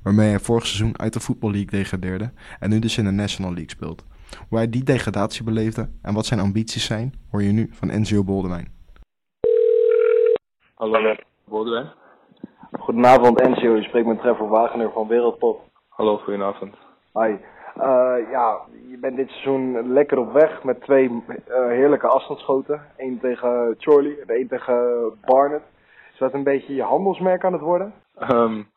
waarmee 0.04 0.30
hij 0.30 0.40
vorig 0.40 0.66
seizoen 0.66 1.00
uit 1.00 1.14
de 1.14 1.20
Football 1.20 1.52
League 1.52 1.70
degradeerde 1.70 2.32
en 2.60 2.70
nu 2.70 2.80
dus 2.80 2.98
in 2.98 3.04
de 3.04 3.12
National 3.12 3.52
League 3.52 3.70
speelt. 3.70 4.06
Hoe 4.50 4.58
hij 4.58 4.70
die 4.70 4.84
degradatie 4.84 5.44
beleefde 5.44 5.90
en 6.02 6.14
wat 6.14 6.26
zijn 6.26 6.40
ambities 6.40 6.86
zijn, 6.86 7.14
hoor 7.32 7.44
je 7.44 7.52
nu 7.52 7.70
van 7.72 8.02
NGO 8.02 8.24
Boldewijn. 8.24 8.68
Hallo, 10.74 11.16
Boldewijn. 11.46 11.92
Goedenavond 12.72 13.42
NCO, 13.42 13.76
je 13.76 13.84
spreekt 13.84 14.08
met 14.08 14.20
Trevor 14.20 14.50
Wagener 14.50 14.92
van 14.92 15.08
Wereldpop. 15.08 15.62
Hallo, 15.90 16.18
goedenavond. 16.18 16.76
Hi. 17.14 17.36
Uh, 17.78 18.30
ja, 18.32 18.60
je 18.90 18.98
bent 19.02 19.16
dit 19.16 19.30
seizoen 19.30 19.94
lekker 19.94 20.18
op 20.18 20.34
weg 20.34 20.64
met 20.64 20.82
twee 20.82 21.10
uh, 21.10 21.22
heerlijke 21.68 22.08
afstandsschoten. 22.08 22.82
Eén 22.98 23.20
tegen 23.20 23.76
Charlie 23.78 24.22
en 24.22 24.36
één 24.36 24.48
tegen 24.48 25.12
Barnett. 25.26 25.64
Is 26.14 26.20
dat 26.20 26.34
een 26.34 26.44
beetje 26.44 26.76
je 26.76 26.84
handelsmerk 26.84 27.44
aan 27.44 27.54
het 27.54 27.62
worden? 27.62 27.94
Um, 28.32 28.68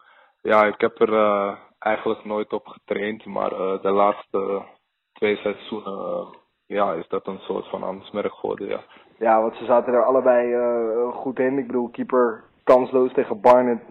ja, 0.43 0.64
ik 0.64 0.80
heb 0.80 1.01
er 1.01 1.12
uh, 1.12 1.55
eigenlijk 1.78 2.24
nooit 2.24 2.53
op 2.53 2.66
getraind, 2.66 3.24
maar 3.24 3.51
de 3.82 3.90
laatste 3.90 4.62
twee 5.12 5.36
seizoenen 5.36 6.26
ja, 6.66 6.93
is 6.93 7.09
dat 7.09 7.26
een 7.26 7.38
soort 7.38 7.68
van 7.68 7.82
handelsmerk 7.82 8.32
geworden, 8.32 8.68
ja. 8.68 8.80
Ja, 9.18 9.40
want 9.40 9.55
ze 9.55 9.64
zaten 9.64 9.93
er 9.93 10.05
allebei 10.05 10.55
goed 11.12 11.38
in. 11.38 11.59
Ik 11.59 11.66
bedoel, 11.66 11.88
keeper 11.88 12.45
kansloos 12.64 13.12
tegen 13.12 13.40
Barnett, 13.40 13.82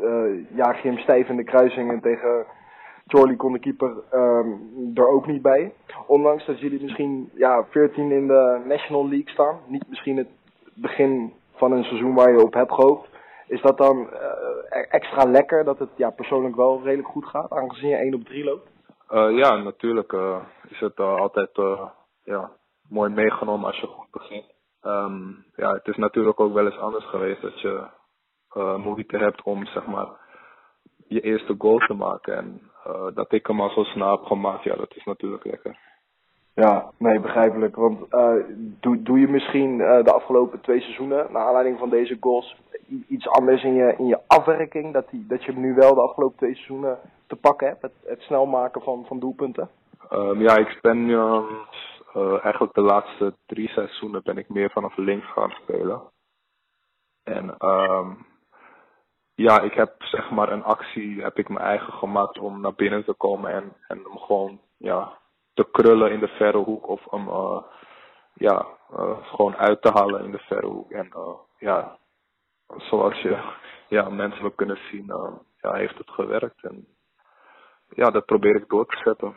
jaag 0.56 0.82
je 0.82 0.88
hem 0.88 0.98
stijf 0.98 1.30
in 1.30 1.36
de 1.36 1.44
kruising 1.44 1.92
en 1.92 2.02
tegen 2.02 2.46
Charlie 3.12 3.36
kon 3.36 3.54
de 3.54 3.60
keeper 3.60 4.04
um, 4.14 4.92
er 4.94 5.08
ook 5.08 5.28
niet 5.28 5.42
bij. 5.42 5.74
Ondanks 6.08 6.46
dat 6.46 6.60
jullie 6.60 6.82
misschien 6.82 7.30
ja, 7.36 7.66
14 7.70 8.12
in 8.12 8.28
de 8.28 8.62
National 8.66 9.10
League 9.10 9.30
staan. 9.30 9.60
Niet 9.68 9.90
misschien 9.90 10.18
het 10.18 10.28
begin 10.74 11.34
van 11.56 11.72
een 11.72 11.84
seizoen 11.84 12.14
waar 12.14 12.32
je 12.32 12.44
op 12.44 12.54
hebt 12.54 12.74
gehoopt. 12.74 13.10
Is 13.52 13.62
dat 13.62 13.78
dan 13.78 14.10
uh, 14.14 14.86
extra 14.90 15.24
lekker 15.24 15.64
dat 15.64 15.80
het 15.80 15.90
ja, 15.96 16.10
persoonlijk 16.10 16.56
wel 16.56 16.82
redelijk 16.84 17.08
goed 17.08 17.26
gaat, 17.26 17.52
aangezien 17.52 17.90
je 17.90 17.96
1 17.96 18.14
op 18.14 18.24
3 18.24 18.44
loopt? 18.44 18.70
Uh, 19.10 19.38
ja, 19.38 19.56
natuurlijk 19.56 20.12
uh, 20.12 20.38
is 20.70 20.80
het 20.80 21.00
altijd 21.00 21.50
ja, 22.24 22.52
mooi 22.90 23.10
meegenomen 23.10 23.66
als 23.66 23.80
je 23.80 23.88
goed 23.88 24.12
begint. 24.12 24.46
Um, 24.84 25.46
ja, 25.56 25.72
het 25.74 25.88
is 25.88 25.96
natuurlijk 25.96 26.40
ook 26.40 26.54
wel 26.54 26.66
eens 26.66 26.78
anders 26.78 27.06
geweest 27.06 27.42
dat 27.42 27.62
je 27.62 27.84
moeite 28.78 29.18
hebt 29.18 29.44
om 29.44 29.66
zeg 29.66 29.86
maar 29.86 30.10
je 31.08 31.22
eerste 31.22 31.56
goal 31.58 31.78
te 31.78 31.94
maken. 31.94 32.38
En 32.38 32.62
dat 33.14 33.32
ik 33.32 33.48
hem 33.48 33.62
al 33.62 33.70
zo 33.70 33.84
snel 33.84 34.12
heb 34.12 34.26
gemaakt, 34.26 34.64
ja, 34.64 34.76
dat 34.76 34.96
is 34.96 35.04
natuurlijk 35.04 35.46
lekker. 35.46 35.78
Ja, 36.54 36.92
nee, 36.98 37.20
begrijpelijk. 37.20 37.76
Want 37.76 38.14
uh, 38.14 38.34
doe, 38.80 39.02
doe 39.02 39.20
je 39.20 39.28
misschien 39.28 39.80
uh, 39.80 40.04
de 40.04 40.14
afgelopen 40.14 40.62
twee 40.62 40.82
seizoenen, 40.82 41.32
naar 41.32 41.46
aanleiding 41.46 41.80
van 41.80 41.90
deze 41.90 42.18
goals, 42.20 42.56
iets 43.08 43.28
anders 43.28 43.64
in 43.64 43.74
je, 43.74 43.96
in 43.98 44.08
je 44.08 44.20
afwerking? 44.28 44.94
Dat, 44.94 45.10
die, 45.10 45.26
dat 45.28 45.44
je 45.44 45.52
hem 45.52 45.62
nu 45.62 45.74
wel 45.74 45.94
de 45.94 46.02
afgelopen 46.02 46.38
twee 46.38 46.54
seizoenen 46.54 46.98
te 47.28 47.36
pakken 47.36 47.68
hebt, 47.68 47.82
het, 47.82 47.94
het 48.06 48.22
snel 48.22 48.46
maken 48.46 48.82
van, 48.82 49.06
van 49.08 49.20
doelpunten? 49.20 49.70
Um, 50.12 50.42
ja, 50.42 50.58
ik 50.58 50.80
ben 50.82 50.98
uh, 50.98 51.44
eigenlijk 52.44 52.74
de 52.74 52.82
laatste 52.82 53.34
drie 53.46 53.70
seizoenen 53.70 54.22
ben 54.24 54.38
ik 54.38 54.50
meer 54.50 54.70
vanaf 54.70 54.98
links 54.98 55.32
gaan 55.32 55.50
spelen. 55.50 56.02
En 57.24 57.56
um, 57.68 58.26
ja, 59.36 59.62
ik 59.62 59.74
heb 59.74 59.94
zeg 59.98 60.32
maar 60.32 60.52
een 60.52 60.64
actie, 60.64 61.22
heb 61.22 61.38
ik 61.38 61.50
mijn 61.50 61.66
eigen 61.66 61.94
gemaakt 61.94 62.40
om 62.40 62.62
naar 62.62 62.74
binnen 62.74 63.06
te 63.06 63.14
komen 63.14 63.52
en, 63.52 63.74
en 63.88 63.98
hem 63.98 64.18
gewoon, 64.18 64.60
ja, 64.78 65.20
te 65.54 65.68
krullen 65.72 66.12
in 66.12 66.20
de 66.20 66.28
verre 66.28 66.58
hoek 66.58 66.88
of 66.88 67.06
hem 67.10 67.28
uh, 67.28 67.58
ja, 68.34 68.66
uh, 68.94 69.18
gewoon 69.22 69.56
uit 69.56 69.82
te 69.82 69.92
halen 69.94 70.24
in 70.24 70.32
de 70.32 70.40
verre 70.40 70.68
hoek. 70.68 70.92
En 70.92 71.10
uh, 71.16 71.34
ja, 71.58 71.98
zoals 72.78 73.22
je 73.22 73.38
ja, 73.96 74.10
mensen 74.10 74.42
wel 74.42 74.52
kunnen 74.52 74.78
zien, 74.92 75.14
ja, 75.62 75.74
heeft 75.74 75.98
het 75.98 76.10
gewerkt. 76.10 76.64
En 76.64 76.86
ja, 77.90 78.10
dat 78.10 78.26
probeer 78.26 78.56
ik 78.56 78.70
door 78.70 78.86
te 78.86 78.98
zetten. 79.04 79.36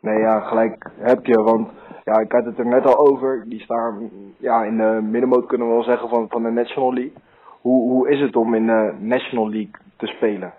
Nee, 0.00 0.18
ja, 0.18 0.40
gelijk 0.40 0.90
heb 0.96 1.26
je, 1.26 1.42
want 1.42 1.70
ja, 2.04 2.18
ik 2.18 2.32
had 2.32 2.44
het 2.44 2.58
er 2.58 2.66
net 2.66 2.86
al 2.86 3.08
over. 3.08 3.44
Die 3.48 3.60
staan 3.60 4.10
ja, 4.38 4.64
in 4.64 4.76
de 4.76 5.00
middenmoot 5.02 5.46
kunnen 5.46 5.68
we 5.68 5.72
wel 5.72 5.82
zeggen 5.82 6.08
van, 6.08 6.28
van 6.28 6.42
de 6.42 6.50
National 6.50 6.94
League. 6.94 7.16
Hoe, 7.60 7.90
hoe 7.90 8.10
is 8.10 8.20
het 8.20 8.36
om 8.36 8.54
in 8.54 8.66
de 8.66 8.96
National 8.98 9.48
League 9.48 9.74
te 9.96 10.06
spelen? 10.06 10.54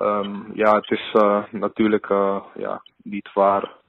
Um, 0.00 0.50
ja, 0.52 0.74
het 0.74 0.90
is 0.90 1.14
natuurlijk 1.50 2.08
ja, 2.54 2.82
niet 3.02 3.32
waar 3.32 3.82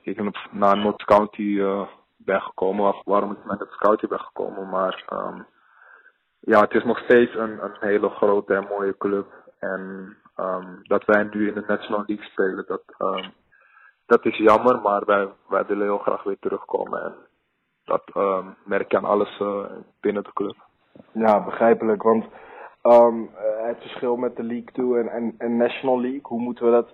ik 0.00 0.16
ben 0.16 0.32
naar 0.50 0.76
North 0.76 1.04
County 1.04 1.42
uh, 1.42 1.86
ben 2.16 2.40
gekomen, 2.40 2.88
of 2.88 3.02
waarom 3.04 3.30
ik 3.32 3.44
North 3.44 3.76
County 3.76 4.06
ben 4.06 4.20
gekomen. 4.20 4.68
Maar 4.68 5.04
um, 5.12 5.46
ja, 6.40 6.60
het 6.60 6.74
is 6.74 6.84
nog 6.84 6.98
steeds 6.98 7.34
een, 7.34 7.64
een 7.64 7.76
hele 7.80 8.08
grote 8.08 8.54
en 8.54 8.66
mooie 8.68 8.96
club. 8.96 9.26
En 9.58 10.16
um, 10.36 10.80
dat 10.82 11.04
wij 11.04 11.22
nu 11.22 11.48
in 11.48 11.54
de 11.54 11.64
National 11.66 12.04
League 12.06 12.26
spelen, 12.26 12.64
dat, 12.66 12.82
um, 12.98 13.32
dat 14.06 14.24
is 14.24 14.36
jammer, 14.36 14.80
maar 14.80 15.04
wij, 15.04 15.28
wij 15.48 15.66
willen 15.66 15.86
heel 15.86 15.98
graag 15.98 16.22
weer 16.22 16.38
terugkomen. 16.40 17.02
En 17.02 17.14
dat 17.84 18.02
merk 18.64 18.90
je 18.90 18.96
aan 18.96 19.04
alles 19.04 19.40
uh, 19.40 19.64
binnen 20.00 20.24
de 20.24 20.32
club. 20.32 20.56
Ja, 21.12 21.44
begrijpelijk. 21.44 22.02
Want 22.02 22.24
het 23.70 23.80
verschil 23.80 24.16
met 24.16 24.36
de 24.36 24.42
League 24.42 24.72
2 24.72 25.08
en, 25.08 25.34
en, 25.38 25.56
National 25.56 26.00
League, 26.00 26.20
hoe 26.22 26.40
moeten 26.40 26.64
we 26.64 26.70
dat 26.70 26.92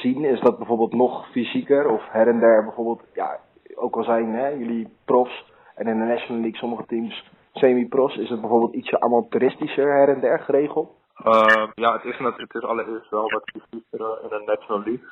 zien? 0.00 0.24
Is 0.24 0.40
dat 0.40 0.56
bijvoorbeeld 0.56 0.92
nog 0.92 1.30
fysieker 1.30 1.88
of 1.88 2.08
her 2.08 2.28
en 2.28 2.40
der 2.40 2.64
bijvoorbeeld, 2.64 3.02
ja, 3.14 3.38
ook 3.74 3.96
al 3.96 4.04
zijn 4.04 4.34
hè, 4.34 4.48
jullie 4.48 4.88
profs 5.04 5.52
en 5.74 5.86
in 5.86 5.98
de 5.98 6.04
National 6.04 6.40
League 6.40 6.58
sommige 6.58 6.86
teams 6.86 7.30
semi-profs, 7.52 8.16
is 8.16 8.28
het 8.28 8.40
bijvoorbeeld 8.40 8.74
ietsje 8.74 9.00
amateuristischer 9.00 9.92
her 9.92 10.08
en 10.08 10.20
der 10.20 10.40
geregeld? 10.40 10.96
Uh, 11.24 11.66
ja, 11.74 11.92
het 11.92 12.04
is, 12.04 12.18
het 12.18 12.54
is 12.54 12.62
allereerst 12.62 13.10
wel 13.10 13.30
wat 13.30 13.50
fysieker 13.50 14.22
in 14.22 14.28
de 14.28 14.42
National 14.46 14.82
League. 14.82 15.06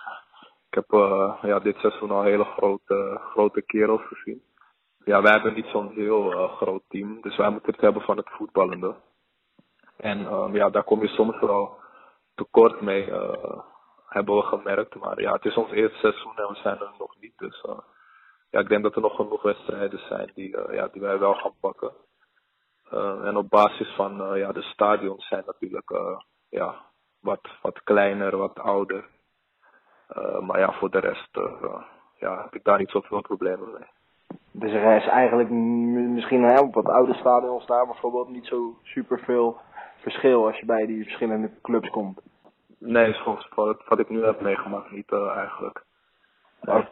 Ik 0.68 0.74
heb 0.74 0.90
ja, 1.42 1.59
dit 1.59 1.76
seizoen 1.76 2.11
al 2.11 2.22
hele 2.22 2.44
grote, 2.44 3.20
grote 3.30 3.62
kerels 3.62 4.03
gezien. 4.03 4.42
Ja, 5.05 5.22
wij 5.22 5.32
hebben 5.32 5.55
niet 5.55 5.66
zo'n 5.66 5.88
heel 5.88 6.30
groot 6.49 6.82
team, 6.88 7.20
dus 7.20 7.36
wij 7.36 7.51
moeten 7.51 7.72
het 7.72 7.80
hebben 7.80 8.03
van 8.03 8.16
het 8.16 8.28
voetballende. 8.30 8.94
En 9.97 10.18
ja, 10.53 10.70
daar 10.70 10.84
kom 10.84 11.01
je 11.01 11.09
soms 11.09 11.40
wel 11.40 11.76
tekort 12.34 12.80
mee. 12.80 13.12
Hebben 14.16 14.36
we 14.36 14.42
gemerkt. 14.42 14.94
Maar 14.94 15.20
ja, 15.20 15.32
het 15.32 15.44
is 15.44 15.56
ons 15.56 15.70
eerste 15.70 15.98
seizoen 15.98 16.36
en 16.36 16.48
we 16.48 16.54
zijn 16.54 16.80
er 16.80 16.92
nog 16.98 17.16
niet. 17.20 17.32
Dus 17.36 17.64
uh, 17.68 17.78
ja, 18.50 18.60
ik 18.60 18.68
denk 18.68 18.82
dat 18.82 18.94
er 18.94 19.00
nog 19.00 19.16
genoeg 19.16 19.42
wedstrijden 19.42 19.98
zijn 19.98 20.30
die, 20.34 20.56
uh, 20.56 20.74
ja, 20.74 20.88
die 20.88 21.00
wij 21.00 21.18
wel 21.18 21.34
gaan 21.34 21.54
pakken. 21.60 21.92
Uh, 22.92 23.26
en 23.26 23.36
op 23.36 23.48
basis 23.48 23.94
van 23.94 24.38
ja, 24.38 24.52
de 24.52 24.62
stadions 24.62 25.28
zijn 25.28 25.42
natuurlijk 25.46 25.90
ja, 26.48 26.74
wat, 27.20 27.40
wat 27.62 27.82
kleiner, 27.82 28.36
wat 28.36 28.58
ouder. 28.58 29.04
maar 30.40 30.58
ja, 30.58 30.72
voor 30.72 30.90
de 30.90 30.98
rest 30.98 31.38
ja, 32.18 32.42
heb 32.42 32.54
ik 32.54 32.64
daar 32.64 32.78
niet 32.78 32.90
zoveel 32.90 33.20
problemen 33.20 33.72
mee. 33.72 33.88
Dus 34.50 34.72
er 34.72 34.96
is 34.96 35.06
eigenlijk 35.06 35.50
misschien 35.50 36.42
hè, 36.42 36.60
op 36.60 36.74
wat 36.74 36.88
oude 36.88 37.14
stadions 37.14 37.66
daar 37.66 37.86
bijvoorbeeld 37.86 38.28
niet 38.28 38.46
zo 38.46 38.78
superveel 38.82 39.56
verschil 39.96 40.46
als 40.46 40.58
je 40.58 40.66
bij 40.66 40.86
die 40.86 41.02
verschillende 41.02 41.50
clubs 41.62 41.90
komt. 41.90 42.20
Nee, 42.79 43.14
volgens 43.14 43.49
wat, 43.55 43.85
wat 43.89 43.99
ik 43.99 44.09
nu 44.09 44.24
heb 44.24 44.41
meegemaakt 44.41 44.91
niet 44.91 45.11
uh, 45.11 45.37
eigenlijk. 45.37 45.85
Oké, 46.61 46.89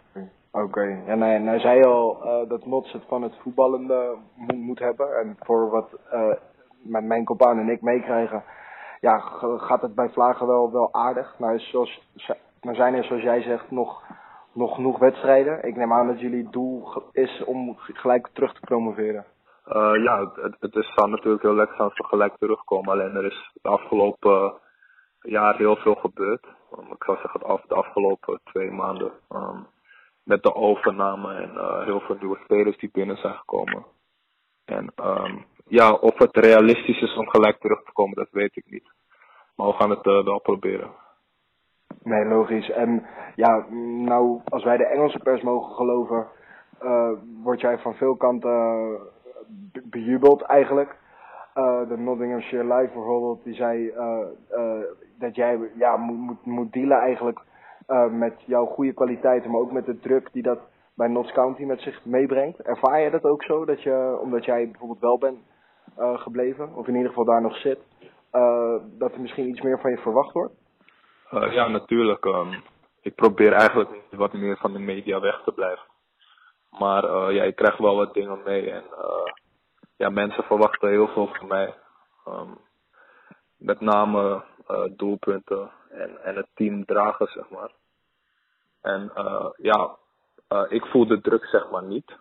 okay. 0.50 1.02
ja, 1.06 1.14
nee, 1.14 1.38
nou 1.38 1.58
zei 1.58 1.78
je 1.78 1.86
al 1.86 2.20
uh, 2.24 2.48
dat 2.48 2.64
Mots 2.64 2.92
het 2.92 3.02
van 3.08 3.22
het 3.22 3.36
voetballende 3.42 4.16
moet, 4.34 4.56
moet 4.56 4.78
hebben. 4.78 5.16
En 5.18 5.36
voor 5.40 5.70
wat 5.70 5.98
uh, 6.12 6.34
met 6.82 7.04
mijn 7.04 7.24
compaan 7.24 7.58
en 7.58 7.68
ik 7.68 7.82
meekrijgen, 7.82 8.44
ja, 9.00 9.18
gaat 9.56 9.82
het 9.82 9.94
bij 9.94 10.08
Vlagen 10.08 10.46
wel, 10.46 10.72
wel 10.72 10.92
aardig. 10.92 11.34
Nou, 11.38 11.58
zoals, 11.58 12.08
nou 12.60 12.76
zijn 12.76 12.94
er, 12.94 13.04
zoals 13.04 13.22
jij 13.22 13.42
zegt, 13.42 13.70
nog, 13.70 14.02
nog 14.52 14.74
genoeg 14.74 14.98
wedstrijden. 14.98 15.64
Ik 15.64 15.76
neem 15.76 15.92
aan 15.92 16.06
dat 16.06 16.20
jullie 16.20 16.50
doel 16.50 17.02
is 17.12 17.44
om 17.44 17.76
gelijk 17.78 18.28
terug 18.32 18.52
te 18.54 18.60
promoveren. 18.60 19.24
Uh, 19.68 20.04
ja, 20.04 20.30
het, 20.34 20.56
het 20.60 20.74
is 20.74 20.94
dan 20.94 21.10
natuurlijk 21.10 21.42
heel 21.42 21.54
lekker 21.54 21.76
als 21.78 21.96
we 21.96 22.04
gelijk 22.04 22.36
terugkomen. 22.36 22.92
Alleen 22.92 23.14
er 23.14 23.24
is 23.24 23.50
de 23.62 23.68
afgelopen 23.68 24.54
jaar 25.24 25.56
heel 25.56 25.76
veel 25.76 25.94
gebeurd. 25.94 26.46
Um, 26.78 26.92
ik 26.92 27.04
zou 27.04 27.18
zeggen 27.18 27.42
af, 27.42 27.62
de 27.62 27.74
afgelopen 27.74 28.40
twee 28.44 28.70
maanden. 28.70 29.12
Um, 29.30 29.66
met 30.22 30.42
de 30.42 30.54
overname 30.54 31.34
en 31.34 31.50
uh, 31.54 31.84
heel 31.84 32.00
veel 32.00 32.16
nieuwe 32.20 32.38
spelers 32.44 32.78
die 32.78 32.90
binnen 32.92 33.16
zijn 33.16 33.34
gekomen. 33.34 33.84
En 34.64 34.92
um, 35.02 35.44
ja, 35.66 35.92
of 35.92 36.18
het 36.18 36.36
realistisch 36.36 37.02
is 37.02 37.16
om 37.16 37.28
gelijk 37.28 37.58
terug 37.58 37.82
te 37.82 37.92
komen, 37.92 38.16
dat 38.16 38.30
weet 38.30 38.56
ik 38.56 38.64
niet. 38.66 38.92
Maar 39.56 39.66
we 39.66 39.72
gaan 39.72 39.90
het 39.90 40.06
uh, 40.06 40.24
wel 40.24 40.40
proberen. 40.40 40.90
Nee, 42.02 42.24
logisch. 42.24 42.70
En 42.70 43.06
ja, 43.36 43.66
nou, 44.04 44.40
als 44.44 44.64
wij 44.64 44.76
de 44.76 44.86
Engelse 44.86 45.18
pers 45.18 45.42
mogen 45.42 45.74
geloven, 45.74 46.26
uh, 46.82 47.10
word 47.42 47.60
jij 47.60 47.78
van 47.78 47.94
veel 47.94 48.16
kanten 48.16 48.98
bejubeld 49.84 50.42
eigenlijk. 50.42 50.96
Uh, 51.54 51.88
de 51.88 51.96
Nottinghamshire 51.96 52.74
Live 52.74 52.92
bijvoorbeeld, 52.92 53.44
die 53.44 53.54
zei 53.54 53.86
uh, 53.86 54.18
uh, 54.50 54.84
dat 55.24 55.34
jij 55.34 55.70
ja, 55.74 55.96
moet, 55.96 56.44
moet, 56.44 56.72
dealen 56.72 56.98
eigenlijk 56.98 57.40
met 58.10 58.34
jouw 58.46 58.66
goede 58.66 58.92
kwaliteiten, 58.92 59.50
maar 59.50 59.60
ook 59.60 59.72
met 59.72 59.86
de 59.86 59.98
druk 59.98 60.32
die 60.32 60.42
dat 60.42 60.58
bij 60.94 61.08
Notts 61.08 61.32
County 61.32 61.62
met 61.62 61.80
zich 61.80 62.04
meebrengt. 62.04 62.60
Ervaar 62.60 63.00
je 63.00 63.10
dat 63.10 63.24
ook 63.24 63.42
zo, 63.42 63.64
dat 63.64 63.82
je, 63.82 64.18
omdat 64.20 64.44
jij 64.44 64.68
bijvoorbeeld 64.70 65.00
wel 65.00 65.18
bent 65.18 65.38
gebleven, 66.20 66.74
of 66.74 66.86
in 66.86 66.94
ieder 66.94 67.08
geval 67.08 67.24
daar 67.24 67.42
nog 67.42 67.56
zit, 67.56 67.78
dat 68.98 69.12
er 69.12 69.20
misschien 69.20 69.48
iets 69.48 69.60
meer 69.60 69.80
van 69.80 69.90
je 69.90 69.98
verwacht 69.98 70.32
wordt? 70.32 70.54
ja, 71.30 71.68
natuurlijk. 71.68 72.24
Um, 72.24 72.62
ik 73.00 73.14
probeer 73.14 73.52
eigenlijk 73.52 73.90
wat 74.10 74.32
meer 74.32 74.56
van 74.56 74.72
de 74.72 74.78
media 74.78 75.20
weg 75.20 75.42
te 75.44 75.52
blijven. 75.52 75.84
Maar 76.70 77.32
ja, 77.32 77.42
ik 77.42 77.56
krijg 77.56 77.76
wel 77.76 77.96
wat 77.96 78.14
dingen 78.14 78.38
mee 78.44 78.70
en 78.70 78.84
ja, 79.96 80.08
mensen 80.08 80.44
verwachten 80.44 80.88
heel 80.88 81.08
veel 81.08 81.26
van 81.26 81.46
mij. 81.46 81.74
Um, 82.28 82.58
met 83.56 83.80
name 83.80 84.42
doelpunten 84.96 85.70
en, 85.90 86.22
en 86.22 86.36
het 86.36 86.48
team 86.54 86.84
dragen, 86.84 87.26
zeg 87.26 87.48
maar. 87.48 87.70
En 88.80 89.12
uh, 89.16 89.50
ja, 89.56 89.96
uh, 90.48 90.64
ik 90.68 90.84
voel 90.86 91.06
de 91.06 91.20
druk, 91.20 91.44
zeg 91.44 91.70
maar, 91.70 91.82
niet. 91.82 92.16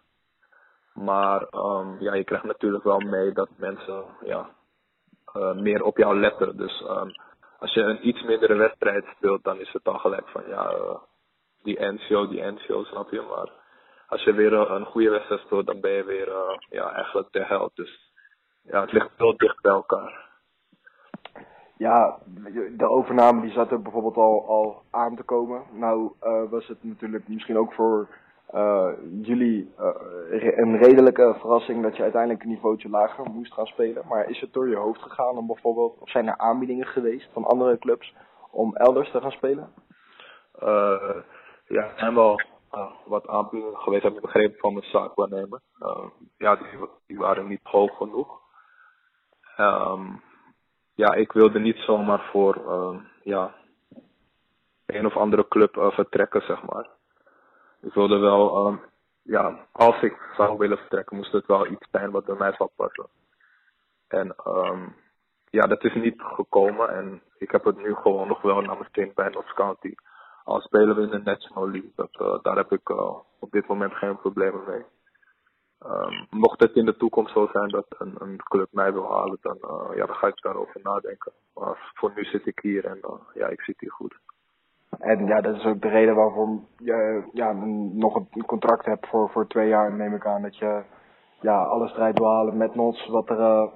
Maar 0.94 1.48
um, 1.52 2.00
ja, 2.00 2.14
je 2.14 2.24
krijgt 2.24 2.46
natuurlijk 2.46 2.84
wel 2.84 3.00
mee 3.00 3.32
dat 3.32 3.50
mensen 3.56 4.04
ja, 4.22 4.50
meer 5.54 5.84
op 5.84 5.98
jou 5.98 6.20
letten. 6.20 6.58
Dus 6.58 6.82
um, 6.82 7.12
als 7.60 7.74
je 7.74 7.82
een 7.82 8.08
iets 8.08 8.24
mindere 8.24 8.56
wedstrijd 8.56 9.06
speelt, 9.16 9.44
dan 9.44 9.60
is 9.60 9.72
het 9.72 9.84
dan 9.84 10.00
gelijk 10.00 10.28
van 10.28 10.44
ja, 10.48 10.76
die 11.64 11.86
NCO, 11.86 12.28
die 12.28 12.44
NCO, 12.44 12.84
snap 12.84 13.12
je. 13.12 13.22
Maar 13.22 13.50
als 14.08 14.24
je 14.24 14.34
weer 14.34 14.54
een 14.54 14.86
goede 14.86 15.10
wedstrijd 15.10 15.42
speelt, 15.42 15.66
dan 15.66 15.80
ben 15.80 15.92
je 15.92 16.04
weer 16.04 16.60
ja, 16.70 16.92
eigenlijk 16.92 17.32
de 17.32 17.46
held. 17.46 17.76
Dus 17.76 18.12
ja, 18.64 18.82
het 18.82 18.92
ligt 18.92 19.10
heel 19.18 19.38
dicht 19.38 19.62
bij 19.62 19.72
elkaar. 19.72 20.33
Ja, 21.78 22.18
de 22.78 22.90
overname 22.90 23.42
die 23.42 23.52
zat 23.52 23.72
er 23.72 23.82
bijvoorbeeld 23.82 24.18
al, 24.18 24.48
al 24.48 24.82
aan 24.90 25.16
te 25.16 25.24
komen. 25.24 25.62
Nou 25.72 26.12
uh, 26.24 26.50
was 26.50 26.68
het 26.68 26.84
natuurlijk 26.84 27.28
misschien 27.28 27.58
ook 27.58 27.74
voor 27.74 28.08
uh, 28.54 28.90
jullie 29.22 29.74
een 30.56 30.78
redelijke 30.78 31.36
verrassing 31.40 31.84
dat 31.84 31.96
je 31.96 32.04
uiteindelijk 32.04 32.44
een 32.44 32.50
niveautje 32.50 32.90
lager 32.90 33.30
moest 33.32 33.54
gaan 33.54 33.66
spelen. 33.66 34.04
Maar 34.08 34.30
is 34.30 34.40
het 34.40 34.54
door 34.54 34.70
je 34.70 34.76
hoofd 34.76 35.02
gegaan 35.02 35.38
om 35.38 35.48
bijvoorbeeld, 35.48 36.00
of 36.00 36.10
zijn 36.10 36.28
er 36.28 36.38
aanbiedingen 36.38 36.88
geweest 36.88 37.30
van 37.34 37.44
andere 37.44 37.78
clubs 37.78 38.16
om 38.52 38.76
elders 38.76 39.12
te 39.12 39.22
gaan 39.22 39.32
spelen? 39.32 39.74
Ja, 41.68 41.84
er 41.84 41.94
zijn 41.96 42.16
wel 42.16 42.42
wat 43.06 43.28
aanbiedingen 43.28 43.78
geweest, 43.78 44.04
heb 44.04 44.16
ik 44.16 44.22
begrepen 44.22 44.60
van 44.60 44.74
mijn 44.74 44.86
zaakwaarnemer. 44.86 45.62
Ja, 46.38 46.56
die, 46.56 46.68
die 47.08 47.18
waren 47.18 47.48
niet 47.48 47.60
hoog 47.64 47.98
genoeg. 47.98 48.40
Um, 49.58 50.22
ja, 50.96 51.14
ik 51.14 51.32
wilde 51.32 51.60
niet 51.60 51.78
zomaar 51.78 52.30
voor 52.32 52.56
uh, 52.58 53.02
ja, 53.24 53.54
een 54.86 55.06
of 55.06 55.18
andere 55.18 55.48
club 55.48 55.76
uh, 55.76 55.92
vertrekken, 55.92 56.42
zeg 56.42 56.64
maar. 56.64 56.88
Ik 57.82 57.94
wilde 57.94 58.18
wel, 58.18 58.68
um, 58.68 58.82
ja, 59.22 59.68
als 59.72 60.02
ik 60.02 60.18
zou 60.38 60.58
willen 60.58 60.78
vertrekken, 60.78 61.18
moest 61.18 61.32
het 61.32 61.46
wel 61.46 61.68
iets 61.68 61.88
zijn 61.92 62.12
wat 62.12 62.26
bij 62.26 62.36
mij 62.36 62.54
zou 62.54 62.70
passen. 62.76 63.08
En 64.08 64.36
um, 64.48 64.96
ja, 65.50 65.68
dat 65.68 65.84
is 65.84 65.94
niet 65.94 66.22
gekomen 66.22 66.90
en 66.90 67.22
ik 67.38 67.52
heb 67.52 67.64
het 67.64 67.78
nu 67.78 67.96
gewoon 67.96 68.28
nog 68.28 68.42
wel 68.42 68.62
naar 68.62 68.78
mijn 68.78 68.90
zin 68.92 69.12
bij 69.16 69.30
Notts 69.30 69.54
County. 69.54 69.96
Al 70.44 70.62
spelen 70.62 70.96
we 70.96 71.02
in 71.02 71.10
de 71.10 71.22
National 71.24 71.70
League, 71.70 71.92
dat, 71.96 72.10
uh, 72.22 72.42
daar 72.42 72.56
heb 72.56 72.72
ik 72.72 72.90
uh, 72.90 73.16
op 73.40 73.52
dit 73.52 73.68
moment 73.68 73.94
geen 73.94 74.18
problemen 74.18 74.64
mee. 74.68 74.84
Um, 75.88 76.28
mocht 76.30 76.60
het 76.60 76.76
in 76.76 76.86
de 76.86 76.98
toekomst 76.98 77.34
zo 77.34 77.48
zijn 77.52 77.70
dat 77.70 77.86
een, 77.98 78.16
een 78.18 78.38
club 78.38 78.68
mij 78.72 78.94
wil 78.94 79.12
halen, 79.12 79.38
dan, 79.42 79.58
uh, 79.62 79.96
ja, 79.96 80.06
dan 80.06 80.16
ga 80.16 80.28
ik 80.28 80.42
daarover 80.42 80.80
nadenken. 80.84 81.32
Maar 81.54 81.92
voor 81.94 82.12
nu 82.16 82.24
zit 82.24 82.46
ik 82.46 82.60
hier 82.60 82.86
en 82.86 83.00
ja, 83.34 83.48
ik 83.48 83.62
zit 83.62 83.80
hier 83.80 83.92
goed. 83.92 84.20
En 85.00 85.26
ja, 85.26 85.42
dat 85.42 85.56
is 85.56 85.66
ook 85.66 85.82
de 85.82 85.90
reden 85.90 86.16
waarom 86.16 86.68
je 86.78 87.24
ja, 87.34 87.52
nog 87.94 88.16
een 88.16 88.46
contract 88.46 88.86
hebt 88.86 89.08
voor, 89.08 89.30
voor 89.30 89.48
twee 89.48 89.68
jaar, 89.68 89.94
neem 89.94 90.16
ik 90.16 90.26
aan. 90.26 90.42
Dat 90.42 90.58
je 90.58 90.82
ja, 91.42 91.64
alle 91.64 91.88
strijd 91.88 92.18
wil 92.18 92.32
halen 92.32 92.58
met 92.58 92.76
Nots, 92.76 93.08
wat 93.08 93.30
er 93.30 93.40
uh, 93.40 93.68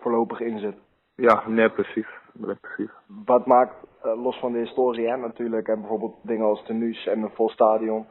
voorlopig 0.00 0.40
in 0.40 0.58
zit. 0.58 0.76
Ja, 1.14 1.48
nee, 1.48 1.70
precies. 1.70 2.08
Nee, 2.32 2.54
precies. 2.54 2.90
Wat 3.24 3.46
maakt, 3.46 3.74
los 4.02 4.38
van 4.38 4.52
de 4.52 4.58
historie 4.58 5.08
hè, 5.08 5.16
natuurlijk, 5.16 5.68
en 5.68 5.80
bijvoorbeeld 5.80 6.16
dingen 6.22 6.46
als 6.46 6.64
tenues 6.64 7.06
en 7.06 7.22
een 7.22 7.30
vol 7.30 7.48
stadion, 7.48 8.06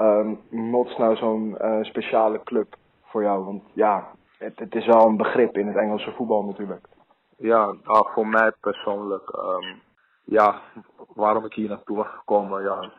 um, 0.00 0.40
nou 0.50 1.16
zo'n 1.16 1.56
uh, 1.60 1.82
speciale 1.82 2.42
club 2.42 2.76
voor 3.02 3.22
jou? 3.22 3.44
Want 3.44 3.62
ja, 3.72 4.10
het, 4.38 4.58
het, 4.58 4.74
is 4.74 4.86
wel 4.86 5.06
een 5.06 5.16
begrip 5.16 5.56
in 5.56 5.66
het 5.66 5.76
Engelse 5.76 6.12
voetbal 6.12 6.44
natuurlijk. 6.44 6.86
Ja, 7.36 7.74
nou, 7.82 8.08
voor 8.12 8.26
mij 8.26 8.52
persoonlijk, 8.60 9.32
um, 9.36 9.80
ja, 10.24 10.60
waarom 11.14 11.44
ik 11.44 11.54
hier 11.54 11.68
naartoe 11.68 11.96
was 11.96 12.08
gekomen, 12.08 12.62
ja, 12.62 12.90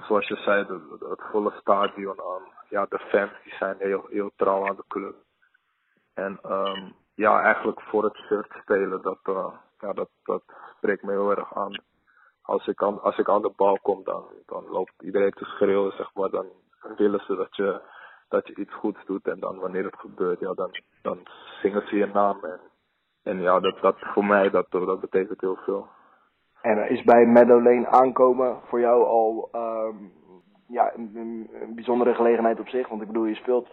zoals 0.00 0.28
je 0.28 0.36
zei, 0.36 0.66
het, 0.98 1.22
volle 1.30 1.52
stadion, 1.60 2.18
um, 2.18 2.42
ja, 2.68 2.86
de 2.88 2.98
fans 2.98 3.30
die 3.44 3.52
zijn 3.52 3.76
heel, 3.78 4.06
heel 4.10 4.30
trouw 4.36 4.68
aan 4.68 4.76
de 4.76 4.84
club. 4.88 5.14
En 6.14 6.40
ja, 7.14 7.42
eigenlijk 7.42 7.80
voor 7.80 8.04
het 8.04 8.16
shirt 8.16 8.52
spelen, 8.62 9.02
dat, 9.02 9.18
uh, 9.24 9.46
ja, 9.80 9.92
dat, 9.92 10.08
dat 10.24 10.42
spreekt 10.76 11.02
me 11.02 11.10
heel 11.10 11.30
erg 11.30 11.54
aan. 11.54 11.82
Als 12.42 12.66
ik 12.66 12.82
aan, 12.82 13.02
als 13.02 13.18
ik 13.18 13.28
aan 13.28 13.42
de 13.42 13.52
bal 13.56 13.78
kom, 13.82 14.04
dan, 14.04 14.24
dan 14.46 14.64
loopt 14.68 15.02
iedereen 15.02 15.30
te 15.30 15.44
schreeuwen, 15.44 15.92
zeg 15.92 16.14
maar. 16.14 16.30
Dan 16.30 16.46
willen 16.96 17.20
ze 17.20 17.36
dat 17.36 17.56
je, 17.56 17.80
dat 18.28 18.46
je 18.46 18.54
iets 18.54 18.74
goeds 18.74 19.04
doet. 19.04 19.26
En 19.26 19.40
dan 19.40 19.58
wanneer 19.58 19.84
het 19.84 19.98
gebeurt, 19.98 20.40
ja, 20.40 20.52
dan, 20.52 20.70
dan 21.02 21.18
zingen 21.62 21.86
ze 21.88 21.96
je 21.96 22.06
naam. 22.06 22.44
En, 22.44 22.60
en 23.22 23.40
ja, 23.40 23.60
dat, 23.60 23.78
dat 23.80 23.96
voor 23.98 24.24
mij, 24.24 24.50
dat, 24.50 24.66
dat 24.70 25.00
betekent 25.00 25.40
heel 25.40 25.58
veel. 25.64 25.88
En 26.62 26.88
is 26.88 27.02
bij 27.02 27.26
Meadow 27.26 27.86
aankomen 27.86 28.60
voor 28.66 28.80
jou 28.80 29.04
al 29.04 29.48
um, 29.54 30.12
ja, 30.68 30.92
een, 30.94 31.50
bijzondere 31.74 32.14
gelegenheid 32.14 32.60
op 32.60 32.68
zich? 32.68 32.88
Want 32.88 33.00
ik 33.00 33.06
bedoel, 33.06 33.24
je 33.24 33.34
speelt 33.34 33.68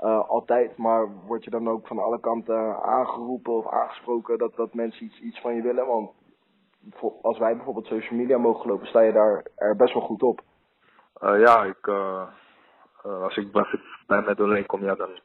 uh, 0.00 0.28
altijd, 0.28 0.76
maar 0.76 1.08
word 1.26 1.44
je 1.44 1.50
dan 1.50 1.68
ook 1.68 1.86
van 1.86 1.98
alle 1.98 2.20
kanten 2.20 2.82
aangeroepen 2.82 3.52
of 3.52 3.66
aangesproken 3.66 4.38
dat, 4.38 4.56
dat 4.56 4.74
mensen 4.74 5.04
iets, 5.04 5.20
iets 5.20 5.40
van 5.40 5.54
je 5.54 5.62
willen? 5.62 5.86
Want 5.86 6.10
als 7.22 7.38
wij 7.38 7.56
bijvoorbeeld 7.56 7.86
social 7.86 8.18
media 8.18 8.38
mogen 8.38 8.60
gelopen, 8.60 8.86
sta 8.86 9.00
je 9.00 9.12
daar 9.12 9.46
er 9.56 9.76
best 9.76 9.94
wel 9.94 10.02
goed 10.02 10.22
op. 10.22 10.40
Uh, 11.22 11.40
ja, 11.40 11.64
ik, 11.64 11.88
als 13.02 13.36
ik, 13.36 13.54
als 13.54 13.72
ik 13.72 13.80
bij 14.06 14.22
Meadow 14.22 14.46
Lane 14.46 14.66
kom, 14.66 14.84
ja, 14.84 14.94
dan 14.94 15.20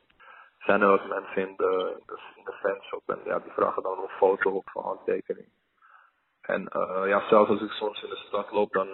zijn 0.60 0.82
er 0.82 0.90
ook 0.90 1.08
mensen 1.08 1.48
in 1.48 1.54
de, 1.58 2.02
de 2.44 2.52
fanshop 2.52 3.02
en 3.06 3.20
ja, 3.26 3.40
die 3.40 3.52
vragen 3.52 3.84
dan 3.84 3.98
een 3.98 4.18
foto 4.18 4.52
op 4.52 4.70
van 4.70 4.84
handtekening. 4.84 5.48
En 6.42 6.70
ja, 7.06 7.28
zelfs 7.28 7.50
als 7.50 7.62
ik 7.62 7.72
soms 7.72 8.04
in 8.04 8.10
de 8.10 8.16
stad 8.28 8.52
loop, 8.52 8.72
dan, 8.74 8.88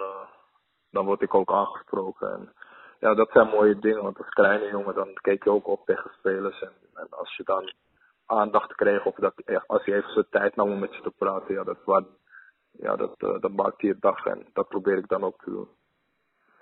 dan 0.90 1.04
word 1.04 1.22
ik 1.22 1.34
ook 1.34 1.52
aangesproken. 1.52 2.32
En 2.32 2.52
ja, 2.98 3.14
dat 3.14 3.30
zijn 3.30 3.48
mooie 3.48 3.78
dingen, 3.78 4.02
want 4.02 4.18
als 4.18 4.28
kleine 4.28 4.70
jongen, 4.70 4.94
dan 4.94 5.14
keek 5.14 5.44
je 5.44 5.50
ook 5.50 5.66
op 5.66 5.86
tegen 5.86 6.10
spelers. 6.18 6.62
En, 6.94 7.06
als 7.10 7.36
je 7.36 7.42
dan 7.44 7.72
aandacht 8.26 8.74
kreeg, 8.74 9.04
of 9.04 9.14
dat, 9.14 9.34
als 9.66 9.84
hij 9.84 9.94
even 9.94 10.12
zijn 10.12 10.26
tijd 10.30 10.56
nam 10.56 10.70
om 10.70 10.78
met 10.78 10.94
je 10.94 11.02
te 11.02 11.12
praten, 11.18 11.54
ja, 11.54 11.64
dat, 11.64 12.04
ja, 12.72 12.96
dat, 12.96 13.14
uh, 13.18 13.40
dat 13.40 13.52
maakt 13.52 13.80
je 13.80 13.96
dag. 14.00 14.26
En 14.26 14.46
dat 14.52 14.68
probeer 14.68 14.98
ik 14.98 15.08
dan 15.08 15.24
ook 15.24 15.42
te 15.42 15.50
doen. 15.50 15.68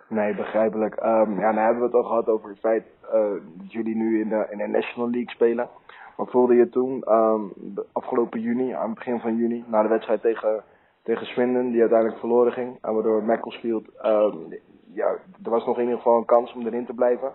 Nee, 0.08 0.34
begrijpelijk. 0.34 0.96
Um, 0.96 1.40
ja, 1.40 1.50
nou 1.52 1.58
hebben 1.58 1.78
we 1.78 1.84
het 1.84 1.94
al 1.94 2.04
gehad 2.04 2.28
over 2.28 2.48
het 2.48 2.58
feit 2.58 2.86
uh, 3.04 3.32
dat 3.54 3.72
jullie 3.72 3.96
nu 3.96 4.20
in 4.20 4.28
de, 4.28 4.46
in 4.50 4.58
de 4.58 4.66
National 4.66 5.10
League 5.10 5.30
spelen. 5.30 5.68
Wat 6.16 6.30
voelde 6.30 6.54
je 6.54 6.68
toen, 6.68 7.12
um, 7.12 7.52
afgelopen 7.92 8.40
juni, 8.40 8.72
aan 8.72 8.88
het 8.88 8.94
begin 8.94 9.20
van 9.20 9.36
juni, 9.36 9.64
na 9.66 9.82
de 9.82 9.88
wedstrijd 9.88 10.20
tegen 10.20 10.64
tegen 11.02 11.26
Swindon, 11.26 11.70
die 11.70 11.80
uiteindelijk 11.80 12.18
verloren 12.18 12.52
ging. 12.52 12.78
En 12.80 12.94
waardoor 12.94 13.24
Macclesfield, 13.24 13.86
um, 14.04 14.58
ja, 14.94 15.08
er 15.44 15.50
was 15.50 15.66
nog 15.66 15.76
in 15.76 15.82
ieder 15.82 15.96
geval 15.96 16.18
een 16.18 16.24
kans 16.24 16.52
om 16.54 16.66
erin 16.66 16.86
te 16.86 16.94
blijven. 16.94 17.32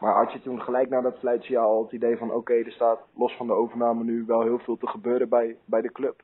Maar 0.00 0.14
had 0.14 0.32
je 0.32 0.40
toen 0.40 0.60
gelijk 0.60 0.88
na 0.88 1.00
dat 1.00 1.18
fluitsignaal 1.18 1.70
al 1.70 1.82
het 1.82 1.92
idee 1.92 2.16
van 2.16 2.32
oké, 2.32 2.54
er 2.54 2.72
staat 2.72 3.00
los 3.14 3.36
van 3.36 3.46
de 3.46 3.52
overname 3.52 4.04
nu 4.04 4.24
wel 4.26 4.42
heel 4.42 4.58
veel 4.58 4.76
te 4.76 4.86
gebeuren 4.86 5.28
bij, 5.28 5.56
bij 5.64 5.80
de 5.80 5.92
club? 5.92 6.22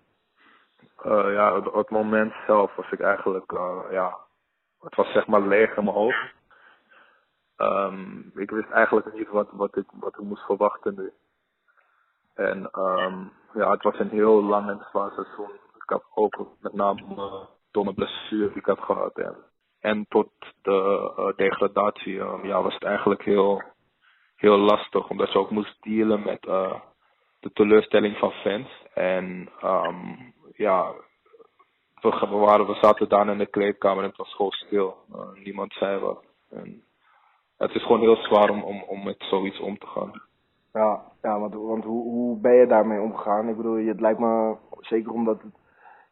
Uh, 1.05 1.32
ja, 1.32 1.56
op 1.56 1.74
het 1.74 1.90
moment 1.90 2.32
zelf 2.47 2.74
was 2.74 2.90
ik 2.90 3.01
eigenlijk, 3.01 3.52
uh, 3.52 3.81
ja, 3.90 4.16
het 4.81 4.94
was 4.94 5.12
zeg 5.12 5.27
maar 5.27 5.40
leeg 5.40 5.77
in 5.77 5.85
mijn 5.85 5.97
hoofd. 5.97 6.35
Um, 7.56 8.32
ik 8.35 8.51
wist 8.51 8.70
eigenlijk 8.70 9.12
niet 9.12 9.28
wat, 9.28 9.48
wat, 9.51 9.77
ik, 9.77 9.86
wat 9.93 10.19
ik 10.19 10.24
moest 10.24 10.44
verwachten 10.44 10.94
nu. 10.94 11.12
En 12.35 12.59
um, 12.78 13.32
ja, 13.55 13.70
het 13.70 13.82
was 13.82 13.98
een 13.98 14.10
heel 14.10 14.43
lang 14.43 14.69
en 14.69 14.86
zwaar 14.90 15.10
seizoen 15.10 15.60
ik 15.82 15.89
heb 15.89 16.02
ook 16.14 16.47
met 16.60 16.73
name 16.73 17.01
uh, 17.16 17.44
domme 17.70 17.94
blessure 17.94 18.48
die 18.48 18.56
ik 18.56 18.66
heb 18.66 18.78
gehad. 18.78 19.19
En, 19.19 19.36
en 19.81 20.06
tot 20.09 20.31
de 20.62 21.12
uh, 21.19 21.36
degradatie 21.36 22.19
um, 22.19 22.47
ja, 22.47 22.62
was 22.62 22.74
het 22.74 22.85
eigenlijk 22.85 23.23
heel, 23.24 23.62
heel 24.36 24.56
lastig. 24.56 25.09
Omdat 25.09 25.32
je 25.32 25.39
ook 25.39 25.51
moest 25.51 25.77
dealen 25.81 26.23
met 26.23 26.43
de 27.40 27.52
teleurstelling 27.52 28.16
van 28.16 28.31
fans. 28.31 28.69
En 28.94 29.48
um, 29.64 30.35
ja, 30.57 30.93
we, 32.01 32.27
waren, 32.27 32.66
we 32.66 32.74
zaten 32.74 33.09
daar 33.09 33.29
in 33.29 33.39
de 33.39 33.47
kleedkamer 33.47 34.03
en 34.03 34.09
het 34.09 34.19
was 34.19 34.35
gewoon 34.35 34.51
stil. 34.51 34.97
Uh, 35.15 35.45
niemand 35.45 35.73
zei 35.73 36.01
wat. 36.01 36.24
En 36.51 36.83
het 37.57 37.74
is 37.74 37.83
gewoon 37.83 38.01
heel 38.01 38.16
zwaar 38.16 38.51
om, 38.51 38.62
om, 38.62 38.83
om 38.83 39.05
met 39.05 39.16
zoiets 39.19 39.61
om 39.61 39.79
te 39.79 39.87
gaan. 39.87 40.23
Ja, 40.73 41.03
ja 41.23 41.39
want, 41.39 41.55
want 41.55 41.85
hoe, 41.85 42.03
hoe 42.03 42.39
ben 42.39 42.55
je 42.55 42.66
daarmee 42.66 43.01
omgegaan? 43.01 43.49
Ik 43.49 43.57
bedoel, 43.57 43.87
het 43.87 44.01
lijkt 44.01 44.19
me 44.19 44.57
zeker 44.81 45.12
omdat 45.12 45.43
het 45.43 45.53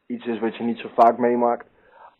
iets 0.06 0.26
is 0.26 0.38
wat 0.38 0.56
je 0.56 0.64
niet 0.64 0.78
zo 0.78 0.88
vaak 0.94 1.18
meemaakt 1.18 1.66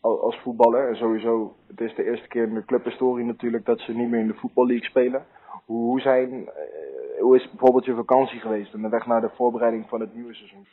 als 0.01 0.39
voetballer. 0.39 0.87
En 0.87 0.95
sowieso, 0.95 1.55
het 1.67 1.81
is 1.81 1.95
de 1.95 2.03
eerste 2.03 2.27
keer 2.27 2.43
in 2.43 2.53
de 2.53 2.65
clubhistorie 2.65 3.25
natuurlijk 3.25 3.65
dat 3.65 3.79
ze 3.79 3.91
niet 3.91 4.09
meer 4.09 4.19
in 4.19 4.27
de 4.27 4.33
voetballeague 4.33 4.89
spelen. 4.89 5.25
Hoe, 5.65 5.99
zijn, 5.99 6.31
uh, 6.31 7.21
hoe 7.21 7.35
is 7.35 7.49
bijvoorbeeld 7.49 7.85
je 7.85 7.95
vakantie 7.95 8.39
geweest 8.39 8.73
en 8.73 8.81
de 8.81 8.89
weg 8.89 9.05
naar 9.05 9.21
de 9.21 9.31
voorbereiding 9.35 9.89
van 9.89 9.99
het 9.99 10.13
nieuwe 10.13 10.33
seizoen? 10.33 10.67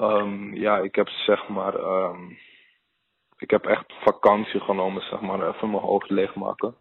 Um, 0.00 0.54
ja, 0.54 0.78
ik 0.78 0.94
heb 0.94 1.08
zeg 1.08 1.48
maar, 1.48 1.74
um, 1.74 2.38
ik 3.38 3.50
heb 3.50 3.66
echt 3.66 3.92
vakantie 4.02 4.60
genomen, 4.60 5.02
zeg 5.02 5.20
maar, 5.20 5.48
even 5.48 5.70
mijn 5.70 5.82
hoofd 5.82 6.10
leegmaken. 6.10 6.74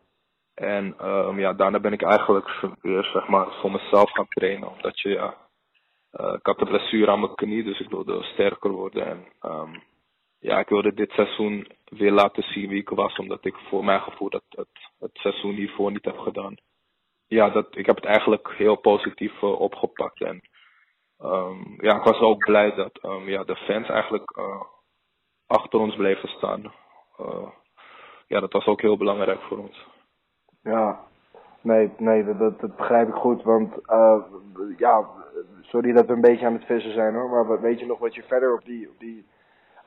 En 0.54 1.08
um, 1.08 1.40
ja, 1.40 1.54
daarna 1.54 1.80
ben 1.80 1.94
ik 1.94 2.02
eigenlijk 2.02 2.62
weer 2.82 3.04
zeg 3.04 3.28
maar 3.28 3.48
voor 3.52 3.72
mezelf 3.72 4.12
gaan 4.12 4.28
trainen, 4.28 4.72
omdat 4.72 5.00
je 5.00 5.10
ja, 5.10 5.38
uh, 6.12 6.34
ik 6.34 6.46
had 6.46 6.62
een 6.62 6.68
blessure 6.68 7.12
aan 7.12 7.20
mijn 7.20 7.36
knie, 7.36 7.64
dus 7.64 7.80
ik 7.80 7.90
wilde 7.90 8.24
sterker 8.24 8.72
worden. 8.72 9.06
En 9.06 9.84
ja, 10.40 10.60
ik 10.60 10.70
wilde 10.70 10.94
dit 10.94 11.12
seizoen 11.12 11.68
weer 11.86 12.12
laten 12.12 12.44
zien 12.44 12.70
wie 12.70 12.82
ik 12.82 12.90
was, 12.90 13.18
omdat 13.18 13.46
ik 13.46 13.56
voor 13.56 13.86
mijn 13.86 14.02
gevoel 14.02 14.30
dat 14.30 14.44
het, 14.50 14.68
het 15.00 15.12
seizoen 15.14 15.54
hiervoor 15.54 15.92
niet 15.92 16.06
heb 16.06 16.18
gedaan. 16.18 16.56
Ja, 17.28 17.50
dat, 17.50 17.78
ik 17.78 17.86
heb 17.86 17.96
het 17.96 18.06
eigenlijk 18.06 18.54
heel 18.58 18.76
positief 18.76 19.42
uh, 19.42 19.60
opgepakt. 19.60 20.22
En 20.22 20.42
um, 21.24 21.76
ja, 21.78 21.96
ik 21.96 22.04
was 22.04 22.20
ook 22.20 22.46
blij 22.46 22.76
dat 22.76 23.04
um, 23.04 23.30
ja, 23.30 23.44
de 23.44 23.56
fans 23.56 23.90
eigenlijk 23.90 24.38
uh, 24.38 24.62
achter 25.48 25.80
ons 25.80 25.96
bleven 25.96 26.30
staan. 26.30 26.74
ja, 28.28 28.40
dat 28.40 28.54
was 28.54 28.66
ook 28.66 28.82
heel 28.82 28.98
belangrijk 28.98 29.42
voor 29.42 29.58
ons. 29.58 29.88
Ja, 30.62 31.00
nee, 31.62 31.92
nee 31.98 32.38
dat, 32.38 32.60
dat, 32.60 32.76
begrijp 32.76 33.08
ik 33.08 33.14
goed. 33.14 33.44
Want 33.44 33.74
ja, 34.78 35.08
sorry 35.62 35.92
dat 35.94 36.06
we 36.06 36.14
een 36.14 36.22
beetje 36.22 36.46
aan 36.46 36.54
het 36.54 36.66
vissen 36.66 36.94
zijn 36.94 37.14
hoor. 37.14 37.30
Maar 37.30 37.62
weet 37.62 37.80
je 37.80 37.86
nog 37.86 38.00
wat 38.00 38.16
je 38.16 38.24
verder 38.24 38.54
op 38.54 38.66
die, 38.66 38.90
op 38.90 39.00
die 39.00 39.26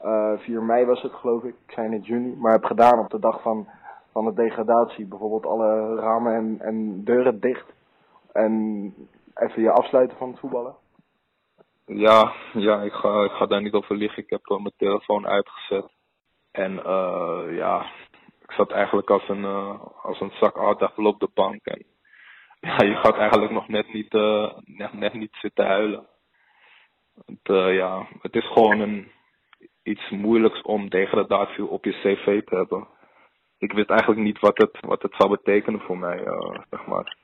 uh, 0.05 0.33
eh, 0.33 0.39
4 0.39 0.63
mei 0.63 0.85
was 0.85 1.03
het 1.03 1.13
geloof 1.13 1.43
ik, 1.43 1.55
ik 1.67 1.73
zei 1.73 1.89
net 1.89 2.07
juni, 2.07 2.37
maar 2.37 2.53
heb 2.53 2.65
gedaan 2.65 2.99
op 2.99 3.11
de 3.11 3.19
dag 3.19 3.43
van, 3.43 3.69
van 4.13 4.25
de 4.25 4.35
degradatie. 4.35 5.07
Bijvoorbeeld 5.07 5.47
alle 5.47 5.95
ramen 5.95 6.35
en, 6.35 6.57
en 6.61 7.05
deuren 7.05 7.41
dicht. 7.41 7.67
En 8.33 8.95
even 9.35 9.63
je 9.63 9.71
afsluiten 9.71 10.17
van 10.17 10.31
het 10.31 10.39
voetballen. 10.39 10.75
Ja, 11.89 12.33
ja 12.53 12.83
ik, 12.83 12.93
ga, 12.93 13.25
ik 13.25 13.31
ga 13.31 13.47
daar 13.47 13.63
niet 13.63 13.73
over 13.73 13.97
liggen. 13.97 14.23
Ik 14.23 14.31
heb 14.31 14.43
mijn 14.47 14.73
telefoon 14.77 15.27
uitgezet. 15.27 15.91
En 16.51 16.73
uh, 16.73 17.43
ja, 17.51 17.91
ik 18.43 18.53
zat 18.53 18.71
eigenlijk 18.71 19.11
als 19.11 19.29
een, 19.29 19.43
uh, 19.43 19.81
als 20.03 20.21
een 20.21 20.33
zak 20.41 20.59
aardappel 20.59 21.05
op 21.05 21.21
de 21.21 21.29
bank. 21.35 21.65
En 21.65 21.85
ja, 22.61 22.77
je 22.85 22.95
gaat 22.95 23.17
eigenlijk 23.17 23.53
nog 23.53 23.69
net 23.69 23.93
niet, 23.93 24.15
uh, 24.15 24.53
net, 24.65 24.93
net 24.93 25.13
niet 25.13 25.37
zitten 25.41 25.67
huilen. 25.67 26.07
Het, 27.27 27.73
ja, 27.75 28.07
het 28.21 28.35
is 28.35 28.47
gewoon 28.47 28.81
een, 28.81 29.11
iets 29.83 30.11
moeilijks 30.11 30.63
om 30.63 30.89
degradatie 30.89 31.67
op 31.67 31.85
je 31.85 31.93
cv 31.93 32.45
te 32.45 32.57
hebben. 32.57 32.87
Ik 33.59 33.73
wist 33.73 33.91
eigenlijk 33.91 34.21
niet 34.21 34.39
wat 34.39 34.59
het, 34.59 34.79
wat 34.81 35.03
het 35.03 35.15
zou 35.19 35.31
betekenen 35.31 35.81
voor 35.81 35.99
mij, 35.99 36.27
uh, 36.27 36.59
zeg 36.71 36.87
maar. 36.87 37.17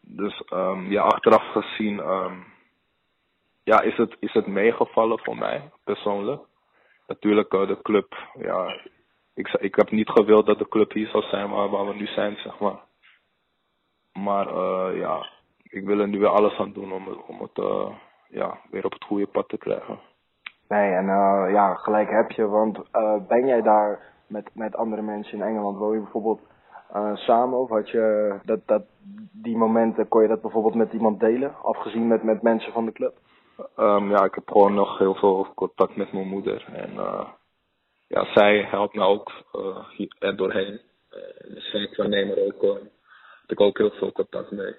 Dus 0.00 0.42
um, 0.52 0.90
ja, 0.90 1.02
achteraf 1.02 1.52
gezien 1.52 1.98
um, 1.98 2.44
ja, 3.70 3.80
is, 3.80 3.96
het, 3.96 4.16
is 4.20 4.32
het 4.32 4.46
meegevallen 4.46 5.18
voor 5.18 5.36
mij, 5.36 5.70
persoonlijk. 5.84 6.42
Natuurlijk, 7.06 7.52
uh, 7.52 7.66
de 7.66 7.82
club, 7.82 8.14
ja, 8.38 8.80
ik, 9.34 9.48
ik 9.48 9.74
heb 9.74 9.90
niet 9.90 10.10
gewild 10.10 10.46
dat 10.46 10.58
de 10.58 10.68
club 10.68 10.92
hier 10.92 11.08
zou 11.08 11.22
zijn 11.22 11.50
waar, 11.50 11.68
waar 11.68 11.86
we 11.86 11.94
nu 11.94 12.06
zijn, 12.06 12.36
zeg 12.36 12.58
maar. 12.58 12.78
Maar 14.12 14.46
uh, 14.46 14.98
ja, 14.98 15.26
ik 15.62 15.84
wil 15.84 15.98
er 15.98 16.08
nu 16.08 16.18
weer 16.18 16.28
alles 16.28 16.58
aan 16.58 16.72
doen 16.72 16.92
om, 16.92 17.08
om 17.26 17.40
het 17.40 17.58
uh, 17.58 17.88
ja, 18.28 18.58
weer 18.70 18.84
op 18.84 18.92
het 18.92 19.04
goede 19.04 19.26
pad 19.26 19.48
te 19.48 19.58
krijgen. 19.58 19.98
Nee, 20.68 20.92
en 20.92 21.06
ja, 21.52 21.74
gelijk 21.74 22.10
heb 22.10 22.30
je, 22.30 22.46
want 22.46 22.78
ben 23.28 23.46
jij 23.46 23.62
daar 23.62 24.00
met, 24.26 24.50
met 24.54 24.76
andere 24.76 25.02
mensen 25.02 25.38
in 25.38 25.44
Engeland? 25.44 25.78
Woon 25.78 25.94
je 25.94 26.00
bijvoorbeeld 26.00 26.40
samen 27.14 27.58
of 27.58 27.68
had 27.68 27.90
je 27.90 28.38
dat, 28.44 28.60
dat, 28.66 28.82
die 29.32 29.56
momenten, 29.56 30.08
kon 30.08 30.22
je 30.22 30.28
dat 30.28 30.40
bijvoorbeeld 30.40 30.74
met 30.74 30.92
iemand 30.92 31.20
delen, 31.20 31.54
afgezien 31.62 32.06
met, 32.06 32.22
met 32.22 32.42
mensen 32.42 32.72
van 32.72 32.84
de 32.84 32.92
club? 32.92 33.14
Um, 33.78 34.10
ja, 34.10 34.24
ik 34.24 34.34
heb 34.34 34.48
gewoon 34.48 34.74
nog 34.74 34.98
heel 34.98 35.14
veel 35.14 35.52
contact 35.54 35.96
met 35.96 36.12
mijn 36.12 36.28
moeder 36.28 36.64
en 36.72 36.98
ja, 38.08 38.24
zij 38.32 38.62
helpt 38.62 38.94
me 38.94 39.04
ook 39.04 39.32
uh, 39.54 40.08
er 40.18 40.36
doorheen. 40.36 40.80
Uh, 41.10 41.60
zij 41.60 41.92
waarnemer 41.96 42.46
ook, 42.46 42.62
uh, 42.62 42.72
heb 43.40 43.50
ik 43.50 43.60
ook 43.60 43.78
heel 43.78 43.90
veel 43.90 44.12
contact 44.12 44.50
mee. 44.50 44.74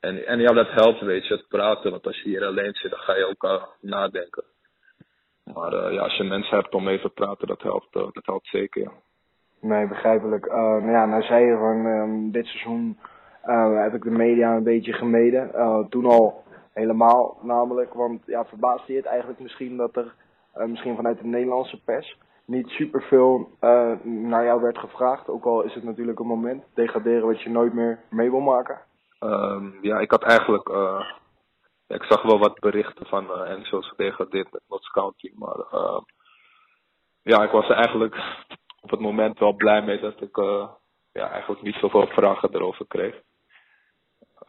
En, 0.00 0.26
en 0.26 0.40
ja, 0.40 0.52
dat 0.52 0.70
helpt, 0.70 1.00
weet 1.00 1.26
je, 1.26 1.34
het 1.34 1.48
praten. 1.48 1.90
Want 1.90 2.06
als 2.06 2.20
je 2.20 2.28
hier 2.28 2.44
alleen 2.44 2.74
zit, 2.74 2.90
dan 2.90 3.00
ga 3.00 3.16
je 3.16 3.26
ook 3.26 3.68
nadenken. 3.80 4.44
Maar 5.44 5.92
ja, 5.92 6.02
als 6.02 6.16
je 6.16 6.24
mensen 6.24 6.56
hebt 6.56 6.74
om 6.74 6.88
even 6.88 7.08
te 7.08 7.14
praten, 7.14 7.46
dat 7.46 7.62
helpt, 7.62 7.92
dat 7.92 8.26
helpt 8.26 8.46
zeker. 8.46 8.92
Nee, 9.60 9.86
begrijpelijk. 9.86 10.46
Nou 10.46 10.90
ja, 10.90 11.06
nou 11.06 11.22
zei 11.22 11.44
je 11.44 11.56
van 11.56 11.86
um, 11.86 12.30
dit 12.30 12.46
seizoen 12.46 12.98
heb 13.82 13.94
ik 13.94 14.02
de 14.02 14.10
media 14.10 14.56
een 14.56 14.62
beetje 14.62 14.92
gemeden. 14.92 15.50
Toen 15.88 16.04
al 16.04 16.44
helemaal 16.72 17.38
namelijk, 17.42 17.94
want 17.94 18.22
ja, 18.26 18.44
verbaasde 18.44 18.92
je 18.92 18.98
het 18.98 19.06
eigenlijk 19.06 19.40
misschien 19.40 19.76
dat 19.76 19.96
er 19.96 20.14
uh, 20.56 20.64
misschien 20.64 20.96
vanuit 20.96 21.18
de 21.18 21.26
Nederlandse 21.26 21.82
pers 21.84 22.16
niet 22.44 22.68
superveel 22.68 23.50
uh, 23.60 23.92
naar 24.02 24.44
jou 24.44 24.60
werd 24.60 24.78
gevraagd. 24.78 25.28
Ook 25.28 25.44
al 25.44 25.62
is 25.62 25.74
het 25.74 25.84
natuurlijk 25.84 26.18
een 26.18 26.26
moment, 26.26 26.64
degraderen 26.74 27.26
wat 27.26 27.42
je 27.42 27.50
nooit 27.50 27.72
meer 27.72 28.00
mee 28.10 28.30
wil 28.30 28.40
maken. 28.40 28.80
Um, 29.20 29.78
ja, 29.82 29.98
ik 29.98 30.10
had 30.10 30.22
eigenlijk, 30.22 30.68
uh, 30.68 31.10
ik 31.86 32.02
zag 32.02 32.22
wel 32.22 32.38
wat 32.38 32.60
berichten 32.60 33.06
van 33.06 33.24
uh, 33.24 33.64
gedegradeerd 33.64 34.52
met 34.52 34.62
Notts 34.68 34.90
County, 34.90 35.32
maar 35.34 35.58
uh, 35.72 36.00
ja, 37.22 37.42
ik 37.42 37.50
was 37.50 37.68
eigenlijk 37.68 38.16
op 38.80 38.90
het 38.90 39.00
moment 39.00 39.38
wel 39.38 39.52
blij 39.52 39.82
mee 39.82 40.00
dat 40.00 40.20
ik 40.20 40.36
ja, 41.12 41.30
eigenlijk 41.30 41.62
niet 41.62 41.74
zoveel 41.74 42.06
vragen 42.06 42.54
erover 42.54 42.86
kreeg. 42.86 43.20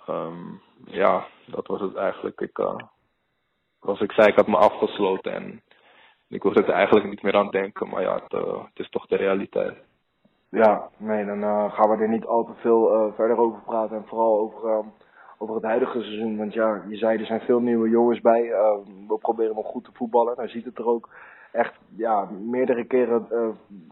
Um, 0.10 0.62
ja, 0.86 1.26
dat 1.46 1.68
was 1.68 1.82
het 1.82 1.96
eigenlijk. 1.96 2.42
Ik, 2.42 2.58
uh, 2.58 2.76
zoals 3.82 4.02
ik 4.02 4.12
zei, 4.12 4.28
ik 4.28 4.36
had 4.36 4.48
me 4.48 4.58
afgesloten 4.58 5.34
en 5.34 5.62
ik 6.28 6.42
hoefde 6.42 6.64
er 6.64 6.70
eigenlijk 6.70 7.10
niet 7.10 7.22
meer 7.22 7.36
aan 7.36 7.50
denken, 7.50 7.90
maar 7.90 8.02
ja, 8.02 8.14
het, 8.14 8.34
uh, 8.34 8.64
het 8.64 8.80
is 8.80 8.90
toch 8.90 9.06
de 9.06 9.16
realiteit. 9.16 9.78
Ja, 10.50 10.90
nee, 10.98 11.26
dan 11.26 11.44
uh, 11.44 11.74
gaan 11.74 11.90
we 11.90 12.04
er 12.04 12.10
niet 12.10 12.26
al 12.26 12.46
te 12.46 12.54
veel 12.56 13.12
verder 13.16 13.38
over 13.38 13.62
praten. 13.62 13.98
En 13.98 14.06
vooral 14.06 14.40
over, 14.40 14.70
uh, 14.70 14.80
over 15.38 15.56
het 15.56 15.64
huidige 15.64 16.02
seizoen. 16.02 16.38
Want 16.38 16.54
ja, 16.54 16.84
je 16.88 16.98
zei 16.98 17.20
er 17.20 17.26
zijn 17.26 17.42
veel 17.42 17.60
nieuwe 17.60 17.90
jongens 17.90 18.22
bij. 18.22 18.42
we 19.08 19.18
proberen 19.20 19.56
nog 19.56 19.66
goed 19.66 19.84
te 19.84 19.92
voetballen. 19.94 20.36
Nou 20.36 20.50
ziet 20.50 20.66
het 20.66 20.78
er 20.78 20.88
ook 20.88 21.10
echt, 21.52 21.74
ja, 21.96 22.30
meerdere 22.32 22.86
keren 22.86 23.28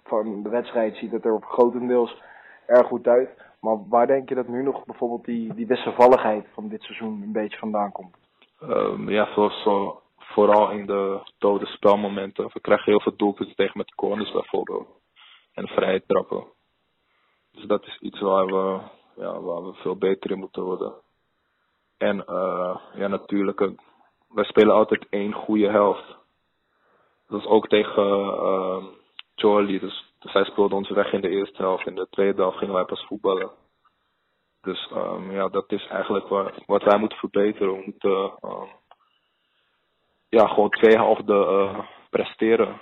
van 0.03 0.43
de 0.43 0.49
wedstrijd 0.49 0.95
ziet 0.95 1.11
het 1.11 1.25
er 1.25 1.33
op 1.33 1.45
grotendeels 1.45 2.21
erg 2.65 2.87
goed 2.87 3.07
uit. 3.07 3.29
Maar 3.61 3.87
waar 3.89 4.07
denk 4.07 4.29
je 4.29 4.35
dat 4.35 4.47
nu 4.47 4.63
nog 4.63 4.85
bijvoorbeeld 4.85 5.25
die, 5.25 5.53
die 5.53 5.67
wisselvalligheid 5.67 6.47
van 6.53 6.67
dit 6.67 6.81
seizoen 6.81 7.21
een 7.21 7.31
beetje 7.31 7.57
vandaan 7.57 7.91
komt? 7.91 8.15
Um, 8.63 9.09
ja, 9.09 9.33
zoals 9.33 9.61
zo, 9.61 10.01
vooral 10.17 10.71
in 10.71 10.85
de 10.85 11.19
dode 11.37 11.65
spelmomenten. 11.65 12.49
We 12.53 12.59
krijgen 12.61 12.91
heel 12.91 13.01
veel 13.01 13.15
doelpunten 13.15 13.55
tegen 13.55 13.77
met 13.77 13.95
corners 13.95 14.31
bijvoorbeeld. 14.31 14.87
En 15.53 15.67
vrije 15.67 16.03
trappen. 16.05 16.43
Dus 17.51 17.65
dat 17.65 17.85
is 17.85 17.97
iets 17.99 18.19
waar 18.19 18.45
we, 18.45 18.79
ja, 19.15 19.39
waar 19.41 19.65
we 19.65 19.73
veel 19.73 19.95
beter 19.95 20.31
in 20.31 20.39
moeten 20.39 20.63
worden. 20.63 20.93
En 21.97 22.23
uh, 22.29 22.75
ja, 22.93 23.07
natuurlijk, 23.07 23.59
uh, 23.59 23.71
wij 24.29 24.43
spelen 24.43 24.75
altijd 24.75 25.07
één 25.09 25.33
goede 25.33 25.69
helft. 25.69 26.15
Dat 27.27 27.39
is 27.39 27.47
ook 27.47 27.67
tegen 27.67 28.03
uh. 28.03 28.83
Dus, 29.79 30.10
dus 30.21 30.33
hij 30.33 30.43
speelde 30.43 30.75
ons 30.75 30.89
weg 30.89 31.13
in 31.13 31.21
de 31.21 31.29
eerste 31.29 31.61
helft. 31.61 31.87
In 31.87 31.95
de 31.95 32.07
tweede 32.09 32.41
helft 32.41 32.57
gingen 32.57 32.73
wij 32.73 32.85
pas 32.85 33.05
voetballen. 33.05 33.51
Dus 34.61 34.91
um, 34.95 35.31
ja, 35.31 35.47
dat 35.47 35.71
is 35.71 35.87
eigenlijk 35.87 36.27
wat 36.65 36.83
wij 36.83 36.97
moeten 36.97 37.17
verbeteren. 37.17 37.73
We 37.73 37.81
moeten 37.85 38.33
um, 38.41 38.69
ja, 40.29 40.47
gewoon 40.47 40.69
twee 40.69 40.95
helften 40.95 41.35
uh, 41.35 41.79
presteren. 42.09 42.79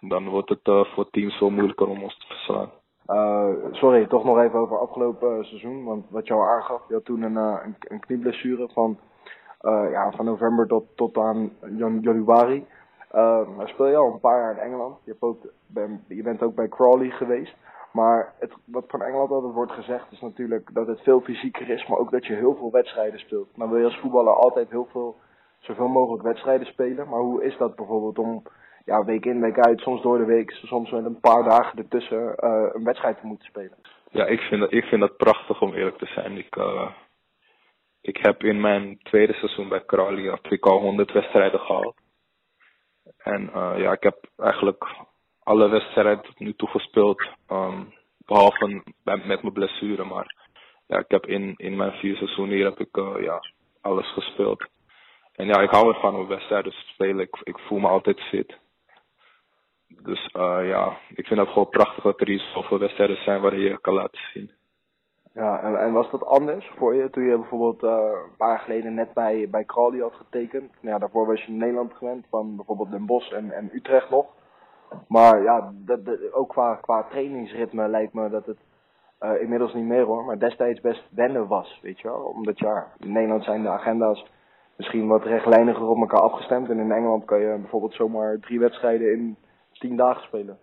Dan 0.00 0.28
wordt 0.28 0.48
het 0.48 0.66
uh, 0.66 0.84
voor 0.84 1.10
teams 1.10 1.34
veel 1.36 1.50
moeilijker 1.50 1.86
om 1.88 2.02
ons 2.02 2.18
te 2.18 2.26
verslaan. 2.26 2.70
Uh, 3.06 3.72
sorry, 3.72 4.06
toch 4.06 4.24
nog 4.24 4.38
even 4.38 4.58
over 4.58 4.78
afgelopen 4.78 5.44
seizoen. 5.44 5.84
Want 5.84 6.10
wat 6.10 6.26
jou 6.26 6.48
aangaf, 6.48 6.88
je 6.88 6.94
had 6.94 7.04
toen 7.04 7.22
een, 7.22 7.36
een, 7.88 8.00
knieblessure 8.00 8.68
van, 8.72 8.98
ja, 9.90 10.10
van 10.10 10.24
november 10.24 10.66
tot, 10.66 10.96
tot 10.96 11.16
aan 11.16 11.52
jan 11.76 12.00
Uh, 13.14 13.48
speel 13.64 13.86
je 13.86 13.96
al 13.96 14.12
een 14.12 14.20
paar 14.20 14.40
jaar 14.40 14.52
in 14.52 14.70
Engeland. 14.70 14.98
Je, 15.04 15.10
hebt 15.10 15.22
ook, 15.22 15.42
je 16.08 16.22
bent 16.22 16.42
ook 16.42 16.54
bij 16.54 16.68
Crawley 16.68 17.10
geweest. 17.10 17.54
Maar 17.92 18.32
het, 18.38 18.52
wat 18.64 18.84
van 18.88 19.02
Engeland 19.02 19.30
altijd 19.30 19.52
wordt 19.52 19.72
gezegd 19.72 20.12
is 20.12 20.20
natuurlijk 20.20 20.74
dat 20.74 20.86
het 20.86 21.00
veel 21.00 21.20
fysieker 21.20 21.68
is, 21.68 21.86
maar 21.86 21.98
ook 21.98 22.10
dat 22.10 22.26
je 22.26 22.34
heel 22.34 22.54
veel 22.54 22.70
wedstrijden 22.70 23.20
speelt. 23.20 23.48
Dan 23.56 23.70
wil 23.70 23.78
je 23.78 23.84
als 23.84 23.98
voetballer 23.98 24.34
altijd 24.34 24.70
heel 24.70 24.88
veel, 24.90 25.16
zoveel 25.58 25.88
mogelijk 25.88 26.22
wedstrijden 26.22 26.66
spelen. 26.66 27.08
Maar 27.08 27.20
hoe 27.20 27.44
is 27.44 27.56
dat 27.56 27.76
bijvoorbeeld 27.76 28.18
om 28.18 28.42
ja, 28.84 29.04
week 29.04 29.26
in, 29.26 29.40
week 29.40 29.58
uit, 29.58 29.80
soms 29.80 30.02
door 30.02 30.18
de 30.18 30.24
week, 30.24 30.50
soms 30.50 30.90
met 30.90 31.04
een 31.04 31.20
paar 31.20 31.44
dagen 31.44 31.78
ertussen 31.78 32.34
uh, 32.38 32.68
een 32.72 32.84
wedstrijd 32.84 33.20
te 33.20 33.26
moeten 33.26 33.46
spelen? 33.46 33.78
Ja, 34.10 34.26
ik 34.26 34.40
vind, 34.40 34.60
dat, 34.60 34.72
ik 34.72 34.84
vind 34.84 35.00
dat 35.00 35.16
prachtig 35.16 35.60
om 35.60 35.72
eerlijk 35.72 35.98
te 35.98 36.06
zijn. 36.06 36.38
Ik, 36.38 36.56
uh, 36.56 36.90
ik 38.00 38.16
heb 38.16 38.42
in 38.42 38.60
mijn 38.60 38.98
tweede 39.02 39.32
seizoen 39.32 39.68
bij 39.68 39.84
Crawley 39.84 40.38
ik 40.48 40.66
al 40.66 40.80
100 40.80 41.12
wedstrijden 41.12 41.60
gehaald. 41.60 42.01
En 43.18 43.50
uh, 43.54 43.74
ja, 43.76 43.92
ik 43.92 44.02
heb 44.02 44.28
eigenlijk 44.36 44.84
alle 45.42 45.68
wedstrijden 45.68 46.22
tot 46.22 46.38
nu 46.38 46.54
toe 46.54 46.68
gespeeld. 46.68 47.28
Um, 47.48 47.94
behalve 48.26 48.82
met 49.04 49.26
mijn 49.26 49.52
blessure. 49.52 50.04
Maar 50.04 50.34
ja, 50.86 50.98
ik 50.98 51.10
heb 51.10 51.26
in, 51.26 51.54
in 51.56 51.76
mijn 51.76 51.92
vier 51.92 52.16
seizoenen 52.16 52.54
hier 52.54 52.64
heb 52.64 52.80
ik 52.80 52.96
uh, 52.96 53.22
ja, 53.22 53.40
alles 53.80 54.12
gespeeld. 54.12 54.66
En 55.32 55.46
ja, 55.46 55.60
ik 55.60 55.70
hou 55.70 55.94
ervan 55.94 56.14
om 56.14 56.26
wedstrijden 56.26 56.72
te 56.72 56.78
spelen. 56.92 57.20
Ik, 57.20 57.40
ik 57.42 57.58
voel 57.58 57.78
me 57.78 57.88
altijd 57.88 58.20
fit. 58.20 58.60
Dus 59.88 60.28
uh, 60.36 60.68
ja, 60.68 60.98
ik 61.14 61.26
vind 61.26 61.40
het 61.40 61.48
gewoon 61.48 61.68
prachtig 61.68 62.02
dat 62.02 62.20
er 62.20 62.26
hier 62.26 62.50
zoveel 62.54 62.78
wedstrijden 62.78 63.22
zijn 63.22 63.40
waar 63.40 63.58
je 63.58 63.80
kan 63.80 63.94
laten 63.94 64.20
zien. 64.32 64.50
Ja, 65.34 65.62
en, 65.62 65.80
en 65.80 65.92
was 65.92 66.10
dat 66.10 66.24
anders 66.24 66.72
voor 66.76 66.94
je 66.94 67.10
toen 67.10 67.24
je 67.24 67.36
bijvoorbeeld 67.36 67.82
uh, 67.82 67.90
een 67.90 68.36
paar 68.36 68.48
jaar 68.48 68.58
geleden 68.58 68.94
net 68.94 69.12
bij, 69.12 69.48
bij 69.50 69.64
Crawley 69.64 70.00
had 70.00 70.14
getekend? 70.14 70.72
Ja, 70.80 70.98
daarvoor 70.98 71.26
was 71.26 71.44
je 71.44 71.52
in 71.52 71.58
Nederland 71.58 71.92
gewend, 71.94 72.26
van 72.30 72.56
bijvoorbeeld 72.56 72.90
Den 72.90 73.06
Bosch 73.06 73.32
en, 73.32 73.50
en 73.50 73.70
Utrecht 73.72 74.10
nog. 74.10 74.26
Maar 75.08 75.42
ja, 75.42 75.72
dat, 75.74 76.32
ook 76.32 76.48
qua, 76.48 76.74
qua 76.74 77.02
trainingsritme 77.02 77.88
lijkt 77.88 78.12
me 78.12 78.28
dat 78.28 78.46
het 78.46 78.58
uh, 79.20 79.40
inmiddels 79.40 79.74
niet 79.74 79.84
meer 79.84 80.04
hoor, 80.04 80.24
maar 80.24 80.38
destijds 80.38 80.80
best 80.80 81.04
wennen 81.10 81.46
was, 81.46 81.78
weet 81.82 82.00
je 82.00 82.08
wel. 82.08 82.20
Omdat 82.20 82.58
ja, 82.58 82.86
in 82.98 83.12
Nederland 83.12 83.44
zijn 83.44 83.62
de 83.62 83.68
agenda's 83.68 84.26
misschien 84.76 85.06
wat 85.06 85.24
rechtlijniger 85.24 85.86
op 85.86 85.96
elkaar 85.96 86.20
afgestemd. 86.20 86.68
En 86.68 86.78
in 86.78 86.92
Engeland 86.92 87.24
kan 87.24 87.40
je 87.40 87.58
bijvoorbeeld 87.60 87.94
zomaar 87.94 88.38
drie 88.38 88.58
wedstrijden 88.58 89.12
in 89.12 89.36
tien 89.72 89.96
dagen 89.96 90.22
spelen. 90.22 90.58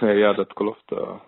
Nee, 0.00 0.16
ja, 0.16 0.32
dat 0.32 0.52
klopt. 0.52 0.90
Uh, 0.92 1.20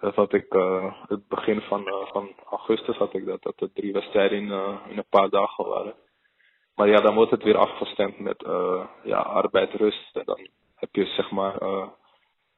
dat 0.00 0.14
had 0.14 0.32
ik, 0.32 0.54
uh, 0.54 0.94
het 1.08 1.28
begin 1.28 1.60
van, 1.60 1.80
uh, 1.80 2.06
van 2.06 2.34
augustus 2.50 2.96
had 2.96 3.14
ik 3.14 3.26
dat, 3.26 3.42
dat 3.42 3.60
er 3.60 3.72
drie 3.72 3.92
wedstrijden 3.92 4.38
in, 4.38 4.48
uh, 4.48 4.76
in 4.88 4.98
een 4.98 5.08
paar 5.10 5.28
dagen 5.28 5.66
waren. 5.68 5.94
Maar 6.74 6.88
ja, 6.88 7.00
dan 7.00 7.14
wordt 7.14 7.30
het 7.30 7.42
weer 7.42 7.56
afgestemd 7.56 8.18
met 8.18 8.44
ja, 9.02 9.18
arbeid, 9.18 9.72
rust. 9.72 10.16
En 10.16 10.24
dan 10.24 10.48
heb 10.74 10.94
je 10.94 11.04
zeg 11.04 11.30
maar 11.30 11.58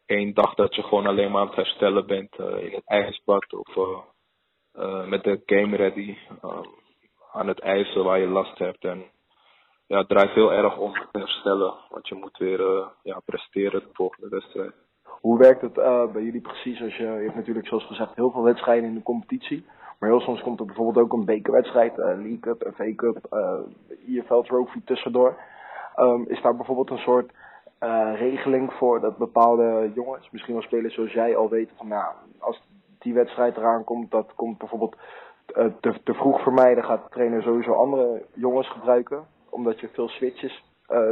één 0.07 0.35
dag 0.35 0.55
dat 0.55 0.75
je 0.75 0.83
gewoon 0.83 1.07
alleen 1.07 1.31
maar 1.31 1.41
aan 1.41 1.47
het 1.47 1.57
herstellen 1.57 2.07
bent 2.07 2.39
in 2.39 2.73
het 2.73 2.83
ijsbad 2.85 3.53
of 3.53 4.05
met 5.07 5.25
de 5.25 5.43
game 5.47 5.77
ready 5.77 6.17
uh, 6.45 6.61
aan 7.33 7.49
het 7.49 7.61
ijzen 7.61 8.05
waar 8.05 8.19
je 8.19 8.27
last 8.27 8.59
hebt. 8.59 8.85
En 8.85 9.05
ja, 9.87 9.99
het 9.99 10.09
draait 10.09 10.35
heel 10.35 10.53
erg 10.53 10.77
om 10.77 10.93
te 10.93 11.19
herstellen, 11.19 11.75
want 11.89 12.09
je 12.09 12.15
moet 12.15 12.37
weer 12.37 12.91
ja, 13.03 13.21
presteren 13.25 13.81
de 13.81 13.91
volgende 13.93 14.29
wedstrijd. 14.29 14.75
Hoe 15.21 15.39
werkt 15.39 15.61
het 15.61 15.77
uh, 15.77 16.07
bij 16.13 16.23
jullie 16.23 16.41
precies 16.41 16.83
als 16.83 16.97
je, 16.97 17.03
je 17.03 17.25
hebt 17.25 17.35
natuurlijk 17.35 17.67
zoals 17.67 17.87
gezegd 17.87 18.15
heel 18.15 18.31
veel 18.31 18.43
wedstrijden 18.43 18.89
in 18.89 18.95
de 18.95 19.03
competitie. 19.03 19.67
Maar 19.99 20.09
heel 20.09 20.21
soms 20.21 20.43
komt 20.43 20.61
er 20.61 20.67
bijvoorbeeld 20.67 21.05
ook 21.05 21.13
een 21.13 21.25
bekerwedstrijd, 21.25 21.99
uh, 21.99 22.05
League 22.05 22.41
Cup, 22.41 22.71
FA 22.75 22.95
Cup, 22.95 23.27
uh, 23.33 23.59
IFL 24.07 24.41
Trophy 24.41 24.81
tussendoor. 24.85 25.37
Um, 25.97 26.25
is 26.29 26.43
daar 26.43 26.57
bijvoorbeeld 26.57 26.91
een 26.91 26.99
soort 26.99 27.33
uh, 27.81 28.13
regeling 28.15 28.73
voor 28.73 29.01
dat 29.01 29.17
bepaalde 29.17 29.91
jongens, 29.95 30.31
misschien 30.31 30.55
wel 30.55 30.63
spelers 30.63 30.95
zoals 30.95 31.13
jij 31.13 31.37
al 31.37 31.49
weten 31.49 31.77
van 31.77 31.89
nou, 31.89 32.15
als 32.39 32.63
die 32.99 33.15
wedstrijd 33.15 33.57
eraan 33.57 33.85
komt, 33.85 34.11
dat 34.11 34.33
komt 34.35 34.59
bijvoorbeeld 34.59 34.97
te, 35.81 36.01
te 36.05 36.15
vroeg 36.15 36.43
vermijden, 36.43 36.85
gaat 36.85 37.03
de 37.05 37.11
trainer 37.11 37.43
sowieso 37.43 37.73
andere 37.73 38.25
jongens 38.35 38.71
gebruiken, 38.71 39.27
omdat 39.51 39.81
je 39.81 39.89
veel 39.89 40.09
switches 40.09 40.65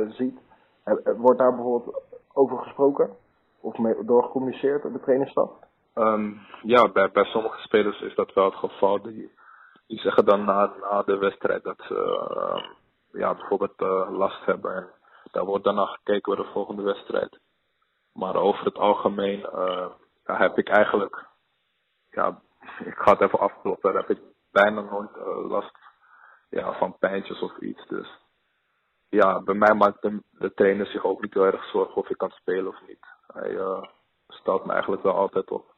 ziet. 0.08 0.38
Wordt 1.16 1.38
daar 1.38 1.54
bijvoorbeeld 1.54 2.02
over 2.32 2.58
gesproken? 2.58 3.10
Of 3.66 3.78
mee, 3.78 4.04
doorgecommuniceerd 4.04 4.82
door 4.82 4.92
de 4.92 5.00
trainerstaf? 5.00 5.50
Um, 5.94 6.40
ja, 6.62 6.88
bij, 6.88 7.24
sommige 7.24 7.60
spelers 7.60 8.00
is 8.00 8.14
dat 8.14 8.32
wel 8.32 8.44
het 8.44 8.54
geval. 8.54 9.02
Die, 9.02 9.32
zeggen 9.86 10.24
dan 10.24 10.44
na, 10.44 10.72
na 10.80 11.02
de 11.02 11.18
wedstrijd 11.18 11.62
dat 11.62 11.76
ze 11.78 11.94
uh, 11.94 12.64
ja, 13.20 13.34
bijvoorbeeld 13.34 13.80
uh, 13.80 14.10
last 14.10 14.44
hebben. 14.44 14.76
En 14.76 14.88
daar 15.30 15.44
wordt 15.44 15.64
dan 15.64 15.74
naar 15.74 15.86
gekeken 15.86 16.34
bij 16.34 16.44
de 16.44 16.50
volgende 16.52 16.82
wedstrijd. 16.82 17.38
Maar 18.12 18.36
over 18.36 18.64
het 18.64 18.78
algemeen 18.78 19.40
uh, 19.40 19.86
heb 20.24 20.58
ik 20.58 20.68
eigenlijk, 20.68 21.26
ja, 22.10 22.40
ik 22.90 22.94
ga 22.96 23.12
het 23.12 23.20
even 23.20 23.38
afkloppen, 23.38 23.92
daar 23.92 24.06
heb 24.06 24.16
ik 24.16 24.22
bijna 24.52 24.80
nooit 24.80 25.10
last 25.48 25.78
ja, 26.48 26.72
van 26.72 26.98
pijntjes 26.98 27.40
of 27.40 27.58
iets. 27.58 27.86
Dus 27.86 28.18
ja, 29.08 29.42
bij 29.42 29.54
mij 29.54 29.74
maakt 29.74 30.02
de, 30.02 30.22
de 30.30 30.54
trainer 30.54 30.86
zich 30.86 31.04
ook 31.04 31.22
niet 31.22 31.34
heel 31.34 31.46
erg 31.46 31.64
zorgen 31.64 31.96
of 31.96 32.08
ik 32.08 32.18
kan 32.18 32.30
spelen 32.30 32.68
of 32.68 32.80
niet. 32.86 33.15
Hij 33.36 33.58
stelt 34.28 34.64
me 34.64 34.72
eigenlijk 34.72 35.02
wel 35.02 35.14
altijd 35.14 35.50
op. 35.50 35.74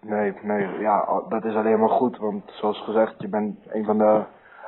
Nee, 0.00 0.34
nee, 0.42 0.78
ja, 0.78 1.22
dat 1.28 1.44
is 1.44 1.54
alleen 1.54 1.78
maar 1.78 1.88
goed. 1.88 2.18
Want 2.18 2.50
zoals 2.52 2.84
gezegd, 2.84 3.14
je 3.18 3.28
bent 3.28 3.58
een 3.68 3.84
van 3.84 3.98
de 3.98 4.22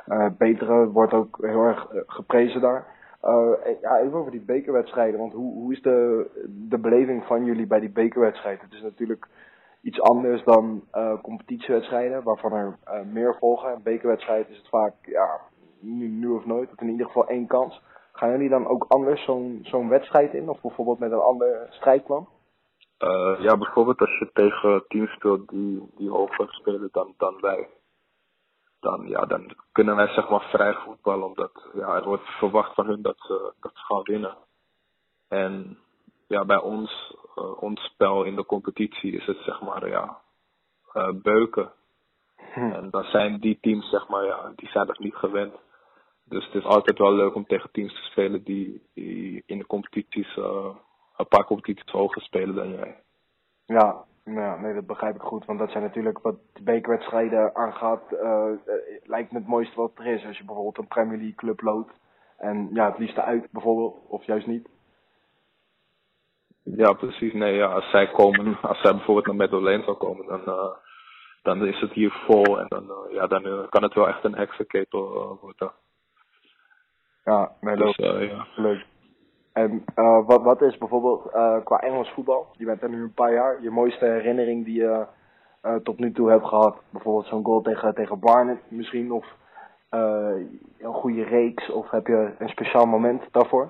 uh, 0.07 0.27
betere, 0.37 0.87
wordt 0.87 1.13
ook 1.13 1.37
heel 1.41 1.63
erg 1.63 1.91
uh, 1.91 2.01
geprezen 2.05 2.61
daar. 2.61 2.85
Uh, 3.23 3.51
ja, 3.81 3.97
even 3.99 4.17
over 4.17 4.31
die 4.31 4.45
bekerwedstrijden. 4.45 5.19
Want 5.19 5.33
hoe, 5.33 5.53
hoe 5.53 5.73
is 5.73 5.81
de, 5.81 6.27
de 6.69 6.77
beleving 6.77 7.23
van 7.25 7.45
jullie 7.45 7.67
bij 7.67 7.79
die 7.79 7.91
bekerwedstrijd? 7.91 8.61
Het 8.61 8.73
is 8.73 8.81
natuurlijk 8.81 9.27
iets 9.81 10.01
anders 10.01 10.43
dan 10.43 10.83
competitiewedstrijden, 11.21 12.23
waarvan 12.23 12.53
er 12.53 12.77
meer 13.11 13.35
volgen. 13.39 13.71
Een 13.71 13.83
bekerwedstrijd 13.83 14.49
is 14.49 14.57
het 14.57 14.69
vaak, 14.69 14.93
ja, 15.01 15.39
nu, 15.79 16.07
nu 16.07 16.27
of 16.27 16.45
nooit, 16.45 16.71
of 16.71 16.81
in 16.81 16.89
ieder 16.89 17.05
geval 17.05 17.27
één 17.27 17.47
kans. 17.47 17.81
Gaan 18.23 18.31
jullie 18.31 18.49
dan 18.49 18.67
ook 18.67 18.85
anders 18.87 19.23
zo'n 19.23 19.59
zo'n 19.63 19.89
wedstrijd 19.89 20.33
in? 20.33 20.49
Of 20.49 20.61
bijvoorbeeld 20.61 20.99
met 20.99 21.11
een 21.11 21.19
ander 21.19 21.67
strijdplan? 21.69 22.27
Uh, 22.99 23.39
ja, 23.39 23.57
bijvoorbeeld 23.57 23.99
als 23.99 24.17
je 24.19 24.29
tegen 24.33 24.83
teams 24.87 25.11
speelt 25.11 25.49
die, 25.49 25.91
die 25.95 26.09
hoger 26.09 26.47
spelen 26.53 26.89
dan, 26.91 27.13
dan 27.17 27.37
wij. 27.41 27.69
Dan, 28.79 29.07
ja, 29.07 29.25
dan 29.25 29.55
kunnen 29.71 29.95
wij 29.95 30.07
zeg 30.07 30.29
maar 30.29 30.41
vrij 30.41 30.73
voetballen, 30.73 31.25
omdat 31.25 31.69
ja, 31.73 31.95
er 31.95 32.03
wordt 32.03 32.27
verwacht 32.27 32.73
van 32.73 32.85
hun 32.85 33.01
dat 33.01 33.17
ze, 33.17 33.53
dat 33.59 33.71
ze 33.73 33.83
gaan 33.85 34.03
winnen. 34.03 34.37
En 35.27 35.77
ja, 36.27 36.45
bij 36.45 36.61
ons, 36.61 37.15
uh, 37.35 37.61
ons 37.63 37.81
spel 37.81 38.23
in 38.23 38.35
de 38.35 38.45
competitie 38.45 39.11
is 39.11 39.25
het 39.25 39.37
zeg 39.37 39.61
maar 39.61 39.87
ja, 39.87 40.17
uh, 40.93 41.09
beuken. 41.13 41.71
Hm. 42.53 42.71
En 42.71 42.89
dan 42.89 43.03
zijn 43.03 43.39
die 43.39 43.57
teams 43.61 43.89
zeg 43.89 44.07
maar, 44.07 44.25
ja, 44.25 44.51
die 44.55 44.69
zijn 44.69 44.87
dat 44.87 44.99
niet 44.99 45.15
gewend. 45.15 45.53
Dus 46.25 46.45
het 46.45 46.55
is 46.55 46.63
altijd 46.63 46.97
wel 46.97 47.13
leuk 47.13 47.35
om 47.35 47.45
tegen 47.45 47.71
teams 47.71 47.93
te 47.93 48.01
spelen 48.01 48.43
die, 48.43 48.81
die 48.93 49.43
in 49.45 49.57
de 49.57 49.65
competities 49.65 50.35
uh, 50.37 50.75
een 51.17 51.27
paar 51.27 51.45
competities 51.45 51.91
hoger 51.91 52.21
spelen 52.21 52.55
dan 52.55 52.69
jij. 52.69 53.03
Ja, 53.65 54.05
ja, 54.25 54.59
nee, 54.59 54.73
dat 54.73 54.85
begrijp 54.85 55.15
ik 55.15 55.21
goed. 55.21 55.45
Want 55.45 55.59
dat 55.59 55.71
zijn 55.71 55.83
natuurlijk 55.83 56.19
wat 56.19 56.35
de 56.53 56.63
bekerwedstrijden 56.63 57.55
aangaat, 57.55 58.01
uh, 58.11 58.51
lijkt 59.03 59.31
me 59.31 59.37
het 59.37 59.47
mooiste 59.47 59.75
wat 59.75 59.91
er 59.95 60.05
is. 60.05 60.25
Als 60.25 60.37
je 60.37 60.45
bijvoorbeeld 60.45 60.77
een 60.77 60.87
Premier 60.87 61.17
League 61.17 61.35
club 61.35 61.61
loopt. 61.61 61.93
En 62.37 62.69
ja, 62.73 62.89
het 62.89 62.97
liefste 62.97 63.21
uit 63.21 63.51
bijvoorbeeld, 63.51 63.97
of 64.07 64.25
juist 64.25 64.47
niet. 64.47 64.69
Ja, 66.63 66.93
precies. 66.93 67.33
Nee, 67.33 67.53
ja, 67.53 67.65
als 67.65 67.89
zij 67.89 68.07
komen, 68.07 68.57
als 68.61 68.81
zij 68.81 68.91
bijvoorbeeld 68.91 69.25
naar 69.25 69.35
Meadowlane 69.35 69.83
zou 69.83 69.97
komen, 69.97 70.25
dan, 70.25 70.41
uh, 70.45 70.75
dan 71.41 71.65
is 71.65 71.79
het 71.79 71.91
hier 71.91 72.11
vol. 72.11 72.59
En 72.59 72.65
dan, 72.67 72.83
uh, 72.83 73.13
ja, 73.13 73.27
dan 73.27 73.67
kan 73.69 73.83
het 73.83 73.93
wel 73.93 74.07
echt 74.07 74.23
een 74.23 74.35
heksenketel 74.35 75.37
worden. 75.41 75.71
Ja, 77.23 77.51
nee, 77.61 77.77
leuk. 77.77 77.95
Dus, 77.95 78.29
ja. 78.29 78.47
leuk. 78.55 78.85
En 79.53 79.83
uh, 79.95 80.25
wat, 80.25 80.41
wat 80.41 80.61
is 80.61 80.77
bijvoorbeeld 80.77 81.25
uh, 81.25 81.57
qua 81.63 81.79
Engels 81.79 82.09
voetbal, 82.09 82.47
je 82.57 82.65
bent 82.65 82.81
er 82.81 82.89
nu 82.89 83.01
een 83.01 83.13
paar 83.13 83.33
jaar, 83.33 83.61
je 83.61 83.69
mooiste 83.69 84.05
herinnering 84.05 84.65
die 84.65 84.81
je 84.81 85.05
tot 85.83 85.99
nu 85.99 86.11
toe 86.11 86.29
hebt 86.29 86.47
gehad? 86.47 86.81
Bijvoorbeeld 86.89 87.25
zo'n 87.25 87.45
goal 87.45 87.61
tegen, 87.61 87.93
tegen 87.93 88.19
Barnet 88.19 88.59
misschien, 88.67 89.11
of 89.11 89.25
een 89.89 90.93
goede 90.93 91.23
reeks, 91.23 91.69
of 91.69 91.89
heb 91.89 92.07
je 92.07 92.35
een 92.39 92.49
speciaal 92.49 92.85
moment 92.85 93.23
daarvoor? 93.31 93.69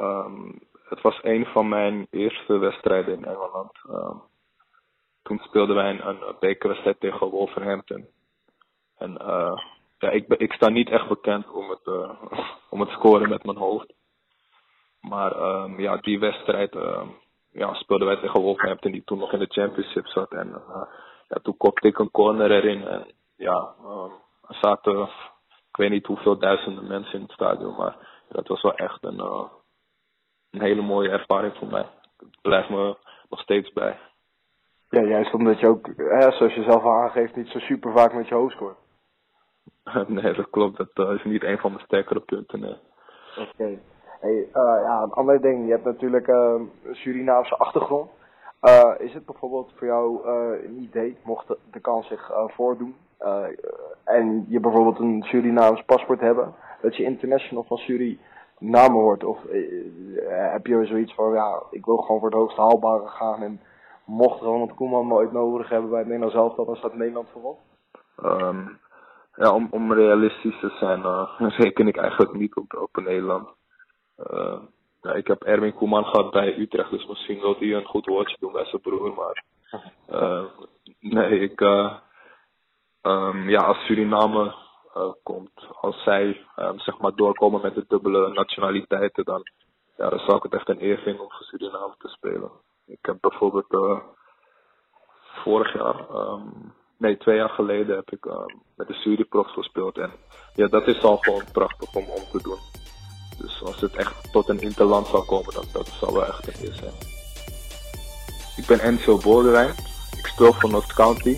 Um, 0.00 0.60
het 0.88 1.00
was 1.00 1.20
een 1.22 1.46
van 1.46 1.68
mijn 1.68 2.06
eerste 2.10 2.58
wedstrijden 2.58 3.14
in 3.14 3.24
Engeland. 3.24 3.72
Um, 3.90 4.22
toen 5.22 5.38
speelden 5.38 5.76
wij 5.76 5.90
een, 5.90 6.08
een 6.08 6.36
bekerwedstrijd 6.40 7.00
tegen 7.00 7.30
Wolverhampton. 7.30 8.06
En 8.98 9.10
ja, 10.00 10.10
ik, 10.10 10.26
ik 10.28 10.52
sta 10.52 10.68
niet 10.68 10.90
echt 10.90 11.08
bekend 11.08 11.50
om 11.50 11.70
het, 11.70 11.86
om 12.70 12.80
het 12.80 12.90
scoren 12.90 13.28
met 13.28 13.44
mijn 13.44 13.58
hoofd. 13.58 13.94
Maar 15.00 15.36
um, 15.36 15.80
ja, 15.80 15.96
die 15.96 16.18
wedstrijd 16.18 16.74
um, 16.74 17.16
ja, 17.52 17.74
speelden 17.74 18.06
wij 18.06 18.16
tegen 18.16 18.40
Wolverhampton, 18.40 18.92
die 18.92 19.04
toen 19.04 19.18
nog 19.18 19.32
in 19.32 19.38
de 19.38 19.46
championship 19.46 20.06
zat. 20.06 20.32
En 20.32 20.48
uh, 20.48 20.82
ja, 21.28 21.36
toen 21.42 21.56
kopte 21.56 21.88
ik 21.88 21.98
een 21.98 22.10
corner 22.10 22.50
erin. 22.50 22.86
En 22.86 23.06
ja, 23.36 23.74
um, 23.84 24.12
er 24.48 24.54
zaten, 24.60 25.02
ik 25.68 25.76
weet 25.76 25.90
niet 25.90 26.06
hoeveel 26.06 26.38
duizenden 26.38 26.86
mensen 26.86 27.14
in 27.14 27.22
het 27.22 27.32
stadion. 27.32 27.76
Maar 27.76 27.96
dat 28.28 28.48
was 28.48 28.62
wel 28.62 28.74
echt 28.74 29.04
een, 29.04 29.18
uh, 29.18 29.44
een 30.50 30.60
hele 30.60 30.82
mooie 30.82 31.10
ervaring 31.10 31.54
voor 31.56 31.68
mij. 31.68 31.86
Het 32.18 32.40
blijft 32.42 32.68
me 32.68 32.96
nog 33.28 33.40
steeds 33.40 33.72
bij. 33.72 33.98
Ja, 34.88 35.02
juist 35.02 35.34
omdat 35.34 35.60
je 35.60 35.68
ook, 35.68 35.86
hè, 35.96 36.32
zoals 36.32 36.54
je 36.54 36.62
zelf 36.62 36.82
al 36.82 36.94
aangeeft, 36.94 37.36
niet 37.36 37.48
zo 37.48 37.58
super 37.58 37.92
vaak 37.92 38.12
met 38.12 38.28
je 38.28 38.34
hoofd 38.34 38.54
scoort. 38.54 38.78
nee, 40.08 40.32
dat 40.32 40.50
klopt. 40.50 40.76
Dat 40.76 41.08
uh, 41.08 41.14
is 41.14 41.24
niet 41.24 41.44
een 41.44 41.58
van 41.58 41.72
mijn 41.72 41.84
sterkere 41.84 42.20
punten. 42.20 42.60
Nee. 42.60 42.76
Oké. 43.38 43.50
Okay. 43.52 43.78
Hey, 44.20 44.36
uh, 44.36 44.80
ja, 44.84 45.02
een 45.02 45.12
ander 45.12 45.40
ding. 45.40 45.66
Je 45.66 45.72
hebt 45.72 45.84
natuurlijk 45.84 46.26
uh, 46.26 46.54
een 46.84 46.94
Surinaamse 46.94 47.56
achtergrond. 47.56 48.10
Is 48.98 49.14
het 49.14 49.26
bijvoorbeeld 49.26 49.72
voor 49.76 49.86
jou 49.86 50.28
een 50.64 50.82
idee, 50.82 51.16
mocht 51.24 51.48
de, 51.48 51.58
de 51.70 51.80
kans 51.80 52.06
zich 52.06 52.30
voordoen, 52.46 52.96
en 54.04 54.44
je 54.48 54.60
bijvoorbeeld 54.60 54.98
een 54.98 55.22
Surinaams 55.22 55.82
paspoort 55.82 56.20
hebben, 56.20 56.54
dat 56.82 56.96
je 56.96 57.02
international 57.02 57.62
van 57.62 57.76
Suriname 57.76 59.00
wordt? 59.00 59.24
Of 59.24 59.38
heb 60.28 60.66
je 60.66 60.86
zoiets 60.86 61.14
van, 61.14 61.32
ja, 61.32 61.62
ik 61.70 61.84
wil 61.84 61.96
gewoon 61.96 62.20
voor 62.20 62.28
het 62.28 62.38
hoogst 62.38 62.56
haalbare 62.56 63.06
gaan 63.06 63.42
en 63.42 63.60
mocht 64.04 64.40
Ronald 64.40 64.74
Koeman 64.74 65.06
me 65.06 65.14
ooit 65.14 65.32
nodig 65.32 65.68
hebben 65.68 65.90
bij 65.90 65.98
het 65.98 66.08
Nederlands 66.08 66.36
elftal, 66.36 66.64
dan 66.64 66.76
staat 66.76 66.94
Nederland 66.94 67.28
voorop? 67.32 67.58
Um, 68.24 68.78
ja, 69.40 69.54
om, 69.54 69.68
om 69.70 69.92
realistisch 69.92 70.60
te 70.60 70.70
zijn, 70.78 71.02
reken 71.62 71.88
ik 71.88 71.96
eigenlijk 71.96 72.32
niet 72.32 72.54
op, 72.54 72.74
op 72.74 73.02
Nederland. 73.04 73.48
Ja, 75.02 75.12
ik 75.12 75.26
heb 75.26 75.42
Erwin 75.42 75.74
Koeman 75.74 76.04
gehad 76.04 76.30
bij 76.30 76.58
Utrecht, 76.58 76.90
dus 76.90 77.06
misschien 77.06 77.40
wil 77.40 77.56
hij 77.58 77.74
een 77.74 77.84
goed 77.84 78.06
woordje 78.06 78.36
doen 78.40 78.52
bij 78.52 78.64
zijn 78.64 78.82
broer. 78.82 79.14
Maar 79.14 79.44
uh, 80.10 80.44
nee, 81.00 81.40
ik, 81.40 81.60
um, 81.60 83.48
ja, 83.48 83.64
als 83.64 83.84
Suriname 83.84 84.54
komt, 85.22 85.66
als 85.80 86.02
zij 86.02 86.46
um, 86.56 86.78
zeg 86.78 86.98
maar 86.98 87.14
doorkomen 87.14 87.60
met 87.60 87.74
de 87.74 87.84
dubbele 87.88 88.28
nationaliteiten, 88.32 89.24
dan, 89.24 89.42
ja, 89.96 90.08
dan 90.08 90.18
zou 90.18 90.36
ik 90.36 90.42
het 90.42 90.54
echt 90.54 90.68
een 90.68 90.82
eer 90.82 90.98
vinden 90.98 91.22
om 91.22 91.30
voor 91.30 91.46
Suriname 91.46 91.94
te 91.98 92.08
spelen. 92.08 92.50
Ik 92.86 92.98
heb 93.02 93.16
bijvoorbeeld 93.20 94.02
vorig 95.42 95.72
jaar, 95.72 96.10
um, 96.10 96.74
nee, 97.00 97.16
twee 97.16 97.36
jaar 97.36 97.48
geleden 97.48 97.96
heb 97.96 98.10
ik 98.10 98.26
met 98.76 98.86
de 98.86 98.94
Suriprof 98.94 99.46
gespeeld. 99.46 99.98
En 99.98 100.10
ja, 100.54 100.66
dat 100.66 100.86
is 100.86 101.02
al 101.02 101.16
gewoon 101.16 101.44
prachtig 101.52 101.94
om, 101.94 102.04
om 102.04 102.22
te 102.32 102.42
doen. 102.42 102.58
Dus 103.38 103.62
als 103.62 103.80
het 103.80 103.96
echt 103.96 104.32
tot 104.32 104.48
een 104.48 104.60
interland 104.60 105.06
zou 105.06 105.24
komen, 105.24 105.54
dan 105.54 105.64
dat 105.72 105.88
zou 105.88 106.12
wel 106.12 106.26
echt 106.26 106.46
een 106.46 106.66
eer 106.66 106.74
zijn. 106.74 106.92
Ik 108.56 108.66
ben 108.66 108.80
Enzo 108.80 109.18
Boldewijn. 109.18 109.70
Ik 110.18 110.26
speel 110.26 110.52
voor 110.52 110.70
North 110.70 110.92
County. 110.92 111.36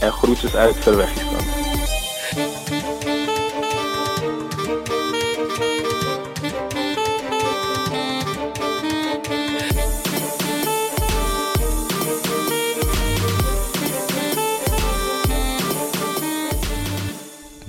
En 0.00 0.12
groetjes 0.12 0.56
uit 0.56 0.76
Verwegistan. 0.76 1.61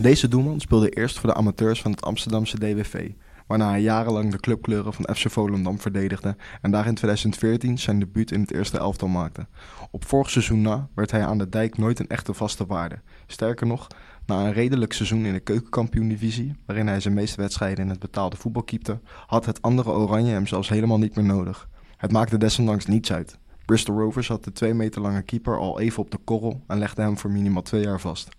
Deze 0.03 0.27
doelman 0.27 0.59
speelde 0.59 0.89
eerst 0.89 1.19
voor 1.19 1.29
de 1.29 1.35
amateurs 1.35 1.81
van 1.81 1.91
het 1.91 2.01
Amsterdamse 2.01 2.57
DWV, 2.57 3.09
waarna 3.47 3.69
hij 3.69 3.81
jarenlang 3.81 4.31
de 4.31 4.39
clubkleuren 4.39 4.93
van 4.93 5.15
FC 5.15 5.31
Volendam 5.31 5.79
verdedigde 5.79 6.35
en 6.61 6.71
daar 6.71 6.87
in 6.87 6.95
2014 6.95 7.79
zijn 7.79 7.99
debuut 7.99 8.31
in 8.31 8.41
het 8.41 8.53
eerste 8.53 8.77
elftal 8.77 9.07
maakte. 9.07 9.47
Op 9.91 10.05
vorig 10.05 10.29
seizoen 10.29 10.61
na 10.61 10.89
werd 10.95 11.11
hij 11.11 11.25
aan 11.25 11.37
de 11.37 11.49
dijk 11.49 11.77
nooit 11.77 11.99
een 11.99 12.07
echte 12.07 12.33
vaste 12.33 12.65
waarde. 12.65 13.01
Sterker 13.27 13.67
nog, 13.67 13.87
na 14.25 14.45
een 14.45 14.53
redelijk 14.53 14.93
seizoen 14.93 15.25
in 15.25 15.33
de 15.33 15.39
keukenkampioen-divisie, 15.39 16.55
waarin 16.65 16.87
hij 16.87 16.99
zijn 16.99 17.13
meeste 17.13 17.41
wedstrijden 17.41 17.83
in 17.83 17.89
het 17.89 17.99
betaalde 17.99 18.37
voetbal 18.37 18.63
keepte, 18.63 18.99
had 19.27 19.45
het 19.45 19.61
andere 19.61 19.89
Oranje 19.89 20.31
hem 20.31 20.47
zelfs 20.47 20.69
helemaal 20.69 20.99
niet 20.99 21.15
meer 21.15 21.25
nodig. 21.25 21.69
Het 21.97 22.11
maakte 22.11 22.37
desondanks 22.37 22.85
niets 22.85 23.11
uit. 23.11 23.37
Bristol 23.65 23.99
Rovers 23.99 24.27
had 24.27 24.43
de 24.43 24.51
twee 24.51 24.73
meter 24.73 25.01
lange 25.01 25.21
keeper 25.21 25.59
al 25.59 25.79
even 25.79 26.03
op 26.03 26.11
de 26.11 26.19
korrel 26.23 26.63
en 26.67 26.77
legde 26.77 27.01
hem 27.01 27.17
voor 27.17 27.31
minimaal 27.31 27.61
twee 27.61 27.83
jaar 27.83 27.99
vast. 27.99 28.29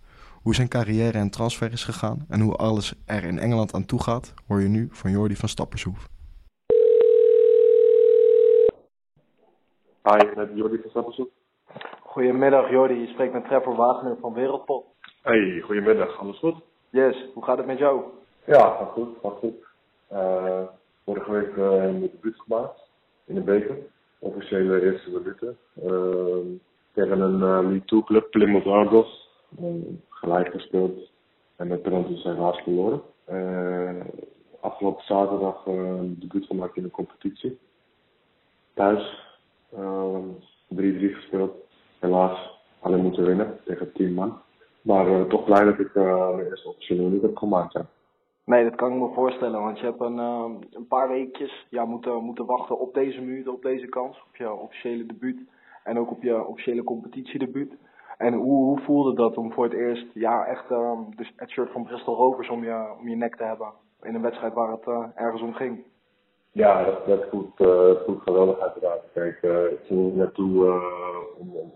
Hoe 0.44 0.54
zijn 0.54 0.68
carrière 0.68 1.18
en 1.18 1.30
transfer 1.30 1.72
is 1.72 1.84
gegaan 1.84 2.24
en 2.28 2.40
hoe 2.40 2.54
alles 2.54 2.94
er 3.06 3.24
in 3.24 3.38
Engeland 3.38 3.74
aan 3.74 3.86
toe 3.86 4.02
gaat, 4.02 4.34
hoor 4.46 4.60
je 4.60 4.68
nu 4.68 4.88
van 4.90 5.10
Jordi 5.10 5.36
van 5.36 5.48
Stappershoef. 5.48 6.08
Hi, 10.02 10.34
met 10.36 10.50
Jordi 10.54 10.78
van 10.80 10.90
Stappershoef. 10.90 11.28
Goedemiddag 12.00 12.70
Jordi, 12.70 12.94
je 12.94 13.06
spreekt 13.06 13.32
met 13.32 13.44
Trevor 13.44 13.76
Wagner 13.76 14.16
van 14.20 14.32
Wereldpot. 14.32 14.84
Hey, 15.22 15.60
goedemiddag, 15.60 16.18
alles 16.18 16.38
goed? 16.38 16.56
Yes, 16.90 17.30
hoe 17.34 17.44
gaat 17.44 17.56
het 17.56 17.66
met 17.66 17.78
jou? 17.78 18.02
Ja, 18.46 18.76
gaat 18.76 18.90
goed, 18.90 19.08
gaat 19.22 19.38
goed. 19.38 19.54
Uh, 20.12 20.62
vorige 21.04 21.32
week 21.32 21.56
uh, 21.56 21.70
hebben 21.70 22.00
we 22.00 22.00
de 22.00 22.10
debuut 22.10 22.40
gemaakt 22.40 22.80
in 23.26 23.34
de 23.34 23.40
beker. 23.40 23.76
Officiële 24.18 24.82
eerste 24.82 25.10
minuten. 25.10 25.56
Uh, 25.84 26.58
tegen 26.92 27.20
een 27.20 27.34
uh, 27.34 27.68
League 27.70 27.84
2 27.84 28.04
club, 28.04 28.30
Plymouth 28.30 28.66
Argos. 28.66 29.22
Gelijk 30.24 30.50
gespeeld 30.50 31.10
en 31.56 31.68
met 31.68 31.82
penalties 31.82 32.22
helaas 32.22 32.60
verloren. 32.62 33.02
afgelopen 34.60 35.04
zaterdag 35.04 35.66
een 35.66 36.16
debuut 36.18 36.46
gemaakt 36.46 36.76
in 36.76 36.82
de 36.82 36.90
competitie. 36.90 37.58
Thuis 38.74 39.32
3-3 39.72 39.76
gespeeld. 41.14 41.52
Helaas 41.98 42.60
alleen 42.80 43.02
moeten 43.02 43.24
winnen 43.24 43.58
tegen 43.64 43.92
10 43.92 44.14
man. 44.14 44.38
Maar 44.82 45.26
toch 45.26 45.44
blij 45.44 45.64
dat 45.64 45.78
ik 45.78 45.94
mijn 45.94 46.46
eerste 46.46 46.68
officiële 46.68 47.02
niet 47.02 47.22
heb 47.22 47.36
gemaakt. 47.36 47.72
Ja. 47.72 47.86
Nee, 48.44 48.64
dat 48.64 48.74
kan 48.74 48.92
ik 48.92 48.98
me 48.98 49.14
voorstellen, 49.14 49.60
want 49.60 49.78
je 49.78 49.84
hebt 49.84 50.00
een, 50.00 50.18
een 50.70 50.86
paar 50.88 51.08
weekjes 51.08 51.66
ja, 51.70 51.84
moeten, 51.84 52.22
moeten 52.24 52.46
wachten 52.46 52.78
op 52.78 52.94
deze 52.94 53.20
minuut, 53.20 53.48
op 53.48 53.62
deze 53.62 53.86
kans, 53.86 54.22
op 54.28 54.36
je 54.36 54.52
officiële 54.52 55.06
debuut 55.06 55.38
en 55.84 55.98
ook 55.98 56.10
op 56.10 56.22
je 56.22 56.46
officiële 56.46 56.82
competitiedebuut. 56.82 57.72
En 58.16 58.34
hoe, 58.34 58.80
voelde 58.80 59.14
dat 59.14 59.36
om 59.36 59.52
voor 59.52 59.64
het 59.64 59.72
eerst 59.72 60.06
ja, 60.14 60.46
echt 60.46 60.68
dus 61.16 61.32
het 61.36 61.50
shirt 61.50 61.70
van 61.70 61.84
Bristol 61.84 62.14
Rovers 62.14 62.48
om 62.48 62.64
je, 62.64 62.94
om 63.00 63.08
je 63.08 63.16
nek 63.16 63.36
te 63.36 63.44
hebben 63.44 63.72
in 64.02 64.14
een 64.14 64.22
wedstrijd 64.22 64.54
waar 64.54 64.70
het 64.70 65.14
ergens 65.14 65.42
om 65.42 65.54
ging? 65.54 65.84
Ja, 66.54 66.84
dat, 66.84 67.06
dat 67.06 67.24
voelt, 67.30 67.60
uh, 67.60 67.90
voelt 68.04 68.22
geweldig 68.22 68.58
uiteraard. 68.58 69.02
Kijk, 69.12 69.42
uh, 69.42 69.64
ik 69.64 69.80
ging 69.84 70.14
naartoe 70.14 70.64
uh, 70.66 70.82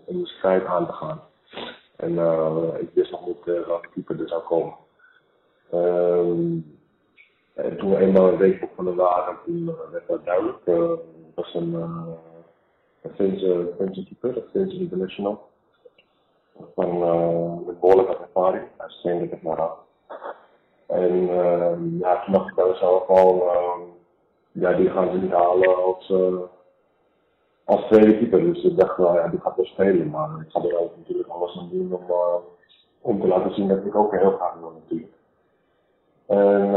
om, 0.05 0.19
de 0.19 0.25
strijd 0.25 0.65
aan 0.65 0.85
te 0.85 0.91
gaan. 0.91 1.21
En 1.95 2.11
ik 2.79 2.89
wist 2.93 3.11
nog 3.11 3.27
niet 3.27 3.43
welke 3.43 3.89
keeper 3.93 4.21
er 4.21 4.27
zou 4.27 4.43
komen. 4.43 4.73
Um, 5.73 6.77
en 7.53 7.77
toen 7.77 7.89
we 7.89 7.97
eenmaal 7.97 8.27
een 8.27 8.37
week 8.37 8.59
begonnen 8.59 8.95
waren, 8.95 9.37
toen 9.45 9.75
werd 9.91 10.07
dat 10.07 10.25
duidelijk. 10.25 10.65
het 10.65 11.35
was 11.35 11.53
een, 11.53 11.73
een 13.01 13.11
Finse, 13.15 13.73
keeper, 13.77 14.37
een 14.37 14.49
Finse 14.51 14.79
international. 14.79 15.48
Van 16.75 16.99
met 17.65 17.79
behoorlijke 17.79 18.17
ervaring. 18.17 18.63
Hij 18.77 18.89
streende 18.89 19.27
het 19.29 19.41
maar. 19.41 19.69
En 20.87 21.25
ja, 21.99 22.23
toen 22.23 22.33
dacht 22.33 22.49
ik 22.49 22.55
bij 22.55 22.67
mezelf 22.67 23.07
al 23.07 23.43
ja, 24.51 24.73
die 24.73 24.89
gaan 24.89 25.11
ze 25.11 25.17
niet 25.17 25.31
halen 25.31 25.83
als, 25.83 26.09
uh, 26.09 26.39
als 27.63 27.85
tweede 27.85 28.17
keeper. 28.17 28.39
Dus 28.39 28.63
ik 28.63 28.77
dacht, 28.77 28.97
ja, 28.97 29.27
die 29.27 29.39
gaat 29.39 29.55
wel 29.55 29.65
spelen. 29.65 30.09
Maar 30.09 30.29
ik 30.41 30.51
ga 30.51 30.61
er 30.61 30.79
ook 30.79 30.97
natuurlijk 30.97 31.29
alles 31.29 31.57
aan 31.57 31.69
doen 31.71 31.93
om, 31.93 32.03
uh, 32.09 32.35
om 33.01 33.21
te 33.21 33.27
laten 33.27 33.53
zien 33.53 33.67
dat 33.67 33.85
ik 33.85 33.95
ook 33.95 34.11
heel 34.11 34.31
graag 34.31 34.53
wil 34.59 34.71
natuurlijk. 34.71 35.13
En 36.25 36.71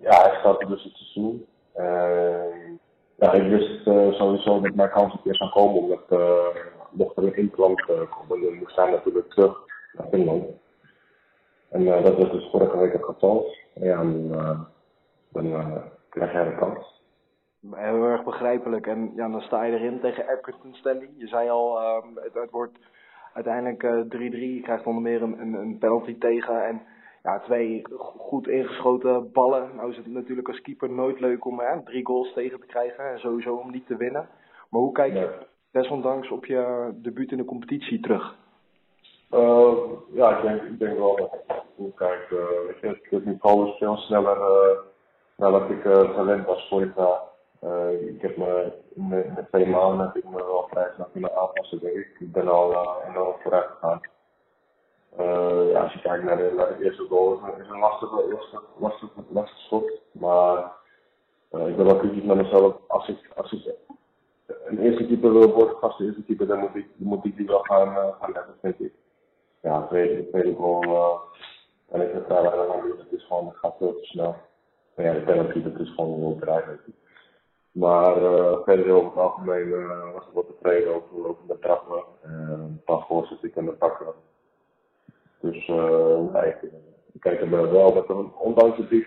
ja, 0.00 0.22
hij 0.22 0.36
startte 0.38 0.66
dus 0.66 0.84
het 0.84 0.92
seizoen. 0.92 1.46
En 1.72 2.80
ja, 3.14 3.32
ik 3.32 3.48
wist 3.50 3.82
sowieso 4.16 4.60
dat 4.60 4.74
mijn 4.74 4.90
kans 4.90 5.12
een 5.12 5.22
keer 5.22 5.34
zou 5.34 5.50
komen, 5.50 5.82
omdat 5.82 6.08
mocht 6.96 7.16
er 7.16 7.22
een 7.22 7.36
inklank 7.36 7.80
komen, 7.80 8.44
dan 8.44 8.54
moest 8.54 8.76
hij 8.76 8.90
natuurlijk 8.90 9.30
terug 9.30 9.58
naar 9.92 10.06
Finland. 10.08 10.44
En 11.68 11.84
dat 11.84 12.18
was 12.18 12.30
dus 12.30 12.50
vorige 12.50 12.78
week 12.78 12.92
het 12.92 13.04
geval. 13.04 13.54
Ja, 13.74 14.00
en, 14.00 14.28
dan 15.32 15.82
krijg 16.08 16.32
jij 16.32 16.44
de 16.44 16.54
kans. 16.54 17.02
Heel 17.70 18.02
erg 18.02 18.24
begrijpelijk. 18.24 18.86
En 18.86 19.12
ja, 19.14 19.28
dan 19.28 19.40
sta 19.40 19.64
je 19.64 19.72
erin 19.72 20.00
tegen 20.00 20.26
Accrington 20.28 20.74
Stanley. 20.74 21.10
Je 21.16 21.26
zei 21.26 21.48
al, 21.48 21.96
um, 21.96 22.10
het, 22.14 22.34
het, 22.34 22.50
wordt 22.50 22.78
uiteindelijk 23.32 23.82
3-3. 24.14 24.18
Uh, 24.18 24.54
je 24.54 24.60
krijgt 24.60 24.86
onder 24.86 25.02
meer 25.02 25.22
een, 25.22 25.54
een 25.54 25.78
penalty 25.78 26.18
tegen. 26.18 26.66
En 26.66 26.82
ja, 27.22 27.40
twee 27.40 27.82
goed 28.06 28.48
ingeschoten 28.48 29.32
ballen. 29.32 29.70
Nou 29.76 29.90
is 29.90 29.96
het 29.96 30.06
natuurlijk 30.06 30.48
als 30.48 30.60
keeper 30.60 30.90
nooit 30.90 31.20
leuk 31.20 31.44
om 31.44 31.60
hè, 31.60 31.82
drie 31.82 32.06
goals 32.06 32.32
tegen 32.32 32.60
te 32.60 32.66
krijgen. 32.66 33.10
En 33.10 33.18
sowieso 33.18 33.54
om 33.54 33.70
niet 33.70 33.86
te 33.86 33.96
winnen. 33.96 34.28
Maar 34.70 34.80
hoe 34.80 34.92
kijk 34.92 35.12
je 35.12 35.18
ja. 35.18 35.46
Desondanks 35.82 36.30
op 36.30 36.46
je 36.46 36.90
debuut 36.94 37.30
in 37.30 37.36
de 37.36 37.44
competitie 37.44 38.00
terug? 38.00 38.34
Uh, 39.30 39.74
ja, 40.12 40.36
ik 40.36 40.42
denk, 40.78 40.92
ik 40.92 40.98
wel 40.98 41.16
dat 41.16 41.34
ik 41.76 41.94
kijk, 41.94 42.30
uh, 42.30 42.38
weet 42.66 42.80
je, 42.80 43.16
het 43.16 43.24
niveau 43.24 43.68
is 43.68 43.76
veel 43.76 43.96
sneller 43.96 44.38
nadat 45.36 45.70
ik 45.70 45.84
uh, 45.84 46.14
talent 46.14 46.46
was 46.46 46.68
vorig 46.68 46.96
jaar. 46.96 47.20
Uh, 47.62 48.08
ik 48.08 48.22
heb 48.22 48.36
me 48.36 48.72
in 48.94 49.08
de, 49.08 49.44
twee 49.50 49.66
maanden 49.66 50.06
heb 50.06 50.16
ik 50.16 50.24
me 50.24 50.36
wel 50.36 50.66
vrij 50.70 50.90
snel 50.94 51.08
kunnen 51.12 51.36
aanpassen, 51.36 51.96
ik. 51.96 52.16
Ik 52.18 52.32
ben 52.32 52.48
al 52.48 52.72
uh, 52.72 53.08
enorm 53.08 53.34
vooruit 53.42 53.66
gegaan. 53.70 54.00
Uh, 55.20 55.70
ja, 55.70 55.82
als 55.82 55.92
je 55.92 56.00
kijkt 56.00 56.24
naar 56.24 56.36
de, 56.36 56.52
naar 56.56 56.76
de 56.76 56.84
eerste 56.84 57.06
goal, 57.08 57.32
is 57.32 57.40
het 57.56 57.68
een 57.68 57.78
lastige, 57.78 58.28
lastig, 58.32 58.62
lastig, 58.78 59.08
lastig 59.28 59.58
schot. 59.58 60.00
Maar 60.12 60.72
uh, 61.52 61.68
ik 61.68 61.76
ben 61.76 61.86
wel 61.86 61.96
kritisch 61.96 62.22
met 62.22 62.36
mezelf. 62.36 62.76
Als 62.88 63.08
ik, 63.08 63.30
als 63.36 63.52
ik 63.52 63.74
een 64.66 64.78
eerste 64.78 65.06
keeper 65.06 65.32
wil 65.32 65.52
worden, 65.52 65.76
vaste 65.80 66.04
eerste 66.04 66.22
keeper, 66.22 66.46
dan 66.46 66.58
moet 66.96 67.24
ik, 67.24 67.36
die 67.36 67.46
wel 67.46 67.62
gaan, 67.62 68.14
gaan 68.20 68.32
leggen, 68.32 68.54
vind 68.60 68.80
ik. 68.80 68.92
Ja, 69.62 69.80
de 69.80 69.86
tweede, 69.86 70.16
de 70.16 70.28
tweede 70.28 70.54
goal, 70.54 70.84
uh, 70.84 71.18
en 71.88 72.00
ik 72.00 72.12
heb 72.12 72.28
daar 72.28 72.42
weinig 72.42 72.74
aan. 72.74 72.90
Het 72.98 73.12
is 73.12 73.26
gewoon, 73.26 73.46
het 73.46 73.56
gaat 73.56 73.76
veel 73.78 73.94
te 73.94 74.04
snel. 74.04 74.36
Maar 74.94 75.04
ja, 75.04 75.12
de 75.12 75.20
penalty, 75.20 75.62
dat 75.62 75.80
is 75.80 75.94
gewoon 75.94 76.18
heel 76.18 76.34
bedrijf. 76.34 76.64
Maar 77.72 78.22
uh, 78.22 78.58
verder 78.64 78.90
over 78.90 79.08
het 79.08 79.18
algemeen 79.18 79.86
was 80.12 80.26
ik 80.26 80.32
wel 80.34 80.46
tevreden 80.46 80.94
over, 80.94 81.28
over 81.28 81.46
de 81.46 81.58
trappen. 81.58 82.04
Uh, 82.26 82.50
een 82.50 82.82
paar 82.84 83.04
voorzet 83.06 83.42
ik 83.42 83.58
aan 83.58 83.64
de 83.64 83.72
pakken. 83.72 84.14
Dus 85.40 85.68
uh, 85.68 86.32
nee, 86.32 86.54
ik, 87.12 87.20
kijk 87.20 87.40
er 87.40 87.50
wel 87.72 87.94
met 87.94 88.08
een, 88.08 88.32
ondanks 88.34 88.76
de 88.76 88.86
drie 88.86 89.06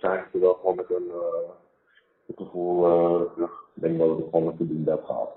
zijn 0.00 0.18
ik 0.18 0.34
er 0.34 0.40
wel 0.40 0.54
gewoon 0.54 0.76
met 0.76 0.90
een 0.90 1.06
uh, 1.08 2.36
gevoel 2.36 2.82
terug. 3.34 3.68
Ik 3.80 3.86
denk 3.86 3.98
dat 3.98 4.18
ik 4.18 4.24
gewoon 4.24 4.44
met 4.44 4.58
de 4.58 4.66
doen 4.66 4.84
heb 4.86 5.04
gehad. 5.04 5.30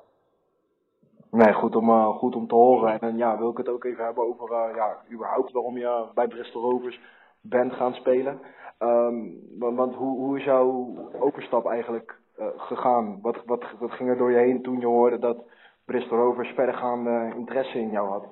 Nee, 1.31 1.53
goed 1.53 1.75
om, 1.75 1.89
uh, 1.89 2.07
goed 2.07 2.35
om 2.35 2.47
te 2.47 2.55
horen. 2.55 2.99
En 2.99 3.17
ja, 3.17 3.37
wil 3.37 3.49
ik 3.49 3.57
het 3.57 3.69
ook 3.69 3.83
even 3.83 4.03
hebben 4.03 4.23
over 4.27 4.51
uh, 4.51 4.75
ja, 4.75 4.97
überhaupt 5.11 5.51
waarom 5.51 5.77
je 5.77 6.05
bij 6.13 6.27
Bristol 6.27 6.61
Rovers 6.61 6.99
bent 7.41 7.73
gaan 7.73 7.93
spelen. 7.93 8.39
Um, 8.79 9.39
want, 9.59 9.77
want 9.77 9.95
hoe, 9.95 10.17
hoe 10.17 10.37
is 10.37 10.43
jouw 10.43 10.95
overstap 11.19 11.65
eigenlijk 11.65 12.19
uh, 12.39 12.45
gegaan? 12.57 13.19
Wat, 13.21 13.41
wat, 13.45 13.63
wat 13.79 13.91
ging 13.91 14.09
er 14.09 14.17
door 14.17 14.31
je 14.31 14.37
heen 14.37 14.61
toen 14.61 14.79
je 14.79 14.85
hoorde 14.85 15.19
dat 15.19 15.37
Bristol 15.85 16.17
Rovers 16.17 16.49
verdergaande 16.49 17.33
interesse 17.35 17.79
in 17.79 17.89
jou 17.89 18.09
had? 18.09 18.25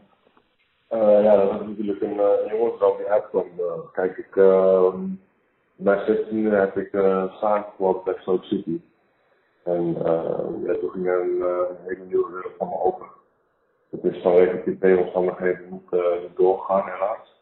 Ja, 1.23 1.35
dat 1.35 1.51
was 1.51 1.67
natuurlijk 1.67 2.01
een, 2.01 2.19
een 2.19 2.57
jongensdroom 2.57 2.97
die 2.97 3.09
uitkwam. 3.09 3.45
Kijk, 3.91 4.17
ik, 4.17 4.35
uh, 4.35 4.93
bij 5.75 6.05
16 6.05 6.45
heb 6.45 6.77
ik 6.77 6.93
uh, 6.93 7.33
samengewoond 7.33 8.03
bij 8.03 8.15
Sloot 8.17 8.43
City. 8.43 8.81
En 9.63 9.95
uh, 9.97 10.65
ja, 10.65 10.73
toen 10.79 10.89
ging 10.89 11.07
er 11.07 11.21
een, 11.21 11.41
een 11.41 11.77
hele 11.85 12.03
nieuwe 12.03 12.31
wereld 12.31 12.53
van 12.57 12.67
me 12.67 12.79
open. 12.79 13.07
Het 13.89 14.03
is 14.03 14.21
vanwege 14.21 14.57
privéomstandigheden 14.57 15.67
niet, 15.69 15.91
niet 16.21 16.35
doorgegaan, 16.35 16.89
helaas. 16.89 17.39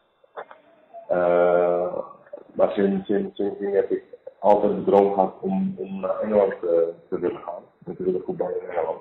Maar 2.54 2.70
sinds, 2.70 3.06
sinds, 3.06 3.36
sindsdien 3.36 3.74
heb 3.74 3.90
ik 3.90 4.04
altijd 4.38 4.74
de 4.74 4.84
droom 4.84 5.12
gehad 5.12 5.34
om, 5.40 5.76
naar 6.00 6.20
Engeland 6.20 6.54
te, 6.60 6.94
willen 7.08 7.40
gaan. 7.40 7.62
En 7.84 7.96
te 7.96 8.02
willen 8.02 8.22
voetballen 8.24 8.60
in 8.60 8.68
Engeland. 8.68 9.00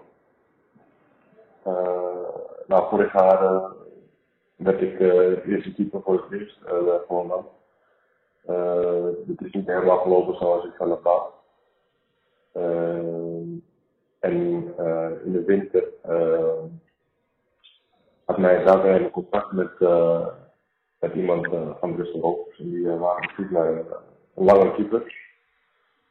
Nou, 2.67 2.89
vorig 2.89 3.13
jaar 3.13 3.71
werd 4.55 4.81
ik 4.81 4.99
uh, 4.99 5.45
eerste 5.45 5.73
keeper 5.73 6.01
voor 6.01 6.13
het 6.13 6.39
eerst 6.39 6.59
voor. 7.07 7.45
Uh, 8.49 9.03
het 9.27 9.41
is 9.41 9.51
niet 9.51 9.67
helemaal 9.67 9.97
gelopen 9.97 10.35
zoals 10.35 10.65
ik 10.65 10.73
zelf 10.77 11.03
had. 11.03 11.39
Uh, 12.53 13.61
en 14.19 14.73
uh, 14.80 15.09
in 15.23 15.31
de 15.31 15.43
winter 15.45 15.84
uh, 16.09 16.63
had 18.26 18.38
mijn 18.38 18.67
vader 18.67 19.01
een 19.01 19.11
contact 19.11 19.51
met, 19.51 19.71
uh, 19.80 20.27
met 20.99 21.13
iemand 21.13 21.47
van 21.80 21.95
Bristol 21.95 22.21
Rovers. 22.21 22.59
En 22.59 22.69
die 22.69 22.88
waren 22.88 23.23
op 23.23 23.34
zoek 23.35 23.49
naar 23.49 23.67
een, 23.67 23.85
lange 24.34 24.73
keeper. 24.73 25.15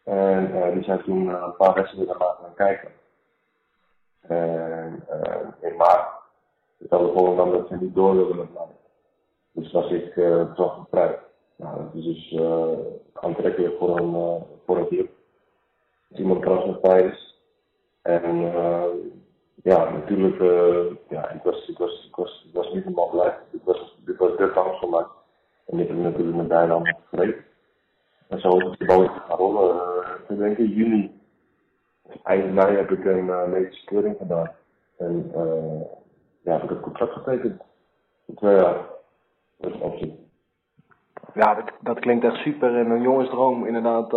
En 0.05 0.73
die 0.75 0.83
zijn 0.83 1.03
toen 1.03 1.29
een 1.29 1.57
paar 1.57 1.75
wedstrijden 1.75 2.15
gaan 2.15 2.55
kijken. 2.55 2.91
En 4.21 5.05
in 5.61 5.77
maart 5.77 6.09
vertelde 6.79 7.37
dan 7.37 7.51
dat 7.51 7.69
ze 7.69 7.77
niet 7.81 7.95
door 7.95 8.15
wilden 8.15 8.37
met 8.37 8.53
mij. 8.55 8.77
Dus 9.53 9.73
was 9.73 9.91
ik 9.91 10.17
uh, 10.17 10.55
toch 10.55 10.75
gevraagd. 10.75 11.19
Nou, 11.57 11.77
dat 11.77 11.95
is 11.95 12.05
dus 12.05 12.33
uh, 12.33 12.79
aantrekkelijk 13.13 13.79
voor 13.79 13.99
een, 13.99 14.15
uh, 14.15 14.43
voor 14.67 14.77
een 14.77 14.89
club. 14.89 15.11
Transfervrij 16.15 17.03
is. 17.03 17.43
En 18.03 18.37
uh, 18.37 18.85
ja, 19.63 19.91
natuurlijk, 19.91 20.41
uh, 20.41 20.97
ja, 21.09 21.31
ik 21.31 21.43
was, 21.43 21.69
ik 21.69 21.79
was, 21.79 22.07
ik 22.09 22.17
was, 22.17 22.45
ik 22.49 22.55
was 22.55 22.73
niet 22.73 22.85
helemaal 22.85 23.11
blij. 23.11 23.37
Dit 23.51 23.65
was, 23.65 23.99
dit 24.05 24.17
was 24.17 24.37
de 24.37 24.51
kans 24.53 24.79
voor. 24.79 25.11
En 25.67 25.79
ik 25.79 25.89
heb 25.89 25.97
natuurlijk 25.97 26.37
met 26.37 26.49
bijnaam 26.49 26.85
gekregen. 26.85 27.45
En 28.29 28.41
zo 28.41 28.49
is 28.49 28.79
de 28.79 28.85
balletje 28.85 29.21
gaan 29.21 29.37
rollen. 29.37 29.77
Uh, 29.77 30.09
ik 30.29 30.39
denk 30.39 30.59
in 30.59 30.67
juni, 30.67 31.21
eind 32.23 32.53
mei 32.55 32.77
heb 32.77 32.91
ik 32.91 33.05
een 33.05 33.27
uh, 33.27 33.45
medische 33.45 33.85
keuring 33.85 34.17
gedaan. 34.19 34.51
En 34.97 35.31
ja, 36.43 36.53
heb 36.53 36.63
ik 36.63 36.69
het 36.69 36.81
contract 36.81 37.13
getekend. 37.13 37.63
Voor 38.27 38.35
twee 38.35 38.57
jaar. 38.57 38.77
Dat 39.57 39.75
is 39.75 39.81
optie. 39.81 40.27
Ja, 41.35 41.55
dat, 41.55 41.73
dat 41.81 41.99
klinkt 41.99 42.25
echt 42.25 42.37
super. 42.37 42.77
En 42.77 42.91
een 42.91 43.03
jongensdroom, 43.03 43.67
inderdaad, 43.67 44.13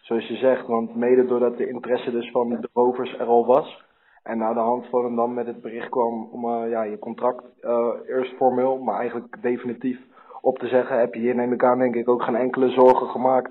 zoals 0.00 0.28
je 0.28 0.36
zegt. 0.36 0.66
Want 0.66 0.96
mede 0.96 1.26
doordat 1.26 1.56
de 1.56 1.68
interesse 1.68 2.10
dus 2.10 2.30
van 2.30 2.48
de 2.48 2.68
Rovers 2.72 3.18
er 3.18 3.26
al 3.26 3.46
was. 3.46 3.88
En 4.22 4.38
na 4.38 4.52
de 4.52 4.60
hand 4.60 4.86
van 4.86 5.04
hem 5.04 5.16
dan 5.16 5.34
met 5.34 5.46
het 5.46 5.60
bericht 5.60 5.88
kwam 5.88 6.28
om 6.32 6.44
uh, 6.44 6.70
ja, 6.70 6.82
je 6.82 6.98
contract 6.98 7.44
uh, 7.62 7.88
eerst 8.06 8.36
formeel, 8.36 8.78
maar 8.78 8.98
eigenlijk 8.98 9.42
definitief 9.42 9.98
op 10.40 10.58
te 10.58 10.66
zeggen, 10.66 10.98
heb 10.98 11.14
je 11.14 11.20
hier 11.20 11.34
neem 11.34 11.52
ik 11.52 11.64
aan 11.64 11.78
denk 11.78 11.94
ik 11.94 12.08
ook 12.08 12.22
geen 12.22 12.36
enkele 12.36 12.68
zorgen 12.68 13.06
gemaakt 13.06 13.50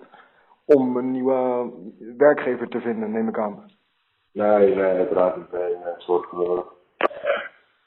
om 0.65 0.97
een 0.97 1.11
nieuwe 1.11 1.71
werkgever 2.17 2.67
te 2.67 2.79
vinden, 2.79 3.11
neem 3.11 3.27
ik 3.27 3.39
aan. 3.39 3.71
Nee, 4.33 4.75
nee, 4.75 4.97
uiteraard 4.97 5.37
niet. 5.37 5.51
Nee, 5.51 5.73
een 5.73 6.01
soort 6.01 6.27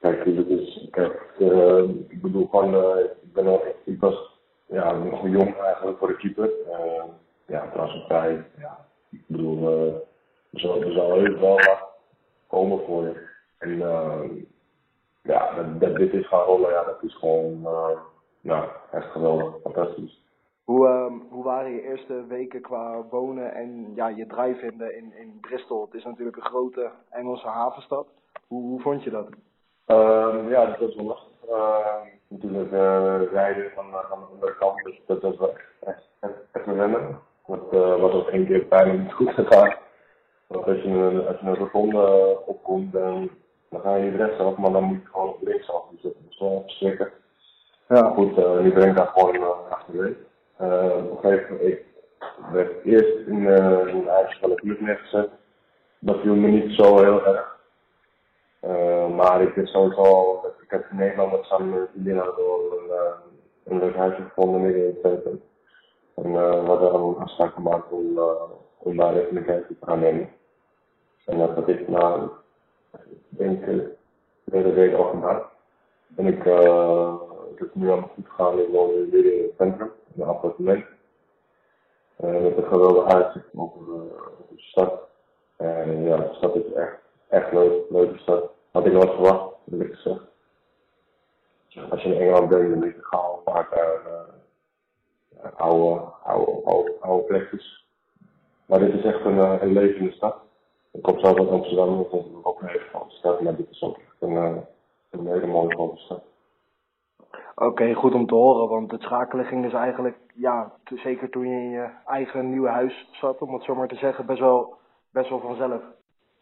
Kijk, 0.01 0.25
dit 0.25 0.49
is, 0.49 0.89
kijk, 0.91 1.35
uh, 1.39 1.89
ik 2.09 2.23
bedoel 2.23 2.49
uh, 2.53 3.05
ik, 3.23 3.33
ben 3.33 3.61
ik 3.85 4.01
was 4.01 4.41
ja, 4.67 4.93
nog 4.93 5.29
jong 5.29 5.57
eigenlijk 5.57 5.99
voor 5.99 6.09
de 6.09 6.17
keeper. 6.17 6.51
Ja, 7.47 7.71
transfervrij. 7.73 8.45
Ja, 8.59 8.79
ik 9.11 9.25
bedoel, 9.27 9.59
uh, 9.59 9.95
er, 10.51 10.61
zal, 10.61 10.83
er 10.83 10.93
zal 10.93 11.13
heel 11.13 11.39
wel 11.39 11.55
wat 11.55 11.91
komen 12.47 12.85
voor 12.87 13.03
je. 13.03 13.29
En 13.59 13.71
uh, 13.71 14.21
ja, 15.23 15.55
dat, 15.55 15.81
dat, 15.81 15.97
dit 15.97 16.13
is 16.13 16.29
gaan 16.29 16.45
rollen, 16.45 16.71
ja, 16.71 16.85
dat 16.85 17.03
is 17.03 17.15
gewoon, 17.15 17.61
uh, 17.63 17.99
ja, 18.41 18.69
echt 18.91 19.11
geweldig, 19.11 19.55
fantastisch. 19.63 20.21
Hoe, 20.65 20.87
uh, 20.87 21.13
hoe 21.31 21.45
waren 21.45 21.71
je 21.71 21.83
eerste 21.83 22.27
weken 22.27 22.61
qua 22.61 23.05
wonen 23.11 23.55
en 23.55 23.93
ja, 23.95 24.09
je 24.09 24.27
draai 24.27 24.55
vinden 24.55 24.97
in, 24.97 25.13
in 25.15 25.39
Bristol? 25.41 25.85
Het 25.85 25.95
is 25.95 26.05
natuurlijk 26.05 26.37
een 26.37 26.43
grote 26.43 26.91
Engelse 27.11 27.47
havenstad. 27.47 28.07
Hoe, 28.47 28.63
hoe 28.63 28.81
vond 28.81 29.03
je 29.03 29.11
dat? 29.11 29.29
Uh, 29.87 30.51
ja, 30.51 30.67
dat 30.67 30.79
was 30.79 30.95
wel 30.95 31.05
lastig. 31.05 31.31
Uh, 31.49 31.97
natuurlijk 32.29 32.71
rijden 33.31 33.71
van, 33.71 33.85
van 33.91 34.21
de 34.21 34.27
andere 34.27 34.55
kant, 34.55 34.83
dus 34.85 35.01
dat 35.07 35.23
was 35.23 35.37
wel 35.37 35.57
echt, 35.85 36.09
echt, 36.21 36.35
echt 36.53 36.67
Dat 37.53 37.73
uh, 37.73 38.01
was 38.01 38.13
ook 38.13 38.29
één 38.29 38.47
keer 38.47 38.69
bijna 38.69 38.93
niet 38.93 39.13
goed 39.13 39.31
gegaan. 39.31 39.75
Want 40.47 40.67
als 40.67 40.83
je 40.83 40.89
een, 40.89 41.27
als 41.27 41.41
je 41.41 41.47
een 41.47 41.57
rotonde 41.57 42.39
opkomt, 42.47 42.93
dan, 42.93 43.31
dan 43.71 43.81
ga 43.81 43.95
je 43.95 44.11
niet 44.11 44.21
rechtsaf, 44.21 44.57
maar 44.57 44.73
dan 44.73 44.83
moet 44.85 45.03
je 45.03 45.09
gewoon 45.09 45.29
op 45.29 45.43
linksaf. 45.43 45.83
Dus 45.91 46.03
dat 46.03 46.13
is 46.29 46.39
wel 46.39 46.63
verschrikkelijk. 46.67 47.13
Ja. 47.89 48.11
Goed, 48.11 48.39
uh, 48.39 48.59
nu 48.59 48.73
ben 48.73 48.89
ik 48.89 48.97
daar 48.97 49.07
gewoon 49.07 49.35
uh, 49.35 49.49
achterwege. 49.71 50.17
Uh, 50.61 51.11
op 51.11 51.25
een 51.25 51.31
gegeven 51.31 51.55
moment, 51.55 51.69
ik 51.69 51.85
werd 52.53 52.85
eerst 52.85 53.27
in, 53.27 53.39
uh, 53.39 53.87
in 53.87 53.97
een 53.97 54.09
huisje 54.09 54.41
van 54.41 54.51
de 54.51 54.61
buurt 54.63 54.81
neergezet. 54.81 55.31
Dat 55.99 56.21
viel 56.21 56.35
me 56.35 56.49
niet 56.49 56.75
zo 56.75 56.97
heel 56.97 57.27
erg. 57.27 57.59
Uh, 58.63 59.09
maar 59.09 59.43
ik 59.43 59.55
heb 59.55 59.67
sowieso, 59.67 60.35
ik 60.63 60.71
heb 60.71 60.87
in 60.91 60.97
Nederland 60.97 61.33
met 61.33 61.45
samen 61.45 61.71
met 61.71 61.89
vriendin 61.91 62.15
door 62.15 62.79
een, 62.79 63.15
een 63.65 63.79
leuk 63.79 63.97
huisje 63.97 64.23
gevonden 64.23 64.63
midden 64.63 64.83
in 64.83 64.89
het 64.89 64.99
centrum. 65.03 65.43
En 66.15 66.27
uh, 66.27 66.61
we 66.61 66.67
hadden 66.67 66.95
een 66.95 67.17
afspraak 67.17 67.55
gemaakt 67.55 67.91
om, 67.91 68.19
uh, 68.19 68.43
om 68.79 68.97
daar 68.97 69.15
kijkje 69.45 69.79
te 69.79 69.87
gaan 69.87 70.01
nemen. 70.01 70.29
En 71.25 71.39
dat 71.39 71.51
had 71.51 71.69
ik 71.69 71.89
na, 71.89 72.31
ik 72.93 73.19
denk, 73.29 73.67
de 73.67 73.95
tweede 74.45 74.73
week 74.73 74.95
al 74.95 75.05
gedaan. 75.05 75.43
En 76.17 76.27
ik, 76.27 76.45
uh, 76.45 77.15
heb 77.59 77.75
nu 77.75 77.91
allemaal 77.91 78.11
goed 78.15 78.29
gegaan, 78.29 78.59
ik 78.59 78.69
in 78.69 79.43
het 79.43 79.53
centrum, 79.59 79.93
in 80.15 80.23
een 80.23 80.29
appartement. 80.29 80.85
Uh, 82.25 82.43
met 82.43 82.57
een 82.57 82.67
geweldig 82.67 83.07
uitzicht 83.07 83.47
over, 83.57 83.85
de 84.49 84.55
stad. 84.57 85.01
En 85.57 86.03
ja, 86.03 86.17
de 86.17 86.35
stad 86.35 86.57
is 86.57 86.73
echt 86.73 87.03
echt 87.33 87.53
leuk, 87.53 87.91
leuke 87.91 88.19
stad. 88.19 88.51
Had 88.71 88.87
ik 88.87 88.93
nooit 88.93 89.11
verwacht, 89.11 89.55
eerlijk 89.71 89.95
gezegd. 89.95 90.21
Als 91.91 92.03
je 92.03 92.15
in 92.15 92.21
Engeland 92.21 92.49
bent, 92.49 92.71
dan 92.71 92.81
ligt 92.81 92.97
het 92.97 93.07
gauw 93.07 93.43
vaak 93.45 93.71
oude, 95.57 96.01
oude, 96.23 96.61
oude, 96.65 96.95
oude 97.01 97.27
plekjes. 97.27 97.87
Maar 98.67 98.79
dit 98.79 98.95
is 98.95 99.05
echt 99.05 99.25
een, 99.25 99.39
een 99.39 99.73
levende 99.73 100.13
stad. 100.13 100.37
Ik 100.93 101.03
kom 101.03 101.19
zelf 101.19 101.39
uit 101.39 101.49
Amsterdam, 101.49 101.97
dat 101.97 102.07
is 102.13 102.27
ook 102.43 102.61
een 102.61 102.69
hele 102.69 102.85
grote 102.89 103.15
stad, 103.15 103.41
maar 103.41 103.57
dit 103.57 103.71
is 103.71 103.83
ook 103.83 103.97
echt 103.97 104.17
een, 104.19 104.65
een 105.11 105.27
hele 105.27 105.47
mooie 105.47 105.75
grote 105.75 106.01
stad. 106.01 106.23
Oké, 107.55 107.65
okay, 107.65 107.95
goed 107.95 108.15
om 108.15 108.27
te 108.27 108.35
horen, 108.35 108.69
want 108.69 108.91
het 108.91 109.03
schakelen 109.03 109.45
ging 109.45 109.63
dus 109.63 109.73
eigenlijk, 109.73 110.17
ja, 110.35 110.73
zeker 110.95 111.31
toen 111.31 111.49
je 111.49 111.57
in 111.57 111.71
je 111.71 111.89
eigen 112.07 112.51
nieuwe 112.51 112.69
huis 112.69 113.09
zat, 113.13 113.41
om 113.41 113.55
het 113.55 113.65
zo 113.65 113.75
maar 113.75 113.89
te 113.89 113.97
zeggen, 113.97 114.27
best 114.27 114.41
wel, 114.41 114.75
best 115.11 115.29
wel 115.29 115.41
vanzelf. 115.41 115.83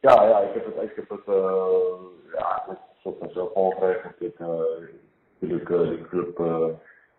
Ja, 0.01 0.25
ja, 0.25 0.39
ik 0.39 0.55
heb 0.55 0.65
het, 0.65 0.91
ik 0.91 0.97
heb 0.97 1.09
het, 1.09 1.27
uh, 1.29 1.65
ja, 2.33 2.65
ik 2.69 2.79
heb 3.03 3.21
het 3.21 3.33
zelf 3.33 3.53
gewoon 3.53 3.73
geregeld. 3.73 4.21
Ik, 4.23 4.39
uh, 4.39 4.49
natuurlijk, 5.39 5.69
uh, 5.69 5.89
die 5.89 6.09
club 6.09 6.41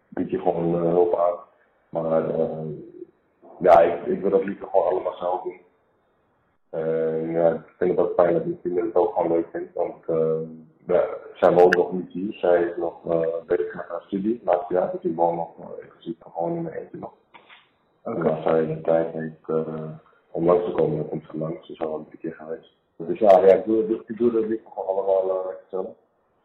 biedt 0.07 0.31
je 0.31 0.37
gewoon 0.37 0.73
hulp 0.73 1.15
aan. 1.15 1.35
Maar 1.91 2.29
uh, 2.29 2.61
ja, 3.59 3.79
ik, 3.81 4.05
ik 4.05 4.21
wil 4.21 4.29
dat 4.29 4.43
liever 4.43 4.67
gewoon 4.67 4.85
allemaal 4.85 5.15
zelf 5.15 5.43
doen. 5.43 5.59
Uh, 6.71 7.33
ja, 7.33 7.53
ik 7.53 7.73
vind 7.77 7.89
het 7.89 7.99
ook 7.99 8.13
fijn 8.13 8.33
dat 8.33 8.45
mijn 8.45 8.57
vriendin 8.61 8.85
het 8.85 8.95
ook 8.95 9.13
gewoon 9.13 9.31
leuk 9.31 9.47
vindt. 9.51 9.73
Want 9.73 10.07
uh, 10.09 10.39
ja, 10.87 11.05
zij 11.35 11.53
woont 11.53 11.75
nog 11.75 11.91
niet 11.91 12.11
hier. 12.11 12.33
Zij 12.33 12.63
is 12.63 12.77
nog 12.77 13.01
bezig 13.45 13.75
met 13.75 13.85
haar 13.87 14.01
studie. 14.01 14.41
Laatste 14.43 14.73
jaar, 14.73 14.91
dus 14.91 15.11
ik 15.11 15.15
woon 15.15 15.35
nog, 15.35 15.49
ik 15.81 15.93
zie 15.99 16.17
gewoon 16.19 16.55
in 16.55 16.61
mijn 16.61 16.75
eentje 16.75 16.97
nog. 16.97 17.13
Okay. 18.03 18.19
En 18.19 18.35
als 18.35 18.43
zij 18.43 18.65
de 18.65 18.81
tijd 18.81 19.13
heeft 19.13 19.65
om 20.31 20.45
langs 20.45 20.65
te 20.65 20.71
komen, 20.71 20.97
dan 20.97 21.09
komt 21.09 21.25
ze 21.31 21.37
langs. 21.37 21.65
Ze 21.65 21.71
is 21.71 21.81
al 21.81 21.95
een 21.95 22.19
keer 22.19 22.33
geweest. 22.33 22.75
Dus 22.95 23.19
ja, 23.19 23.39
ja 23.39 23.53
ik, 23.53 23.65
doe, 23.65 24.03
ik 24.05 24.17
doe 24.17 24.31
dat 24.31 24.47
niet 24.47 24.61
gewoon 24.73 24.87
allemaal 24.87 25.27
uh, 25.27 25.55
zelf. 25.69 25.87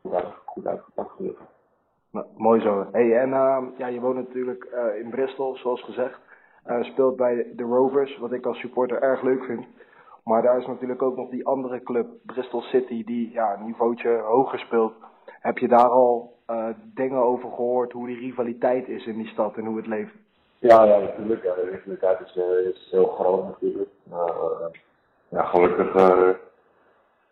Goed, 0.02 0.12
uit, 0.12 0.26
goed 0.44 0.66
uitgepakt 0.66 1.10
gelukkig. 1.10 1.46
Nou, 2.16 2.28
mooi 2.36 2.60
zo. 2.60 2.86
Hey, 2.92 3.18
en 3.18 3.28
uh, 3.28 3.58
ja, 3.76 3.86
je 3.86 4.00
woont 4.00 4.16
natuurlijk 4.16 4.66
uh, 4.74 5.00
in 5.00 5.10
Bristol, 5.10 5.56
zoals 5.56 5.82
gezegd. 5.82 6.18
Uh, 6.66 6.82
speelt 6.82 7.16
bij 7.16 7.46
de 7.56 7.62
Rovers, 7.62 8.18
wat 8.18 8.32
ik 8.32 8.46
als 8.46 8.58
supporter 8.58 9.02
erg 9.02 9.22
leuk 9.22 9.44
vind. 9.44 9.66
Maar 10.24 10.42
daar 10.42 10.58
is 10.58 10.66
natuurlijk 10.66 11.02
ook 11.02 11.16
nog 11.16 11.30
die 11.30 11.46
andere 11.46 11.82
club, 11.82 12.06
Bristol 12.22 12.60
City, 12.60 13.04
die 13.04 13.32
ja, 13.32 13.54
een 13.54 13.64
niveautje 13.64 14.18
hoger 14.18 14.58
speelt. 14.58 14.92
Heb 15.26 15.58
je 15.58 15.68
daar 15.68 15.88
al 15.88 16.32
uh, 16.50 16.68
dingen 16.94 17.22
over 17.22 17.50
gehoord, 17.50 17.92
hoe 17.92 18.06
die 18.06 18.18
rivaliteit 18.18 18.88
is 18.88 19.06
in 19.06 19.16
die 19.16 19.28
stad 19.28 19.56
en 19.56 19.64
hoe 19.64 19.76
het 19.76 19.86
leeft? 19.86 20.14
Ja, 20.58 20.84
ja 20.84 20.98
natuurlijk. 20.98 21.42
Ja, 21.42 21.54
de 21.54 21.70
rivaliteit 21.70 22.20
is, 22.20 22.88
heel 22.90 23.06
groot 23.06 23.44
natuurlijk. 23.44 23.90
Uh, 24.10 24.66
ja, 25.28 25.44
gelukkig 25.44 25.92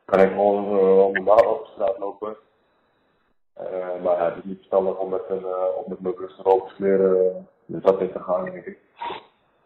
kan 0.05 0.21
ik 0.21 0.29
gewoon 0.29 0.65
normaal 1.13 1.55
op 1.55 1.67
straat 1.67 1.99
lopen. 1.99 2.37
Uh, 3.61 4.03
maar 4.03 4.17
ja, 4.17 4.25
het 4.25 4.37
is 4.37 4.45
niet 4.45 4.57
verstandig 4.57 4.99
om 4.99 5.11
met, 5.11 5.23
een, 5.29 5.41
uh, 5.41 5.77
om 5.77 5.85
met 5.87 6.01
mijn 6.01 6.15
rustige 6.15 6.49
rokerskleren 6.49 7.49
de 7.67 7.79
stad 7.81 8.01
in 8.01 8.13
te 8.13 8.19
gaan, 8.19 8.45
denk 8.45 8.65
ik. 8.65 8.79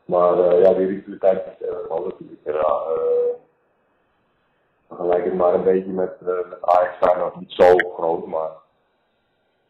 Maar 0.04 0.38
uh, 0.38 0.62
ja, 0.62 0.72
die 0.72 0.86
rivaliteit 0.86 1.46
is 1.46 1.66
erg 1.66 1.84
groot 1.84 2.04
natuurlijk. 2.04 2.40
Ja, 2.44 2.82
vergelijk 4.88 5.24
het 5.24 5.34
maar 5.34 5.54
een 5.54 5.64
beetje 5.64 5.92
met, 5.92 6.20
met 6.20 6.62
Ajax 6.62 7.16
nog 7.16 7.40
niet 7.40 7.52
zo 7.52 7.76
groot, 7.76 8.26
maar 8.26 8.50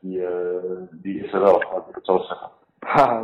die, 0.01 0.27
die 0.90 1.24
is 1.24 1.32
er 1.32 1.40
wel, 1.40 1.62
laat 1.73 1.89
ik 1.89 1.95
het 1.95 2.05
zo 2.05 2.19
zeggen. 2.19 2.51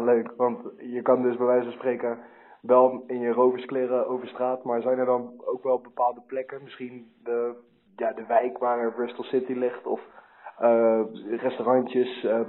Leuk, 0.04 0.32
want 0.36 0.58
je 0.78 1.02
kan 1.02 1.22
dus 1.22 1.36
bij 1.36 1.46
wijze 1.46 1.64
van 1.64 1.72
spreken 1.72 2.18
wel 2.60 3.04
in 3.06 3.20
je 3.20 3.32
roverskleren 3.32 4.08
over 4.08 4.28
straat, 4.28 4.64
maar 4.64 4.82
zijn 4.82 4.98
er 4.98 5.06
dan 5.06 5.32
ook 5.44 5.62
wel 5.62 5.80
bepaalde 5.80 6.20
plekken, 6.26 6.62
misschien 6.62 7.12
de, 7.24 7.54
ja, 7.96 8.12
de 8.12 8.26
wijk 8.26 8.58
waar 8.58 8.92
Bristol 8.92 9.24
City 9.24 9.52
ligt, 9.52 9.86
of 9.86 10.00
restaurantjes, 11.40 12.24
uh, 12.24 12.40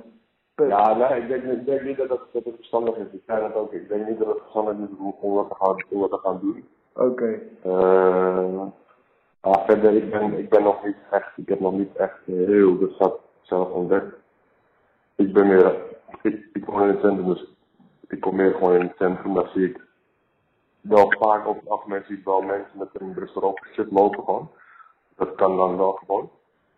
pubs? 0.56 0.70
Ja, 0.70 0.94
nee, 0.94 1.22
ik 1.22 1.28
denk, 1.28 1.44
ik 1.44 1.66
denk 1.66 1.82
niet 1.82 1.98
dat 1.98 2.10
het, 2.10 2.20
dat 2.32 2.44
het 2.44 2.56
verstandig 2.56 2.96
is. 2.96 3.06
Ik 3.12 3.22
zei 3.26 3.42
dat 3.42 3.54
ook, 3.54 3.74
ik 3.74 3.88
denk 3.88 4.08
niet 4.08 4.18
dat 4.18 4.28
het 4.28 4.40
verstandig 4.40 4.76
is 4.76 4.98
om 5.20 5.36
dat 5.36 5.50
te 5.50 5.56
gaan, 5.56 5.84
om 5.90 6.02
dat 6.02 6.10
te 6.10 6.18
gaan 6.18 6.40
doen. 6.40 6.68
Oké. 6.94 7.06
Okay. 7.06 7.42
Uh, 7.66 8.64
maar 9.42 9.64
verder, 9.66 9.94
ik 9.94 10.10
ben, 10.10 10.38
ik 10.38 10.50
ben 10.50 10.64
nog 10.64 10.86
niet 10.86 10.98
echt, 11.12 11.38
ik 11.38 11.50
heb 11.50 11.60
nog 11.60 11.74
niet 11.74 11.96
echt 11.96 12.20
heel 12.26 12.78
de 12.78 12.92
stad 12.96 13.20
zelf 13.42 13.70
ontdekt. 13.70 14.16
Ik 15.16 15.34
ben 15.34 15.48
meer, 15.48 15.76
ik, 16.22 16.50
ik 16.54 16.66
woon 16.66 16.82
in 16.82 16.88
het 16.88 17.00
centrum, 17.00 17.28
dus 17.28 17.56
ik 18.08 18.20
kom 18.22 18.36
meer 18.36 18.54
gewoon 18.54 18.74
in 18.74 18.82
het 18.82 18.96
centrum, 18.98 19.34
daar 19.34 19.50
zie 19.54 19.70
ik 19.70 19.86
wel 20.88 21.12
vaak 21.20 21.48
op 21.48 21.60
het 21.60 21.70
algemeen 21.70 22.04
zie 22.08 22.18
ik 22.18 22.24
wel 22.24 22.42
mensen 22.42 22.78
met 22.78 22.90
een 22.94 23.16
Rovers 23.34 23.74
shirt 23.74 23.92
lopen 23.92 24.24
gewoon. 24.24 24.50
Dat 25.16 25.36
kan 25.36 25.58
dan 25.58 25.78
wel 25.78 25.92
gewoon. 25.92 26.30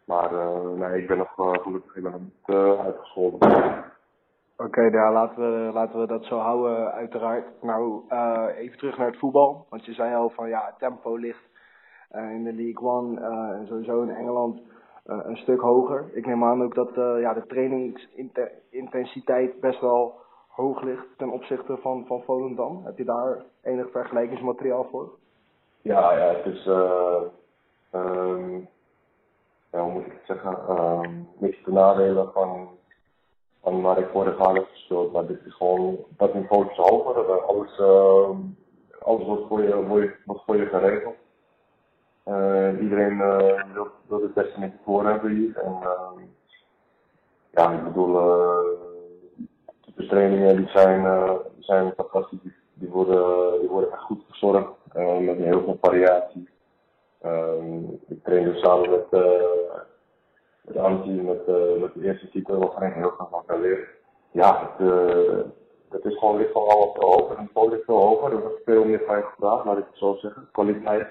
Maar 0.07 0.33
uh, 0.33 0.69
nee, 0.69 1.01
ik 1.01 1.07
ben 1.07 1.17
nog 1.17 1.37
uh, 1.37 1.51
gelukkig 1.51 1.95
ik 1.95 2.03
ben 2.03 2.13
niet 2.19 2.57
uh, 2.57 2.79
uitgescholden. 2.79 3.39
Oké, 4.57 4.65
okay, 4.65 4.89
nou, 4.89 5.13
laten, 5.13 5.37
we, 5.37 5.73
laten 5.73 5.99
we 5.99 6.07
dat 6.07 6.23
zo 6.23 6.37
houden, 6.37 6.91
uiteraard. 6.91 7.45
Nou, 7.61 8.01
even 8.57 8.77
terug 8.77 8.97
naar 8.97 9.07
het 9.07 9.19
voetbal. 9.19 9.65
Want 9.69 9.85
je 9.85 9.93
zei 9.93 10.15
al 10.15 10.29
van 10.29 10.49
ja, 10.49 10.75
tempo 10.77 11.15
ligt 11.15 11.43
in 12.11 12.43
de 12.43 12.53
League 12.53 12.89
One 12.89 13.21
en 13.55 13.67
sowieso 13.67 14.01
in 14.01 14.09
Engeland 14.09 14.61
een 15.05 15.37
stuk 15.37 15.59
hoger. 15.59 16.09
Ik 16.13 16.25
neem 16.25 16.43
aan 16.43 16.63
ook 16.63 16.75
dat 16.75 16.91
ja, 16.95 17.33
de 17.33 17.45
trainingsintensiteit 17.47 19.59
best 19.59 19.81
wel 19.81 20.15
hoog 20.47 20.81
ligt 20.81 21.05
ten 21.17 21.29
opzichte 21.29 21.77
van, 21.77 22.05
van 22.05 22.23
Volendam. 22.23 22.85
Heb 22.85 22.97
je 22.97 23.05
daar 23.05 23.43
enig 23.61 23.91
vergelijkingsmateriaal 23.91 24.87
voor? 24.91 25.09
Ja, 25.81 26.11
ja 26.11 26.35
het 26.35 26.45
is. 26.45 26.65
Um, 27.93 28.67
ja, 29.71 29.81
hoe 29.81 29.91
moet 29.91 30.05
ik 30.05 30.11
het 30.11 30.25
zeggen, 30.25 30.79
um, 30.79 31.29
niks 31.37 31.63
te 31.63 31.71
nadelen 31.71 32.31
van, 32.31 32.69
van 33.61 33.81
waar 33.81 33.97
ik 33.97 34.09
vorig 34.11 34.37
jaar 34.37 34.53
heb 34.53 34.67
gespeeld. 34.71 35.11
Maar 35.11 35.25
dit 35.25 35.45
is 35.45 35.55
gewoon, 35.55 35.97
dat 36.09 36.33
niveau 36.33 36.69
is 36.69 36.77
hoger. 36.77 37.41
Alles, 37.41 37.79
uh, 37.79 38.29
alles 38.99 39.25
wordt, 39.25 39.47
voor 39.47 39.63
je, 39.63 39.85
wordt 40.25 40.43
voor 40.45 40.57
je 40.57 40.65
geregeld. 40.65 41.15
Uh, 42.27 42.81
iedereen 42.81 43.17
uh, 43.17 43.73
wil, 43.73 43.87
wil 44.07 44.21
het 44.21 44.33
beste 44.33 44.59
met 44.59 44.71
je 44.71 44.77
voor 44.83 45.05
hebben 45.05 45.31
hier. 45.31 45.57
En 45.57 45.77
uh, 45.83 46.23
ja, 47.51 47.71
ik 47.71 47.83
bedoel, 47.83 48.13
de 49.95 50.07
trainingen 50.07 50.55
die 50.55 50.67
zijn, 50.67 51.27
zijn 51.59 51.93
fantastisch. 51.95 52.41
Die, 52.41 52.53
die, 52.73 52.89
worden, 52.89 53.59
die 53.59 53.69
worden 53.69 53.91
echt 53.91 54.01
goed 54.01 54.23
verzorgd. 54.27 54.69
met 55.19 55.37
heel 55.37 55.63
veel 55.63 55.77
variatie. 55.81 56.49
Um, 57.25 57.99
ik 58.07 58.23
train 58.23 58.43
dus 58.43 58.59
samen 58.59 58.89
met, 58.89 59.05
uh, 59.11 59.21
met 60.61 61.23
met, 61.23 61.47
uh, 61.47 61.81
met 61.81 61.93
de 61.93 62.03
eerste 62.03 62.29
type, 62.29 62.57
waarvan 62.57 62.83
ik 62.83 62.93
heel 62.93 63.13
veel 63.17 63.27
van 63.29 63.45
kan 63.45 63.61
leren. 63.61 63.87
Ja, 64.31 64.59
het, 64.77 64.87
uh, 64.87 65.43
het 65.89 66.05
is 66.05 66.17
gewoon, 66.17 66.37
ligt 66.37 66.51
gewoon 66.51 66.67
allemaal 66.67 66.93
veel 66.93 67.11
hoger. 67.11 67.29
Het 67.29 67.39
niveau 67.39 67.69
ligt 67.69 67.85
veel 67.85 68.01
hoger. 68.01 68.31
Er 68.31 68.41
wordt 68.41 68.63
veel 68.65 68.85
meer 68.85 69.01
van 69.05 69.23
gevraagd, 69.23 69.65
laat 69.65 69.77
ik 69.77 69.85
het 69.89 69.97
zo 69.97 70.13
zeggen. 70.13 70.49
Kwaliteit. 70.51 71.07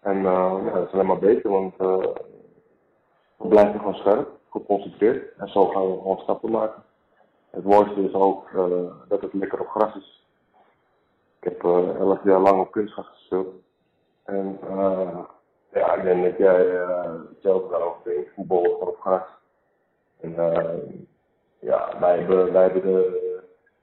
En 0.00 0.22
ja, 0.22 0.70
dat 0.70 0.86
is 0.86 0.92
alleen 0.92 1.06
maar 1.06 1.18
beter, 1.18 1.50
want 1.50 1.76
we 1.76 3.48
blijven 3.48 3.78
gewoon 3.78 3.94
scherp, 3.94 4.28
geconcentreerd. 4.50 5.36
En 5.36 5.48
zo 5.48 5.66
gaan 5.66 5.90
we 5.90 5.96
gewoon 5.96 6.18
stappen 6.18 6.50
maken. 6.50 6.82
Het 7.50 7.64
mooiste 7.64 8.00
is 8.00 8.14
ook 8.14 8.50
dat 9.08 9.20
het 9.20 9.32
lekker 9.32 9.60
op 9.60 9.68
gras 9.68 9.94
is. 9.96 10.26
Ik 11.40 11.44
heb 11.44 11.64
elf 11.98 12.24
jaar 12.24 12.40
lang 12.40 12.60
op 12.60 12.70
kunstgras 12.70 13.08
gespeeld. 13.08 13.63
En 14.24 14.58
uh, 14.64 15.18
ja, 15.72 15.94
ik 15.94 16.02
denk 16.02 16.24
dat 16.24 16.36
jij 16.36 16.66
uh, 16.66 17.12
hetzelfde 17.28 17.68
daarover 17.68 18.00
denkt. 18.04 18.30
Voetbal 18.34 18.76
van 18.78 18.88
op 18.88 19.00
gras. 19.00 19.26
En 20.20 20.30
uh, 20.30 20.74
ja, 21.58 21.98
wij 22.00 22.18
hebben, 22.18 22.52
wij 22.52 22.62
hebben 22.62 22.82
de, 22.82 23.42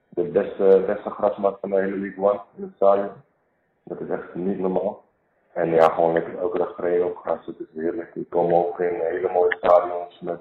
de 0.09 0.23
beste, 0.23 0.83
beste 0.85 1.09
grasmat 1.09 1.57
van 1.59 1.69
de 1.69 1.75
hele 1.75 1.97
League 1.97 2.23
One 2.23 2.41
in 2.55 2.63
het 2.63 2.75
stadion. 2.75 3.11
Dat 3.83 3.99
is 3.99 4.09
echt 4.09 4.35
niet 4.35 4.59
normaal. 4.59 5.03
En 5.53 5.69
ja, 5.69 5.89
gewoon 5.89 6.13
lekker 6.13 6.37
elke 6.37 6.57
dag 6.57 6.75
trainen 6.75 7.07
op 7.07 7.17
gras. 7.17 7.45
Het 7.45 7.59
is 7.59 7.67
heerlijk. 7.73 8.15
Ik 8.15 8.29
kom 8.29 8.53
ook 8.53 8.79
in 8.79 8.99
hele 8.99 9.31
mooie 9.33 9.55
stadions 9.57 10.19
met, 10.19 10.39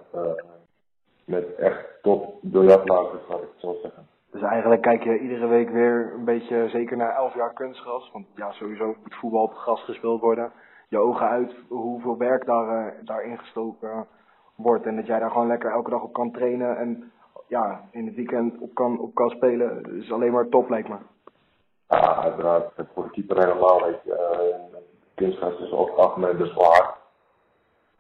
met 1.24 1.54
echt 1.54 1.86
top 2.02 2.38
biljartmakers, 2.40 3.22
laat 3.28 3.42
ik 3.42 3.48
het 3.52 3.60
zo 3.60 3.78
zeggen. 3.82 4.08
Dus 4.30 4.42
eigenlijk 4.42 4.82
kijk 4.82 5.02
je 5.02 5.18
iedere 5.18 5.46
week 5.46 5.70
weer 5.70 6.12
een 6.14 6.24
beetje 6.24 6.68
zeker 6.68 6.96
naar 6.96 7.14
elf 7.14 7.34
jaar 7.34 7.52
kunstgras. 7.52 8.10
Want 8.12 8.26
ja, 8.34 8.52
sowieso 8.52 8.86
moet 8.86 9.14
voetbal 9.14 9.42
op 9.42 9.54
gras 9.54 9.84
gespeeld 9.84 10.20
worden. 10.20 10.52
Je 10.88 10.98
ogen 10.98 11.28
uit 11.28 11.54
hoeveel 11.68 12.16
werk 12.16 12.46
daar, 12.46 12.86
uh, 12.86 12.92
daarin 13.04 13.38
gestoken 13.38 14.06
wordt. 14.54 14.86
En 14.86 14.96
dat 14.96 15.06
jij 15.06 15.18
daar 15.18 15.30
gewoon 15.30 15.46
lekker 15.46 15.70
elke 15.70 15.90
dag 15.90 16.02
op 16.02 16.12
kan 16.12 16.32
trainen. 16.32 16.76
En 16.76 17.12
ja, 17.46 17.80
in 17.90 18.06
het 18.06 18.14
weekend 18.14 18.58
op 18.58 18.74
kan, 18.74 19.00
op 19.00 19.14
kan 19.14 19.30
spelen. 19.30 19.96
Is 19.96 20.12
alleen 20.12 20.32
maar 20.32 20.48
top, 20.48 20.68
lijkt 20.68 20.88
me. 20.88 20.96
Ja, 21.88 22.16
uiteraard. 22.16 22.72
Voor 22.94 23.04
de 23.04 23.10
keeper 23.10 23.38
helemaal. 23.38 23.88
Uh, 23.88 23.94
kunstgras 25.14 25.58
is 25.58 25.72
over 25.72 25.90
het 25.90 26.00
algemeen 26.00 26.36
best. 26.36 26.58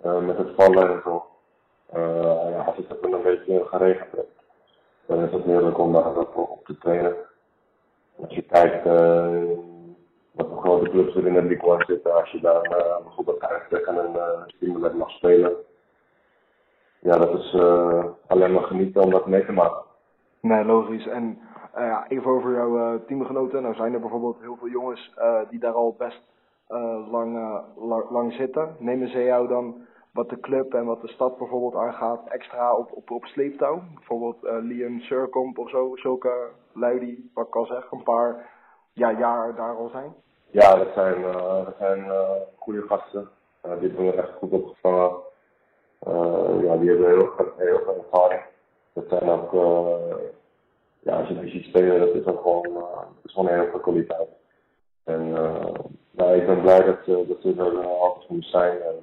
Uh, 0.04 0.18
met 0.18 0.36
het 0.36 0.54
vallen 0.56 0.90
en 0.90 1.00
zo. 1.04 1.24
Ja, 2.50 2.62
als 2.62 2.76
het 2.76 3.04
een 3.04 3.22
beetje 3.22 3.64
geregeld 3.64 4.10
hebt 4.10 4.39
dan 5.10 5.24
is 5.24 5.32
het 5.32 5.44
heerlijk 5.44 5.78
om 5.78 5.92
daar 5.92 6.16
op 6.34 6.64
te 6.64 6.78
trainen. 6.78 7.14
Als 8.20 8.34
je 8.34 8.42
kijkt 8.42 8.86
uh, 8.86 9.58
wat 10.30 10.46
voor 10.48 10.58
grote 10.58 10.90
clubs 10.90 11.14
er 11.14 11.26
in 11.26 11.32
de 11.32 11.42
League 11.42 11.68
One 11.68 11.84
zitten, 11.86 12.14
als 12.14 12.30
je 12.30 12.40
daar 12.40 12.62
bijvoorbeeld 13.02 13.38
eigenlijk 13.38 13.84
tegen 13.84 14.04
een 14.04 14.14
uh, 14.14 14.72
team 14.80 14.96
mag 14.96 15.10
spelen, 15.10 15.52
ja, 17.00 17.18
dat 17.18 17.38
is 17.38 17.54
uh, 17.54 18.04
alleen 18.26 18.52
maar 18.52 18.62
genieten 18.62 19.02
om 19.02 19.10
dat 19.10 19.26
mee 19.26 19.44
te 19.44 19.52
maken. 19.52 19.82
Nee, 20.40 20.64
logisch. 20.64 21.06
En 21.06 21.38
ja, 21.74 22.08
even 22.08 22.30
over 22.30 22.52
jouw 22.52 23.04
teamgenoten. 23.06 23.62
Nou 23.62 23.74
zijn 23.74 23.94
er 23.94 24.00
bijvoorbeeld 24.00 24.40
heel 24.40 24.56
veel 24.56 24.68
jongens 24.68 25.14
die 25.50 25.60
daar 25.60 25.72
al 25.72 25.94
best 25.98 26.22
lang, 27.10 27.62
lang, 27.76 28.10
lang 28.10 28.32
zitten. 28.32 28.76
Nemen 28.78 29.08
ze 29.08 29.22
jou 29.22 29.48
dan 29.48 29.86
wat 30.12 30.28
de 30.28 30.40
club 30.40 30.74
en 30.74 30.84
wat 30.84 31.00
de 31.00 31.08
stad 31.08 31.38
bijvoorbeeld 31.38 31.74
aangaat, 31.74 32.28
extra 32.28 32.76
op, 32.76 32.92
op, 32.92 33.10
op 33.10 33.24
sleeptouw. 33.24 33.82
Bijvoorbeeld 33.94 34.44
uh, 34.44 34.56
Liam 34.60 35.00
Surcomp 35.00 35.58
of 35.58 35.70
zo, 35.70 35.96
zulke 35.96 36.48
lui 36.72 37.30
wat 37.34 37.46
ik 37.46 37.56
al 37.56 37.66
zeg, 37.66 37.90
een 37.90 38.02
paar 38.02 38.50
ja, 38.92 39.18
jaar 39.18 39.54
daar 39.54 39.76
al 39.76 39.88
zijn. 39.88 40.14
Ja, 40.50 40.74
dat 40.74 40.92
zijn, 40.94 41.20
uh, 41.20 41.64
dat 41.64 41.76
zijn 41.78 41.98
uh, 41.98 42.30
goede 42.56 42.82
gasten. 42.82 43.28
Die 43.62 43.70
hebben 43.70 44.06
we 44.06 44.12
echt 44.12 44.32
goed 44.38 44.50
opgevangen. 44.50 45.16
Ja, 46.62 46.76
die 46.76 46.88
hebben 46.88 47.08
heel, 47.08 47.32
heel 47.56 47.80
veel 47.84 48.04
ervaring. 48.04 48.42
Dat 48.92 49.04
zijn 49.08 49.28
ook, 49.28 49.52
ja, 51.00 51.18
als 51.18 51.28
je 51.28 51.40
die 51.40 51.50
ziet 51.50 51.64
spelen, 51.64 52.00
dat 52.00 52.14
is 52.14 52.26
ook 52.26 52.40
gewoon, 52.40 52.72
dat 52.72 53.24
is 53.24 53.32
gewoon 53.32 53.52
heel 53.52 53.70
veel 53.70 53.80
kwaliteit. 53.80 54.28
En 55.04 55.26
ik 56.34 56.46
ben 56.46 56.60
blij 56.60 56.84
dat, 56.84 57.28
dat 57.28 57.40
ze 57.40 57.54
er 57.58 57.86
altijd 57.86 58.26
voor 58.26 58.42
zijn. 58.42 58.80
En, 58.80 58.96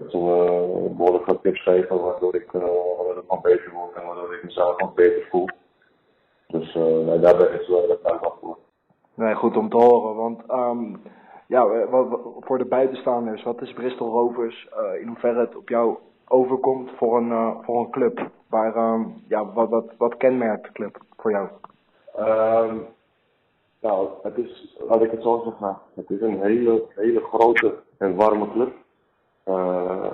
uh, 0.00 0.08
toen 0.08 0.28
uh, 0.28 0.96
behoorlijk 0.96 1.24
wat 1.24 1.42
tips 1.42 1.62
geven 1.62 2.00
waardoor 2.00 2.34
ik, 2.34 2.52
uh, 2.52 3.40
beter 3.42 3.72
word 3.72 3.94
en 3.94 4.06
waardoor 4.06 4.34
ik 4.34 4.44
mezelf 4.44 4.80
nog 4.80 4.94
beter 4.94 5.26
voel. 5.30 5.48
Dus 6.46 6.74
uh, 6.74 7.22
daar 7.22 7.36
ben 7.36 7.54
ik 7.54 7.66
wel 7.66 7.90
erg 7.90 8.00
dankbaar 8.00 8.32
voor. 8.40 8.56
Nee, 9.14 9.34
goed 9.34 9.56
om 9.56 9.68
te 9.68 9.76
horen, 9.76 10.14
want 10.16 10.42
um, 10.50 11.02
ja, 11.46 11.88
wat, 11.88 12.08
wat, 12.08 12.20
voor 12.40 12.58
de 12.58 12.64
buitenstaanders, 12.64 13.42
wat 13.42 13.60
is 13.60 13.72
Bristol 13.72 14.10
Rovers, 14.10 14.68
uh, 14.76 15.00
in 15.00 15.06
hoeverre 15.06 15.40
het 15.40 15.56
op 15.56 15.68
jou 15.68 15.96
overkomt 16.28 16.90
voor 16.96 17.16
een, 17.16 17.28
uh, 17.28 17.56
voor 17.62 17.78
een 17.80 17.90
club? 17.90 18.30
Waar, 18.48 18.76
um, 18.76 19.22
ja, 19.28 19.52
wat, 19.52 19.68
wat, 19.68 19.84
wat 19.98 20.16
kenmerkt 20.16 20.64
de 20.64 20.72
club 20.72 20.98
voor 21.16 21.30
jou? 21.30 21.48
Um, 22.18 22.86
nou, 23.80 24.08
het 24.22 24.38
is, 24.38 24.76
laat 24.88 25.02
ik 25.02 25.10
het 25.10 25.22
zo 25.22 25.42
zeggen, 25.44 25.78
het 25.94 26.10
is 26.10 26.20
een 26.20 26.42
hele, 26.42 26.82
hele 26.94 27.20
grote 27.20 27.74
en 27.98 28.16
warme 28.16 28.50
club. 28.50 28.72
Uh, 29.44 30.10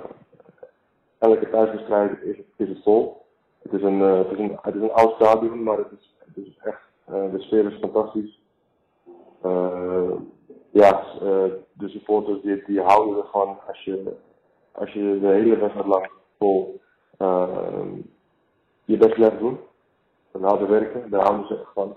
elke 1.17 1.49
thuiswedstrijd 1.49 2.21
is, 2.21 2.37
is 2.55 2.69
het 2.69 2.83
vol. 2.83 3.25
Het 3.61 3.73
is, 3.73 3.81
een, 3.81 3.99
uh, 3.99 4.17
het, 4.17 4.27
het 4.61 4.75
is 4.75 4.81
een 4.81 4.91
oud 4.91 5.15
stadion, 5.15 5.63
maar 5.63 5.77
het 5.77 5.91
is, 5.99 6.15
het 6.17 6.37
is 6.37 6.57
echt, 6.63 6.81
uh, 7.09 7.31
de 7.31 7.39
sfeer 7.39 7.71
is 7.71 7.79
fantastisch. 7.79 8.39
ja, 10.71 11.03
de 11.73 11.89
supporters 11.89 12.41
die, 12.41 12.63
die 12.65 12.81
houden 12.81 13.23
ervan 13.23 13.57
als 13.67 13.83
je, 13.83 14.15
als 14.71 14.93
je 14.93 15.19
de 15.19 15.27
hele 15.27 15.57
wedstrijd 15.57 15.87
lang 15.87 16.11
vol 16.37 16.81
je 18.85 18.97
best 18.97 19.13
blijft 19.13 19.39
doen. 19.39 19.59
En 20.31 20.43
harde 20.43 20.65
werken, 20.65 21.09
daar 21.09 21.21
houden 21.21 21.47
ze 21.47 21.59
echt 21.59 21.73
van. 21.73 21.95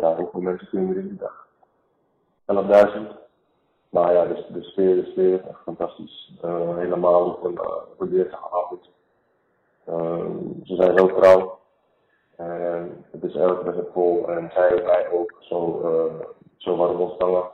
ja, 0.00 0.16
hoeveel 0.16 0.40
mensen 0.40 0.68
kunnen 0.68 0.90
er 0.90 0.98
in 0.98 1.08
de 1.08 1.16
dag? 1.16 1.46
11.000. 2.46 3.27
Maar 3.88 4.12
ja, 4.12 4.24
de, 4.24 4.46
de 4.52 4.62
sfeer, 4.62 4.94
de 4.94 5.10
sfeer 5.10 5.32
is 5.34 5.46
echt 5.48 5.62
fantastisch. 5.62 6.32
Uh, 6.44 6.76
helemaal 6.76 7.24
op 7.24 7.44
een, 7.44 7.60
op 7.98 8.10
deze 8.10 8.36
avond. 8.36 8.90
Uh, 9.88 10.26
ze 10.62 10.74
zijn 10.74 10.98
zo 10.98 11.06
trouw. 11.06 11.58
En 12.36 13.04
het 13.10 13.22
is 13.22 13.34
elke 13.34 13.64
wedstrijd 13.64 13.92
vol 13.92 14.28
en 14.28 14.50
zij 14.54 14.68
en 14.68 14.84
wij 14.84 15.10
ook. 15.10 15.34
Zo, 15.38 15.80
uh, 15.84 16.24
zo 16.56 16.76
waren 16.76 16.96
we 16.96 17.02
ontvangen. 17.02 17.50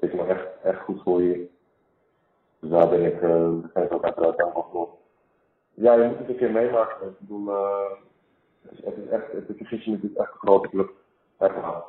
Het 0.00 0.10
is 0.10 0.12
me 0.12 0.26
echt, 0.26 0.46
echt 0.62 0.80
goed 0.80 1.02
voor 1.02 1.20
hier. 1.20 1.48
Dus 2.60 2.70
daar 2.70 2.88
ben 2.88 3.04
ik, 3.04 3.20
ben 3.72 3.82
ik 3.84 3.92
ook 3.92 4.04
uiteraard 4.04 4.38
dankbaar 4.38 4.64
voor. 4.72 4.88
Ja, 5.74 5.94
je 5.94 6.08
moet 6.08 6.18
het 6.18 6.28
een 6.28 6.36
keer 6.36 6.50
meemaken. 6.50 7.08
Ik 7.08 7.18
bedoel, 7.18 7.46
het, 8.62 8.72
is, 8.72 8.84
het 8.84 8.96
is 8.96 9.08
echt, 9.08 9.32
het 9.32 9.48
is 9.48 9.70
natuurlijk 9.70 10.18
echt 10.18 10.32
een 10.32 10.38
grote 10.38 10.68
club. 10.68 10.90
Echt 11.38 11.54
waar 11.54 11.82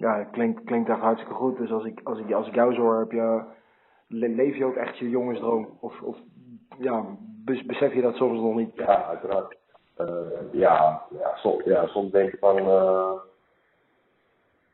ja, 0.00 0.24
klinkt, 0.24 0.64
klinkt 0.64 0.88
echt 0.88 1.00
hartstikke 1.00 1.34
goed. 1.34 1.56
Dus 1.56 1.72
als 1.72 1.84
ik, 1.84 2.00
als 2.04 2.18
ik, 2.18 2.32
als 2.32 2.46
ik 2.46 2.54
jou 2.54 2.74
zo 2.74 2.80
hoor, 2.80 2.98
heb 2.98 3.12
je, 3.12 3.42
leef 4.08 4.56
je 4.56 4.64
ook 4.64 4.76
echt 4.76 4.98
je 4.98 5.08
jongensdroom? 5.08 5.68
Of, 5.80 6.02
of 6.02 6.16
ja, 6.78 7.04
besef 7.44 7.94
je 7.94 8.00
dat 8.00 8.14
soms 8.14 8.40
nog 8.40 8.54
niet? 8.54 8.74
Ja, 8.74 9.04
uiteraard. 9.04 9.56
Uh, 9.98 10.06
ja, 10.52 11.02
ja, 11.18 11.36
soms, 11.36 11.64
ja, 11.64 11.86
soms 11.86 12.10
denk 12.10 12.32
ik 12.32 12.38
van, 12.38 12.58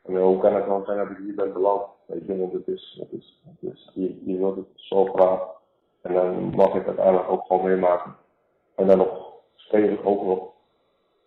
En 0.03 0.17
hoe 0.17 0.39
kan 0.39 0.55
het 0.55 0.67
dan 0.67 0.85
zijn 0.85 0.99
dat 0.99 1.11
ik 1.11 1.17
hier 1.17 1.35
ben 1.35 1.53
beland? 1.53 1.83
Weet 2.07 2.27
je, 2.27 2.39
want 2.39 2.53
het 2.53 2.69
is, 2.69 2.99
het 3.01 3.13
is, 3.13 3.43
het 3.45 3.73
is 3.73 3.91
je, 3.95 4.25
je 4.25 4.39
wilt 4.39 4.57
het 4.57 4.67
zo 4.75 5.05
graag. 5.05 5.41
En 6.03 6.15
dan 6.15 6.51
mag 6.55 6.75
ik 6.75 6.87
uiteindelijk 6.87 7.31
ook 7.31 7.47
gewoon 7.47 7.65
meemaken. 7.65 8.17
En 8.75 8.87
dan 8.87 8.99
nog 8.99 9.33
stevig 9.55 10.05
ook 10.05 10.23
nog. 10.23 10.55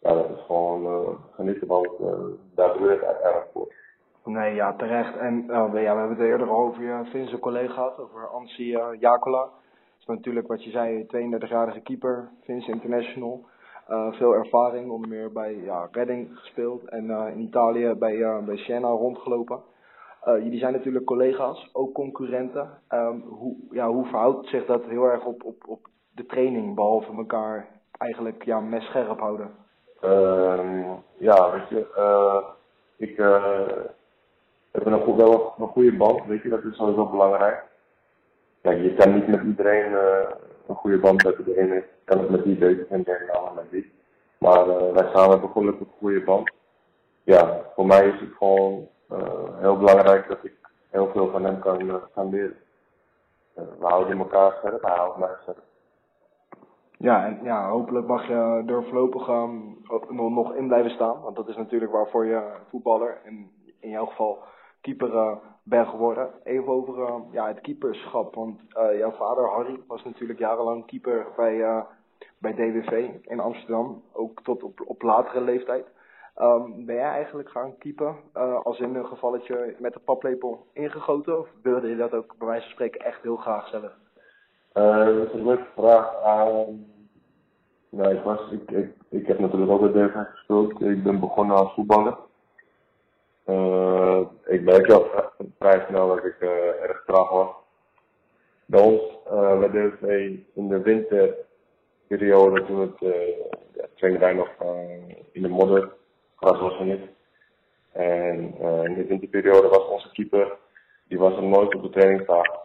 Ja, 0.01 0.13
dat 0.13 0.29
is 0.29 0.45
gewoon 0.45 0.83
uh, 0.83 1.09
genieten, 1.31 1.67
want 1.67 1.87
daar 2.55 2.77
doe 2.77 2.87
je 2.87 2.93
het 2.93 3.03
uiteindelijk 3.03 3.51
voor. 3.53 3.73
Nee, 4.25 4.53
ja, 4.53 4.73
terecht. 4.73 5.17
En 5.17 5.43
uh, 5.43 5.49
ja, 5.49 5.69
we 5.71 5.99
hebben 5.99 6.09
het 6.09 6.19
eerder 6.19 6.49
over 6.49 6.83
je 6.83 7.05
Finse 7.09 7.39
collega 7.39 7.73
gehad, 7.73 7.99
over 7.99 8.27
Ansi 8.27 8.75
uh, 8.75 8.87
Jakola. 8.99 9.41
Dat 9.41 9.99
is 9.99 10.05
natuurlijk 10.05 10.47
wat 10.47 10.63
je 10.63 10.69
zei, 10.69 11.05
32-jarige 11.05 11.79
keeper, 11.79 12.29
Finse 12.43 12.71
international. 12.71 13.45
Uh, 13.89 14.11
veel 14.11 14.33
ervaring, 14.33 14.91
onder 14.91 15.09
meer 15.09 15.31
bij 15.31 15.55
ja, 15.55 15.87
Redding 15.91 16.37
gespeeld 16.37 16.89
en 16.89 17.09
in 17.09 17.39
Italië 17.39 17.93
bij, 17.93 18.43
bij 18.45 18.57
Siena 18.57 18.87
rondgelopen. 18.87 19.59
jullie 20.23 20.59
zijn 20.59 20.73
natuurlijk 20.73 21.05
collega's, 21.05 21.69
ook 21.73 21.93
concurrenten. 21.93 22.69
Um, 22.89 23.21
hoe, 23.21 23.55
ja, 23.71 23.87
hoe 23.87 24.05
verhoudt 24.05 24.47
zich 24.47 24.65
dat 24.65 24.83
heel 24.85 25.03
erg 25.03 25.25
op, 25.25 25.43
op, 25.43 25.55
op 25.67 25.87
de 26.15 26.25
training, 26.25 26.75
behalve 26.75 27.13
elkaar 27.17 27.67
eigenlijk 27.97 28.43
ja, 28.43 28.59
mes 28.59 28.85
scherp 28.85 29.19
houden? 29.19 29.51
Ehm, 30.01 30.83
ja, 31.17 31.51
weet 31.51 31.69
je, 31.69 31.87
ik 32.97 33.17
hebben 34.71 34.93
een, 34.93 35.15
wel 35.15 35.53
een 35.57 35.67
goede 35.67 35.97
band, 35.97 36.25
weet 36.25 36.41
je, 36.41 36.49
dat 36.49 36.63
is 36.63 36.75
sowieso 36.75 37.05
belangrijk. 37.05 37.63
Kijk, 38.61 38.81
je 38.81 38.93
kan 38.93 39.13
niet 39.13 39.27
met 39.27 39.43
iedereen 39.43 39.91
uh, 39.91 40.29
een 40.67 40.75
goede 40.75 40.99
band 40.99 41.23
hebben. 41.23 41.45
De 41.45 41.57
ene 41.59 41.85
kan 42.03 42.19
het 42.19 42.29
met 42.29 42.43
die 42.43 42.57
beter 42.57 42.87
en 42.89 43.03
de 43.03 43.33
andere 43.33 43.55
met 43.55 43.71
die. 43.71 43.91
Maar 44.37 44.67
uh, 44.67 44.91
wij 44.91 45.09
samen 45.13 45.29
hebben 45.29 45.49
gelukkig 45.49 45.87
een 45.87 45.93
goede 45.97 46.23
band. 46.23 46.51
Ja, 47.23 47.61
voor 47.75 47.85
mij 47.85 48.07
is 48.07 48.19
het 48.19 48.33
gewoon 48.37 48.87
uh, 49.11 49.59
heel 49.59 49.77
belangrijk 49.77 50.27
dat 50.27 50.43
ik 50.43 50.53
heel 50.89 51.09
veel 51.11 51.29
van 51.31 51.43
hem 51.43 51.59
kan, 51.59 52.01
kan 52.13 52.29
leren. 52.29 52.57
we 53.53 53.85
houden 53.85 54.17
elkaar 54.17 54.51
scherp, 54.57 54.81
hij 54.81 54.95
houdt 54.95 55.17
mij 55.17 55.35
scherp. 55.41 55.63
Ja, 56.97 57.25
en 57.25 57.39
ja, 57.43 57.69
hopelijk 57.69 58.07
mag 58.07 58.27
je 58.27 58.63
er 58.67 58.83
voorlopig 58.83 59.27
um, 59.27 59.77
nog 60.09 60.53
in 60.55 60.67
blijven 60.67 60.91
staan. 60.91 61.21
Want 61.21 61.35
dat 61.35 61.47
is 61.47 61.55
natuurlijk 61.55 61.91
waarvoor 61.91 62.25
je 62.25 62.41
voetballer, 62.69 63.17
en 63.23 63.51
in 63.79 63.89
jouw 63.89 64.05
geval 64.05 64.39
keeper 64.81 65.13
uh, 65.13 65.35
ben 65.63 65.87
geworden. 65.87 66.29
Even 66.43 66.67
over 66.67 66.97
uh, 66.97 67.15
ja, 67.31 67.47
het 67.47 67.61
keeperschap. 67.61 68.35
Want 68.35 68.61
uh, 68.77 68.97
jouw 68.97 69.11
vader 69.11 69.49
Harry 69.49 69.79
was 69.87 70.03
natuurlijk 70.03 70.39
jarenlang 70.39 70.85
keeper 70.85 71.27
bij, 71.35 71.85
bij 72.37 72.53
DWV 72.53 73.09
in 73.21 73.39
Amsterdam. 73.39 74.03
Ook 74.13 74.41
tot 74.43 74.63
op, 74.63 74.81
op 74.85 75.01
latere 75.01 75.41
leeftijd. 75.41 75.85
Um, 76.41 76.85
ben 76.85 76.95
jij 76.95 77.09
eigenlijk 77.09 77.49
gaan 77.49 77.77
keeper 77.77 78.15
als 78.63 78.79
in 78.79 78.95
een 78.95 79.05
gevalletje 79.05 79.75
met 79.79 79.93
de 79.93 79.99
paplepel 79.99 80.65
ingegoten? 80.73 81.39
Of 81.39 81.47
wilde 81.61 81.87
je 81.87 81.95
dat 81.95 82.13
ook 82.13 82.35
bij 82.37 82.47
wijze 82.47 82.63
van 82.63 82.71
spreken 82.71 83.05
echt 83.05 83.21
heel 83.21 83.35
graag 83.35 83.67
zelf? 83.67 83.91
dat 84.73 85.27
is 85.27 85.33
een 85.33 85.45
leuke 85.45 85.67
vraag. 85.75 86.11
nee, 87.89 88.13
ik, 88.13 88.23
was, 88.23 88.51
ik, 88.51 88.71
ik, 88.71 88.93
ik 89.09 89.27
heb 89.27 89.39
natuurlijk 89.39 89.71
ook 89.71 89.79
bij 89.79 89.91
DWV 89.91 90.15
gespeeld. 90.31 90.81
Ik 90.81 91.03
ben 91.03 91.19
begonnen 91.19 91.55
als 91.55 91.73
voetballer. 91.73 92.17
Uh, 93.49 94.21
ik 94.45 94.61
merk 94.61 94.89
al 94.89 95.07
vrij 95.59 95.85
snel 95.87 96.07
dat 96.07 96.25
ik 96.25 96.35
uh, 96.39 96.49
erg 96.83 97.03
traag 97.05 97.29
was. 97.29 97.49
Bij 98.65 98.81
ons, 98.81 99.01
uh, 99.31 99.59
bij 99.59 99.69
DSV 99.69 100.35
in 100.53 100.67
de 100.67 100.81
winterperiode, 100.81 102.65
toen 102.65 102.79
het, 102.79 102.99
ja, 103.73 103.85
trainde 103.95 104.19
wij 104.19 104.33
nog 104.33 104.49
in 105.31 105.41
de 105.41 105.47
modder, 105.47 105.91
gras 106.35 106.59
was 106.59 106.79
er 106.79 106.85
niet. 106.85 107.01
En 107.91 108.37
in 108.83 108.93
de 108.93 109.05
winterperiode 109.07 109.67
was 109.67 109.87
onze 109.87 110.11
keeper, 110.11 110.57
die 111.07 111.19
was 111.19 111.35
er 111.35 111.43
nooit 111.43 111.75
op 111.75 111.81
de 111.81 111.89
trainingstafel. 111.89 112.59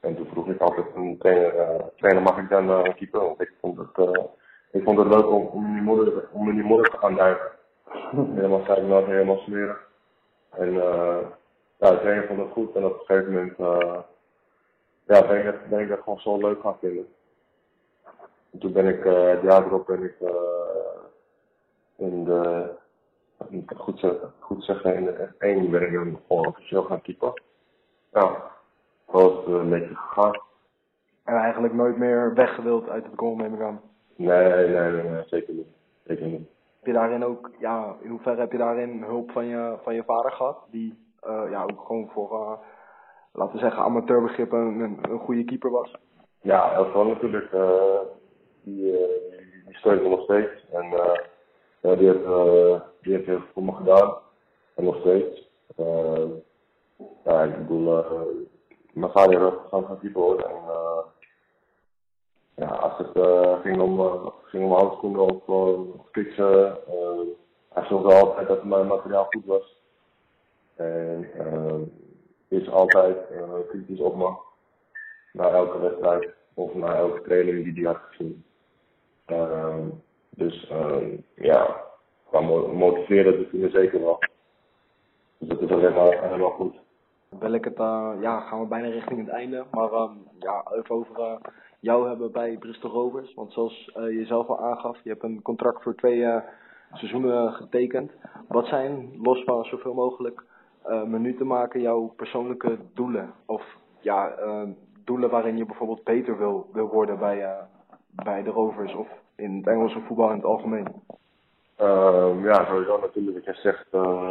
En 0.00 0.16
toen 0.16 0.26
vroeg 0.26 0.48
ik 0.48 0.60
altijd 0.60 0.86
een 0.94 1.18
trainer, 1.18 1.90
trainer 1.96 2.22
mag 2.22 2.38
ik 2.38 2.48
dan 2.48 2.94
keeper? 2.94 3.20
Want 3.20 3.40
ik 3.40 3.52
vond 3.60 3.78
het, 3.78 4.20
ik 4.70 4.82
vond 4.82 4.98
het 4.98 5.08
leuk 5.08 5.26
om, 5.26 5.46
om, 5.46 5.66
in 5.66 5.72
die 5.72 5.82
modder, 5.82 6.28
om 6.32 6.48
in 6.48 6.54
die 6.54 6.64
modder 6.64 6.90
te 6.90 6.98
gaan 6.98 7.14
duiken 7.14 7.60
helemaal 8.34 8.64
zeiknat, 8.64 9.04
helemaal 9.04 9.38
smerig. 9.38 9.88
En 10.50 10.68
uh, 10.68 11.18
ja, 11.76 11.90
de 11.90 11.98
trainer 12.00 12.26
vond 12.26 12.38
het 12.38 12.50
goed 12.50 12.74
en 12.74 12.84
op 12.84 12.92
een 12.92 13.06
gegeven 13.06 13.32
moment 13.32 13.58
uh, 13.58 13.98
ja, 15.06 15.26
ben, 15.26 15.38
ik 15.38 15.44
dat, 15.44 15.68
ben 15.68 15.80
ik 15.80 15.88
dat 15.88 16.00
gewoon 16.02 16.20
zo 16.20 16.38
leuk 16.38 16.60
gaan 16.60 16.78
vinden. 16.78 17.06
En 18.50 18.58
toen 18.58 18.72
ben 18.72 18.86
ik 18.86 19.04
uh, 19.04 19.28
het 19.28 19.42
jaar 19.42 19.64
erop 19.64 19.86
ben 19.86 20.02
ik 20.02 20.14
uh, 20.20 20.30
in 21.96 22.24
de, 22.24 22.70
ik 23.48 23.72
goed 23.76 23.98
zeggen, 23.98 24.32
goed 24.38 24.64
zeggen, 24.64 24.94
in 24.94 25.04
de 25.04 25.28
F1 25.34 25.70
ben 25.70 25.82
ik 25.82 25.92
dan 25.92 26.20
gewoon 26.26 26.46
officieel 26.46 26.82
gaan 26.82 27.02
keeper. 27.02 27.42
Ja, 28.12 28.22
dat 29.06 29.22
was 29.22 29.46
een 29.46 29.68
beetje 29.68 29.94
gegaan. 29.94 30.40
En 31.24 31.34
eigenlijk 31.34 31.74
nooit 31.74 31.96
meer 31.96 32.34
weggewild 32.34 32.88
uit 32.88 33.04
het 33.04 33.12
goal 33.16 33.36
neem 33.36 33.54
ik 33.54 33.60
aan? 33.60 33.80
Nee, 34.16 34.68
nee, 34.68 34.90
nee, 34.90 35.02
nee, 35.02 35.22
zeker 35.26 35.54
niet. 35.54 35.66
Zeker 36.06 36.26
niet. 36.26 36.48
Heb 36.82 36.92
je 36.92 36.98
daarin 36.98 37.24
ook, 37.24 37.50
ja, 37.58 37.96
in 38.00 38.10
hoeverre 38.10 38.40
heb 38.40 38.52
je 38.52 38.58
daarin 38.58 39.02
hulp 39.02 39.30
van 39.30 39.46
je, 39.46 39.76
van 39.82 39.94
je 39.94 40.04
vader 40.04 40.32
gehad? 40.32 40.58
Die 40.70 40.98
uh, 41.26 41.50
ja, 41.50 41.62
ook 41.62 41.86
gewoon 41.86 42.08
voor, 42.12 42.32
uh, 42.32 42.52
laten 43.32 43.54
we 43.54 43.60
zeggen, 43.60 43.82
amateurbegrippen 43.82 44.58
een, 44.58 44.98
een 45.10 45.18
goede 45.18 45.44
keeper 45.44 45.70
was? 45.70 45.94
Ja, 46.40 46.72
Elftal 46.72 47.04
natuurlijk. 47.04 47.52
Uh, 47.52 48.00
die, 48.62 48.92
die 49.66 49.76
steunt 49.76 50.02
nog 50.02 50.22
steeds. 50.22 50.66
En 50.72 50.86
ja, 51.80 51.94
die, 51.94 52.08
heeft, 52.08 52.24
die 53.02 53.12
heeft 53.12 53.26
heel 53.26 53.38
veel 53.38 53.48
voor 53.52 53.62
me 53.62 53.72
gedaan. 53.72 54.14
En 54.74 54.84
nog 54.84 54.96
steeds. 54.96 55.50
ja, 57.24 57.42
ik 57.42 57.56
bedoel, 57.58 58.04
mijn 58.92 59.12
vader 59.12 59.40
heeft 59.40 59.56
gewoon 59.68 59.84
gaan 59.84 59.98
keeper 59.98 60.20
worden. 60.20 60.46
En, 60.46 60.60
ja, 62.54 62.66
als 62.66 62.98
het 62.98 63.16
uh, 63.16 63.60
ging 63.60 63.80
om, 63.80 64.00
uh, 64.00 64.26
ging 64.44 64.64
om 64.64 64.72
handschoenen 64.72 65.20
of, 65.20 65.48
uh, 65.48 65.94
of 65.98 66.10
kiksen, 66.10 66.78
hij 67.68 67.84
zorgde 67.84 68.14
altijd 68.14 68.48
dat 68.48 68.64
mijn 68.64 68.86
materiaal 68.86 69.24
goed 69.24 69.44
was. 69.44 69.80
En 70.76 71.30
is 72.48 72.70
altijd 72.70 73.16
kritisch 73.68 74.00
op 74.00 74.16
me. 74.16 74.34
Na 75.32 75.48
elke 75.48 75.78
wedstrijd 75.78 76.34
of 76.54 76.74
na 76.74 76.94
elke 76.94 77.22
training 77.22 77.64
die 77.64 77.84
hij 77.84 77.92
had 77.92 78.02
gezien. 78.10 78.44
dus 80.30 80.72
ja, 81.34 81.84
qua 82.28 82.40
motiveren 82.40 83.36
doet 83.36 83.60
hij 83.60 83.70
zeker 83.70 84.00
wel. 84.00 84.18
Dus 85.38 85.48
dat 85.48 85.60
is 85.60 85.70
alleen 85.70 85.94
maar 85.94 86.22
helemaal 86.22 86.50
goed. 86.50 86.74
Ik 87.30 87.64
het, 87.64 87.76
ja, 88.20 88.40
gaan 88.40 88.60
we 88.60 88.66
bijna 88.66 88.88
richting 88.88 89.20
het 89.20 89.28
einde. 89.28 89.64
Maar 89.70 89.92
um, 89.92 90.26
ja, 90.38 90.64
even 90.74 90.94
over 90.94 91.40
jou 91.82 92.08
hebben 92.08 92.32
bij 92.32 92.56
Bristol 92.58 92.90
Rovers. 92.90 93.34
Want 93.34 93.52
zoals 93.52 93.92
uh, 93.96 94.18
je 94.18 94.26
zelf 94.26 94.48
al 94.48 94.60
aangaf, 94.60 94.98
je 95.02 95.10
hebt 95.10 95.22
een 95.22 95.42
contract 95.42 95.82
voor 95.82 95.94
twee 95.94 96.16
uh, 96.16 96.36
seizoenen 96.92 97.52
getekend. 97.52 98.12
Wat 98.48 98.66
zijn, 98.66 99.10
los 99.22 99.44
van 99.44 99.64
zoveel 99.64 99.94
mogelijk 99.94 100.44
uh, 100.86 101.02
minuten 101.02 101.46
maken, 101.46 101.80
jouw 101.80 102.12
persoonlijke 102.16 102.78
doelen? 102.94 103.32
Of 103.46 103.62
ja, 104.00 104.34
doelen 105.04 105.30
waarin 105.30 105.56
je 105.56 105.66
bijvoorbeeld 105.66 106.04
beter 106.04 106.38
wil, 106.38 106.66
worden 106.72 107.18
bij, 107.18 107.56
bij 108.10 108.42
de 108.42 108.50
Rovers 108.50 108.94
of 108.94 109.08
in 109.36 109.56
het 109.56 109.66
Engelse 109.66 110.00
voetbal 110.00 110.28
in 110.28 110.36
het 110.36 110.44
algemeen? 110.44 110.86
Uh, 111.80 112.44
ja, 112.44 112.66
sowieso 112.66 112.98
natuurlijk 112.98 113.36
wat 113.36 113.56
je 113.56 113.60
zegt, 113.60 113.86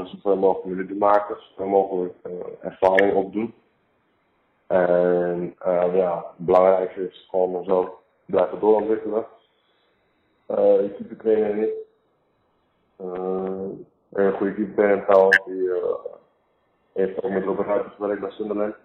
zoveel 0.09 0.37
mogelijk 0.37 0.65
minuten 0.65 0.97
maken, 0.97 1.37
zoveel 1.39 1.67
mogelijk 1.67 2.15
ervaring 2.61 3.13
opdoen. 3.13 3.53
En 4.71 5.55
uh, 5.67 5.95
ja, 5.95 6.15
het 6.37 6.45
belangrijkste 6.45 7.07
is 7.09 7.27
gewoon 7.29 7.63
zo 7.63 7.99
blijven 8.25 8.59
doorontwikkelen. 8.59 9.25
Uh, 10.47 10.81
je 10.81 10.93
keeper 10.97 11.17
trainen 11.17 11.59
niet. 11.59 11.73
Uh, 13.01 13.69
een 14.11 14.33
goede 14.33 14.53
keeper 14.53 14.75
trainer 14.75 15.05
trouwens, 15.05 15.41
die 15.45 15.61
uh, 15.61 15.83
heeft 16.93 17.23
ook 17.23 17.31
met 17.31 17.43
Robert 17.43 17.67
Huyters 17.67 17.93
gewerkt 17.95 18.21
bij 18.21 18.31
Sunderland. 18.31 18.75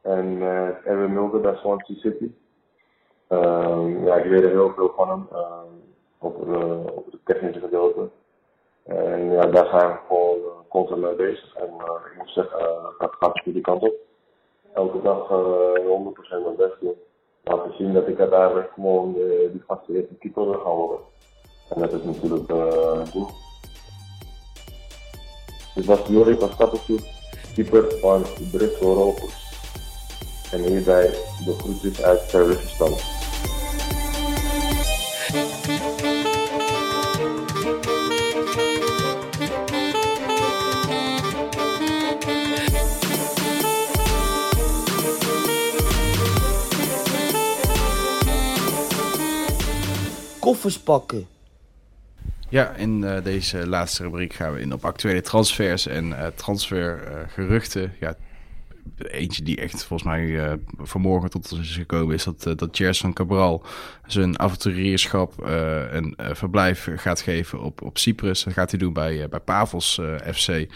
En 0.00 0.26
uh, 0.26 0.86
Erwin 0.86 1.12
Mulder 1.12 1.40
bij 1.40 1.56
Swansea 1.56 1.96
City. 1.96 2.32
Uh, 3.28 4.04
ja, 4.04 4.16
ik 4.16 4.24
leerde 4.24 4.48
heel 4.48 4.72
veel 4.74 4.92
van 4.96 5.08
hem 5.08 5.28
uh, 5.32 5.62
over 6.18 6.46
de 7.10 7.18
technische 7.24 7.60
gedeelte. 7.60 8.08
En 8.84 9.30
ja, 9.30 9.46
daar 9.46 9.66
zijn 9.66 9.88
we 9.88 9.98
gewoon 10.06 10.38
constant 10.68 11.00
mee 11.00 11.14
bezig. 11.14 11.54
En 11.54 11.68
ik 12.12 12.18
moet 12.18 12.30
zeggen, 12.30 12.58
dat 12.98 13.14
gaat 13.18 13.34
de 13.34 13.42
goede 13.42 13.60
kant 13.60 13.82
op 13.82 14.06
elke 14.74 15.02
dag 15.02 15.30
uh, 15.30 15.36
100% 15.36 16.44
mijn 16.44 16.56
best 16.56 16.80
doen. 16.80 16.94
Laten 17.44 17.76
zien 17.76 17.92
dat 17.92 18.08
ik 18.08 18.20
uiteindelijk 18.20 18.70
gewoon 18.72 19.14
uh, 19.16 19.50
die 19.86 19.96
eerste 19.96 20.14
keeper 20.18 20.44
wil 20.44 20.60
gaan 20.60 20.76
worden. 20.76 20.98
En 21.68 21.80
dat 21.80 21.92
is 21.92 22.02
natuurlijk 22.02 22.48
het 22.48 23.12
doel. 23.12 23.28
Dit 25.74 25.84
was 25.84 26.06
Jorik 26.06 26.38
van 26.38 26.48
Stapeltje, 26.48 26.98
keeper 27.54 27.98
van 27.98 28.22
Bristol 28.52 28.94
Rovers. 28.94 29.46
En 30.52 30.60
hierbij 30.60 31.06
de 31.44 31.54
groetjes 31.58 32.02
uit 32.02 32.26
Kyrgyzstan. 32.26 33.17
Koffers 50.48 50.78
pakken. 50.78 51.26
Ja, 52.48 52.74
in 52.74 53.02
uh, 53.02 53.22
deze 53.22 53.66
laatste 53.66 54.02
rubriek 54.02 54.32
gaan 54.32 54.52
we 54.52 54.60
in 54.60 54.72
op 54.72 54.84
actuele 54.84 55.20
transfers 55.20 55.86
en 55.86 56.08
uh, 56.08 56.26
transfergeruchten. 56.26 57.94
ja, 58.00 58.16
eentje 58.96 59.42
die 59.42 59.56
echt 59.56 59.84
volgens 59.84 60.08
mij 60.08 60.24
uh, 60.24 60.52
vanmorgen 60.78 61.30
tot 61.30 61.52
ons 61.52 61.60
is 61.60 61.74
gekomen 61.74 62.14
is 62.14 62.24
dat, 62.24 62.46
uh, 62.46 62.54
dat 62.56 62.76
Gerson 62.76 63.12
Cabral 63.12 63.64
zijn 64.06 64.38
avonturierschap 64.38 65.32
uh, 65.42 65.92
een 65.92 66.16
verblijf 66.16 66.88
gaat 66.96 67.20
geven 67.20 67.60
op, 67.60 67.82
op 67.82 67.98
Cyprus. 67.98 68.44
Dat 68.44 68.52
gaat 68.52 68.70
hij 68.70 68.78
doen 68.78 68.92
bij, 68.92 69.28
bij 69.28 69.40
Pavos 69.40 70.00
FC. 70.34 70.66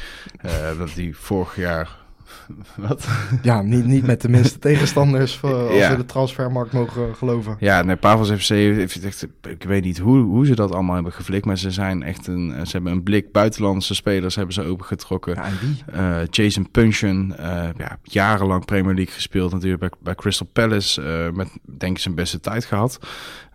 dat 0.78 0.90
hij 0.94 1.12
vorig 1.12 1.56
jaar 1.56 2.01
Wat? 2.88 3.08
Ja, 3.42 3.62
niet, 3.62 3.84
niet 3.84 4.06
met 4.06 4.20
de 4.20 4.28
minste 4.28 4.58
tegenstanders 4.68 5.36
voor, 5.36 5.68
als 5.68 5.78
ja. 5.78 5.90
we 5.90 5.96
de 5.96 6.04
transfermarkt 6.04 6.72
mogen 6.72 7.16
geloven. 7.16 7.56
Ja, 7.58 7.82
nee, 7.82 7.96
Pavos 7.96 8.30
FC 8.30 8.48
heeft 8.48 9.04
echt, 9.04 9.26
ik 9.48 9.62
weet 9.62 9.84
niet 9.84 9.98
hoe, 9.98 10.18
hoe 10.18 10.46
ze 10.46 10.54
dat 10.54 10.72
allemaal 10.72 10.94
hebben 10.94 11.12
geflikt, 11.12 11.44
maar 11.44 11.58
ze 11.58 11.70
zijn 11.70 12.02
echt 12.02 12.26
een, 12.26 12.66
ze 12.66 12.72
hebben 12.72 12.92
een 12.92 13.02
blik 13.02 13.32
buitenlandse 13.32 13.94
spelers 13.94 14.34
hebben 14.34 14.54
ze 14.54 14.62
opengetrokken. 14.62 15.34
Ja, 15.34 15.44
en 15.44 15.58
wie? 15.60 15.84
Uh, 15.94 16.18
Jason 16.30 16.70
Punchen, 16.70 17.34
uh, 17.40 17.68
ja, 17.76 17.98
jarenlang 18.02 18.64
Premier 18.64 18.94
League 18.94 19.14
gespeeld 19.14 19.52
natuurlijk 19.52 19.80
bij, 19.80 19.90
bij 20.02 20.14
Crystal 20.14 20.48
Palace, 20.52 21.02
uh, 21.02 21.36
met 21.36 21.48
denk 21.64 21.96
ik 21.96 22.02
zijn 22.02 22.14
beste 22.14 22.40
tijd 22.40 22.64
gehad. 22.64 22.98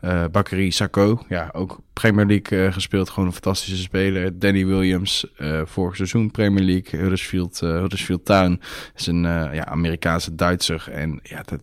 Uh, 0.01 0.23
Bakary 0.31 0.69
Sako, 0.69 1.23
ja, 1.27 1.49
ook 1.53 1.79
Premier 1.93 2.25
League 2.25 2.65
uh, 2.65 2.73
gespeeld. 2.73 3.09
Gewoon 3.09 3.25
een 3.25 3.33
fantastische 3.33 3.81
speler. 3.81 4.39
Danny 4.39 4.65
Williams, 4.65 5.25
uh, 5.37 5.61
vorig 5.65 5.95
seizoen 5.95 6.31
Premier 6.31 6.63
League. 6.63 6.99
Huddersfield, 6.99 7.59
Huddersfield 7.59 8.25
Town 8.25 8.61
is 8.95 9.07
een 9.07 9.21
ja, 9.53 9.65
Amerikaanse 9.65 10.35
Duitser. 10.35 10.87
En 10.91 11.19
ja, 11.23 11.41
dat, 11.45 11.61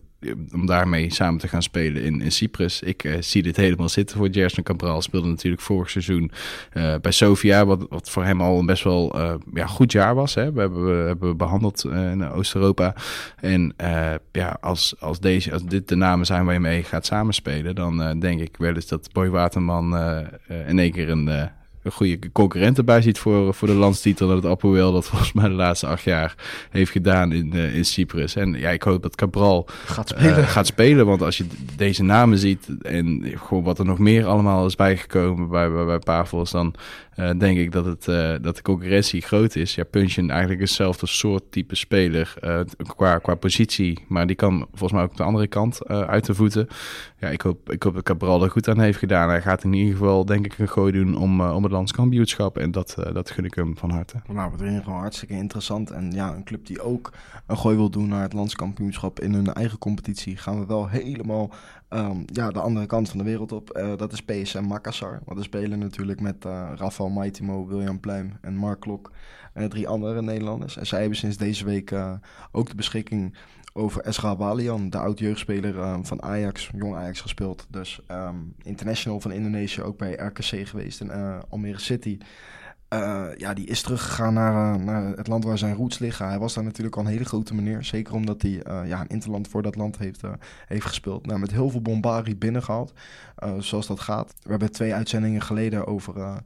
om 0.53 0.65
daarmee 0.65 1.13
samen 1.13 1.39
te 1.39 1.47
gaan 1.47 1.63
spelen 1.63 2.03
in, 2.03 2.21
in 2.21 2.31
Cyprus. 2.31 2.81
Ik 2.81 3.03
uh, 3.03 3.15
zie 3.19 3.43
dit 3.43 3.55
helemaal 3.55 3.89
zitten 3.89 4.17
voor 4.17 4.27
Gerson 4.31 4.63
Cabral. 4.63 5.01
Speelde 5.01 5.27
natuurlijk 5.27 5.61
vorig 5.61 5.89
seizoen 5.89 6.31
uh, 6.73 6.95
bij 7.01 7.11
Sofia, 7.11 7.65
wat, 7.65 7.85
wat 7.89 8.09
voor 8.09 8.23
hem 8.23 8.41
al 8.41 8.59
een 8.59 8.65
best 8.65 8.83
wel 8.83 9.19
uh, 9.19 9.33
ja, 9.53 9.65
goed 9.65 9.91
jaar 9.91 10.15
was. 10.15 10.33
Hè. 10.35 10.51
We 10.51 10.59
hebben, 10.59 10.85
we 10.85 11.07
hebben 11.07 11.37
behandeld 11.37 11.85
in 11.85 12.29
Oost-Europa. 12.29 12.95
En 13.39 13.73
ja, 14.31 14.57
als, 14.61 14.95
als, 14.99 15.19
deze, 15.19 15.51
als 15.51 15.65
dit 15.65 15.87
de 15.87 15.95
namen 15.95 16.25
zijn 16.25 16.45
waar 16.45 16.53
je 16.53 16.59
mee 16.59 16.83
gaat 16.83 17.05
samenspelen, 17.05 17.75
dan 17.75 18.19
denk 18.19 18.41
ik 18.41 18.57
wel 18.57 18.73
eens 18.73 18.87
dat 18.87 19.11
Boy 19.11 19.29
Waterman 19.29 19.97
in 20.67 20.79
één 20.79 20.91
keer 20.91 21.09
een 21.09 21.49
goede 21.91 22.31
concurrent 22.31 22.77
erbij 22.77 23.01
ziet 23.01 23.19
voor, 23.19 23.53
voor 23.53 23.67
de 23.67 23.73
landstitel. 23.73 24.27
Dat 24.27 24.43
het 24.43 24.51
Apoel 24.51 24.91
dat 24.91 25.05
volgens 25.05 25.33
mij 25.33 25.47
de 25.47 25.53
laatste 25.53 25.87
acht 25.87 26.03
jaar 26.03 26.35
heeft 26.69 26.91
gedaan 26.91 27.31
in, 27.31 27.51
uh, 27.55 27.75
in 27.75 27.85
Cyprus. 27.85 28.35
En 28.35 28.53
ja, 28.53 28.69
ik 28.69 28.83
hoop 28.83 29.01
dat 29.01 29.15
Cabral 29.15 29.67
gaat 29.85 30.09
spelen. 30.09 30.39
Uh, 30.39 30.47
gaat 30.47 30.67
spelen. 30.67 31.05
Want 31.05 31.21
als 31.21 31.37
je 31.37 31.45
deze 31.75 32.03
namen 32.03 32.37
ziet 32.37 32.67
en 32.81 33.33
gewoon 33.35 33.63
wat 33.63 33.79
er 33.79 33.85
nog 33.85 33.99
meer 33.99 34.25
allemaal 34.25 34.65
is 34.65 34.75
bijgekomen 34.75 35.49
bij, 35.49 35.71
bij, 35.71 35.85
bij 35.85 35.99
Pavels, 35.99 36.51
dan 36.51 36.73
uh, 37.15 37.29
denk 37.37 37.57
ik 37.57 37.71
dat, 37.71 37.85
het, 37.85 38.07
uh, 38.07 38.35
dat 38.41 38.55
de 38.55 38.61
concurrentie 38.61 39.21
groot 39.21 39.55
is. 39.55 39.75
Ja, 39.75 39.83
Punchin 39.83 40.29
eigenlijk 40.29 40.61
hetzelfde 40.61 41.07
soort 41.07 41.51
type 41.51 41.75
speler 41.75 42.33
uh, 42.43 42.59
qua, 42.95 43.17
qua 43.17 43.35
positie. 43.35 44.05
Maar 44.07 44.27
die 44.27 44.35
kan 44.35 44.67
volgens 44.69 44.91
mij 44.91 45.03
ook 45.03 45.17
de 45.17 45.23
andere 45.23 45.47
kant 45.47 45.87
uit 45.87 46.25
de 46.25 46.33
voeten. 46.33 46.67
Ja, 47.17 47.27
ik 47.27 47.41
hoop, 47.41 47.71
ik 47.71 47.83
hoop 47.83 47.93
dat 47.93 48.03
Cabral 48.03 48.43
er 48.43 48.51
goed 48.51 48.67
aan 48.67 48.79
heeft 48.79 48.97
gedaan. 48.97 49.29
Hij 49.29 49.41
gaat 49.41 49.63
in 49.63 49.73
ieder 49.73 49.91
geval 49.91 50.25
denk 50.25 50.45
ik 50.45 50.57
een 50.57 50.69
gooi 50.69 50.91
doen 50.91 51.17
om, 51.17 51.41
om 51.41 51.63
het 51.63 51.71
landskampioenschap. 51.71 52.57
En 52.57 52.71
dat, 52.71 52.95
dat 53.13 53.31
gun 53.31 53.45
ik 53.45 53.53
hem 53.53 53.77
van 53.77 53.89
harte. 53.89 54.21
Nou, 54.27 54.51
wat 54.51 54.61
in 54.61 54.83
gewoon 54.83 54.99
hartstikke 54.99 55.33
interessant. 55.33 55.91
En 55.91 56.11
ja, 56.11 56.35
een 56.35 56.43
club 56.43 56.65
die 56.65 56.81
ook 56.81 57.13
een 57.47 57.57
gooi 57.57 57.75
wil 57.75 57.89
doen 57.89 58.07
naar 58.07 58.21
het 58.21 58.33
landskampioenschap 58.33 59.19
in 59.19 59.33
hun 59.33 59.53
eigen 59.53 59.77
competitie. 59.77 60.37
Gaan 60.37 60.59
we 60.59 60.65
wel 60.65 60.87
helemaal 60.87 61.53
um, 61.89 62.23
ja, 62.25 62.51
de 62.51 62.59
andere 62.59 62.85
kant 62.85 63.09
van 63.09 63.17
de 63.17 63.23
wereld 63.23 63.51
op. 63.51 63.77
Uh, 63.77 63.97
dat 63.97 64.13
is 64.13 64.21
PSM 64.21 64.63
Makassar. 64.63 65.21
Want 65.25 65.37
we 65.37 65.43
spelen 65.43 65.79
natuurlijk 65.79 66.21
met 66.21 66.45
uh, 66.45 66.71
Rafael 66.75 67.09
Maitimo, 67.09 67.67
William 67.67 67.99
Pluim 67.99 68.37
en 68.41 68.55
Mark 68.55 68.79
Klok. 68.79 69.11
En 69.53 69.69
drie 69.69 69.87
andere 69.87 70.21
Nederlanders. 70.21 70.77
En 70.77 70.87
zij 70.87 70.99
hebben 70.99 71.17
sinds 71.17 71.37
deze 71.37 71.65
week 71.65 71.95
ook 72.51 72.69
de 72.69 72.75
beschikking 72.75 73.35
over 73.73 74.01
Esra 74.01 74.35
Walian, 74.35 74.89
de 74.89 74.97
oud-jeugdspeler 74.97 75.75
uh, 75.75 75.97
van 76.01 76.21
Ajax, 76.23 76.69
jong 76.75 76.95
Ajax 76.95 77.21
gespeeld. 77.21 77.67
Dus 77.69 77.99
um, 78.11 78.55
international 78.63 79.19
van 79.19 79.31
Indonesië, 79.31 79.81
ook 79.81 79.97
bij 79.97 80.13
RKC 80.13 80.67
geweest 80.67 81.01
in 81.01 81.11
Almere 81.49 81.79
City. 81.79 82.17
Uh, 82.95 83.37
ja, 83.37 83.53
die 83.53 83.65
is 83.65 83.81
teruggegaan 83.81 84.33
naar, 84.33 84.79
uh, 84.79 84.85
naar 84.85 85.17
het 85.17 85.27
land 85.27 85.43
waar 85.43 85.57
zijn 85.57 85.75
roots 85.75 85.99
liggen. 85.99 86.27
Hij 86.27 86.39
was 86.39 86.53
daar 86.53 86.63
natuurlijk 86.63 86.95
al 86.95 87.01
een 87.01 87.09
hele 87.09 87.25
grote 87.25 87.55
meneer. 87.55 87.83
Zeker 87.83 88.13
omdat 88.13 88.41
hij 88.41 88.51
uh, 88.51 88.87
ja, 88.87 89.01
een 89.01 89.07
interland 89.07 89.47
voor 89.47 89.61
dat 89.61 89.75
land 89.75 89.97
heeft, 89.97 90.21
heeft 90.67 90.85
gespeeld. 90.85 91.25
Nou, 91.25 91.39
met 91.39 91.51
heel 91.51 91.69
veel 91.69 91.81
bombardie 91.81 92.35
binnengehaald, 92.35 92.93
zoals 93.59 93.87
dat 93.87 93.99
gaat. 93.99 94.33
We 94.41 94.49
hebben 94.49 94.71
twee 94.71 94.93
uitzendingen 94.93 95.41
geleden 95.41 95.87
over 95.87 96.41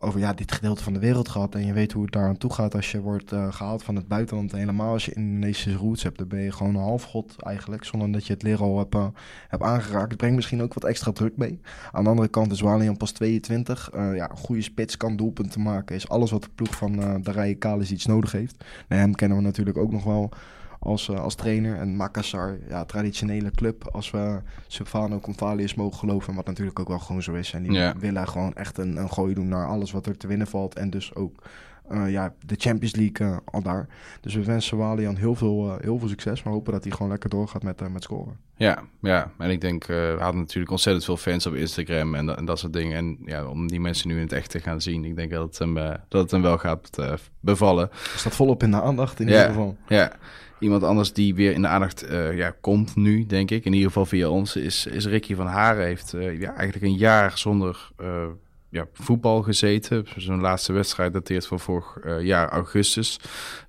over 0.00 0.20
ja, 0.20 0.32
dit 0.32 0.52
gedeelte 0.52 0.82
van 0.82 0.92
de 0.92 0.98
wereld 0.98 1.28
gehad. 1.28 1.54
En 1.54 1.66
je 1.66 1.72
weet 1.72 1.92
hoe 1.92 2.02
het 2.02 2.12
daar 2.12 2.28
aan 2.28 2.36
toe 2.36 2.52
gaat 2.52 2.74
als 2.74 2.90
je 2.90 3.00
wordt 3.00 3.32
uh, 3.32 3.52
gehaald 3.52 3.82
van 3.82 3.96
het 3.96 4.08
buitenland. 4.08 4.52
En 4.52 4.58
helemaal 4.58 4.92
als 4.92 5.04
je 5.04 5.12
Indonesische 5.12 5.74
roots 5.74 6.02
hebt, 6.02 6.18
dan 6.18 6.28
ben 6.28 6.40
je 6.40 6.52
gewoon 6.52 6.74
een 6.74 6.80
halfgod 6.80 7.42
eigenlijk. 7.42 7.84
Zonder 7.84 8.12
dat 8.12 8.26
je 8.26 8.32
het 8.32 8.42
leren 8.42 8.64
al 8.64 8.78
hebt, 8.78 8.94
uh, 8.94 9.06
hebt 9.48 9.62
aangeraakt. 9.62 10.08
Het 10.08 10.16
brengt 10.16 10.36
misschien 10.36 10.62
ook 10.62 10.74
wat 10.74 10.84
extra 10.84 11.12
druk 11.12 11.36
mee. 11.36 11.60
Aan 11.92 12.04
de 12.04 12.10
andere 12.10 12.28
kant 12.28 12.52
is 12.52 12.60
Walian 12.60 12.96
pas 12.96 13.12
22. 13.12 13.90
Uh, 13.94 14.16
ja, 14.16 14.30
een 14.30 14.36
goede 14.36 14.62
spits 14.62 14.96
kan 14.96 15.16
doelpunten 15.16 15.62
maken. 15.62 15.96
Is 15.96 16.08
alles 16.08 16.30
wat 16.30 16.42
de 16.42 16.50
ploeg 16.54 16.76
van 16.76 16.92
de 17.22 17.30
Rijen 17.30 17.58
Kalis 17.58 17.90
iets 17.90 18.06
nodig 18.06 18.32
heeft. 18.32 18.64
Nou, 18.88 19.00
hem 19.00 19.14
kennen 19.14 19.38
we 19.38 19.42
natuurlijk 19.42 19.78
ook 19.78 19.92
nog 19.92 20.04
wel 20.04 20.30
als, 20.78 21.08
uh, 21.08 21.20
als 21.20 21.34
trainer. 21.34 21.76
En 21.76 21.96
Makassar, 21.96 22.58
ja, 22.68 22.84
traditionele 22.84 23.50
club. 23.50 23.88
Als 23.92 24.10
we 24.10 24.40
Silvano 24.66 25.18
Convalius 25.20 25.74
mogen 25.74 25.98
geloven, 25.98 26.34
wat 26.34 26.46
natuurlijk 26.46 26.78
ook 26.78 26.88
wel 26.88 26.98
gewoon 26.98 27.22
zo 27.22 27.32
is. 27.34 27.52
En 27.52 27.62
die 27.62 27.72
Ja. 27.72 27.94
willen 27.98 28.28
gewoon 28.28 28.54
echt 28.54 28.78
een, 28.78 28.96
een 28.96 29.10
gooi 29.10 29.34
doen 29.34 29.48
naar 29.48 29.66
alles 29.66 29.90
wat 29.92 30.06
er 30.06 30.16
te 30.16 30.26
winnen 30.26 30.46
valt. 30.46 30.74
En 30.74 30.90
dus 30.90 31.14
ook 31.14 31.42
eh, 31.88 32.10
ja, 32.10 32.34
de 32.46 32.54
Champions 32.58 32.94
League 32.94 33.26
eh, 33.26 33.36
al 33.44 33.62
daar. 33.62 33.86
Dus 34.20 34.34
we 34.34 34.44
wensen 34.44 34.76
Walian 34.76 35.16
heel 35.16 35.34
veel, 35.34 35.70
eh, 35.70 35.82
heel 35.84 35.98
veel 35.98 36.08
succes. 36.08 36.42
Maar 36.42 36.52
hopen 36.52 36.72
dat 36.72 36.82
hij 36.84 36.92
gewoon 36.92 37.08
lekker 37.10 37.30
doorgaat 37.30 37.62
met, 37.62 37.80
eh, 37.80 37.88
met 37.88 38.02
scoren. 38.02 38.36
Ja, 38.56 38.78
ja. 39.00 39.30
En 39.38 39.50
ik 39.50 39.60
denk, 39.60 39.82
eh, 39.82 39.88
we 39.96 40.16
hadden 40.20 40.40
natuurlijk 40.40 40.70
ontzettend 40.70 41.04
veel 41.04 41.16
fans 41.16 41.46
op 41.46 41.54
Instagram 41.54 42.14
en, 42.14 42.26
dat- 42.26 42.36
en 42.36 42.44
dat 42.44 42.58
soort 42.58 42.72
dingen. 42.72 42.96
En 42.96 43.18
ja, 43.24 43.46
om 43.46 43.68
die 43.68 43.80
mensen 43.80 44.08
nu 44.08 44.14
in 44.14 44.20
het 44.22 44.32
echt 44.32 44.50
te 44.50 44.60
gaan 44.60 44.80
zien, 44.80 45.04
ik 45.04 45.16
denk 45.16 45.30
dat 45.30 45.42
het 45.48 45.58
hem, 45.58 45.76
eh, 45.78 45.94
dat 46.08 46.22
het 46.22 46.30
hem 46.30 46.42
wel 46.42 46.58
gaat 46.58 46.98
eh, 46.98 47.12
bevallen. 47.40 47.90
Staat 48.16 48.34
volop 48.34 48.62
in 48.62 48.70
de 48.70 48.82
aandacht 48.82 49.20
in 49.20 49.26
Ja. 49.26 49.32
ieder 49.32 49.48
geval. 49.48 49.76
Ja, 49.88 50.12
iemand 50.58 50.82
anders 50.82 51.12
die 51.12 51.34
weer 51.34 51.52
in 51.52 51.62
de 51.62 51.68
aandacht 51.68 52.02
eh, 52.02 52.36
ja, 52.36 52.54
komt 52.60 52.96
nu, 52.96 53.26
denk 53.26 53.50
ik, 53.50 53.64
in 53.64 53.72
ieder 53.72 53.86
geval 53.86 54.06
via 54.06 54.28
ons, 54.28 54.56
is, 54.56 54.86
is 54.86 55.06
Ricky 55.06 55.34
van 55.34 55.46
Haren. 55.46 55.84
Heeft 55.84 56.14
eh, 56.14 56.40
ja, 56.40 56.54
eigenlijk 56.54 56.84
een 56.84 56.98
jaar 56.98 57.38
zonder 57.38 57.90
eh, 57.96 58.26
ja, 58.68 58.86
voetbal 58.92 59.42
gezeten. 59.42 60.06
Zijn 60.16 60.40
laatste 60.40 60.72
wedstrijd 60.72 61.12
dateert 61.12 61.46
van 61.46 61.60
vorig 61.60 61.98
jaar 62.20 62.48
augustus. 62.48 63.20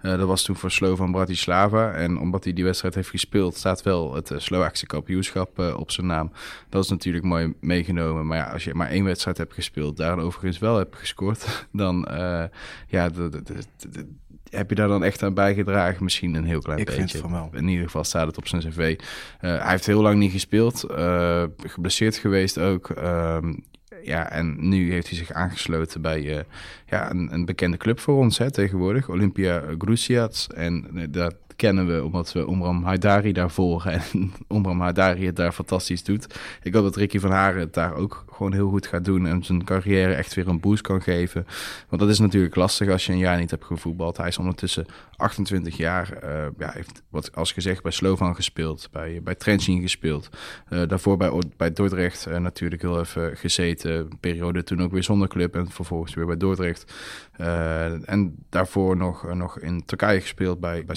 Dat 0.02 0.28
was 0.28 0.44
toen 0.44 0.56
voor 0.56 0.72
Slovan 0.72 1.12
Bratislava. 1.12 1.92
En 1.92 2.20
omdat 2.20 2.44
hij 2.44 2.54
die 2.54 2.64
wedstrijd 2.64 2.96
heeft 2.96 3.10
gespeeld, 3.10 3.56
staat 3.56 3.84
wel 3.84 4.16
het 4.16 4.32
Slovaakse 4.38 4.86
kampioenschap 4.86 5.60
op 5.60 5.92
zijn 5.92 6.08
naam. 6.08 6.32
Dat 6.70 6.84
is 6.84 6.90
natuurlijk 6.90 7.26
mooi 7.26 7.54
meegenomen. 7.60 8.28
Maar 8.28 8.38
ja, 8.38 8.52
als 8.52 8.64
je 8.64 8.74
maar 8.74 8.90
één 8.90 9.04
wedstrijd 9.04 9.38
hebt 9.38 9.54
gespeeld, 9.54 9.98
daar 9.98 10.20
overigens 10.20 10.60
wel 10.60 10.78
hebt 10.78 10.96
gescoord, 10.96 11.66
dan 11.72 12.08
ja, 12.88 13.10
heb 14.50 14.70
je 14.70 14.76
daar 14.76 14.88
dan 14.88 15.04
echt 15.04 15.24
aan 15.24 15.34
bijgedragen? 15.34 16.04
Misschien 16.04 16.34
een 16.36 16.44
heel 16.44 16.60
klein 16.62 16.80
Ik 16.80 16.86
beetje. 16.86 17.02
vind 17.02 17.18
van 17.22 17.32
wel. 17.32 17.50
In 17.54 17.68
ieder 17.68 17.86
geval 17.86 18.04
staat 18.04 18.28
het 18.28 18.38
op 18.38 18.48
zijn 18.48 18.62
cv. 18.62 19.00
Eh, 19.40 19.62
hij 19.62 19.70
heeft 19.72 19.86
heel 19.86 20.02
lang 20.02 20.18
niet 20.20 20.32
gespeeld. 20.32 20.84
eh, 20.84 21.44
geblesseerd 21.58 22.16
geweest 22.18 22.58
ook. 22.58 22.90
Ehm, 22.90 23.54
ja, 24.04 24.32
en 24.32 24.70
nu 24.70 24.92
heeft 24.92 25.08
hij 25.08 25.18
zich 25.18 25.32
aangesloten 25.32 26.02
bij 26.02 26.38
eh, 26.38 26.44
ja, 26.86 27.12
een, 27.12 27.34
een 27.34 27.46
bekende 27.46 27.78
club 27.78 28.00
voor 28.00 28.16
ons 28.18 28.38
hè, 28.38 28.52
tegenwoordig. 28.52 29.10
Olympia 29.10 29.64
Grusiac. 29.78 30.34
En 30.56 30.88
dat 31.12 31.36
kennen 31.60 31.88
we 31.88 32.04
omdat 32.04 32.32
we 32.32 32.48
Omram 32.48 32.84
Haidari 32.84 33.32
daar 33.32 33.52
volgen. 33.52 33.92
En 33.92 34.02
Omram 34.58 34.82
Haidari 34.82 35.26
het 35.26 35.36
daar 35.36 35.52
fantastisch 35.52 36.04
doet. 36.04 36.40
Ik 36.62 36.74
hoop 36.74 36.84
dat 36.84 36.96
Ricky 36.96 37.20
van 37.20 37.32
Haren 37.32 37.60
het 37.60 37.74
daar 37.74 37.96
ook 37.96 38.26
gewoon 38.32 38.54
heel 38.54 38.70
goed 38.70 38.88
gaat 38.88 39.06
doen. 39.06 39.28
En 39.28 39.44
zijn 39.44 39.64
carrière 39.64 40.14
echt 40.14 40.34
weer 40.34 40.48
een 40.48 40.60
boost 40.60 40.82
kan 40.82 41.02
geven. 41.02 41.46
Want 41.90 42.02
dat 42.02 42.12
is 42.12 42.20
natuurlijk 42.20 42.56
lastig 42.56 42.90
als 42.90 43.06
je 43.06 43.12
een 43.12 43.18
jaar 43.18 43.38
niet 43.40 43.52
hebt 43.52 43.66
gevoetbald. 43.66 44.18
Hij 44.18 44.28
is 44.28 44.38
ondertussen 44.38 44.86
28 45.16 45.78
jaar. 45.78 46.14
eh 46.14 46.48
ja, 46.58 46.72
heeft, 46.72 47.04
wat 47.10 47.36
als 47.36 47.52
gezegd, 47.52 47.84
bij 47.84 47.92
Slovan 47.92 48.36
gespeeld. 48.36 48.90
Bij, 48.92 49.22
bij 49.24 49.36
gespeeld. 49.82 50.30
Eh, 50.70 50.88
daarvoor 50.88 51.18
bij, 51.18 51.32
bij 51.58 51.74
Dordrecht 51.74 52.26
eh, 52.26 52.38
natuurlijk 52.38 52.82
heel 52.82 53.00
even 53.00 53.38
gezeten. 53.38 54.20
Periode 54.20 54.64
toen 54.64 54.82
ook 54.82 54.92
weer 54.92 55.04
zonder 55.04 55.28
club. 55.28 55.56
En 55.56 55.70
vervolgens 55.72 56.14
weer 56.14 56.26
bij 56.26 56.38
Dordrecht. 56.38 56.94
En 58.06 58.36
daarvoor 58.50 58.98
nog, 58.98 59.34
nog 59.34 59.60
in 59.60 59.86
Turkije 59.86 60.22
gespeeld 60.22 60.60
bij, 60.60 60.86
bij 60.86 60.96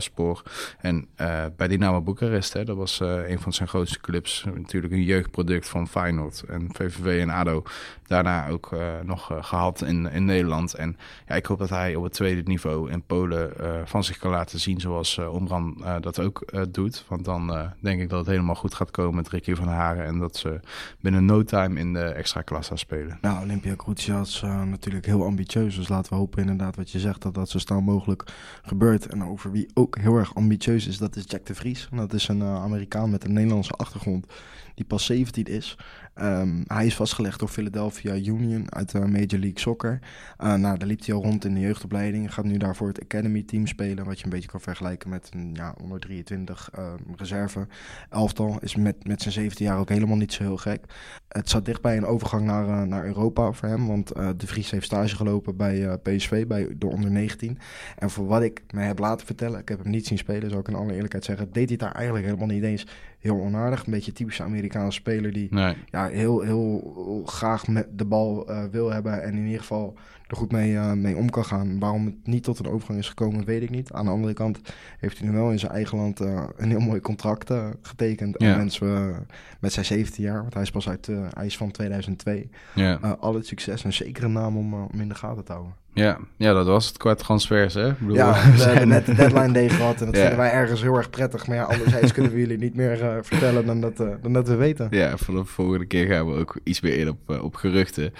Spoor. 0.00 0.42
En 0.80 1.06
eh, 1.14 1.44
bij 1.56 1.68
Dynamo 1.68 2.00
Boekarest. 2.00 2.52
Hè, 2.52 2.64
dat 2.64 2.76
was 2.76 3.00
eh, 3.00 3.28
een 3.28 3.40
van 3.40 3.52
zijn 3.52 3.68
grootste 3.68 4.00
clubs. 4.00 4.44
Natuurlijk 4.54 4.92
een 4.92 5.02
jeugdproduct 5.02 5.68
van 5.68 5.88
Feyenoord. 5.88 6.42
En 6.48 6.68
VVV 6.72 7.20
en 7.20 7.30
ADO 7.30 7.62
daarna 8.06 8.48
ook 8.48 8.76
nog 9.02 9.30
gehad 9.40 9.82
in, 9.82 10.10
in 10.10 10.24
Nederland. 10.24 10.74
En 10.74 10.96
ja, 11.26 11.34
ik 11.34 11.46
hoop 11.46 11.58
dat 11.58 11.68
hij 11.68 11.94
op 11.94 12.02
het 12.02 12.12
tweede 12.12 12.42
niveau 12.44 12.90
in 12.90 13.02
Polen 13.02 13.52
van 13.84 14.04
zich 14.04 14.18
kan 14.18 14.30
laten 14.30 14.60
zien 14.60 14.80
zoals 14.80 15.18
Omran 15.18 15.84
dat 16.00 16.20
ook 16.20 16.44
doet. 16.70 17.04
Want 17.08 17.24
dan 17.24 17.72
denk 17.80 18.00
ik 18.00 18.08
dat 18.08 18.18
het 18.18 18.28
helemaal 18.28 18.54
goed 18.54 18.74
gaat 18.74 18.90
komen 18.90 19.14
met 19.14 19.28
Ricky 19.28 19.54
van 19.54 19.68
Haren 19.68 20.04
en 20.04 20.18
dat 20.18 20.36
ze 20.36 20.60
binnen 21.00 21.24
no 21.24 21.42
time 21.42 21.80
in 21.80 21.92
de 21.92 22.04
extra 22.04 22.42
klasse 22.42 22.76
spelen. 22.76 23.18
Nou, 23.20 23.42
Olympia 23.42 23.76
Crucia 23.76 24.20
is 24.20 24.42
natuurlijk 24.42 25.06
heel 25.06 25.24
ambitieus. 25.24 25.76
Dus 25.76 25.88
laten 25.88 26.12
we 26.12 26.18
hopen 26.18 26.40
inderdaad 26.40 26.76
wat 26.76 26.90
je 26.90 26.98
zegt, 26.98 27.22
dat 27.22 27.34
dat 27.34 27.48
zo 27.48 27.58
snel 27.58 27.80
mogelijk 27.80 28.24
gebeurt. 28.62 29.06
En 29.06 29.24
over 29.24 29.50
wie 29.50 29.70
ook 29.74 29.81
heel 29.90 30.16
erg 30.16 30.34
ambitieus 30.34 30.86
is, 30.86 30.98
dat 30.98 31.16
is 31.16 31.24
Jack 31.26 31.46
de 31.46 31.54
Vries. 31.54 31.88
Dat 31.92 32.12
is 32.12 32.28
een 32.28 32.42
Amerikaan 32.42 33.10
met 33.10 33.24
een 33.24 33.32
Nederlandse 33.32 33.72
achtergrond 33.72 34.26
die 34.74 34.84
pas 34.84 35.04
17 35.04 35.44
is. 35.44 35.76
Um, 36.20 36.64
hij 36.66 36.86
is 36.86 36.94
vastgelegd 36.94 37.38
door 37.38 37.48
Philadelphia 37.48 38.14
Union 38.14 38.74
uit 38.74 38.90
de 38.90 38.98
Major 38.98 39.38
League 39.38 39.58
Soccer. 39.58 39.98
Uh, 40.40 40.54
nou, 40.54 40.78
daar 40.78 40.88
liep 40.88 41.04
hij 41.04 41.14
al 41.14 41.22
rond 41.22 41.44
in 41.44 41.54
de 41.54 41.60
jeugdopleiding. 41.60 42.34
Gaat 42.34 42.44
nu 42.44 42.56
daarvoor 42.56 42.88
het 42.88 43.02
Academy 43.02 43.42
team 43.42 43.66
spelen. 43.66 44.04
Wat 44.04 44.18
je 44.18 44.24
een 44.24 44.30
beetje 44.30 44.48
kan 44.48 44.60
vergelijken 44.60 45.10
met 45.10 45.30
een 45.34 45.50
ja, 45.54 45.74
onder 45.82 46.00
23 46.00 46.70
uh, 46.78 46.84
ehm, 46.84 46.96
reserve. 47.16 47.66
Elftal 48.10 48.58
is 48.60 48.76
met, 48.76 49.06
met 49.06 49.22
zijn 49.22 49.34
17 49.34 49.66
jaar 49.66 49.78
ook 49.78 49.88
helemaal 49.88 50.16
niet 50.16 50.32
zo 50.32 50.42
heel 50.42 50.56
gek. 50.56 50.84
Het 51.28 51.48
zat 51.48 51.64
dichtbij 51.64 51.96
een 51.96 52.06
overgang 52.06 52.44
naar, 52.44 52.68
uh, 52.68 52.82
naar 52.82 53.04
Europa 53.04 53.52
voor 53.52 53.68
hem. 53.68 53.86
Want 53.86 54.08
De 54.08 54.46
Vries 54.46 54.70
heeft 54.70 54.84
stage 54.84 55.16
gelopen 55.16 55.56
bij 55.56 55.98
PSV, 55.98 56.46
bij 56.46 56.68
de 56.78 56.86
onder 56.86 57.10
19. 57.10 57.58
En 57.98 58.10
voor 58.10 58.26
wat 58.26 58.42
ik 58.42 58.62
mij 58.70 58.86
heb 58.86 58.98
laten 58.98 59.26
vertellen, 59.26 59.60
ik 59.60 59.68
heb 59.68 59.82
hem 59.82 59.90
niet 59.90 60.06
zien 60.06 60.18
spelen, 60.18 60.48
zou 60.48 60.60
ik 60.60 60.68
in 60.68 60.74
alle 60.74 60.94
eerlijkheid 60.94 61.24
zeggen, 61.24 61.52
deed 61.52 61.68
hij 61.68 61.78
daar 61.78 61.92
eigenlijk 61.94 62.24
helemaal 62.24 62.46
niet 62.46 62.62
eens 62.62 62.86
heel 63.22 63.40
onaardig. 63.40 63.84
Een 63.84 63.92
beetje 63.92 64.12
typische 64.12 64.42
Amerikaanse 64.42 64.98
speler 64.98 65.32
die 65.32 65.48
nee. 65.50 65.76
ja, 65.90 66.06
heel, 66.06 66.40
heel 66.40 67.22
graag 67.26 67.66
met 67.66 67.98
de 67.98 68.04
bal 68.04 68.50
uh, 68.50 68.64
wil 68.70 68.90
hebben 68.90 69.22
en 69.22 69.34
in 69.34 69.44
ieder 69.44 69.60
geval 69.60 69.96
er 70.26 70.36
goed 70.36 70.52
mee, 70.52 70.72
uh, 70.72 70.92
mee 70.92 71.16
om 71.16 71.30
kan 71.30 71.44
gaan. 71.44 71.78
Waarom 71.78 72.06
het 72.06 72.26
niet 72.26 72.44
tot 72.44 72.58
een 72.58 72.68
overgang 72.68 72.98
is 72.98 73.08
gekomen, 73.08 73.44
weet 73.44 73.62
ik 73.62 73.70
niet. 73.70 73.92
Aan 73.92 74.04
de 74.04 74.10
andere 74.10 74.32
kant 74.32 74.60
heeft 74.98 75.18
hij 75.18 75.28
nu 75.28 75.34
wel 75.34 75.50
in 75.50 75.58
zijn 75.58 75.72
eigen 75.72 75.98
land 75.98 76.20
uh, 76.20 76.44
een 76.56 76.70
heel 76.70 76.80
mooi 76.80 77.00
contract 77.00 77.52
getekend. 77.82 78.34
Ja. 78.38 78.50
En 78.50 78.56
mensen 78.56 79.26
met 79.60 79.72
zijn 79.72 79.84
17 79.84 80.24
jaar, 80.24 80.40
want 80.40 80.54
hij 80.54 80.62
is 80.62 80.70
pas 80.70 80.88
uit, 80.88 81.06
hij 81.30 81.46
is 81.46 81.56
van 81.56 81.70
2002. 81.70 82.50
Ja. 82.74 82.94
al 83.20 83.34
het 83.34 83.46
succes 83.46 83.84
en 83.84 83.92
zeker 83.92 84.24
een 84.24 84.32
naam 84.32 84.56
om, 84.56 84.74
om 84.74 85.00
in 85.00 85.08
de 85.08 85.14
gaten 85.14 85.44
te 85.44 85.52
houden. 85.52 85.74
Ja, 85.94 86.18
ja, 86.36 86.52
dat 86.52 86.66
was 86.66 86.86
het 86.86 86.96
qua 86.96 87.14
transfers, 87.14 87.74
hè? 87.74 87.88
Ik 87.88 87.98
bedoel, 87.98 88.16
ja, 88.16 88.32
we 88.56 88.62
hebben 88.62 88.88
net 88.88 89.06
de 89.06 89.14
deadline 89.14 89.52
day 89.52 89.68
gehad 89.68 90.00
en 90.00 90.06
dat 90.06 90.14
ja. 90.16 90.20
vinden 90.20 90.38
wij 90.38 90.50
ergens 90.50 90.82
heel 90.82 90.96
erg 90.96 91.10
prettig. 91.10 91.46
Maar 91.46 91.56
ja, 91.56 91.62
anderzijds 91.62 92.12
kunnen 92.12 92.32
we 92.32 92.38
jullie 92.38 92.58
niet 92.58 92.74
meer 92.74 93.02
uh, 93.02 93.16
vertellen 93.22 93.66
dan 93.66 93.80
dat, 93.80 94.00
uh, 94.00 94.08
dan 94.22 94.32
dat 94.32 94.48
we 94.48 94.54
weten. 94.54 94.86
Ja, 94.90 95.16
vanaf 95.16 95.46
de 95.46 95.52
volgende 95.52 95.86
keer 95.86 96.06
gaan 96.06 96.26
we 96.26 96.38
ook 96.38 96.60
iets 96.62 96.80
meer 96.80 96.98
in 96.98 97.08
op, 97.08 97.18
uh, 97.26 97.44
op 97.44 97.54
geruchten. 97.54 98.12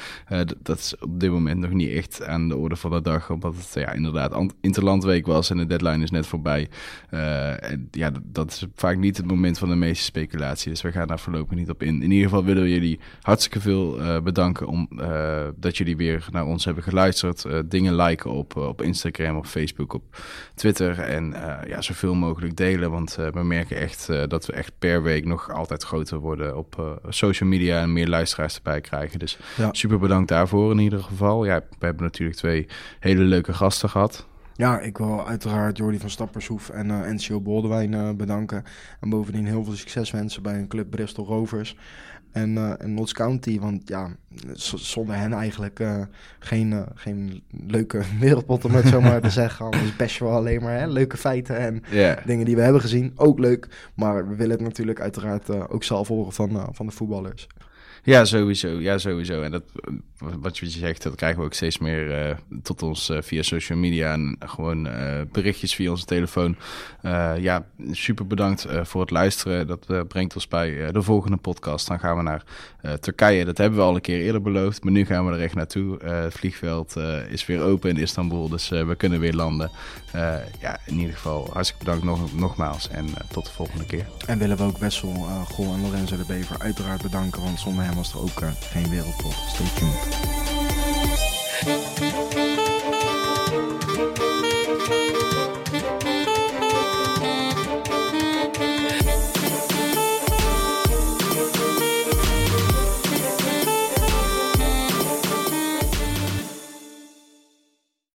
dat 0.63 0.79
is 0.79 0.95
op 1.01 1.21
dit 1.21 1.31
moment 1.31 1.61
nog 1.61 1.71
niet 1.71 1.91
echt 1.91 2.25
aan 2.25 2.49
de 2.49 2.57
orde 2.57 2.77
van 2.77 2.91
de 2.91 3.03
dag, 3.03 3.31
omdat 3.31 3.55
het 3.57 3.71
ja, 3.75 3.93
inderdaad 3.93 4.55
interlandweek 4.61 5.27
was 5.27 5.51
en 5.51 5.57
de 5.57 5.67
deadline 5.67 6.03
is 6.03 6.11
net 6.11 6.27
voorbij. 6.27 6.69
en 7.11 7.89
ja, 7.91 8.11
dat 8.23 8.51
is 8.51 8.67
vaak 8.75 8.97
niet 8.97 9.17
het 9.17 9.27
moment 9.27 9.59
van 9.59 9.69
de 9.69 9.75
meeste 9.75 10.05
speculatie, 10.05 10.71
dus 10.71 10.83
we 10.83 10.93
gaan 10.93 11.07
daar 11.07 11.21
voorlopig 11.21 11.57
niet 11.57 11.71
op 11.71 11.83
in. 11.83 12.03
In 12.03 12.11
ieder 12.11 12.29
geval 12.29 12.45
willen 12.45 12.63
we 12.63 12.71
jullie 12.71 13.01
hartstikke 13.21 13.61
veel 13.61 13.99
bedanken 14.23 14.67
om, 14.67 14.89
dat 15.57 15.77
jullie 15.77 15.97
weer 15.97 16.27
naar 16.31 16.47
ons 16.47 16.65
hebben 16.65 16.83
geluisterd 16.83 17.45
dingen 17.69 17.95
liken 17.97 18.31
op, 18.31 18.57
eh, 18.57 18.67
op 18.67 18.83
Instagram, 18.83 19.37
op 19.37 19.47
Facebook, 19.47 19.93
op 19.95 20.03
Twitter. 20.55 20.99
En 20.99 21.31
uh, 21.31 21.55
ja, 21.67 21.81
zoveel 21.81 22.15
mogelijk 22.15 22.57
delen. 22.57 22.91
Want 22.91 23.19
we 23.33 23.43
merken 23.43 23.77
echt 23.77 24.07
dat 24.29 24.47
we 24.47 24.53
echt 24.53 24.73
per 24.79 25.03
week 25.03 25.25
nog 25.25 25.51
altijd 25.51 25.83
groter 25.83 26.19
worden 26.19 26.57
op 26.57 27.01
social 27.09 27.49
media 27.49 27.81
en 27.81 27.93
meer 27.93 28.09
luisteraars 28.09 28.57
erbij 28.57 28.81
krijgen. 28.81 29.19
Dus 29.19 29.39
ja. 29.57 29.69
super 29.73 29.99
bedankt 29.99 30.29
daarvoor 30.29 30.71
in 30.71 30.79
ieder 30.79 31.03
geval. 31.03 31.45
Ja, 31.45 31.61
we 31.79 31.87
hebben 31.87 32.03
natuurlijk 32.03 32.39
twee 32.39 32.67
hele 33.01 33.23
leuke 33.23 33.53
gasten 33.53 33.89
gehad. 33.89 34.27
Ja, 34.55 34.81
ik 34.81 34.99
wil 34.99 35.27
uiteraard 35.27 35.77
Jordi 35.77 35.99
van 35.99 36.11
Stappershoef 36.11 36.69
en 36.69 36.89
uh, 36.89 37.01
NCO 37.01 37.41
Boldewijn 37.41 38.17
bedanken. 38.17 38.65
En 39.01 39.09
bovendien 39.09 39.47
heel 39.47 39.65
veel 39.65 39.73
succes 39.73 40.11
wensen 40.11 40.43
bij 40.43 40.59
een 40.59 40.69
club 40.69 40.91
Bristol 40.91 41.27
Rovers 41.27 41.77
en, 42.33 42.51
uh, 42.51 42.73
en 42.79 42.95
Notts 42.95 43.13
County. 43.13 43.61
Want 43.61 43.89
ja, 43.89 44.17
zonder 44.55 45.17
hen 45.17 45.33
eigenlijk 45.33 45.81
uh, 45.81 46.03
geen, 46.39 46.71
uh, 46.71 46.83
geen 46.95 47.43
leuke 47.67 48.03
wereldpot, 48.21 48.65
om 48.65 48.75
het 48.75 48.87
zo 48.87 49.01
maar 49.01 49.21
te 49.21 49.31
zeggen. 49.43 49.65
Anders 49.65 49.97
best 49.97 50.19
wel 50.19 50.31
alleen 50.31 50.63
maar 50.63 50.79
hè, 50.79 50.87
leuke 50.87 51.17
feiten 51.17 51.59
en 51.59 51.83
yeah. 51.91 52.27
dingen 52.27 52.45
die 52.45 52.57
we 52.57 52.63
hebben 52.63 52.81
gezien. 52.81 53.13
Ook 53.17 53.39
leuk, 53.39 53.91
maar 53.95 54.29
we 54.29 54.35
willen 54.35 54.57
het 54.57 54.65
natuurlijk 54.65 55.01
uiteraard 55.01 55.69
ook 55.69 55.85
zelf 55.85 56.09
horen 56.09 56.33
van, 56.33 56.69
van 56.73 56.87
de 56.87 56.93
voetballers. 56.93 57.47
Ja, 58.05 58.25
sowieso. 58.25 58.69
Ja, 58.69 58.99
sowieso. 58.99 59.43
En 59.43 59.51
dat, 59.51 59.63
wat 60.19 60.59
je 60.59 60.71
zegt, 60.71 61.03
dat 61.03 61.15
krijgen 61.15 61.39
we 61.39 61.45
ook 61.45 61.55
steeds 61.55 61.79
meer 61.79 62.29
uh, 62.29 62.37
tot 62.63 62.83
ons 62.83 63.11
uh, 63.11 63.19
via 63.21 63.43
social 63.43 63.79
media 63.79 64.13
en 64.13 64.37
gewoon 64.39 64.87
uh, 64.87 65.21
berichtjes 65.33 65.75
via 65.75 65.91
onze 65.91 66.05
telefoon. 66.05 66.57
ja, 67.39 67.65
super 67.91 68.27
bedankt 68.27 68.67
voor 68.83 69.01
het 69.01 69.11
luisteren. 69.11 69.67
Dat 69.67 70.09
brengt 70.09 70.35
ons 70.35 70.49
bij 70.49 70.93
de 70.93 71.03
volgende 71.03 71.37
podcast. 71.37 71.89
Dan 71.89 71.99
gaan 72.01 72.17
we 72.17 72.23
naar 72.23 72.45
Turkije. 73.01 73.45
Dat 73.45 73.59
hebben 73.59 73.79
we 73.79 73.85
al 73.85 73.95
een 73.95 74.01
keer 74.01 74.21
eerder 74.21 74.43
beloofd, 74.43 74.85
maar 74.85 74.93
nu 74.93 75.05
gaan 75.05 75.27
we 75.27 75.33
er 75.33 75.41
echt 75.41 75.55
naartoe. 75.55 76.05
het 76.05 76.35
vliegveld 76.35 76.97
is 77.29 77.47
weer 77.47 77.63
open 77.63 77.91
in 77.91 77.97
Istanbul, 77.97 78.49
dus 78.49 78.69
we 78.69 78.95
kunnen 78.97 79.21
weer 79.21 79.35
landen. 79.35 79.71
ja, 80.61 80.79
in 80.87 80.99
ieder 80.99 81.15
geval 81.15 81.51
hartstikke 81.53 81.85
bedankt 81.85 82.05
nog, 82.05 82.35
nogmaals 82.35 82.89
en 82.89 83.07
tot 83.29 83.45
de 83.45 83.53
volgende 83.53 83.87
keer. 83.87 84.07
En 84.27 84.39
willen 84.39 84.57
we 84.57 84.63
ook 84.63 84.79
Wessel, 84.79 85.13
Gol 85.49 85.73
en 85.73 85.81
Lorenzo 85.81 86.17
de 86.17 86.25
Bever 86.27 86.59
uiteraard 86.59 87.03
bedanken, 87.03 87.43
want 87.43 87.61
zonder 87.61 87.85
hem 87.85 87.92
was 87.95 88.13
er 88.13 88.21
ook 88.21 88.43
geen 88.71 88.89
wereldpot. 88.89 89.35
Stay 89.49 89.67
tuned. 89.75 90.11